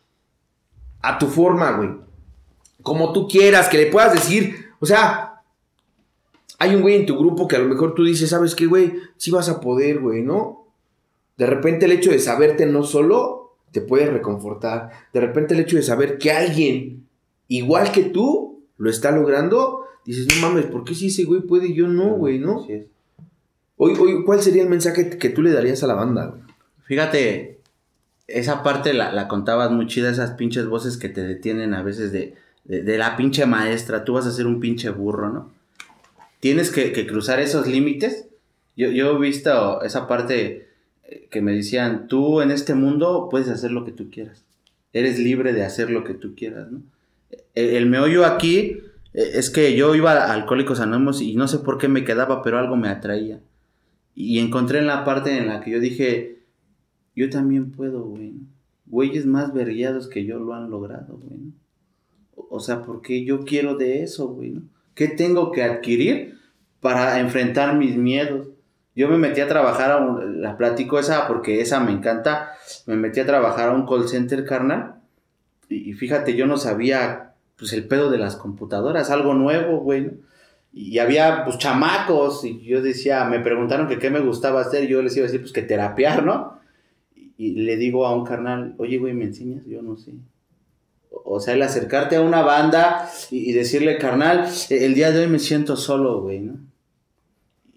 a 1.01 1.17
tu 1.17 1.27
forma, 1.27 1.71
güey. 1.77 2.08
Como 2.81 3.13
tú 3.13 3.27
quieras, 3.27 3.67
que 3.67 3.77
le 3.77 3.87
puedas 3.87 4.13
decir, 4.13 4.67
o 4.79 4.85
sea, 4.85 5.41
hay 6.59 6.75
un 6.75 6.81
güey 6.81 6.95
en 6.95 7.05
tu 7.05 7.17
grupo 7.17 7.47
que 7.47 7.55
a 7.55 7.59
lo 7.59 7.69
mejor 7.69 7.95
tú 7.95 8.03
dices, 8.03 8.29
¿sabes 8.29 8.55
qué, 8.55 8.65
güey? 8.65 8.93
Sí 9.17 9.31
vas 9.31 9.49
a 9.49 9.61
poder, 9.61 9.99
güey, 9.99 10.21
¿no? 10.21 10.67
De 11.37 11.45
repente 11.45 11.85
el 11.85 11.93
hecho 11.93 12.11
de 12.11 12.19
saberte 12.19 12.65
no 12.65 12.83
solo 12.83 13.55
te 13.71 13.81
puede 13.81 14.07
reconfortar. 14.07 14.89
De 15.13 15.21
repente 15.21 15.53
el 15.53 15.61
hecho 15.61 15.77
de 15.77 15.83
saber 15.83 16.17
que 16.17 16.31
alguien 16.31 17.07
igual 17.47 17.91
que 17.91 18.03
tú 18.03 18.65
lo 18.77 18.89
está 18.89 19.11
logrando, 19.11 19.85
dices, 20.05 20.27
no 20.27 20.47
mames, 20.47 20.65
¿por 20.65 20.83
qué 20.83 20.95
si 20.95 21.07
ese 21.07 21.23
güey 21.23 21.41
puede 21.41 21.67
y 21.67 21.75
yo 21.75 21.87
no, 21.87 22.15
güey, 22.15 22.39
no? 22.39 22.65
Es. 22.67 22.85
Hoy, 23.77 23.93
hoy, 23.97 24.23
¿cuál 24.25 24.41
sería 24.41 24.63
el 24.63 24.69
mensaje 24.69 25.17
que 25.17 25.29
tú 25.29 25.41
le 25.41 25.51
darías 25.51 25.81
a 25.83 25.87
la 25.87 25.93
banda? 25.93 26.35
Fíjate, 26.83 27.61
esa 28.27 28.63
parte 28.63 28.93
la, 28.93 29.13
la, 29.13 29.29
contabas 29.29 29.71
muy 29.71 29.87
chida, 29.87 30.09
esas 30.09 30.31
pinches 30.31 30.67
voces 30.67 30.97
que 30.97 31.07
te 31.07 31.23
detienen 31.23 31.73
a 31.73 31.83
veces 31.83 32.11
de, 32.11 32.35
de, 32.65 32.97
la 32.97 33.17
pinche 33.17 33.45
maestra, 33.45 34.03
tú 34.03 34.13
vas 34.13 34.25
a 34.25 34.31
ser 34.31 34.47
un 34.47 34.59
pinche 34.59 34.89
burro, 34.89 35.29
¿no? 35.29 35.51
Tienes 36.39 36.71
que, 36.71 37.05
cruzar 37.07 37.39
esos 37.39 37.67
límites. 37.67 38.27
Yo, 38.75 38.89
yo 38.91 39.15
he 39.15 39.19
visto 39.19 39.81
esa 39.81 40.07
parte 40.07 40.69
eh, 41.03 41.27
que 41.31 41.41
me 41.41 41.53
decían, 41.53 42.07
tú 42.07 42.41
en 42.41 42.51
este 42.51 42.75
mundo 42.75 43.27
puedes 43.29 43.49
hacer 43.49 43.71
lo 43.71 43.85
que 43.85 43.91
tú 43.91 44.09
quieras. 44.09 44.43
Eres 44.93 45.19
libre 45.19 45.53
de 45.53 45.63
hacer 45.63 45.89
lo 45.89 46.03
que 46.03 46.13
tú 46.13 46.35
quieras, 46.35 46.71
¿no? 46.71 46.81
El, 47.55 47.69
el 47.71 47.85
meollo 47.87 48.25
aquí 48.25 48.77
eh, 49.13 49.31
es 49.33 49.49
que 49.49 49.75
yo 49.75 49.95
iba 49.95 50.13
a 50.13 50.33
Alcohólicos 50.33 50.79
Anónimos 50.79 51.21
y 51.21 51.35
no 51.35 51.47
sé 51.47 51.59
por 51.59 51.77
qué 51.77 51.87
me 51.87 52.03
quedaba, 52.03 52.41
pero 52.41 52.57
algo 52.57 52.75
me 52.75 52.89
atraía. 52.89 53.39
Y 54.15 54.39
encontré 54.39 54.79
en 54.79 54.87
la 54.87 55.05
parte 55.05 55.37
en 55.37 55.47
la 55.47 55.61
que 55.61 55.71
yo 55.71 55.79
dije, 55.79 56.39
yo 57.15 57.29
también 57.29 57.71
puedo, 57.71 58.03
güey. 58.03 58.33
Güeyes 58.85 59.25
más 59.25 59.53
vergueados 59.53 60.07
que 60.07 60.25
yo 60.25 60.39
lo 60.39 60.53
han 60.53 60.69
logrado, 60.69 61.17
güey. 61.17 61.39
O 62.49 62.59
sea, 62.59 62.81
porque 62.81 63.23
yo 63.23 63.45
quiero 63.45 63.75
de 63.75 64.03
eso, 64.03 64.27
güey. 64.27 64.51
¿no? 64.51 64.61
¿Qué 64.95 65.07
tengo 65.07 65.51
que 65.51 65.63
adquirir 65.63 66.37
para 66.81 67.19
enfrentar 67.19 67.75
mis 67.75 67.95
miedos? 67.95 68.47
Yo 68.95 69.07
me 69.07 69.17
metí 69.17 69.39
a 69.41 69.47
trabajar, 69.47 69.91
a 69.91 69.97
un, 69.97 70.41
la 70.41 70.57
platico 70.57 70.99
esa 70.99 71.27
porque 71.27 71.61
esa 71.61 71.79
me 71.79 71.91
encanta. 71.91 72.51
Me 72.85 72.95
metí 72.95 73.19
a 73.19 73.25
trabajar 73.25 73.69
a 73.69 73.73
un 73.73 73.85
call 73.85 74.07
center, 74.07 74.43
carnal. 74.45 74.95
Y, 75.69 75.89
y 75.89 75.93
fíjate, 75.93 76.35
yo 76.35 76.47
no 76.47 76.57
sabía, 76.57 77.33
pues, 77.57 77.71
el 77.73 77.87
pedo 77.87 78.09
de 78.09 78.17
las 78.17 78.35
computadoras, 78.35 79.09
algo 79.09 79.33
nuevo, 79.33 79.79
güey. 79.79 80.11
Y 80.73 80.99
había, 80.99 81.45
pues, 81.45 81.57
chamacos. 81.57 82.43
Y 82.43 82.61
yo 82.61 82.81
decía, 82.81 83.23
me 83.25 83.39
preguntaron 83.39 83.87
que 83.87 83.99
qué 83.99 84.09
me 84.09 84.19
gustaba 84.19 84.61
hacer. 84.61 84.83
Y 84.83 84.87
yo 84.87 85.01
les 85.01 85.15
iba 85.15 85.25
a 85.25 85.27
decir, 85.27 85.41
pues, 85.41 85.53
que 85.53 85.61
terapiar, 85.61 86.25
¿no? 86.25 86.59
y 87.39 87.51
le 87.51 87.77
digo 87.77 88.05
a 88.05 88.13
un 88.13 88.25
carnal, 88.25 88.75
oye, 88.79 88.97
güey, 88.97 89.13
¿me 89.13 89.23
enseñas? 89.23 89.65
Yo 89.65 89.81
no 89.81 89.95
sé. 89.95 90.11
O 91.11 91.39
sea, 91.39 91.53
el 91.53 91.61
acercarte 91.61 92.15
a 92.15 92.21
una 92.21 92.41
banda 92.41 93.09
y, 93.31 93.51
decirle, 93.53 93.97
carnal, 93.97 94.49
el 94.69 94.93
día 94.93 95.11
de 95.11 95.21
hoy 95.21 95.27
me 95.27 95.39
siento 95.39 95.75
solo, 95.75 96.21
güey, 96.21 96.39
¿no? 96.39 96.57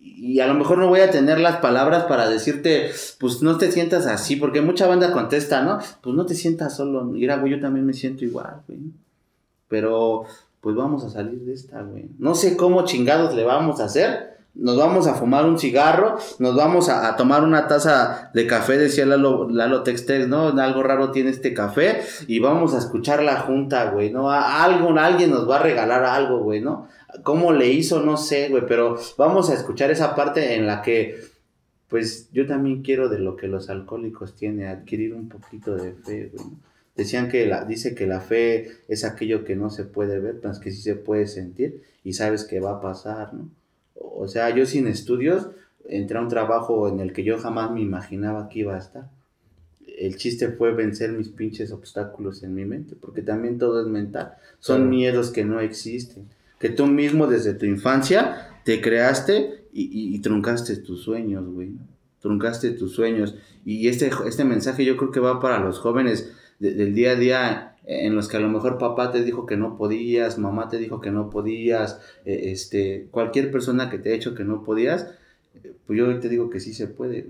Y 0.00 0.38
a 0.40 0.46
lo 0.46 0.54
mejor 0.54 0.78
no 0.78 0.88
voy 0.88 1.00
a 1.00 1.10
tener 1.10 1.40
las 1.40 1.56
palabras 1.56 2.04
para 2.04 2.28
decirte, 2.28 2.92
pues 3.18 3.42
no 3.42 3.58
te 3.58 3.72
sientas 3.72 4.06
así, 4.06 4.36
porque 4.36 4.60
mucha 4.60 4.86
banda 4.86 5.12
contesta, 5.12 5.62
¿no? 5.62 5.80
Pues 6.00 6.14
no 6.14 6.26
te 6.26 6.34
sientas 6.34 6.76
solo. 6.76 7.02
Mira, 7.04 7.38
güey, 7.38 7.52
yo 7.52 7.60
también 7.60 7.84
me 7.84 7.92
siento 7.92 8.24
igual, 8.24 8.62
güey. 8.68 8.78
Pero, 9.66 10.24
pues 10.60 10.76
vamos 10.76 11.02
a 11.02 11.10
salir 11.10 11.40
de 11.40 11.54
esta, 11.54 11.82
güey. 11.82 12.06
No 12.18 12.36
sé 12.36 12.56
cómo 12.56 12.84
chingados 12.84 13.34
le 13.34 13.42
vamos 13.42 13.80
a 13.80 13.86
hacer, 13.86 14.31
nos 14.54 14.76
vamos 14.76 15.06
a 15.06 15.14
fumar 15.14 15.46
un 15.46 15.58
cigarro, 15.58 16.18
nos 16.38 16.54
vamos 16.54 16.88
a, 16.88 17.16
tomar 17.16 17.42
una 17.42 17.68
taza 17.68 18.30
de 18.34 18.46
café, 18.46 18.76
decía 18.76 19.06
Lalo, 19.06 19.48
Lalo 19.48 19.82
Textex, 19.82 20.28
¿no? 20.28 20.48
Algo 20.48 20.82
raro 20.82 21.10
tiene 21.10 21.30
este 21.30 21.54
café 21.54 22.00
y 22.26 22.38
vamos 22.38 22.74
a 22.74 22.78
escuchar 22.78 23.22
la 23.22 23.40
junta, 23.40 23.90
güey, 23.90 24.10
¿no? 24.10 24.30
A, 24.30 24.62
algo, 24.62 24.90
alguien 24.98 25.30
nos 25.30 25.48
va 25.48 25.56
a 25.56 25.62
regalar 25.62 26.04
algo, 26.04 26.42
güey, 26.42 26.60
¿no? 26.60 26.88
¿Cómo 27.22 27.52
le 27.52 27.68
hizo? 27.68 28.02
No 28.02 28.16
sé, 28.16 28.48
güey, 28.50 28.64
pero 28.66 28.96
vamos 29.16 29.48
a 29.50 29.54
escuchar 29.54 29.90
esa 29.90 30.14
parte 30.14 30.54
en 30.54 30.66
la 30.66 30.82
que, 30.82 31.20
pues, 31.88 32.30
yo 32.32 32.46
también 32.46 32.82
quiero 32.82 33.08
de 33.08 33.18
lo 33.18 33.36
que 33.36 33.48
los 33.48 33.70
alcohólicos 33.70 34.36
tienen, 34.36 34.68
adquirir 34.68 35.14
un 35.14 35.28
poquito 35.28 35.74
de 35.76 35.92
fe, 35.92 36.30
güey, 36.32 36.46
¿no? 36.46 36.72
Decían 36.94 37.30
que 37.30 37.46
la, 37.46 37.64
dice 37.64 37.94
que 37.94 38.06
la 38.06 38.20
fe 38.20 38.70
es 38.86 39.04
aquello 39.04 39.44
que 39.44 39.56
no 39.56 39.70
se 39.70 39.84
puede 39.84 40.20
ver, 40.20 40.40
pero 40.42 40.52
es 40.52 40.58
que 40.58 40.70
sí 40.70 40.82
se 40.82 40.94
puede 40.94 41.26
sentir 41.26 41.82
y 42.04 42.12
sabes 42.12 42.44
que 42.44 42.60
va 42.60 42.72
a 42.72 42.80
pasar, 42.82 43.32
¿no? 43.32 43.48
O 43.94 44.28
sea, 44.28 44.54
yo 44.54 44.66
sin 44.66 44.86
estudios 44.86 45.48
entré 45.88 46.18
a 46.18 46.22
un 46.22 46.28
trabajo 46.28 46.88
en 46.88 47.00
el 47.00 47.12
que 47.12 47.24
yo 47.24 47.38
jamás 47.38 47.70
me 47.70 47.80
imaginaba 47.80 48.48
que 48.48 48.60
iba 48.60 48.74
a 48.74 48.78
estar. 48.78 49.10
El 49.98 50.16
chiste 50.16 50.48
fue 50.48 50.72
vencer 50.72 51.12
mis 51.12 51.28
pinches 51.28 51.70
obstáculos 51.72 52.42
en 52.42 52.54
mi 52.54 52.64
mente, 52.64 52.96
porque 52.96 53.22
también 53.22 53.58
todo 53.58 53.80
es 53.80 53.86
mental. 53.86 54.34
Son 54.58 54.88
miedos 54.88 55.30
que 55.30 55.44
no 55.44 55.60
existen, 55.60 56.28
que 56.58 56.70
tú 56.70 56.86
mismo 56.86 57.26
desde 57.26 57.54
tu 57.54 57.66
infancia 57.66 58.48
te 58.64 58.80
creaste 58.80 59.66
y, 59.72 59.82
y, 59.82 60.14
y 60.14 60.18
truncaste 60.20 60.76
tus 60.76 61.02
sueños, 61.02 61.46
güey. 61.46 61.72
Truncaste 62.20 62.70
tus 62.70 62.92
sueños. 62.92 63.34
Y 63.64 63.88
este, 63.88 64.10
este 64.26 64.44
mensaje 64.44 64.84
yo 64.84 64.96
creo 64.96 65.10
que 65.10 65.20
va 65.20 65.40
para 65.40 65.58
los 65.58 65.80
jóvenes 65.80 66.32
de, 66.60 66.72
del 66.74 66.94
día 66.94 67.12
a 67.12 67.16
día 67.16 67.71
en 67.84 68.14
los 68.14 68.28
que 68.28 68.36
a 68.36 68.40
lo 68.40 68.48
mejor 68.48 68.78
papá 68.78 69.10
te 69.10 69.24
dijo 69.24 69.46
que 69.46 69.56
no 69.56 69.76
podías, 69.76 70.38
mamá 70.38 70.68
te 70.68 70.78
dijo 70.78 71.00
que 71.00 71.10
no 71.10 71.30
podías, 71.30 72.00
eh, 72.24 72.50
este, 72.52 73.08
cualquier 73.10 73.50
persona 73.50 73.90
que 73.90 73.98
te 73.98 74.12
ha 74.12 74.14
hecho 74.14 74.34
que 74.34 74.44
no 74.44 74.62
podías, 74.62 75.08
pues 75.86 75.98
yo 75.98 76.18
te 76.20 76.28
digo 76.28 76.50
que 76.50 76.60
sí 76.60 76.74
se 76.74 76.86
puede. 76.86 77.26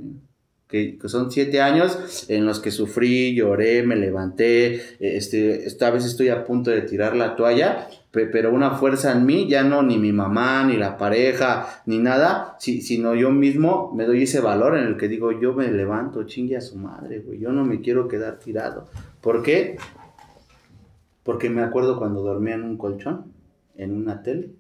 Que, 0.69 0.97
que, 0.99 1.09
son 1.11 1.31
siete 1.31 1.61
años 1.61 2.27
en 2.31 2.47
los 2.47 2.59
que 2.59 2.71
sufrí, 2.71 3.35
lloré, 3.35 3.83
me 3.83 3.95
levanté, 3.95 4.81
este, 5.01 5.67
a 5.81 5.91
veces 5.91 6.13
estoy 6.13 6.31
a 6.31 6.45
punto 6.45 6.71
de 6.71 6.81
tirar 6.81 7.15
la 7.15 7.37
toalla, 7.37 7.89
pero 8.11 8.55
una 8.55 8.71
fuerza 8.73 9.13
en 9.13 9.27
mí, 9.27 9.47
ya 9.49 9.65
no 9.65 9.83
ni 9.83 9.99
mi 9.99 10.13
mamá, 10.13 10.65
ni 10.65 10.79
la 10.79 10.97
pareja, 10.97 11.83
ni 11.85 11.99
nada, 11.99 12.57
si, 12.59 12.81
sino 12.81 13.15
yo 13.15 13.31
mismo 13.31 13.93
me 13.95 14.07
doy 14.07 14.23
ese 14.23 14.41
valor 14.41 14.79
en 14.79 14.85
el 14.85 14.97
que 14.97 15.09
digo, 15.09 15.39
yo 15.39 15.53
me 15.53 15.71
levanto, 15.71 16.25
chingue 16.25 16.57
a 16.57 16.63
su 16.63 16.77
madre, 16.77 17.19
güey, 17.19 17.39
yo 17.39 17.53
no 17.53 17.67
me 17.67 17.83
quiero 17.83 18.09
quedar 18.09 18.39
tirado. 18.39 18.89
¿Por 19.21 19.43
qué? 19.43 19.77
Porque 21.23 21.51
me 21.51 21.63
acuerdo 21.63 21.99
cuando 21.99 22.23
dormía 22.23 22.55
en 22.55 22.65
un 22.65 22.77
colchón, 22.77 23.33
en 23.77 23.97
una 23.97 24.23
tele, 24.23 24.51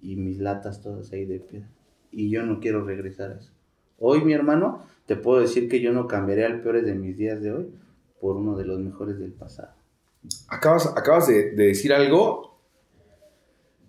y 0.00 0.16
mis 0.16 0.38
latas 0.38 0.80
todas 0.80 1.12
ahí 1.12 1.26
de 1.26 1.40
piedra. 1.40 1.68
Y 2.10 2.30
yo 2.30 2.42
no 2.42 2.60
quiero 2.60 2.84
regresar 2.84 3.32
a 3.32 3.34
eso. 3.34 3.52
Hoy, 3.98 4.24
mi 4.24 4.32
hermano, 4.32 4.84
te 5.06 5.16
puedo 5.16 5.40
decir 5.40 5.68
que 5.68 5.80
yo 5.80 5.92
no 5.92 6.06
cambiaré 6.06 6.46
al 6.46 6.62
peor 6.62 6.82
de 6.82 6.94
mis 6.94 7.16
días 7.16 7.42
de 7.42 7.52
hoy 7.52 7.66
por 8.20 8.36
uno 8.36 8.56
de 8.56 8.64
los 8.64 8.78
mejores 8.80 9.18
del 9.18 9.32
pasado. 9.32 9.72
Acabas, 10.48 10.86
acabas 10.96 11.28
de, 11.28 11.52
de 11.52 11.66
decir 11.66 11.92
algo 11.92 12.58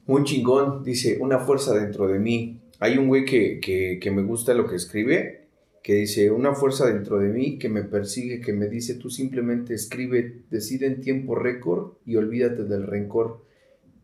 muy 0.06 0.24
chingón. 0.24 0.84
Dice, 0.84 1.18
una 1.22 1.40
fuerza 1.40 1.74
dentro 1.74 2.08
de 2.08 2.20
mí. 2.20 2.60
Hay 2.80 2.98
un 2.98 3.08
güey 3.08 3.26
que, 3.26 3.60
que 3.62 4.12
me 4.12 4.24
gusta 4.24 4.54
lo 4.54 4.68
que 4.68 4.76
escribe 4.76 5.41
que 5.84 5.96
dice, 5.96 6.30
una 6.30 6.54
fuerza 6.54 6.86
dentro 6.86 7.18
de 7.20 7.30
mí 7.30 7.58
que 7.58 7.70
me 7.70 7.84
persigue, 7.84 8.42
que 8.42 8.54
me 8.54 8.68
dice, 8.68 8.96
tú 8.96 9.10
simplemente 9.10 9.74
escribe, 9.74 10.44
decide 10.52 10.86
en 10.86 11.02
tiempo 11.02 11.36
récord 11.36 11.94
y 12.06 12.18
olvídate 12.18 12.66
del 12.66 12.86
rencor. 12.86 13.44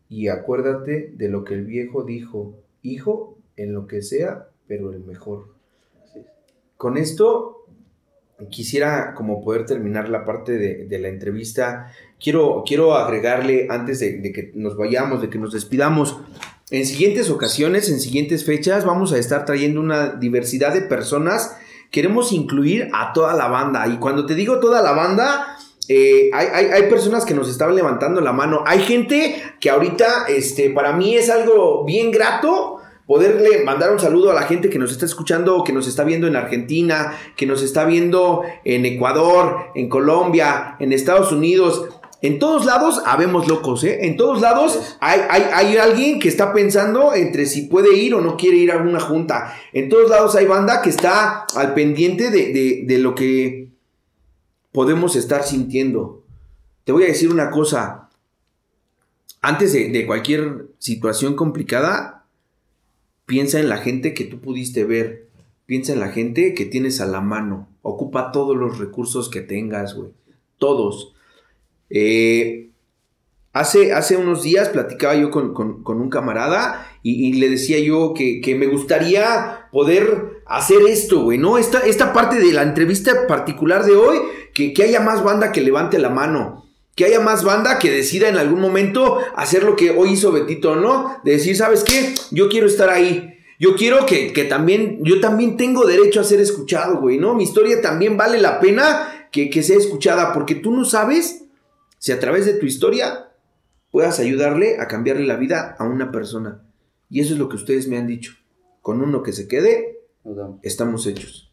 Y 0.08 0.28
acuérdate 0.28 1.12
de 1.16 1.28
lo 1.28 1.44
que 1.44 1.54
el 1.54 1.64
viejo 1.64 2.02
dijo, 2.02 2.58
hijo, 2.82 3.38
en 3.56 3.74
lo 3.74 3.86
que 3.86 4.02
sea, 4.02 4.48
pero 4.66 4.92
el 4.92 5.00
mejor. 5.00 5.54
Con 6.76 6.96
esto 6.96 7.66
quisiera 8.50 9.14
como 9.14 9.44
poder 9.44 9.66
terminar 9.66 10.08
la 10.08 10.24
parte 10.24 10.52
de, 10.58 10.86
de 10.86 10.98
la 10.98 11.08
entrevista. 11.08 11.92
Quiero, 12.22 12.64
quiero 12.66 12.94
agregarle, 12.94 13.66
antes 13.70 14.00
de, 14.00 14.18
de 14.18 14.32
que 14.32 14.52
nos 14.54 14.76
vayamos, 14.76 15.22
de 15.22 15.30
que 15.30 15.38
nos 15.38 15.52
despidamos, 15.52 16.20
en 16.70 16.84
siguientes 16.84 17.30
ocasiones, 17.30 17.88
en 17.88 18.00
siguientes 18.00 18.44
fechas, 18.44 18.84
vamos 18.84 19.12
a 19.12 19.18
estar 19.18 19.44
trayendo 19.44 19.80
una 19.80 20.14
diversidad 20.16 20.74
de 20.74 20.82
personas 20.82 21.56
queremos 21.90 22.32
incluir 22.32 22.88
a 22.92 23.12
toda 23.12 23.34
la 23.34 23.48
banda. 23.48 23.86
Y 23.86 23.98
cuando 23.98 24.26
te 24.26 24.34
digo 24.34 24.58
toda 24.58 24.82
la 24.82 24.92
banda, 24.92 25.58
eh, 25.88 26.30
hay, 26.32 26.46
hay, 26.52 26.66
hay, 26.66 26.82
personas 26.90 27.24
que 27.24 27.34
nos 27.34 27.48
estaban 27.48 27.74
levantando 27.74 28.20
la 28.20 28.32
mano. 28.32 28.62
Hay 28.66 28.80
gente 28.80 29.42
que 29.58 29.70
ahorita, 29.70 30.26
este, 30.28 30.70
para 30.70 30.92
mí 30.92 31.16
es 31.16 31.30
algo 31.30 31.84
bien 31.84 32.10
grato 32.10 32.78
poderle 33.08 33.64
mandar 33.64 33.90
un 33.90 33.98
saludo 33.98 34.30
a 34.30 34.34
la 34.34 34.42
gente 34.42 34.68
que 34.68 34.78
nos 34.78 34.92
está 34.92 35.06
escuchando, 35.06 35.64
que 35.64 35.72
nos 35.72 35.88
está 35.88 36.04
viendo 36.04 36.26
en 36.26 36.36
Argentina, 36.36 37.18
que 37.36 37.46
nos 37.46 37.62
está 37.62 37.86
viendo 37.86 38.42
en 38.64 38.84
Ecuador, 38.84 39.56
en 39.74 39.88
Colombia, 39.88 40.76
en 40.78 40.92
Estados 40.92 41.32
Unidos. 41.32 41.88
En 42.20 42.40
todos 42.40 42.66
lados 42.66 43.00
habemos 43.06 43.46
locos, 43.46 43.84
¿eh? 43.84 44.06
En 44.06 44.16
todos 44.16 44.40
lados 44.40 44.96
hay, 45.00 45.20
hay, 45.30 45.42
hay, 45.52 45.76
alguien 45.76 46.18
que 46.18 46.28
está 46.28 46.52
pensando 46.52 47.14
entre 47.14 47.46
si 47.46 47.62
puede 47.62 47.96
ir 47.96 48.12
o 48.14 48.20
no 48.20 48.36
quiere 48.36 48.56
ir 48.56 48.72
a 48.72 48.78
una 48.78 48.98
junta. 48.98 49.54
En 49.72 49.88
todos 49.88 50.10
lados 50.10 50.34
hay 50.34 50.46
banda 50.46 50.82
que 50.82 50.90
está 50.90 51.46
al 51.54 51.74
pendiente 51.74 52.30
de, 52.30 52.52
de, 52.52 52.82
de 52.86 52.98
lo 52.98 53.14
que 53.14 53.68
podemos 54.72 55.14
estar 55.14 55.44
sintiendo. 55.44 56.24
Te 56.82 56.90
voy 56.90 57.04
a 57.04 57.08
decir 57.08 57.30
una 57.30 57.50
cosa. 57.50 58.08
Antes 59.40 59.72
de, 59.72 59.90
de 59.90 60.04
cualquier 60.04 60.66
situación 60.80 61.36
complicada, 61.36 62.24
piensa 63.26 63.60
en 63.60 63.68
la 63.68 63.76
gente 63.76 64.12
que 64.12 64.24
tú 64.24 64.40
pudiste 64.40 64.82
ver. 64.82 65.28
Piensa 65.66 65.92
en 65.92 66.00
la 66.00 66.08
gente 66.08 66.54
que 66.54 66.64
tienes 66.64 67.00
a 67.00 67.06
la 67.06 67.20
mano. 67.20 67.68
Ocupa 67.82 68.32
todos 68.32 68.56
los 68.56 68.78
recursos 68.78 69.28
que 69.28 69.40
tengas, 69.40 69.94
güey. 69.94 70.10
Todos 70.56 71.14
eh, 71.90 72.70
hace, 73.52 73.92
hace 73.92 74.16
unos 74.16 74.42
días 74.42 74.68
platicaba 74.68 75.14
yo 75.14 75.30
con, 75.30 75.54
con, 75.54 76.00
un 76.00 76.10
camarada 76.10 76.86
y, 77.02 77.28
y, 77.28 77.32
le 77.34 77.48
decía 77.48 77.78
yo 77.78 78.14
que, 78.14 78.40
que, 78.40 78.54
me 78.54 78.66
gustaría 78.66 79.68
poder 79.72 80.42
hacer 80.46 80.82
esto, 80.88 81.22
güey, 81.22 81.38
¿no? 81.38 81.58
Esta, 81.58 81.80
esta 81.80 82.12
parte 82.12 82.38
de 82.38 82.52
la 82.52 82.62
entrevista 82.62 83.26
particular 83.26 83.84
de 83.84 83.96
hoy, 83.96 84.18
que, 84.54 84.72
que 84.72 84.82
haya 84.84 85.00
más 85.00 85.22
banda 85.22 85.52
que 85.52 85.60
levante 85.60 85.98
la 85.98 86.10
mano 86.10 86.64
que 86.98 87.04
haya 87.04 87.20
más 87.20 87.44
banda 87.44 87.78
que 87.78 87.92
decida 87.92 88.28
en 88.28 88.38
algún 88.38 88.60
momento 88.60 89.20
hacer 89.36 89.62
lo 89.62 89.76
que 89.76 89.92
hoy 89.92 90.14
hizo 90.14 90.32
Betito, 90.32 90.74
¿no? 90.74 91.16
De 91.22 91.30
decir, 91.30 91.56
¿sabes 91.56 91.84
qué? 91.84 92.12
Yo 92.32 92.48
quiero 92.48 92.66
estar 92.66 92.90
ahí. 92.90 93.38
Yo 93.60 93.76
quiero 93.76 94.04
que, 94.04 94.32
que, 94.32 94.42
también, 94.42 94.98
yo 95.04 95.20
también 95.20 95.56
tengo 95.56 95.86
derecho 95.86 96.20
a 96.20 96.24
ser 96.24 96.40
escuchado, 96.40 97.00
güey, 97.00 97.16
¿no? 97.16 97.34
Mi 97.34 97.44
historia 97.44 97.80
también 97.80 98.16
vale 98.16 98.38
la 98.38 98.58
pena 98.58 99.28
que, 99.30 99.48
que 99.48 99.62
sea 99.62 99.76
escuchada, 99.76 100.32
porque 100.32 100.56
tú 100.56 100.72
no 100.72 100.84
sabes 100.84 101.44
si 101.98 102.12
a 102.12 102.20
través 102.20 102.46
de 102.46 102.54
tu 102.54 102.66
historia 102.66 103.30
puedas 103.90 104.18
ayudarle 104.18 104.78
a 104.80 104.88
cambiarle 104.88 105.26
la 105.26 105.36
vida 105.36 105.76
a 105.78 105.84
una 105.84 106.10
persona. 106.12 106.62
Y 107.10 107.20
eso 107.20 107.32
es 107.32 107.38
lo 107.38 107.48
que 107.48 107.56
ustedes 107.56 107.88
me 107.88 107.96
han 107.96 108.06
dicho. 108.06 108.34
Con 108.82 109.00
uno 109.02 109.22
que 109.22 109.32
se 109.32 109.48
quede, 109.48 109.98
estamos 110.62 111.06
hechos. 111.06 111.50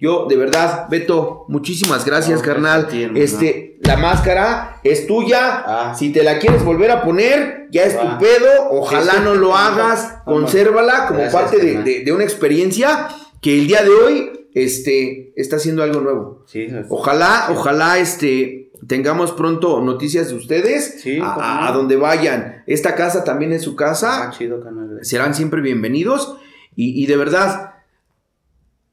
Yo, 0.00 0.26
de 0.28 0.36
verdad, 0.36 0.88
Beto, 0.88 1.44
muchísimas 1.48 2.04
gracias, 2.04 2.40
carnal. 2.40 2.88
este, 3.16 3.78
la 3.80 3.96
máscara 3.96 4.80
es 4.84 5.08
tuya. 5.08 5.64
Ah. 5.66 5.94
Si 5.96 6.12
te 6.12 6.22
la 6.22 6.38
quieres 6.38 6.64
volver 6.64 6.90
a 6.92 7.02
poner, 7.02 7.66
ya 7.72 7.82
es 7.84 7.98
tu 7.98 8.06
pedo. 8.18 8.70
Ojalá 8.70 9.20
no 9.20 9.34
lo 9.34 9.56
hagas. 9.56 10.18
Consérvala 10.24 11.08
como 11.08 11.28
parte 11.32 11.58
de, 11.58 12.12
una 12.12 12.22
experiencia 12.22 13.08
que 13.40 13.58
el 13.58 13.66
día 13.66 13.82
de 13.82 13.90
hoy 13.90 14.48
este, 14.54 15.32
está 15.36 15.56
haciendo 15.56 15.82
algo 15.82 16.00
nuevo. 16.00 16.44
ojalá, 16.88 17.48
ojalá 17.50 17.98
este, 17.98 18.57
tengamos 18.86 19.32
pronto 19.32 19.80
noticias 19.80 20.28
de 20.28 20.34
ustedes 20.34 21.04
a, 21.22 21.70
donde 21.72 21.96
vayan. 21.96 22.62
Esta 22.66 22.94
casa 22.94 23.24
también 23.24 23.52
es 23.52 23.62
su 23.62 23.76
casa. 23.76 24.30
Ah, 24.30 24.32
Serán 25.02 25.34
siempre 25.34 25.60
bienvenidos. 25.60 26.36
y 26.76 27.06
de 27.06 27.16
verdad, 27.16 27.78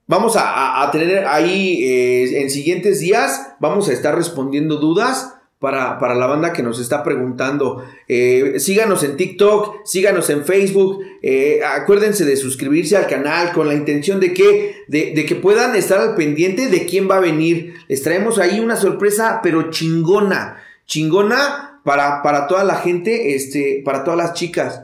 Vamos 0.08 0.36
a, 0.38 0.88
tener 0.92 1.26
ahí 1.26 1.84
eh, 1.84 2.42
en 2.42 2.52
siguientes 2.52 3.00
días, 3.00 3.56
vamos 3.60 3.90
a 3.90 3.94
estar 3.94 4.14
respondiendo 4.16 4.78
dudas 4.78 5.35
para, 5.66 6.14
la 6.14 6.28
banda 6.28 6.54
que 6.54 6.62
nos 6.62 6.80
está 6.80 7.02
preguntando. 7.02 7.84
Eh, 8.08 8.60
síganos 8.60 9.04
en 9.04 9.18
TikTok, 9.18 9.84
síganos 9.84 10.30
en 10.30 10.46
Facebook, 10.46 11.04
eh, 11.24 11.62
acuérdense 11.66 12.24
de 12.24 12.38
suscribirse 12.38 12.96
al 12.96 13.08
canal 13.08 13.52
con 13.52 13.68
la 13.68 13.74
intención 13.74 14.20
de 14.20 14.32
que, 14.32 14.84
de, 14.88 15.26
que 15.26 15.34
puedan 15.34 15.76
estar 15.76 16.00
al 16.00 16.14
pendiente 16.14 16.68
de 16.68 16.86
quién 16.86 17.10
va 17.10 17.18
a 17.18 17.22
venir. 17.22 17.74
Les 17.88 18.04
traemos 18.04 18.38
ahí 18.38 18.60
una 18.60 18.76
sorpresa, 18.76 19.40
pero 19.42 19.72
chingona, 19.72 20.62
chingona 20.86 21.80
para, 21.84 22.22
para 22.22 22.46
toda 22.46 22.64
la 22.64 22.76
gente, 22.76 23.34
este, 23.34 23.82
para 23.84 24.04
todas 24.04 24.20
las 24.20 24.34
chicas. 24.34 24.84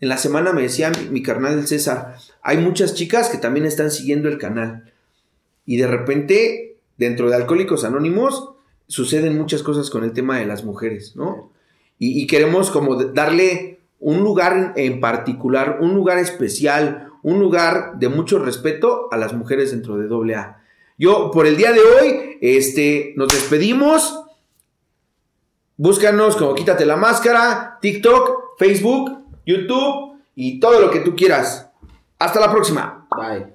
En 0.00 0.08
la 0.08 0.16
semana 0.16 0.54
me 0.54 0.62
decía 0.62 0.90
mi, 1.10 1.22
carnal 1.22 1.58
el 1.58 1.66
César, 1.66 2.16
hay 2.40 2.56
muchas 2.56 2.94
chicas 2.94 3.28
que 3.28 3.36
también 3.36 3.66
están 3.66 3.90
siguiendo 3.90 4.30
el 4.30 4.38
canal. 4.38 4.90
Y 5.66 5.76
de 5.76 5.88
repente, 5.88 6.76
dentro 6.96 7.28
de 7.28 7.36
Alcohólicos 7.36 7.84
Anónimos, 7.84 8.51
suceden 8.92 9.38
muchas 9.38 9.62
cosas 9.62 9.88
con 9.88 10.04
el 10.04 10.12
tema 10.12 10.36
de 10.38 10.44
las 10.44 10.64
mujeres, 10.64 11.16
¿no? 11.16 11.50
Y, 11.98 12.26
queremos 12.26 12.70
como 12.70 12.96
darle 12.96 13.80
un 14.00 14.24
lugar 14.24 14.72
en 14.74 15.00
particular, 15.00 15.78
un 15.80 15.94
lugar 15.94 16.18
especial, 16.18 17.12
un 17.22 17.38
lugar 17.38 17.92
de 17.98 18.08
mucho 18.08 18.40
respeto 18.40 19.08
a 19.12 19.16
las 19.16 19.32
mujeres 19.32 19.70
dentro 19.70 19.96
de 19.96 20.34
AA. 20.34 20.60
Yo, 20.98 21.30
por 21.30 21.46
el 21.46 21.56
día 21.56 21.72
de 21.72 21.78
hoy, 21.78 22.38
este, 22.40 23.14
nos 23.16 23.28
despedimos. 23.28 24.24
Búscanos 25.76 26.34
como 26.34 26.56
Quítate 26.56 26.84
la 26.84 26.96
Máscara, 26.96 27.78
TikTok, 27.80 28.58
Facebook 28.58 29.22
YouTube 29.46 30.20
y 30.34 30.60
todo 30.60 30.80
lo 30.80 30.90
que 30.90 31.00
tú 31.00 31.14
quieras. 31.14 31.70
Hasta 32.18 32.40
la 32.40 32.50
próxima. 32.50 33.06
Bye. 33.16 33.52